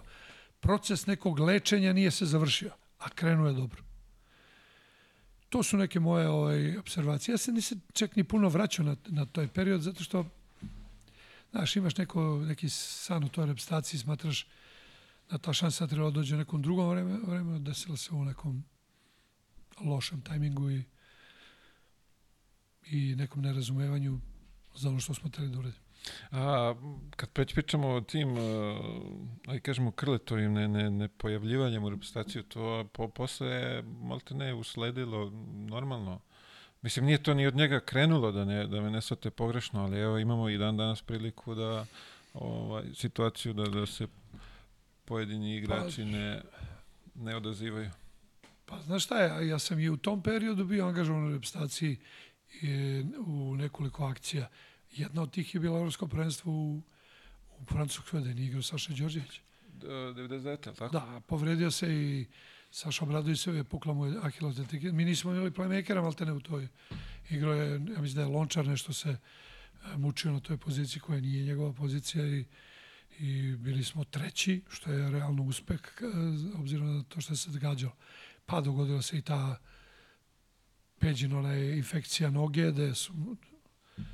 proces 0.60 1.06
nekog 1.06 1.38
lečenja 1.38 1.92
nije 1.92 2.10
se 2.10 2.26
završio, 2.26 2.70
a 2.98 3.08
krenuo 3.08 3.46
je 3.46 3.54
dobro. 3.54 3.82
To 5.50 5.62
su 5.62 5.76
neke 5.76 6.00
moje 6.00 6.28
ovaj, 6.28 6.76
observacije. 6.76 7.32
Ja 7.32 7.38
se 7.38 7.52
nisam 7.52 7.80
čak 7.92 8.16
ni 8.16 8.24
puno 8.24 8.48
vraćao 8.48 8.84
na, 8.84 8.96
na 9.06 9.26
toj 9.26 9.48
period, 9.48 9.82
zato 9.82 10.04
što 10.04 10.24
znaš, 11.50 11.76
imaš 11.76 11.96
neko, 11.96 12.42
neki 12.46 12.68
san 12.68 13.24
u 13.24 13.28
toj 13.28 13.46
reprezentaciji, 13.46 14.00
smatraš 14.00 14.46
da 15.30 15.38
ta 15.38 15.52
šansa 15.52 15.86
treba 15.86 16.04
da 16.04 16.10
dođe 16.10 16.34
u 16.34 16.38
nekom 16.38 16.62
drugom 16.62 16.88
vreme, 16.88 17.18
vremenu, 17.26 17.58
desila 17.58 17.96
se 17.96 18.14
u 18.14 18.24
nekom 18.24 18.64
lošem 19.80 20.20
tajmingu 20.20 20.70
i, 20.70 20.84
i 22.86 23.14
nekom 23.16 23.42
nerazumevanju 23.42 24.20
za 24.74 24.88
ono 24.88 25.00
što 25.00 25.14
smo 25.14 25.30
teli 25.30 25.48
da 25.48 25.58
uradimo. 25.58 25.89
A 26.30 26.74
kad 27.16 27.28
već 27.36 27.54
pričamo 27.54 27.88
o 27.88 28.00
tim, 28.00 28.36
aj 29.46 29.60
kažemo, 29.60 29.90
krletovim 29.90 30.52
ne, 30.52 30.68
ne, 30.68 30.90
ne 30.90 31.08
pojavljivanjem 31.08 31.84
u 31.84 31.90
reprezentaciju, 31.90 32.42
to 32.42 32.88
po, 32.92 33.08
posle 33.08 33.46
je 33.46 33.82
malte 33.82 34.34
ne 34.34 34.54
usledilo 34.54 35.30
normalno. 35.52 36.20
Mislim, 36.82 37.04
nije 37.04 37.22
to 37.22 37.34
ni 37.34 37.46
od 37.46 37.56
njega 37.56 37.80
krenulo 37.80 38.32
da, 38.32 38.44
ne, 38.44 38.66
da 38.66 38.80
me 38.80 38.90
ne 38.90 39.00
svate 39.00 39.30
pogrešno, 39.30 39.82
ali 39.82 39.98
evo 39.98 40.18
imamo 40.18 40.48
i 40.48 40.58
dan 40.58 40.76
danas 40.76 41.02
priliku 41.02 41.54
da 41.54 41.86
ovaj, 42.34 42.84
situaciju 42.94 43.52
da, 43.52 43.64
da 43.64 43.86
se 43.86 44.06
pojedini 45.04 45.56
igrači 45.56 46.04
ne, 46.04 46.42
ne 47.14 47.36
odazivaju. 47.36 47.90
Pa 48.66 48.80
znaš 48.80 49.04
šta 49.04 49.18
je, 49.18 49.48
ja 49.48 49.58
sam 49.58 49.78
i 49.78 49.88
u 49.88 49.96
tom 49.96 50.22
periodu 50.22 50.64
bio 50.64 50.86
angažovan 50.86 51.28
u 51.28 51.32
reprezentaciji 51.32 51.96
u 53.26 53.56
nekoliko 53.56 54.04
akcija. 54.04 54.48
Jedna 54.92 55.22
od 55.22 55.30
tih 55.30 55.54
je 55.54 55.60
bila 55.60 55.78
Evropsko 55.78 56.06
prvenstvo 56.06 56.52
u, 56.52 56.82
u 57.58 57.64
Francuskoj, 57.64 58.20
da 58.20 58.28
je 58.28 58.46
igrao 58.46 58.62
Saša 58.62 58.92
Đorđević. 58.92 59.40
99, 59.82 60.60
tako? 60.60 60.88
Da, 60.88 61.20
povredio 61.26 61.70
se 61.70 61.94
i 61.94 62.26
Saša 62.70 63.04
Obradović 63.04 63.40
se 63.40 63.50
je 63.50 63.64
pukla 63.64 63.94
mu 63.94 64.04
Ahilov 64.22 64.54
Mi 64.92 65.04
nismo 65.04 65.32
imali 65.32 65.50
playmakera, 65.50 66.02
maltene 66.02 66.32
u 66.32 66.40
toj. 66.40 66.68
Igrao 67.30 67.54
je, 67.54 67.70
ja 67.72 68.00
mislim 68.00 68.14
da 68.14 68.20
je 68.20 68.26
Lončar 68.26 68.66
nešto 68.66 68.92
se 68.92 69.10
e, 69.10 69.18
mučio 69.96 70.32
na 70.32 70.40
toj 70.40 70.56
poziciji 70.56 71.00
koja 71.00 71.20
nije 71.20 71.44
njegova 71.44 71.72
pozicija 71.72 72.26
i, 72.26 72.44
i 73.18 73.56
bili 73.56 73.84
smo 73.84 74.04
treći, 74.04 74.62
što 74.68 74.92
je 74.92 75.10
realno 75.10 75.42
uspeh, 75.42 75.80
e, 76.00 76.04
obzirom 76.58 76.96
na 76.96 77.02
to 77.02 77.20
što 77.20 77.36
se 77.36 77.50
događalo. 77.50 77.96
Pa 78.46 78.60
dogodila 78.60 79.02
se 79.02 79.18
i 79.18 79.22
ta 79.22 79.58
peđinona 80.98 81.56
infekcija 81.56 82.30
noge, 82.30 82.70
da 82.70 82.94
su 82.94 83.36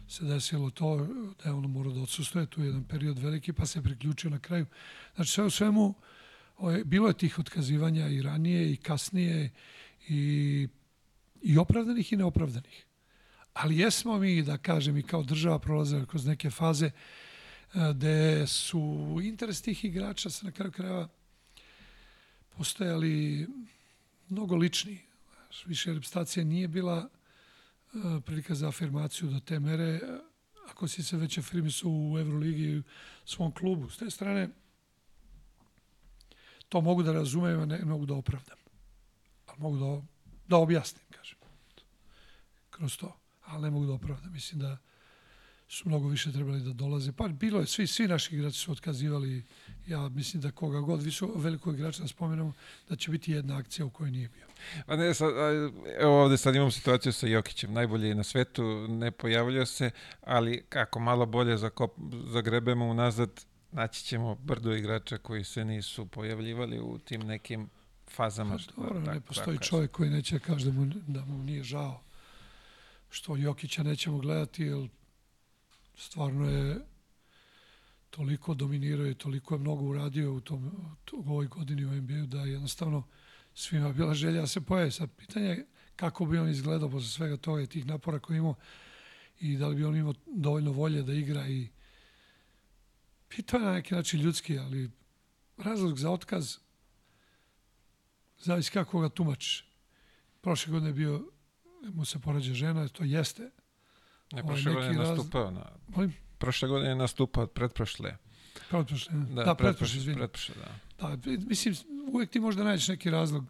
se 0.08 0.24
desilo 0.24 0.70
to 0.70 1.06
da 1.42 1.48
je 1.48 1.54
ono 1.54 1.68
morao 1.68 1.92
da 1.92 2.00
odsustuje 2.00 2.46
tu 2.46 2.62
jedan 2.62 2.84
period 2.84 3.18
veliki, 3.18 3.52
pa 3.52 3.66
se 3.66 3.82
priključio 3.82 4.30
na 4.30 4.38
kraju. 4.38 4.66
Znači 5.14 5.30
sve 5.30 5.44
u 5.44 5.50
svemu 5.50 5.94
bilo 6.84 7.08
je 7.08 7.18
tih 7.18 7.38
otkazivanja 7.38 8.08
i 8.08 8.22
ranije 8.22 8.72
i 8.72 8.76
kasnije 8.76 9.50
i, 10.08 10.68
i 11.42 11.58
opravdanih 11.58 12.12
i 12.12 12.16
neopravdanih. 12.16 12.84
Ali 13.52 13.78
jesmo 13.78 14.18
mi, 14.18 14.42
da 14.42 14.58
kažem, 14.58 14.96
i 14.96 15.02
kao 15.02 15.22
država 15.22 15.58
prolazili 15.58 16.06
kroz 16.06 16.26
neke 16.26 16.50
faze 16.50 16.90
gde 17.74 18.46
su 18.46 19.18
interes 19.22 19.62
tih 19.62 19.84
igrača 19.84 20.30
se 20.30 20.44
na 20.44 20.52
kraju 20.52 20.72
krajeva 20.72 21.08
postojali 22.56 23.46
mnogo 24.28 24.56
lični. 24.56 24.98
Više 25.66 25.92
reprezentacija 25.92 26.44
nije 26.44 26.68
bila 26.68 27.08
prilika 28.24 28.54
za 28.54 28.68
afirmaciju 28.68 29.30
do 29.30 29.40
te 29.40 29.60
mere, 29.60 30.00
ako 30.70 30.88
si 30.88 31.02
se 31.02 31.16
već 31.16 31.38
afirmisao 31.38 31.90
u 31.90 32.18
Euroligi 32.18 32.78
u 32.78 32.82
svom 33.24 33.52
klubu. 33.52 33.90
S 33.90 33.96
te 33.96 34.10
strane, 34.10 34.48
to 36.68 36.80
mogu 36.80 37.02
da 37.02 37.12
razumem, 37.12 37.60
a 37.60 37.66
ne 37.66 37.84
mogu 37.84 38.06
da 38.06 38.14
opravdam. 38.14 38.58
Ali 39.46 39.60
mogu 39.60 39.78
da, 39.78 40.02
da 40.48 40.56
objasnim, 40.56 41.04
kažem. 41.10 41.38
Kroz 42.70 42.96
to. 42.96 43.16
Ali 43.44 43.62
ne 43.62 43.70
mogu 43.70 43.86
da 43.86 43.92
opravdam. 43.92 44.32
Mislim 44.32 44.60
da 44.60 44.78
su 45.68 45.88
mnogo 45.88 46.08
više 46.08 46.32
trebali 46.32 46.60
da 46.60 46.72
dolaze. 46.72 47.12
Pa 47.12 47.28
bilo 47.28 47.60
je, 47.60 47.66
svi, 47.66 47.86
svi 47.86 48.08
naši 48.08 48.34
igrači 48.34 48.58
su 48.58 48.72
otkazivali. 48.72 49.44
Ja 49.86 50.08
mislim 50.08 50.42
da 50.42 50.50
koga 50.50 50.80
god 50.80 51.02
više 51.02 51.26
velikog 51.34 51.74
igrača 51.74 52.02
da 52.02 52.08
spomenemo, 52.08 52.52
da 52.88 52.96
će 52.96 53.10
biti 53.10 53.32
jedna 53.32 53.56
akcija 53.56 53.86
u 53.86 53.90
kojoj 53.90 54.10
nije 54.10 54.28
bio. 54.28 54.46
Pa 54.86 54.96
ne, 54.96 55.14
sad, 55.14 55.30
evo 56.00 56.22
ovde 56.22 56.36
sad 56.36 56.54
imam 56.54 56.70
situaciju 56.70 57.12
sa 57.12 57.26
Jokićem, 57.26 57.72
najbolji 57.72 58.14
na 58.14 58.24
svetu, 58.24 58.86
ne 58.88 59.10
pojavljuje 59.10 59.66
se, 59.66 59.90
ali 60.20 60.64
kako 60.68 61.00
malo 61.00 61.26
bolje 61.26 61.56
zakop, 61.56 61.92
zagrebemo 62.32 62.86
unazad, 62.86 63.44
naći 63.72 64.04
ćemo 64.04 64.34
brdo 64.34 64.72
igrača 64.74 65.18
koji 65.18 65.44
se 65.44 65.64
nisu 65.64 66.06
pojavljivali 66.06 66.80
u 66.80 66.98
tim 66.98 67.20
nekim 67.20 67.68
fazama. 68.10 68.58
Pa, 68.76 68.82
dobro, 68.82 69.00
tako, 69.00 69.14
ne 69.14 69.20
postoji 69.20 69.58
čovjek 69.58 69.90
koji 69.90 70.10
neće 70.10 70.38
kaže 70.38 70.64
da 70.64 70.72
mu, 70.72 70.86
da 71.06 71.24
mu 71.24 71.42
nije 71.42 71.62
žao 71.62 72.02
što 73.10 73.36
Jokića 73.36 73.82
nećemo 73.82 74.18
gledati, 74.18 74.62
jer 74.62 74.88
stvarno 75.96 76.50
je 76.50 76.76
toliko 78.16 78.54
dominirao 78.54 79.06
i 79.06 79.14
toliko 79.14 79.54
je 79.54 79.58
mnogo 79.58 79.84
uradio 79.84 80.34
u, 80.34 80.40
tom, 80.40 80.70
u 81.12 81.30
ovoj 81.30 81.46
godini 81.46 81.84
u 81.84 81.90
NBA-u 81.90 82.26
da 82.26 82.40
jednostavno 82.40 83.02
svima 83.54 83.92
bila 83.92 84.14
želja 84.14 84.40
da 84.40 84.46
se 84.46 84.60
pojavi. 84.60 84.90
Sad 84.90 85.10
pitanje 85.16 85.46
je 85.46 85.66
kako 85.96 86.26
bi 86.26 86.38
on 86.38 86.48
izgledao 86.48 86.88
posle 86.88 87.08
svega 87.08 87.36
toga 87.36 87.62
i 87.62 87.66
tih 87.66 87.86
napora 87.86 88.18
koje 88.18 88.36
imao 88.36 88.54
i 89.40 89.56
da 89.56 89.68
li 89.68 89.76
bi 89.76 89.84
on 89.84 89.96
imao 89.96 90.14
dovoljno 90.26 90.72
volje 90.72 91.02
da 91.02 91.12
igra 91.12 91.48
i 91.48 91.68
pitao 93.28 93.60
je 93.60 93.66
na 93.66 93.72
neki 93.72 93.94
način 93.94 94.20
ljudski, 94.20 94.58
ali 94.58 94.90
razlog 95.56 95.98
za 95.98 96.10
otkaz 96.10 96.56
zavisi 98.38 98.70
kako 98.70 99.00
ga 99.00 99.08
tumačiš. 99.08 99.64
Prošle 100.40 100.70
godine 100.70 100.88
je 100.90 100.94
bio, 100.94 101.30
mu 101.82 102.04
se 102.04 102.18
porađa 102.18 102.54
žena, 102.54 102.88
to 102.88 103.04
jeste 103.04 103.50
Ne, 104.32 104.42
ovaj, 104.42 104.46
prošle 104.46 104.72
godine 104.72 104.94
je 104.94 104.98
nastupao 104.98 105.50
na... 105.50 105.72
Molim? 105.88 106.25
Prošle 106.46 106.68
godine 106.68 106.88
je 106.90 106.94
nastupao, 106.94 107.46
pretprošle. 107.46 108.16
Pretprošle, 108.70 109.12
da, 109.34 109.44
da 109.44 109.54
pretprošle, 109.54 109.98
izvini. 109.98 110.18
Pretprošle, 110.18 110.54
da. 110.98 111.16
Da, 111.16 111.32
mislim, 111.46 111.74
uvek 112.12 112.30
ti 112.30 112.40
možda 112.40 112.64
nađeš 112.64 112.88
neki 112.88 113.10
razlog. 113.10 113.44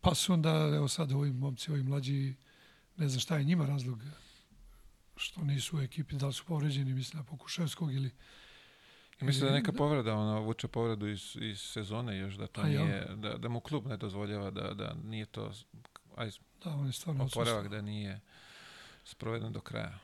Pa 0.00 0.14
su 0.14 0.32
onda, 0.32 0.50
evo 0.50 0.88
sad, 0.88 1.12
ovi 1.12 1.32
momci, 1.32 1.70
ovi 1.70 1.82
mlađi, 1.82 2.34
ne 2.96 3.08
znam 3.08 3.20
šta 3.20 3.36
je 3.36 3.44
njima 3.44 3.66
razlog 3.66 3.98
što 5.16 5.44
nisu 5.44 5.76
u 5.76 5.80
ekipi, 5.80 6.16
da 6.16 6.26
li 6.26 6.32
su 6.32 6.44
povređeni, 6.44 6.94
mislim, 6.94 7.18
na 7.18 7.24
Pokuševskog 7.24 7.94
ili... 7.94 8.10
I 9.20 9.24
mislim 9.24 9.48
da 9.48 9.54
neka 9.54 9.72
povreda, 9.72 10.14
ona 10.14 10.38
vuče 10.38 10.68
povredu 10.68 11.08
iz, 11.08 11.36
iz 11.40 11.60
sezone 11.60 12.18
još, 12.18 12.34
da 12.34 12.46
to 12.46 12.62
nije, 12.62 13.06
da, 13.16 13.36
da 13.36 13.48
mu 13.48 13.60
klub 13.60 13.86
ne 13.86 13.96
dozvoljava, 13.96 14.50
da, 14.50 14.74
da 14.74 14.94
nije 15.04 15.26
to, 15.26 15.52
aj, 16.16 16.30
da, 16.64 16.70
on 16.70 16.86
je 16.86 16.92
stvarno 16.92 17.24
oporavak, 17.24 17.68
da 17.68 17.80
nije 17.80 18.20
sproveden 19.04 19.52
do 19.52 19.60
kraja. 19.60 19.98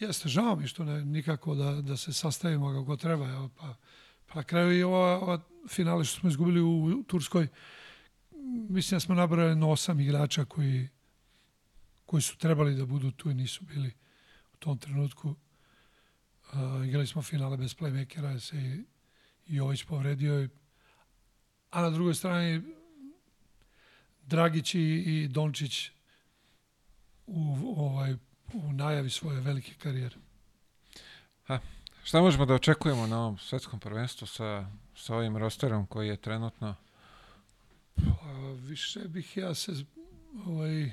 Jeste, 0.00 0.28
žao 0.28 0.56
mi 0.56 0.66
što 0.66 0.84
ne, 0.84 1.04
nikako 1.04 1.54
da, 1.54 1.82
da 1.82 1.96
se 1.96 2.12
sastavimo 2.12 2.80
kako 2.80 2.96
treba. 2.96 3.28
Evo, 3.28 3.50
pa, 3.56 3.74
pa 4.26 4.34
na 4.34 4.42
kraju 4.42 4.78
i 4.78 4.82
ova, 4.82 5.20
ova 5.20 5.40
finale 5.68 6.04
što 6.04 6.20
smo 6.20 6.28
izgubili 6.28 6.60
u, 6.60 7.04
Turskoj, 7.06 7.48
mislim 8.68 8.96
da 8.96 9.00
smo 9.00 9.14
nabrali 9.14 9.64
osam 9.64 10.00
igrača 10.00 10.44
koji, 10.44 10.88
koji 12.06 12.22
su 12.22 12.38
trebali 12.38 12.74
da 12.74 12.86
budu 12.86 13.10
tu 13.10 13.30
i 13.30 13.34
nisu 13.34 13.64
bili 13.64 13.92
u 14.52 14.56
tom 14.56 14.78
trenutku. 14.78 15.28
Uh, 15.28 16.86
igrali 16.86 17.06
smo 17.06 17.22
finale 17.22 17.56
bez 17.56 17.76
playmakera, 17.76 18.38
se 18.40 18.56
i 18.56 18.84
Jović 19.46 19.84
povredio. 19.84 20.48
A 21.70 21.82
na 21.82 21.90
drugoj 21.90 22.14
strani 22.14 22.62
Dragić 24.22 24.74
i, 24.74 24.80
i 24.80 25.28
Dončić 25.28 25.90
u, 27.26 27.74
ovaj, 27.76 28.16
u 28.54 28.72
najavi 28.72 29.10
svoje 29.10 29.40
velike 29.40 29.74
karijere. 29.78 30.16
Ha, 31.46 31.58
šta 32.04 32.20
možemo 32.20 32.46
da 32.46 32.54
očekujemo 32.54 33.06
na 33.06 33.20
ovom 33.20 33.38
svetskom 33.38 33.80
prvenstvu 33.80 34.26
sa, 34.26 34.66
sa 34.96 35.16
ovim 35.16 35.36
rosterom 35.36 35.86
koji 35.86 36.08
je 36.08 36.16
trenutno? 36.16 36.74
Pa, 37.96 38.32
više 38.54 39.00
bih 39.00 39.36
ja 39.36 39.54
se 39.54 39.72
ovaj, 40.46 40.90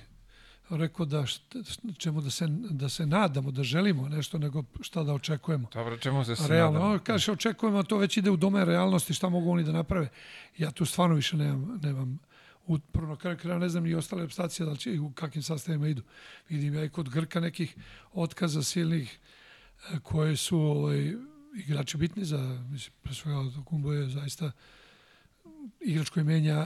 rekao 0.70 1.06
da 1.06 1.26
šta, 1.26 1.60
čemu 1.98 2.22
da 2.22 2.30
se, 2.30 2.46
da 2.50 2.90
se 2.90 3.06
nadamo, 3.06 3.52
da 3.52 3.64
želimo 3.64 4.10
nešto, 4.10 4.38
nego 4.38 4.64
šta 4.82 5.04
da 5.04 5.14
očekujemo. 5.14 5.68
Dobro, 5.74 5.98
čemu 5.98 6.26
se, 6.26 6.36
se 6.36 6.48
Realno, 6.48 6.80
nadamo? 6.80 7.00
Kaže, 7.04 7.32
očekujemo, 7.32 7.84
to 7.84 7.98
već 7.98 8.18
ide 8.18 8.30
u 8.30 8.38
domen 8.38 8.66
realnosti, 8.66 9.14
šta 9.14 9.30
mogu 9.30 9.52
oni 9.52 9.64
da 9.64 9.72
naprave. 9.72 10.10
Ja 10.58 10.72
tu 10.72 10.86
stvarno 10.86 11.16
više 11.16 11.38
nemam, 11.38 11.80
nemam 11.84 12.20
u 12.68 12.80
prvo 12.80 13.16
kraju 13.16 13.38
kraja 13.38 13.60
ne 13.60 13.70
znam 13.70 13.84
ni 13.84 13.96
ostale 13.96 14.22
reprezentacije 14.22 14.66
da 14.66 14.76
će 14.76 15.00
u 15.00 15.12
kakvim 15.12 15.44
sastavima 15.44 15.88
idu. 15.88 16.04
Vidim 16.50 16.74
ja 16.74 16.84
i 16.84 16.90
kod 16.90 17.10
Grka 17.10 17.40
nekih 17.40 17.76
otkaza 18.14 18.64
silnih 18.64 19.20
e, 19.94 20.00
koje 20.04 20.36
su 20.36 20.60
ovaj, 20.60 21.14
igrači 21.56 21.98
bitni 21.98 22.26
za, 22.26 22.66
mislim, 22.70 22.94
pre 23.02 23.14
svega 23.14 23.40
Kumbo 23.66 23.94
je 23.94 24.10
zaista 24.10 24.52
igrač 25.80 26.10
koji 26.10 26.24
menja 26.24 26.66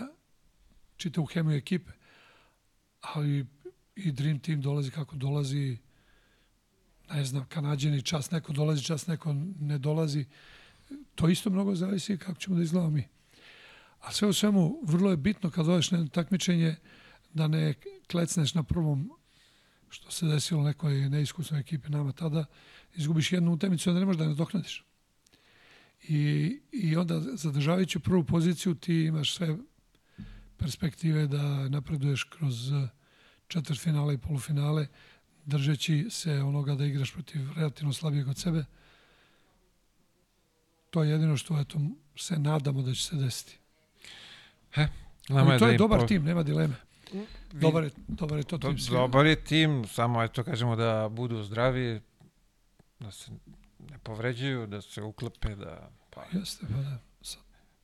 čitavu 0.98 1.26
hemiju 1.26 1.58
ekipe. 1.58 1.92
Ali 3.02 3.46
i 3.96 4.12
Dream 4.12 4.40
Team 4.40 4.62
dolazi 4.62 4.92
kako 4.92 5.16
dolazi, 5.16 5.78
ne 7.14 7.26
znam, 7.26 7.46
Kanadjani 7.50 8.02
čas 8.02 8.32
neko 8.32 8.54
dolazi, 8.54 8.84
čas 8.84 9.08
neko 9.08 9.36
ne 9.60 9.78
dolazi. 9.78 10.26
To 11.16 11.30
isto 11.30 11.50
mnogo 11.50 11.76
zavisi 11.76 12.18
kako 12.18 12.40
ćemo 12.40 12.56
da 12.56 12.64
izgledamo 12.64 12.92
mi. 12.92 13.08
A 14.02 14.12
sve 14.12 14.28
u 14.28 14.34
svemu, 14.34 14.80
vrlo 14.84 15.10
je 15.12 15.18
bitno 15.18 15.50
kad 15.50 15.66
dođeš 15.66 15.92
na 15.92 15.98
jedno 15.98 16.10
takmičenje 16.10 16.76
da 17.34 17.48
ne 17.48 17.74
klecneš 18.08 18.54
na 18.54 18.64
prvom 18.64 19.12
što 19.90 20.12
se 20.12 20.26
desilo 20.26 20.64
nekoj 20.64 21.10
neiskusnoj 21.10 21.60
ekipi 21.60 21.90
nama 21.90 22.12
tada, 22.12 22.46
izgubiš 22.96 23.32
jednu 23.32 23.54
utakmicu, 23.54 23.90
onda 23.90 24.00
ne 24.00 24.06
možeš 24.06 24.20
da 24.20 24.28
ne 24.28 24.36
doknadiš. 24.36 24.86
I, 26.04 26.60
I 26.72 26.96
onda 26.96 27.20
zadržavajući 27.20 28.00
prvu 28.00 28.24
poziciju 28.24 28.76
ti 28.76 28.94
imaš 28.94 29.36
sve 29.36 29.58
perspektive 30.58 31.28
da 31.28 31.70
napreduješ 31.70 32.24
kroz 32.24 32.72
četvrtfinale 33.48 34.14
i 34.14 34.18
polufinale, 34.18 34.88
držeći 35.46 36.08
se 36.10 36.34
onoga 36.34 36.76
da 36.76 36.86
igraš 36.86 37.14
protiv 37.14 37.42
relativno 37.56 37.94
slabijeg 37.94 38.28
od 38.28 38.38
sebe. 38.38 38.66
To 40.90 41.04
je 41.04 41.10
jedino 41.10 41.38
što 41.38 41.60
eto, 41.60 41.80
se 42.16 42.40
nadamo 42.40 42.82
da 42.82 42.94
će 42.94 43.04
se 43.04 43.16
desiti. 43.16 43.61
He, 44.72 44.88
Ali 45.30 45.60
to 45.60 45.68
je 45.68 45.78
dobar 45.78 46.00
po... 46.00 46.06
tim, 46.06 46.24
nema 46.24 46.44
dileme. 46.44 46.76
Dobar 47.54 47.84
je, 47.84 47.92
dobar 48.08 48.38
je 48.38 48.44
to 48.44 48.58
tim. 48.58 48.76
Do, 48.90 48.98
dobar 48.98 49.26
je 49.26 49.36
tim, 49.36 49.88
samo 49.88 50.24
eto 50.24 50.44
kažemo 50.44 50.76
da 50.76 51.10
budu 51.10 51.44
zdravi, 51.44 52.02
da 53.00 53.12
se 53.12 53.32
ne 53.90 53.98
povređuju, 54.04 54.68
da 54.68 54.82
se 54.82 55.02
uklepe, 55.02 55.56
da... 55.56 55.90
Pa, 56.10 56.24
Jeste, 56.32 56.66
pa 56.74 56.82
da. 56.82 56.98
Sad. 57.22 57.42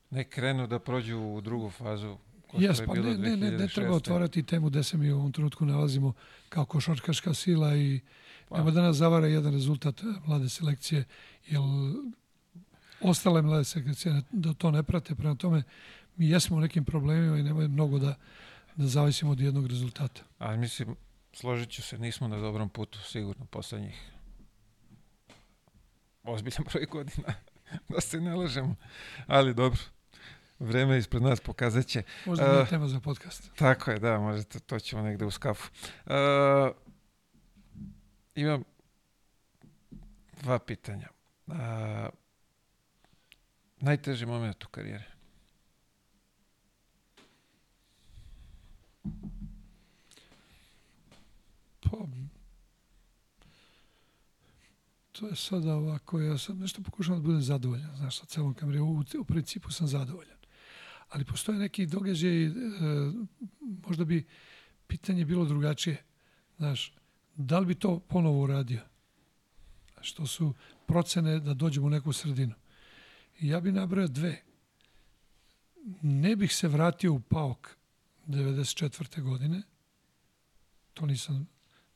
Ne 0.09 0.23
krenu 0.23 0.67
da 0.67 0.79
prođu 0.79 1.17
u 1.17 1.41
drugu 1.41 1.69
fazu 1.69 2.17
Jes, 2.53 2.81
pa 2.85 2.93
ne, 2.93 3.17
ne, 3.17 3.37
ne, 3.37 3.51
ne 3.51 3.67
treba 3.67 3.95
otvarati 3.95 4.43
temu 4.43 4.69
gde 4.69 4.83
se 4.83 4.97
mi 4.97 5.11
u 5.11 5.17
ovom 5.17 5.31
trenutku 5.31 5.65
nalazimo 5.65 6.13
kao 6.49 6.65
košarkaška 6.65 7.33
sila 7.33 7.75
i 7.75 7.99
pa. 8.49 8.57
nema 8.57 8.71
da 8.71 8.81
nas 8.81 8.95
zavara 8.95 9.27
jedan 9.27 9.53
rezultat 9.53 10.01
mlade 10.25 10.49
selekcije, 10.49 11.03
jer 11.47 11.61
ostale 13.01 13.41
mlade 13.41 13.63
selekcije 13.63 14.21
da 14.31 14.53
to 14.53 14.71
ne 14.71 14.83
prate, 14.83 15.15
prema 15.15 15.35
tome 15.35 15.63
mi 16.17 16.29
jesmo 16.29 16.57
u 16.57 16.59
nekim 16.59 16.85
problemima 16.85 17.37
i 17.37 17.43
nemoj 17.43 17.67
mnogo 17.67 17.99
da, 17.99 18.15
da 18.75 18.87
zavisimo 18.87 19.31
od 19.31 19.39
jednog 19.39 19.67
rezultata. 19.67 20.21
A 20.39 20.55
mislim, 20.55 20.95
složit 21.33 21.69
ću 21.69 21.81
se, 21.81 21.97
nismo 21.97 22.27
na 22.27 22.37
dobrom 22.37 22.69
putu, 22.69 22.99
sigurno, 22.99 23.45
poslednjih 23.45 24.11
ozbiljan 26.23 26.63
broj 26.71 26.85
godina, 26.85 27.33
da 27.89 28.01
se 28.01 28.21
ne 28.21 28.35
lažemo, 28.35 28.75
ali 29.27 29.53
dobro. 29.53 29.79
Vreme 30.59 30.97
ispred 30.97 31.21
nas 31.21 31.39
pokazat 31.39 31.85
će. 31.85 32.03
Možda 32.25 32.47
nije 32.47 32.61
uh, 32.61 32.69
tema 32.69 32.87
za 32.87 32.99
podcast. 32.99 33.51
Tako 33.55 33.91
je, 33.91 33.99
da, 33.99 34.19
možete, 34.19 34.59
to 34.59 34.79
ćemo 34.79 35.01
negde 35.01 35.25
u 35.25 35.31
skafu. 35.31 35.71
Uh, 36.05 36.13
imam 38.35 38.63
dva 40.41 40.59
pitanja. 40.59 41.07
Uh, 41.47 41.55
najteži 43.79 44.25
moment 44.25 44.63
u 44.63 44.67
karijeri? 44.67 45.03
Pa, 51.91 51.97
to 55.11 55.27
je 55.27 55.35
sada 55.35 55.75
ovako, 55.75 56.19
ja 56.19 56.37
sam 56.37 56.59
nešto 56.59 56.81
pokušao 56.81 57.15
da 57.15 57.21
budem 57.21 57.41
zadovoljan, 57.41 57.95
znaš, 57.95 58.19
sa 58.19 58.25
celom 58.25 58.53
kamerom, 58.53 58.89
u, 58.89 59.03
u 59.19 59.23
principu 59.23 59.71
sam 59.71 59.87
zadovoljan. 59.87 60.37
Ali 61.09 61.25
postoje 61.25 61.59
neki 61.59 61.85
događaj, 61.85 62.45
e, 62.45 62.51
možda 63.87 64.05
bi 64.05 64.27
pitanje 64.87 65.25
bilo 65.25 65.45
drugačije, 65.45 66.03
znaš, 66.57 66.93
da 67.35 67.59
li 67.59 67.65
bi 67.65 67.75
to 67.75 67.99
ponovo 67.99 68.41
uradio? 68.41 68.81
Što 70.01 70.27
su 70.27 70.53
procene 70.85 71.39
da 71.39 71.53
dođemo 71.53 71.87
u 71.87 71.89
neku 71.89 72.13
sredinu. 72.13 72.53
I 73.39 73.47
ja 73.47 73.59
bih 73.59 73.73
nabrao 73.73 74.07
dve. 74.07 74.41
Ne 76.01 76.35
bih 76.35 76.55
se 76.55 76.67
vratio 76.67 77.13
u 77.13 77.19
PAOK 77.19 77.77
94. 78.27 79.21
godine, 79.21 79.61
to 80.93 81.05
nisam, 81.05 81.47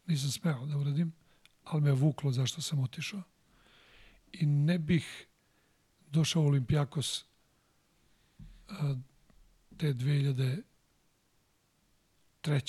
nisam 0.07 0.31
smeo 0.31 0.65
da 0.65 0.77
uradim, 0.77 1.13
ali 1.63 1.81
me 1.81 1.91
vuklo 1.91 2.31
zašto 2.31 2.61
sam 2.61 2.79
otišao. 2.79 3.23
I 4.33 4.45
ne 4.45 4.79
bih 4.79 5.27
došao 6.09 6.43
u 6.43 6.45
Olimpijakos 6.45 7.25
a, 8.69 8.95
te 9.77 9.93
2003. 9.93 10.63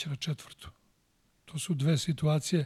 na 0.07 0.17
četvrtu. 0.17 0.71
To 1.45 1.59
su 1.59 1.75
dve 1.75 1.99
situacije 1.99 2.65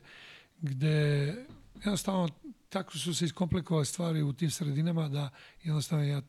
gde 0.58 1.34
jednostavno 1.74 2.28
tako 2.68 2.98
su 2.98 3.14
se 3.14 3.24
iskomplikovale 3.24 3.84
stvari 3.84 4.22
u 4.22 4.32
tim 4.32 4.50
sredinama 4.50 5.08
da 5.08 5.30
jednostavno 5.62 6.04
ja 6.04 6.22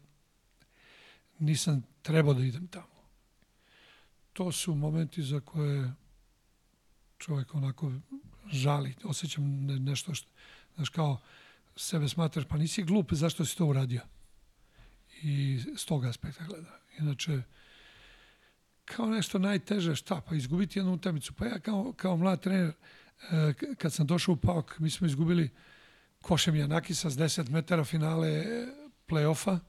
nisam 1.40 1.84
trebao 2.02 2.34
da 2.34 2.44
idem 2.44 2.68
tamo. 2.68 2.98
To 4.34 4.52
su 4.52 4.76
momenti 4.76 5.24
za 5.24 5.40
koje 5.40 5.94
čovjek 7.18 7.56
onako 7.56 7.92
žali, 8.52 8.96
osjećam 9.04 9.66
nešto 9.66 10.14
što, 10.14 10.30
znaš, 10.76 10.90
kao 10.90 11.20
sebe 11.76 12.10
smatraš, 12.10 12.46
pa 12.50 12.58
nisi 12.58 12.84
glup, 12.84 13.14
zašto 13.14 13.46
si 13.46 13.58
to 13.58 13.66
uradio? 13.66 14.02
I 15.24 15.60
s 15.76 15.86
tog 15.86 16.06
aspekta 16.06 16.44
gleda. 16.44 16.80
Inače, 17.00 17.42
kao 18.86 19.06
nešto 19.06 19.40
najteže, 19.40 19.96
šta, 19.96 20.22
pa 20.22 20.36
izgubiti 20.36 20.80
jednu 20.80 20.94
utakmicu. 20.94 21.34
Pa 21.34 21.46
ja 21.46 21.60
kao, 21.60 21.94
kao 21.98 22.18
mlad 22.18 22.42
trener, 22.42 22.72
e, 23.32 23.54
kad 23.78 23.94
sam 23.94 24.08
došao 24.08 24.34
u 24.34 24.38
PAOK, 24.38 24.80
mi 24.80 24.90
smo 24.90 25.08
izgubili 25.08 25.50
Košem 26.22 26.56
Janakisa 26.56 27.10
s 27.10 27.18
10 27.18 27.50
metara 27.50 27.84
finale 27.84 28.44
play-offa 29.08 29.60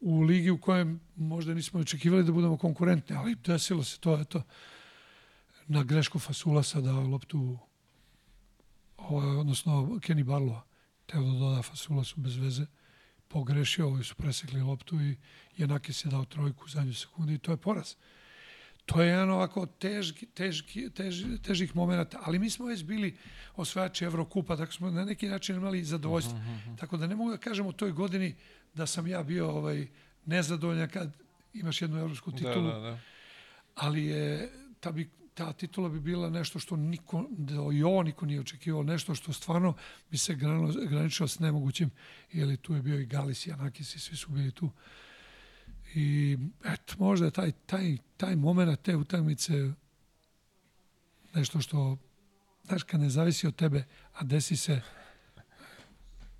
u 0.00 0.20
ligi 0.20 0.50
u 0.50 0.60
kojem 0.60 1.00
možda 1.16 1.54
nismo 1.54 1.80
očekivali 1.80 2.24
da 2.24 2.32
budemo 2.32 2.56
konkurentni, 2.56 3.16
ali 3.16 3.34
desilo 3.34 3.84
se 3.84 4.00
to, 4.00 4.20
eto, 4.20 4.42
na 5.68 5.82
grešku 5.82 6.18
Fasulasa 6.18 6.80
da 6.80 6.92
loptu, 6.92 7.58
ovaj, 8.96 9.36
odnosno 9.36 9.72
Kenny 10.00 10.24
Barlova, 10.24 10.62
teo 11.06 11.22
da 11.22 11.38
doda 11.38 11.62
Fasulasu 11.62 12.20
bez 12.20 12.36
veze, 12.36 12.66
pogrešio, 13.28 13.86
ovi 13.86 14.04
su 14.04 14.14
presekli 14.14 14.60
loptu 14.60 15.00
i 15.00 15.16
Janakis 15.56 16.04
je 16.04 16.10
dao 16.10 16.24
trojku 16.24 16.64
u 16.64 16.68
zadnju 16.68 16.94
sekundi 16.94 17.34
i 17.34 17.38
to 17.38 17.52
je 17.52 17.56
poraz. 17.56 17.94
To 18.86 19.02
je 19.02 19.08
jedan 19.08 19.30
ovako 19.30 19.66
težki, 19.66 20.26
težki, 20.26 20.90
tež, 20.90 21.24
težih 21.42 21.76
momenta, 21.76 22.18
ali 22.22 22.38
mi 22.38 22.50
smo 22.50 22.66
već 22.66 22.84
bili 22.84 23.16
osvajači 23.56 24.04
Evrokupa, 24.04 24.56
tako 24.56 24.72
smo 24.72 24.90
na 24.90 25.04
neki 25.04 25.28
način 25.28 25.56
imali 25.56 25.84
zadovoljstvo. 25.84 26.34
Uh 26.34 26.40
-huh, 26.40 26.56
uh 26.56 26.66
-huh. 26.66 26.78
Tako 26.78 26.96
da 26.96 27.06
ne 27.06 27.16
mogu 27.16 27.30
da 27.30 27.36
kažem 27.36 27.66
u 27.66 27.72
toj 27.72 27.92
godini 27.92 28.34
da 28.74 28.86
sam 28.86 29.06
ja 29.06 29.22
bio 29.22 29.50
ovaj, 29.50 29.86
nezadovoljan 30.26 30.88
kad 30.88 31.12
imaš 31.54 31.82
jednu 31.82 31.98
evropsku 31.98 32.32
titulu. 32.32 32.68
Da, 32.68 32.74
da, 32.74 32.80
da. 32.80 32.98
Ali 33.74 34.04
je, 34.04 34.52
ta, 34.80 34.92
bi, 34.92 35.10
ta 35.38 35.52
titula 35.52 35.88
bi 35.88 36.00
bila 36.00 36.30
nešto 36.30 36.58
što 36.58 36.76
niko, 36.76 37.24
da 37.30 37.54
i 37.72 37.82
ovo 37.82 38.02
niko 38.02 38.26
nije 38.26 38.40
očekivao, 38.40 38.82
nešto 38.82 39.14
što 39.14 39.32
stvarno 39.32 39.74
bi 40.10 40.18
se 40.18 40.34
graničilo 40.88 41.28
s 41.28 41.38
nemogućim, 41.38 41.90
jer 42.32 42.56
tu 42.56 42.74
je 42.74 42.82
bio 42.82 43.00
i 43.00 43.06
Galis 43.06 43.46
i 43.46 43.52
Anakis 43.52 43.94
i 43.94 43.98
svi 43.98 44.16
su 44.16 44.30
bili 44.30 44.52
tu. 44.52 44.70
I 45.94 46.38
eto, 46.64 46.94
možda 46.98 47.30
taj, 47.30 47.52
taj, 47.52 47.96
taj 48.16 48.36
moment 48.36 48.80
te 48.82 48.96
utakmice 48.96 49.52
nešto 51.34 51.60
što, 51.60 51.96
znaš, 52.64 52.82
kad 52.82 53.00
ne 53.00 53.10
zavisi 53.10 53.46
od 53.46 53.56
tebe, 53.56 53.84
a 54.14 54.24
desi 54.24 54.56
se, 54.56 54.80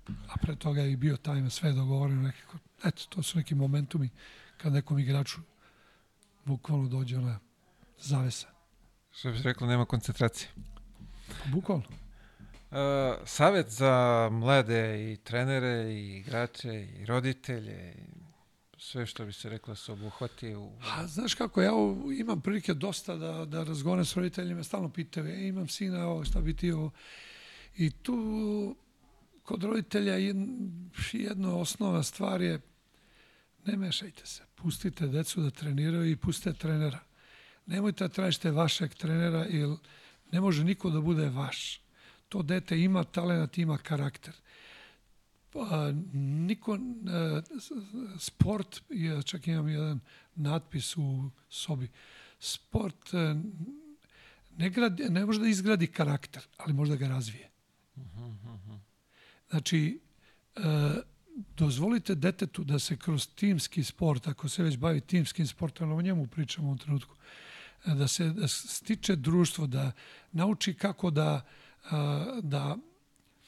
a 0.07 0.37
pre 0.41 0.55
toga 0.55 0.81
je 0.81 0.91
i 0.91 0.97
bio 0.97 1.17
time, 1.17 1.49
sve 1.49 1.69
je 1.69 1.73
dogovoreno, 1.73 2.21
nekako, 2.21 2.57
eto, 2.83 3.03
to 3.09 3.23
su 3.23 3.37
neki 3.37 3.55
momentumi 3.55 4.09
kad 4.57 4.73
nekom 4.73 4.99
igraču 4.99 5.41
bukvalno 6.45 6.87
dođe 6.87 7.17
ona 7.17 7.39
zavesa. 7.99 8.58
Što 9.19 9.31
bi 9.31 9.37
rekla, 9.43 9.67
nema 9.67 9.85
koncentracije. 9.85 10.49
Bukvalno. 11.45 11.83
Uh, 12.71 12.77
savet 13.25 13.69
za 13.69 14.29
mlade 14.31 15.11
i 15.11 15.17
trenere 15.17 15.93
i 15.93 16.17
igrače 16.17 16.87
i 16.99 17.05
roditelje 17.05 17.93
i 17.97 18.19
sve 18.77 19.05
što 19.05 19.25
bi 19.25 19.33
se 19.33 19.49
reklo 19.49 19.75
se 19.75 19.91
obuhvati 19.91 20.55
u... 20.55 20.71
A, 20.81 21.07
znaš 21.07 21.33
kako, 21.33 21.61
ja 21.61 21.71
imam 22.19 22.41
prilike 22.41 22.73
dosta 22.73 23.15
da, 23.15 23.45
da 23.45 23.63
razgovaram 23.63 24.05
s 24.05 24.15
roditeljima, 24.15 24.63
stalno 24.63 24.89
pitaju, 24.89 25.27
e, 25.27 25.47
imam 25.47 25.67
sina, 25.67 26.07
ovo, 26.07 26.25
šta 26.25 26.41
bi 26.41 26.55
ti 26.55 26.71
ovo... 26.71 26.91
I 27.77 27.91
tu 27.91 28.75
kod 29.43 29.63
roditelja 29.63 30.15
jedna 31.13 31.55
osnovna 31.55 32.03
stvar 32.03 32.41
je 32.41 32.59
ne 33.65 33.77
mešajte 33.77 34.25
se, 34.25 34.43
pustite 34.55 35.07
decu 35.07 35.41
da 35.41 35.49
treniraju 35.49 36.11
i 36.11 36.15
pustite 36.15 36.53
trenera. 36.53 37.08
Nemojte 37.69 38.07
da 38.07 38.13
tražite 38.13 38.51
vašeg 38.51 38.93
trenera, 38.93 39.45
jer 39.49 39.69
ne 40.31 40.41
može 40.41 40.63
niko 40.63 40.89
da 40.89 41.01
bude 41.01 41.29
vaš. 41.29 41.81
To 42.29 42.41
dete 42.41 42.79
ima 42.79 43.03
talent, 43.03 43.57
ima 43.57 43.77
karakter 43.77 44.33
pa, 45.53 45.91
niko, 46.13 46.75
e, 46.75 46.79
sport, 48.19 48.81
ja 48.89 49.21
čak 49.21 49.47
imam 49.47 49.69
jedan 49.69 49.99
natpis 50.35 50.97
u 50.97 51.29
sobi, 51.49 51.89
sport 52.39 53.13
e, 53.13 53.35
ne, 54.57 54.69
gradi, 54.69 55.09
ne 55.09 55.25
može 55.25 55.39
da 55.39 55.47
izgradi 55.47 55.87
karakter, 55.87 56.47
ali 56.57 56.73
može 56.73 56.91
da 56.91 56.97
ga 56.97 57.07
razvije. 57.07 57.49
Znači, 59.49 59.99
e, 60.55 60.61
dozvolite 61.57 62.15
detetu 62.15 62.63
da 62.63 62.79
se 62.79 62.97
kroz 62.97 63.27
timski 63.35 63.83
sport, 63.83 64.27
ako 64.27 64.49
se 64.49 64.63
već 64.63 64.77
bavi 64.77 65.01
timskim 65.01 65.47
sportom, 65.47 65.91
o 65.91 66.01
njemu 66.01 66.27
pričamo 66.27 66.71
u 66.71 66.77
trenutku, 66.77 67.15
da 67.85 68.07
se 68.07 68.29
da 68.29 68.47
stiče 68.47 69.15
društvo, 69.15 69.67
da 69.67 69.91
nauči 70.31 70.73
kako 70.73 71.11
da, 71.11 71.41
da 72.41 72.77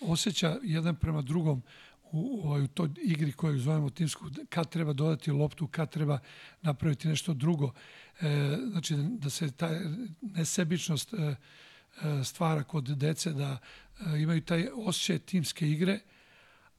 osjeća 0.01 0.59
jedan 0.63 0.95
prema 0.95 1.21
drugom 1.21 1.63
u, 2.11 2.41
u, 2.43 2.63
u 2.63 2.67
toj 2.67 2.89
igri 3.03 3.31
koju 3.31 3.59
zovemo 3.59 3.89
timsku, 3.89 4.25
kad 4.49 4.69
treba 4.69 4.93
dodati 4.93 5.31
loptu, 5.31 5.67
kad 5.67 5.91
treba 5.91 6.19
napraviti 6.61 7.07
nešto 7.07 7.33
drugo. 7.33 7.71
E, 8.21 8.57
znači, 8.71 8.95
da 8.95 9.29
se 9.29 9.51
ta 9.51 9.69
nesebičnost 10.21 11.13
e, 11.13 11.17
e, 11.17 11.35
stvara 12.23 12.63
kod 12.63 12.83
dece, 12.83 13.33
da 13.33 13.57
e, 13.99 14.21
imaju 14.21 14.41
taj 14.41 14.67
osjećaj 14.75 15.19
timske 15.19 15.69
igre, 15.69 15.99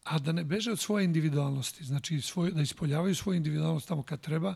a 0.05 0.19
da 0.19 0.33
ne 0.33 0.45
beže 0.45 0.73
od 0.73 0.79
svoje 0.79 1.05
individualnosti, 1.05 1.85
znači 1.85 2.21
svoj, 2.21 2.51
da 2.51 2.63
ispoljavaju 2.63 3.15
svoju 3.15 3.37
individualnost 3.37 3.89
tamo 3.89 4.03
kad 4.03 4.21
treba 4.21 4.55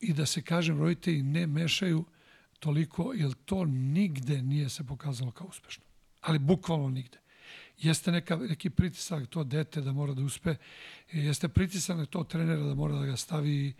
i 0.00 0.12
da 0.12 0.26
se, 0.26 0.42
kažem, 0.42 0.78
roditelji 0.78 1.22
ne 1.22 1.46
mešaju 1.46 2.04
toliko, 2.58 3.12
jer 3.14 3.34
to 3.44 3.64
nigde 3.64 4.42
nije 4.42 4.68
se 4.68 4.84
pokazalo 4.84 5.30
kao 5.30 5.46
uspešno. 5.46 5.84
Ali 6.20 6.38
bukvalno 6.38 6.88
nigde. 6.88 7.18
Jeste 7.78 8.12
neka, 8.12 8.36
neki 8.36 8.70
pritisak 8.70 9.26
to 9.26 9.44
dete 9.44 9.80
da 9.80 9.92
mora 9.92 10.14
da 10.14 10.22
uspe, 10.22 10.56
jeste 11.12 11.48
pritisak 11.48 12.10
to 12.10 12.24
trenera 12.24 12.62
da 12.62 12.74
mora 12.74 12.94
da 12.94 13.06
ga 13.06 13.16
stavi 13.16 13.74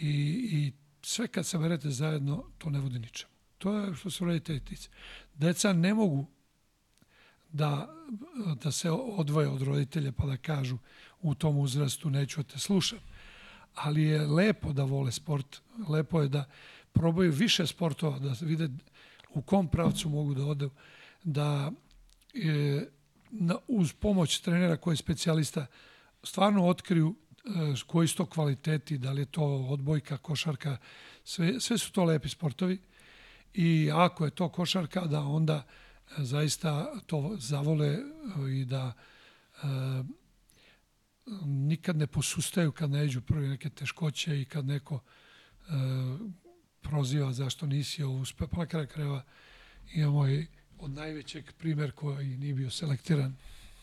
i, 0.00 0.10
i 0.52 0.72
sve 1.02 1.28
kad 1.28 1.46
se 1.46 1.58
verete 1.58 1.90
zajedno, 1.90 2.44
to 2.58 2.70
ne 2.70 2.80
vodi 2.80 2.98
ničemu. 2.98 3.32
To 3.58 3.78
je 3.78 3.94
što 3.94 4.10
se 4.10 4.24
roditelji 4.24 4.60
tice. 4.60 4.88
Deca 5.34 5.72
ne 5.72 5.94
mogu 5.94 6.26
da, 7.52 7.94
da 8.62 8.72
se 8.72 8.90
odvoje 8.90 9.48
od 9.48 9.62
roditelja 9.62 10.12
pa 10.12 10.26
da 10.26 10.36
kažu 10.36 10.78
u 11.20 11.34
tom 11.34 11.58
uzrastu 11.58 12.10
neću 12.10 12.42
da 12.42 12.48
te 12.48 12.58
slušam. 12.58 12.98
Ali 13.74 14.02
je 14.02 14.26
lepo 14.26 14.72
da 14.72 14.84
vole 14.84 15.12
sport, 15.12 15.60
lepo 15.88 16.20
je 16.20 16.28
da 16.28 16.44
probaju 16.92 17.32
više 17.32 17.66
sportova, 17.66 18.18
da 18.18 18.34
vide 18.40 18.68
u 19.34 19.42
kom 19.42 19.68
pravcu 19.68 20.08
mogu 20.08 20.34
da 20.34 20.44
ode, 20.44 20.68
da 21.24 21.72
e, 22.34 22.86
na, 23.30 23.56
uz 23.68 23.92
pomoć 23.92 24.40
trenera 24.40 24.76
koji 24.76 24.92
je 24.92 24.96
specijalista 24.96 25.66
stvarno 26.22 26.66
otkriju 26.66 27.14
e, 27.44 27.48
koji 27.86 28.08
su 28.08 28.16
to 28.16 28.26
kvaliteti, 28.26 28.98
da 28.98 29.12
li 29.12 29.22
je 29.22 29.26
to 29.26 29.44
odbojka, 29.44 30.16
košarka, 30.16 30.76
sve, 31.24 31.60
sve 31.60 31.78
su 31.78 31.92
to 31.92 32.04
lepi 32.04 32.28
sportovi. 32.28 32.78
I 33.54 33.90
ako 33.94 34.24
je 34.24 34.30
to 34.30 34.48
košarka, 34.48 35.00
da 35.00 35.20
onda 35.20 35.66
zaista 36.16 37.00
to 37.06 37.36
zavole 37.38 37.88
e, 37.88 38.00
i 38.60 38.64
da 38.64 38.92
e, 38.92 39.66
nikad 41.44 41.96
ne 41.96 42.06
posustaju 42.06 42.72
kad 42.72 42.90
ne 42.90 43.06
iđu 43.06 43.20
prvi 43.20 43.48
neke 43.48 43.70
teškoće 43.70 44.40
i 44.40 44.44
kad 44.44 44.66
neko 44.66 45.00
e, 45.00 45.72
proziva 46.80 47.32
zašto 47.32 47.66
nisi 47.66 48.02
ovo 48.02 48.20
uspeo. 48.20 48.48
Pa 48.48 48.56
na 48.56 48.66
kraju 48.66 48.86
krajeva 48.86 49.24
imamo 49.94 50.28
i 50.28 50.46
od 50.78 50.90
najvećeg 50.90 51.52
primer 51.58 51.92
koji 51.92 52.36
nije 52.36 52.54
bio 52.54 52.70
selektiran 52.70 53.36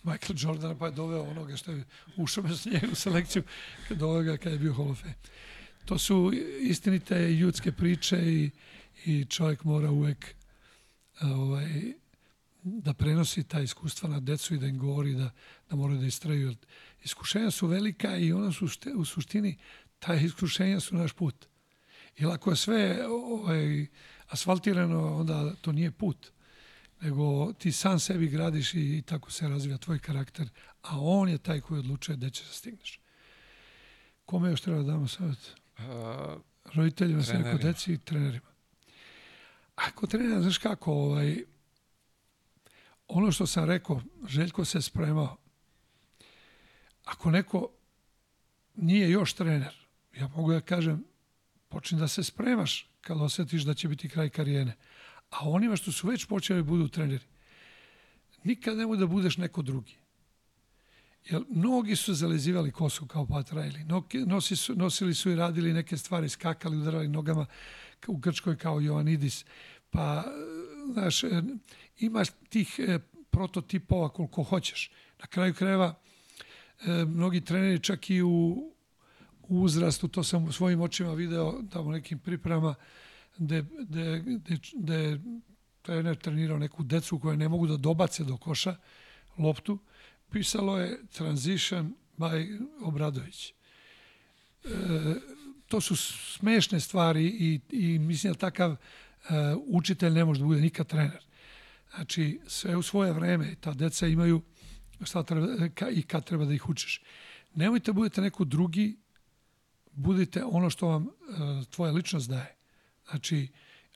Michael 0.04 0.36
Jordan 0.38 0.78
pa 0.78 0.86
je 0.86 0.92
doveo 0.92 1.24
onoga 1.24 1.58
što 1.58 1.72
je 1.72 1.86
ušao 2.18 2.44
bez 2.44 2.66
njega 2.66 2.88
u 2.92 2.96
selekciju 2.96 3.44
kad 3.88 4.02
ovoga 4.02 4.38
kad 4.38 4.54
je 4.54 4.60
bio 4.60 4.74
Hall 4.74 4.92
of 4.92 5.02
Fame. 5.02 5.14
To 5.86 5.98
su 5.98 6.32
istinite 6.62 7.30
ljudske 7.30 7.72
priče 7.72 8.18
i, 8.18 8.50
i 9.06 9.26
čovjek 9.26 9.64
mora 9.64 9.92
uvek 9.92 10.36
ovaj, 11.22 11.94
da 12.64 12.94
prenosi 12.94 13.44
ta 13.44 13.62
iskustva 13.62 14.10
na 14.10 14.20
decu 14.20 14.54
i 14.54 14.58
da 14.58 14.68
im 14.68 14.78
govori 14.78 15.14
da, 15.14 15.32
da 15.70 15.76
moraju 15.76 16.00
da 16.00 16.06
istraju. 16.06 16.56
Iskušenja 17.04 17.52
su 17.52 17.68
velika 17.68 18.18
i 18.18 18.34
ona 18.34 18.52
su 18.52 18.68
u 18.96 19.06
suštini, 19.06 19.58
ta 20.00 20.16
iskušenja 20.16 20.80
su 20.80 20.96
naš 20.96 21.14
put. 21.14 21.46
Jer 22.18 22.30
ako 22.30 22.50
je 22.50 22.56
sve 22.56 23.08
ovaj, 23.08 23.88
asfaltirano, 24.28 25.16
onda 25.16 25.56
to 25.56 25.72
nije 25.72 25.92
put. 25.92 26.32
Nego 27.02 27.54
ti 27.54 27.72
sam 27.72 28.00
sebi 28.00 28.28
gradiš 28.28 28.74
i, 28.74 28.98
i 28.98 29.02
tako 29.02 29.32
se 29.32 29.48
razvija 29.48 29.78
tvoj 29.78 30.00
karakter, 30.00 30.50
a 30.82 31.00
on 31.00 31.30
je 31.30 31.38
taj 31.38 31.62
koji 31.62 31.80
odlučuje 31.80 32.16
gde 32.18 32.30
će 32.30 32.46
se 32.46 32.54
stigneš. 32.54 33.00
Kome 34.26 34.50
još 34.50 34.62
treba 34.62 34.78
da 34.78 34.92
damo 34.92 35.08
savjet? 35.08 35.56
Roditeljima, 36.74 37.24
sve 37.24 37.40
neko 37.40 37.58
deci 37.58 37.94
i 37.94 37.98
trenerima. 37.98 38.50
Ako 39.76 40.08
trener, 40.08 40.42
znaš 40.42 40.58
kako, 40.58 40.94
ovaj, 40.94 41.44
ono 43.08 43.32
što 43.32 43.48
sam 43.48 43.66
rekao, 43.66 44.02
Željko 44.28 44.66
se 44.66 44.82
spremao. 44.82 45.38
Ako 47.10 47.32
neko 47.32 47.70
nije 48.76 49.10
još 49.10 49.34
trener, 49.34 49.76
ja 50.18 50.28
mogu 50.28 50.52
da 50.52 50.62
kažem, 50.62 51.04
počni 51.70 52.00
da 52.00 52.08
se 52.08 52.24
spremaš 52.24 52.90
kad 53.02 53.22
osjetiš 53.22 53.64
da 53.64 53.74
će 53.74 53.88
biti 53.88 54.10
kraj 54.10 54.30
karijene. 54.30 54.76
A 55.30 55.50
onima 55.50 55.76
što 55.76 55.92
su 55.92 56.08
već 56.08 56.26
počeli 56.26 56.64
budu 56.64 56.88
treneri, 56.88 57.26
nikad 58.44 58.78
nemoj 58.78 58.98
da 58.98 59.08
budeš 59.08 59.38
neko 59.38 59.62
drugi. 59.62 59.96
Jer 61.26 61.44
mnogi 61.50 61.96
su 61.96 62.14
zalezivali 62.14 62.72
kosu 62.72 63.08
kao 63.08 63.28
Pat 63.28 63.52
Riley. 63.52 64.28
Nosi 64.28 64.56
su, 64.56 64.76
nosili 64.76 65.14
su 65.14 65.32
i 65.32 65.36
radili 65.36 65.74
neke 65.74 65.98
stvari, 65.98 66.30
skakali, 66.30 66.78
udarali 66.78 67.08
nogama 67.08 67.46
u 68.08 68.18
Grčkoj 68.18 68.58
kao 68.58 68.82
Joanidis. 68.82 69.46
Pa, 69.90 70.24
znaš, 70.94 71.22
imaš 72.00 72.28
tih 72.50 72.80
e, 72.80 73.00
prototipova 73.30 74.10
koliko 74.10 74.44
hoćeš. 74.44 74.92
Na 75.20 75.28
kraju 75.28 75.54
krajeva, 75.54 75.96
e, 76.86 77.06
mnogi 77.06 77.42
treneri 77.42 77.80
čak 77.80 78.10
i 78.10 78.22
u, 78.22 78.28
u 79.42 79.62
uzrastu, 79.62 80.08
to 80.08 80.24
sam 80.24 80.46
u 80.46 80.52
svojim 80.52 80.82
očima 80.82 81.14
video 81.14 81.62
tamo 81.72 81.92
nekim 81.92 82.20
pripremama, 82.20 82.76
gde, 83.38 83.66
gde 84.74 85.20
trener 85.82 86.16
trenirao 86.16 86.58
neku 86.58 86.84
decu 86.84 87.20
koja 87.20 87.36
ne 87.36 87.50
mogu 87.50 87.68
da 87.68 87.78
dobace 87.78 88.24
do 88.24 88.38
koša 88.38 88.76
loptu, 89.38 89.80
pisalo 90.32 90.78
je 90.78 91.00
Transition 91.14 91.96
by 92.18 92.60
Obradović. 92.82 93.50
E, 93.50 93.54
to 95.68 95.82
su 95.82 95.96
smešne 95.96 96.80
stvari 96.80 97.26
i, 97.26 97.60
i 97.70 98.00
mislim 98.00 98.34
da 98.34 98.40
takav 98.40 98.72
e, 98.72 98.78
učitelj 99.68 100.14
ne 100.14 100.26
može 100.26 100.40
da 100.40 100.46
bude 100.46 100.62
nikad 100.62 100.88
trener. 100.88 101.26
Znači, 101.96 102.40
sve 102.48 102.76
u 102.76 102.82
svoje 102.82 103.14
vreme, 103.14 103.56
ta 103.62 103.74
deca 103.74 104.08
imaju 104.08 104.42
šta 105.04 105.24
treba, 105.24 105.70
ka, 105.76 105.90
i 105.90 106.02
kad 106.02 106.26
treba 106.26 106.46
da 106.46 106.54
ih 106.54 106.70
učiš. 106.70 107.02
Nemojte 107.56 107.94
budete 107.94 108.22
neko 108.22 108.44
drugi, 108.44 108.98
budite 109.92 110.44
ono 110.46 110.70
što 110.70 110.88
vam 110.88 111.08
e, 111.08 111.10
tvoja 111.70 111.92
ličnost 111.92 112.30
daje. 112.30 112.56
Znači, 113.10 113.48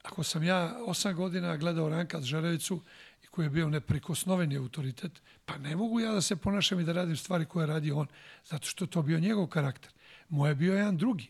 ako 0.04 0.24
sam 0.24 0.44
ja 0.44 0.78
osam 0.86 1.16
godina 1.16 1.58
gledao 1.58 1.90
Ranka 1.90 2.22
Žerevicu 2.22 2.82
i 3.24 3.28
koji 3.28 3.46
je 3.46 3.50
bio 3.50 3.70
neprikosnoveni 3.70 4.58
autoritet, 4.58 5.22
pa 5.46 5.58
ne 5.58 5.76
mogu 5.76 6.00
ja 6.00 6.12
da 6.12 6.22
se 6.22 6.36
ponašam 6.36 6.80
i 6.80 6.84
da 6.84 6.94
radim 6.94 7.18
stvari 7.18 7.46
koje 7.46 7.68
radi 7.68 7.92
on, 7.92 8.08
zato 8.46 8.68
što 8.68 8.86
to 8.86 9.02
bio 9.02 9.20
njegov 9.20 9.48
karakter. 9.48 9.92
Moj 10.30 10.50
je 10.50 10.56
bio 10.56 10.74
jedan 10.74 10.98
drugi. 10.98 11.28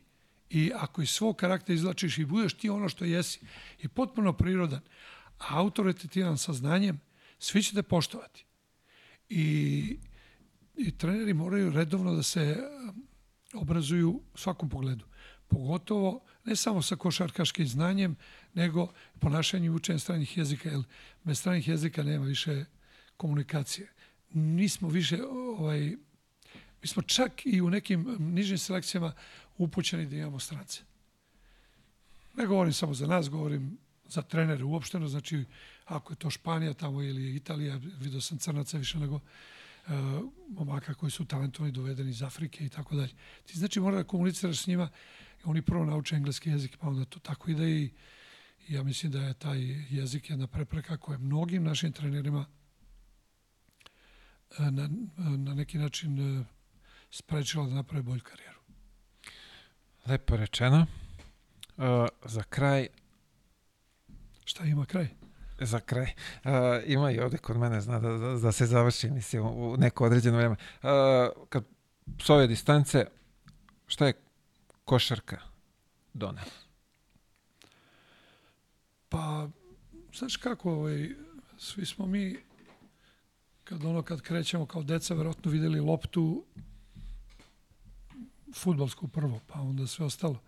I 0.50 0.72
ako 0.76 1.02
iz 1.02 1.10
svog 1.10 1.36
karaktera 1.36 1.76
izlačiš 1.76 2.18
i 2.18 2.26
budeš 2.26 2.54
ti 2.54 2.70
ono 2.70 2.90
što 2.90 3.06
jesi 3.06 3.40
i 3.82 3.88
potpuno 3.88 4.34
prirodan, 4.34 4.82
a 5.40 5.60
autoritetivan 5.60 6.38
sa 6.38 6.54
znanjem, 6.54 7.00
svi 7.40 7.64
ćete 7.64 7.84
poštovati. 7.84 8.46
I, 9.36 9.98
I 10.78 10.92
treneri 10.92 11.34
moraju 11.34 11.72
redovno 11.72 12.16
da 12.16 12.24
se 12.24 12.58
um, 12.90 13.08
obrazuju 13.54 14.10
u 14.10 14.38
svakom 14.38 14.70
pogledu. 14.70 15.06
Pogotovo 15.48 16.24
ne 16.46 16.56
samo 16.56 16.82
sa 16.82 16.96
košarkaškim 16.96 17.68
znanjem, 17.68 18.16
nego 18.54 18.88
ponašanje 19.20 19.66
i 19.66 19.70
učenje 19.70 20.00
stranih 20.00 20.38
jezika, 20.38 20.70
jer 20.70 20.84
bez 21.24 21.40
stranih 21.40 21.68
jezika 21.68 22.04
nema 22.04 22.26
više 22.26 22.66
komunikacije. 23.18 23.94
Nismo 24.34 24.90
više, 24.90 25.24
ovaj, 25.26 25.96
mi 26.82 26.88
smo 26.88 27.02
čak 27.02 27.46
i 27.46 27.62
u 27.62 27.70
nekim 27.70 28.16
nižim 28.20 28.58
selekcijama 28.58 29.14
upućeni 29.58 30.06
da 30.06 30.16
imamo 30.16 30.40
strance. 30.40 30.82
Ne 32.34 32.46
govorim 32.46 32.74
samo 32.74 32.94
za 32.94 33.08
nas, 33.08 33.30
govorim 33.30 33.78
za 34.06 34.22
trenere 34.22 34.64
uopšteno, 34.64 35.08
znači 35.08 35.46
ako 35.86 36.14
je 36.14 36.18
to 36.18 36.30
Španija 36.30 36.74
tamo 36.74 37.02
ili 37.02 37.36
Italija, 37.36 37.76
vidio 37.76 38.22
sam 38.22 38.38
crnaca 38.38 38.78
više 38.78 39.00
nego 39.00 39.16
uh, 39.16 39.22
momaka 40.50 40.94
koji 40.94 41.12
su 41.12 41.26
talentovani 41.26 41.72
dovedeni 41.72 42.10
iz 42.10 42.24
Afrike 42.24 42.66
i 42.66 42.70
tako 42.70 42.96
dalje. 42.96 43.14
Ti 43.46 43.58
znači 43.58 43.80
mora 43.80 43.98
da 43.98 44.04
komuniciraš 44.04 44.58
s 44.58 44.68
njima, 44.68 44.90
oni 45.44 45.62
prvo 45.62 45.86
nauče 45.86 46.16
engleski 46.16 46.50
jezik, 46.50 46.78
pa 46.78 46.88
onda 46.88 47.06
to 47.06 47.20
tako 47.20 47.52
ide 47.52 47.70
i, 47.70 47.92
i 48.68 48.74
ja 48.74 48.84
mislim 48.84 49.12
da 49.12 49.20
je 49.20 49.34
taj 49.34 49.60
jezik 49.90 50.30
jedna 50.30 50.48
prepreka 50.48 50.98
koja 50.98 51.16
je 51.16 51.20
mnogim 51.20 51.64
našim 51.64 51.92
trenerima 51.92 52.46
uh, 54.60 54.60
na, 54.60 54.90
na 55.18 55.54
neki 55.54 55.78
način 55.78 56.40
uh, 56.40 56.46
sprečila 57.12 57.66
da 57.66 57.74
naprave 57.74 58.04
bolju 58.04 58.22
karijeru. 58.22 58.60
Lepo 60.06 60.38
rečeno. 60.38 60.86
Uh, 61.78 62.08
za 62.26 62.44
kraj 62.44 62.88
Šta 64.46 64.66
ima 64.66 64.86
kraj? 64.86 65.08
Za 65.60 65.80
kraj. 65.80 66.04
Uh, 66.44 66.52
ima 66.86 67.12
i 67.12 67.20
ovde 67.20 67.38
kod 67.38 67.58
mene, 67.58 67.82
zna 67.82 68.00
da, 68.00 68.10
da, 68.10 68.34
da 68.34 68.52
se 68.52 68.66
završi 68.66 69.10
mislim, 69.10 69.46
u 69.46 69.78
neko 69.78 70.06
određeno 70.06 70.38
vreme. 70.38 70.56
Uh, 70.84 70.90
kad 71.50 71.64
s 72.22 72.30
ove 72.30 72.48
distance, 72.48 73.06
šta 73.88 74.08
je 74.08 74.14
košarka 74.86 75.38
donela? 76.14 76.48
Pa, 79.10 79.48
znaš 80.14 80.38
kako, 80.38 80.72
ovaj, 80.72 81.10
svi 81.58 81.86
smo 81.86 82.06
mi, 82.06 82.40
kad 83.64 83.86
ono, 83.86 84.02
kad 84.02 84.22
krećemo 84.22 84.66
kao 84.66 84.84
deca, 84.84 85.14
verovatno 85.14 85.52
videli 85.52 85.80
loptu 85.80 86.46
futbalsku 88.56 89.08
prvo, 89.08 89.40
pa 89.48 89.60
onda 89.60 89.88
sve 89.88 90.06
ostalo. 90.06 90.40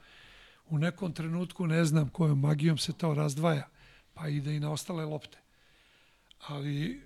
U 0.70 0.78
nekom 0.78 1.14
trenutku 1.14 1.68
ne 1.68 1.86
znam 1.86 2.10
kojom 2.10 2.40
magijom 2.40 2.78
se 2.78 2.94
to 2.94 3.14
razdvaja, 3.14 3.68
pa 4.16 4.28
ide 4.28 4.56
i 4.56 4.60
na 4.60 4.72
ostale 4.72 5.06
lopte. 5.06 5.38
Ali 6.48 7.02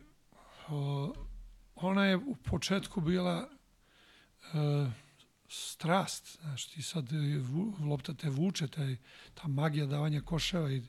o, 0.67 1.13
ona 1.75 2.05
je 2.05 2.17
u 2.17 2.35
početku 2.35 3.01
bila 3.01 3.49
e, 3.49 4.91
strast, 5.49 6.37
znaš, 6.41 6.65
ti 6.65 6.81
sad 6.81 7.11
vu, 7.41 7.73
lopta 7.79 8.13
te 8.13 8.29
vuče, 8.29 8.67
taj, 8.67 8.95
ta 9.33 9.47
magija 9.47 9.85
davanja 9.85 10.21
koševa 10.21 10.71
i, 10.71 10.83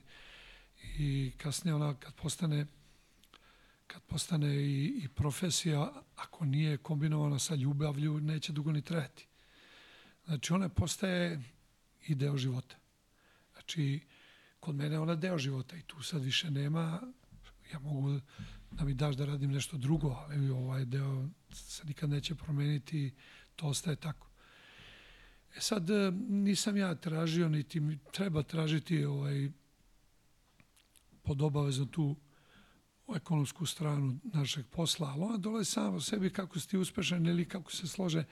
i 0.97 1.31
kasnije 1.37 1.75
ona 1.75 1.93
kad 1.93 2.13
postane 2.13 2.65
kad 3.91 4.01
postane 4.01 4.55
i, 4.55 5.01
i 5.03 5.07
profesija, 5.07 5.91
ako 6.15 6.45
nije 6.45 6.77
kombinovana 6.77 7.39
sa 7.39 7.55
ljubavlju, 7.55 8.19
neće 8.19 8.53
dugo 8.53 8.71
ni 8.71 8.81
trajati. 8.81 9.27
Znači, 10.25 10.53
ona 10.53 10.69
postaje 10.69 11.41
i 12.07 12.15
deo 12.15 12.37
života. 12.37 12.75
Znači, 13.53 13.99
kod 14.61 14.75
mene 14.75 14.99
ona 14.99 15.15
deo 15.15 15.37
života 15.37 15.75
i 15.75 15.81
tu 15.81 16.03
sad 16.03 16.23
više 16.23 16.51
nema, 16.51 17.01
ja 17.73 17.79
mogu 17.79 18.19
da 18.71 18.85
mi 18.85 18.93
daš 18.93 19.15
da 19.15 19.25
radim 19.25 19.51
nešto 19.51 19.77
drugo, 19.77 20.09
ali 20.09 20.49
ovaj 20.49 20.85
deo 20.85 21.27
se 21.51 21.85
nikad 21.85 22.09
neće 22.09 22.35
promeniti, 22.35 23.13
to 23.55 23.67
ostaje 23.67 23.95
tako. 23.95 24.27
E 25.55 25.59
sad, 25.59 25.87
nisam 26.29 26.77
ja 26.77 26.95
tražio, 26.95 27.49
niti 27.49 27.79
mi 27.79 27.99
treba 28.11 28.43
tražiti 28.43 29.05
ovaj, 29.05 29.49
pod 31.23 31.41
obavezno 31.41 31.85
tu 31.85 32.15
ekonomsku 33.15 33.65
stranu 33.65 34.19
našeg 34.23 34.65
posla, 34.67 35.07
ali 35.07 35.23
ona 35.23 35.37
dolazi 35.37 35.71
sama 35.71 35.97
o 35.97 36.01
sebi 36.01 36.29
kako 36.29 36.59
si 36.59 36.69
ti 36.69 36.77
uspešan 36.77 37.27
ili 37.27 37.45
kako 37.45 37.71
se 37.71 37.87
slože 37.87 38.23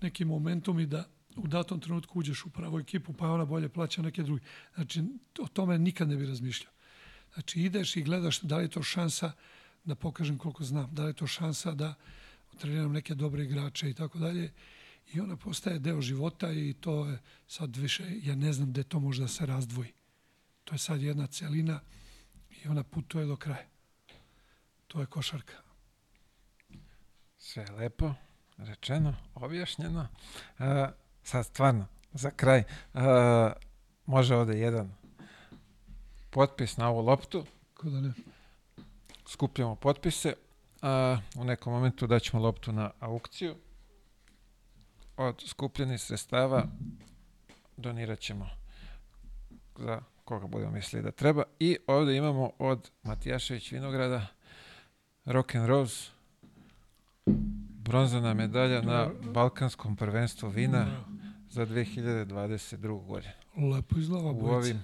neki 0.00 0.24
momentum 0.24 0.80
i 0.80 0.86
da 0.86 1.17
u 1.36 1.46
datom 1.46 1.80
trenutku 1.80 2.18
uđeš 2.18 2.44
u 2.44 2.50
pravu 2.50 2.78
ekipu, 2.78 3.12
pa 3.12 3.30
ona 3.30 3.44
bolje 3.44 3.68
plaća 3.68 4.02
neke 4.02 4.22
druge. 4.22 4.42
Znači, 4.74 5.02
o 5.40 5.48
tome 5.48 5.78
nikad 5.78 6.08
ne 6.08 6.16
bi 6.16 6.26
razmišljao. 6.26 6.72
Znači, 7.34 7.60
ideš 7.60 7.96
i 7.96 8.02
gledaš 8.02 8.40
da 8.40 8.56
li 8.56 8.64
je 8.64 8.68
to 8.68 8.82
šansa 8.82 9.32
da 9.84 9.94
pokažem 9.94 10.38
koliko 10.38 10.64
znam, 10.64 10.94
da 10.94 11.02
li 11.02 11.10
je 11.10 11.14
to 11.14 11.26
šansa 11.26 11.72
da 11.72 11.94
treniram 12.58 12.92
neke 12.92 13.14
dobre 13.14 13.44
igrače 13.44 13.90
i 13.90 13.94
tako 13.94 14.18
dalje. 14.18 14.52
I 15.12 15.20
ona 15.20 15.36
postaje 15.36 15.78
deo 15.78 16.00
života 16.00 16.52
i 16.52 16.74
to 16.80 17.06
je 17.06 17.18
sad 17.46 17.76
više, 17.76 18.04
ja 18.22 18.34
ne 18.34 18.52
znam 18.52 18.70
gde 18.70 18.82
to 18.82 19.00
može 19.00 19.22
da 19.22 19.28
se 19.28 19.46
razdvoji. 19.46 19.92
To 20.64 20.74
je 20.74 20.78
sad 20.78 21.02
jedna 21.02 21.26
celina 21.26 21.80
i 22.50 22.68
ona 22.68 22.82
putuje 22.82 23.26
do 23.26 23.36
kraja. 23.36 23.66
To 24.86 25.00
je 25.00 25.06
košarka. 25.06 25.54
Sve 27.38 27.66
lepo 27.70 28.14
rečeno, 28.56 29.14
objašnjeno. 29.34 30.08
Uh, 30.58 30.66
sad 31.28 31.46
stvarno, 31.46 31.86
za 32.12 32.30
kraj, 32.30 32.62
uh, 32.94 33.00
može 34.06 34.36
ovde 34.36 34.58
jedan 34.58 34.94
potpis 36.30 36.76
na 36.76 36.88
ovu 36.88 37.00
loptu. 37.00 37.44
Ko 37.74 37.90
da 37.90 38.00
ne? 38.00 38.12
Skupljamo 39.26 39.74
potpise. 39.74 40.32
A, 40.82 41.18
u 41.36 41.44
nekom 41.44 41.72
momentu 41.72 42.06
daćemo 42.06 42.42
loptu 42.42 42.72
na 42.72 42.90
aukciju. 43.00 43.54
Od 45.16 45.42
skupljenih 45.46 46.00
sredstava 46.00 46.64
donirat 47.76 48.18
ćemo 48.18 48.50
za 49.78 50.00
koga 50.24 50.46
budemo 50.46 50.70
mislili 50.70 51.02
da 51.02 51.10
treba. 51.10 51.42
I 51.60 51.76
ovde 51.86 52.16
imamo 52.16 52.50
od 52.58 52.90
Matijašević 53.02 53.72
Vinograda 53.72 54.26
Rock 55.24 55.54
and 55.54 55.66
Rose 55.66 56.10
bronzana 57.88 58.34
medalja 58.34 58.82
na 58.82 59.10
Balkanskom 59.32 59.96
prvenstvu 59.96 60.48
vina 60.48 60.86
za 61.50 61.66
2022. 61.66 63.06
godinu. 63.06 63.32
Lepo 63.74 63.98
izgleda 63.98 64.28
U 64.28 64.46
ovim 64.46 64.82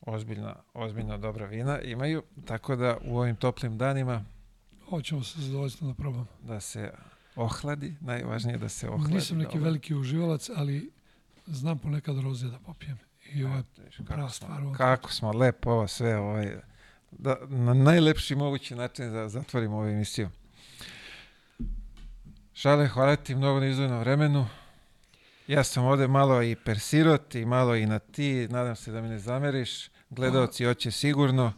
ozbiljna, 0.00 0.56
ozbiljno 0.74 1.18
dobra 1.18 1.46
vina 1.46 1.80
imaju, 1.80 2.22
tako 2.44 2.76
da 2.76 2.96
u 3.04 3.18
ovim 3.18 3.36
toplim 3.36 3.78
danima 3.78 4.24
Hoćemo 4.90 5.24
se 5.24 5.40
zadovoljstvo 5.40 5.88
da 5.88 5.94
probamo. 5.94 6.26
da 6.42 6.60
se 6.60 6.92
ohladi, 7.36 7.94
najvažnije 8.00 8.58
da 8.58 8.68
se 8.68 8.88
ohladi. 8.88 9.14
Nisam 9.14 9.38
neki 9.38 9.54
dobro. 9.54 9.64
veliki 9.64 9.94
uživalac, 9.94 10.50
ali 10.56 10.90
znam 11.46 11.78
ponekad 11.78 12.18
roze 12.18 12.48
da 12.48 12.58
popijem. 12.58 12.98
I 13.32 13.44
ovo 13.44 13.56
je 13.56 13.64
prava 14.06 14.28
stvar. 14.28 14.62
kako 14.76 15.12
smo 15.12 15.32
lepo 15.32 15.70
ovo 15.70 15.88
sve 15.88 16.16
ovaj, 16.16 16.56
da, 17.10 17.36
na 17.48 17.74
najlepši 17.74 18.34
mogući 18.34 18.74
način 18.74 19.12
da 19.12 19.28
zatvorimo 19.28 19.76
ovu 19.76 19.88
emisiju. 19.88 20.28
Šale, 22.54 22.88
hvala 22.88 23.16
ti 23.16 23.34
mnogo 23.34 23.60
na 23.60 23.66
izdvojenom 23.66 24.00
vremenu. 24.00 24.46
Ja 25.48 25.64
sam 25.64 25.84
ovde 25.84 26.08
malo 26.08 26.42
i 26.42 26.56
persirot 26.56 27.34
i 27.34 27.44
malo 27.44 27.76
i 27.76 27.86
na 27.86 27.98
ti. 27.98 28.48
Nadam 28.50 28.76
se 28.76 28.92
da 28.92 29.00
mi 29.00 29.08
ne 29.08 29.18
zameriš. 29.18 29.88
Gledaoci 30.10 30.64
hoće 30.64 30.90
sigurno. 30.90 31.52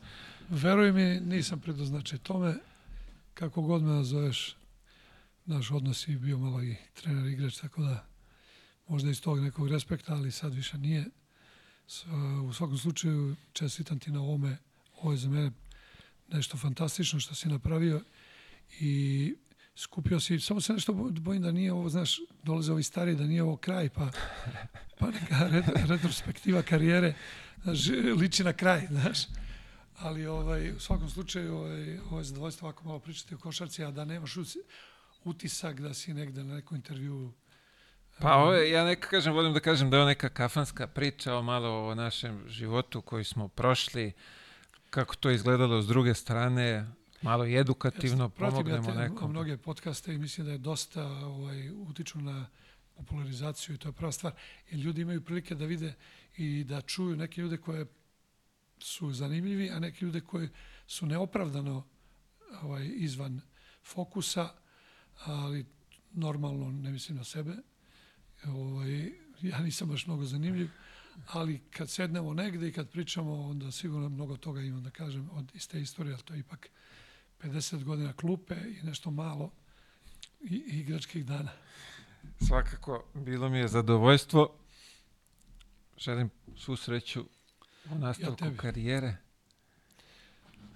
Veruj 0.48 0.92
mi, 0.92 1.20
nisam 1.20 1.60
predoznačaj 1.60 2.18
tome. 2.18 2.54
Kako 3.34 3.62
god 3.62 3.82
me 3.82 3.88
nazoveš, 3.88 4.56
naš 5.44 5.70
odnos 5.70 6.08
je 6.08 6.16
bio 6.16 6.38
malo 6.38 6.62
i 6.62 6.76
trener 6.94 7.26
igrač, 7.26 7.56
tako 7.56 7.82
da 7.82 8.06
možda 8.88 9.10
iz 9.10 9.22
tog 9.22 9.40
nekog 9.40 9.68
respekta, 9.68 10.14
ali 10.14 10.32
sad 10.32 10.54
više 10.54 10.78
nije. 10.78 11.04
S, 11.86 12.04
u 12.44 12.52
svakom 12.52 12.78
slučaju, 12.78 13.36
čestitam 13.52 13.98
ti 13.98 14.10
na 14.10 14.20
ovome. 14.20 14.56
Ovo 14.94 15.12
je 15.12 15.18
za 15.18 15.28
mene 15.28 15.50
nešto 16.28 16.56
fantastično 16.56 17.20
što 17.20 17.34
si 17.34 17.48
napravio 17.48 18.02
i 18.80 19.34
skupio 19.78 20.20
si, 20.20 20.40
samo 20.40 20.60
se 20.60 20.72
nešto 20.72 20.92
bojim 20.92 21.42
da 21.42 21.52
nije 21.52 21.72
ovo, 21.72 21.88
znaš, 21.88 22.20
dolaze 22.42 22.72
ovi 22.72 22.82
stari, 22.82 23.14
da 23.14 23.24
nije 23.24 23.42
ovo 23.42 23.56
kraj, 23.56 23.88
pa, 23.88 24.10
pa 24.98 25.06
neka 25.06 25.48
ret, 25.48 25.64
retrospektiva 25.88 26.62
karijere, 26.62 27.14
znaš, 27.62 27.86
liči 28.20 28.44
na 28.44 28.52
kraj, 28.52 28.86
znaš. 28.90 29.18
Ali 29.98 30.26
ovaj, 30.26 30.70
u 30.72 30.80
svakom 30.80 31.10
slučaju 31.10 31.56
ovaj, 31.56 31.98
ovo 31.98 32.18
je 32.18 32.24
zadovoljstvo 32.24 32.68
ovako 32.68 32.84
malo 32.84 32.98
pričati 32.98 33.34
o 33.34 33.38
košarci, 33.38 33.84
a 33.84 33.90
da 33.90 34.04
nemaš 34.04 34.36
utisak 35.24 35.80
da 35.80 35.94
si 35.94 36.14
negde 36.14 36.44
na 36.44 36.54
nekom 36.54 36.76
intervju 36.76 37.32
Pa 38.20 38.34
ovo 38.34 38.52
je, 38.52 38.70
ja 38.70 38.84
neka 38.84 39.08
kažem, 39.08 39.34
volim 39.34 39.52
da 39.52 39.60
kažem 39.60 39.90
da 39.90 39.96
je 39.96 40.00
ovo 40.00 40.08
neka 40.08 40.28
kafanska 40.28 40.86
priča 40.86 41.34
o 41.34 41.42
malo 41.42 41.88
o 41.88 41.94
našem 41.94 42.44
životu 42.48 43.02
koji 43.02 43.24
smo 43.24 43.48
prošli, 43.48 44.12
kako 44.90 45.16
to 45.16 45.30
izgledalo 45.30 45.82
s 45.82 45.86
druge 45.86 46.14
strane, 46.14 46.86
malo 47.22 47.46
i 47.46 47.56
edukativno 47.56 48.24
ja 48.24 48.28
pomognemo 48.28 48.92
te 48.92 48.94
nekom. 48.94 49.30
mnoge 49.30 49.56
podcaste 49.56 50.14
i 50.14 50.18
mislim 50.18 50.46
da 50.46 50.52
je 50.52 50.58
dosta 50.58 51.06
ovaj, 51.06 51.70
utiču 51.70 52.20
na 52.20 52.46
popularizaciju 52.96 53.74
i 53.74 53.78
to 53.78 53.88
je 53.88 53.92
prava 53.92 54.12
stvar. 54.12 54.32
Jer 54.70 54.80
ljudi 54.80 55.00
imaju 55.00 55.24
prilike 55.24 55.54
da 55.54 55.64
vide 55.64 55.94
i 56.36 56.64
da 56.64 56.80
čuju 56.80 57.16
neke 57.16 57.40
ljude 57.40 57.56
koje 57.56 57.86
su 58.78 59.12
zanimljivi, 59.12 59.70
a 59.70 59.78
neke 59.78 60.04
ljude 60.04 60.20
koji 60.20 60.48
su 60.86 61.06
neopravdano 61.06 61.84
ovaj, 62.62 62.90
izvan 62.94 63.40
fokusa, 63.84 64.48
ali 65.24 65.66
normalno 66.12 66.70
ne 66.72 66.90
mislim 66.90 67.18
na 67.18 67.24
sebe. 67.24 67.56
Ovaj, 68.46 69.12
ja 69.42 69.58
nisam 69.58 69.88
baš 69.88 70.06
mnogo 70.06 70.24
zanimljiv, 70.24 70.68
ali 71.26 71.60
kad 71.70 71.90
sednemo 71.90 72.34
negde 72.34 72.68
i 72.68 72.72
kad 72.72 72.90
pričamo, 72.90 73.40
onda 73.40 73.70
sigurno 73.72 74.08
mnogo 74.08 74.36
toga 74.36 74.60
imam 74.60 74.82
da 74.82 74.90
kažem 74.90 75.30
od 75.32 75.50
iste 75.54 75.80
istorije, 75.80 76.14
ali 76.14 76.22
to 76.22 76.34
je 76.34 76.40
ipak 76.40 76.70
50 77.42 77.84
godina 77.84 78.12
klupe 78.12 78.54
i 78.54 78.86
nešto 78.86 79.10
malo 79.10 79.50
i, 80.40 80.54
i 80.54 80.80
igračkih 80.80 81.26
dana. 81.26 81.50
Svakako, 82.46 83.04
bilo 83.14 83.48
mi 83.48 83.58
je 83.58 83.68
zadovoljstvo. 83.68 84.54
Želim 85.96 86.30
svu 86.56 86.76
sreću 86.76 87.24
u 87.90 87.94
nastavku 87.94 88.44
tebi. 88.44 88.56
karijere. 88.56 89.16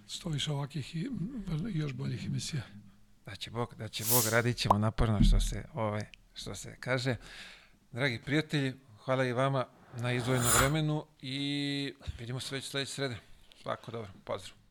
Sto 0.07 0.29
više 0.29 0.53
ovakih 0.53 0.97
i, 0.97 1.09
još 1.69 1.93
boljih 1.93 2.27
emisija. 2.27 2.63
Da 3.27 3.37
će 3.37 3.51
Bog, 3.51 3.75
da 3.79 3.89
će 3.89 4.05
Bog, 4.05 4.25
radit 4.33 4.57
ćemo 4.57 4.79
naporno 4.79 5.19
što 5.23 5.41
se, 5.41 5.65
ovaj, 5.75 6.05
što 6.35 6.55
se 6.55 6.77
kaže. 6.81 7.17
Dragi 7.93 8.21
prijatelji, 8.25 8.75
hvala 9.05 9.25
i 9.25 9.33
vama 9.33 9.67
na 9.97 10.13
izdvojenom 10.13 10.51
vremenu 10.59 11.07
i 11.21 11.95
vidimo 12.19 12.41
se 12.41 12.55
već 12.55 12.65
sledeće 12.65 12.93
srede. 12.93 13.17
Svako 13.63 13.91
dobro, 13.91 14.11
pozdrav. 14.25 14.62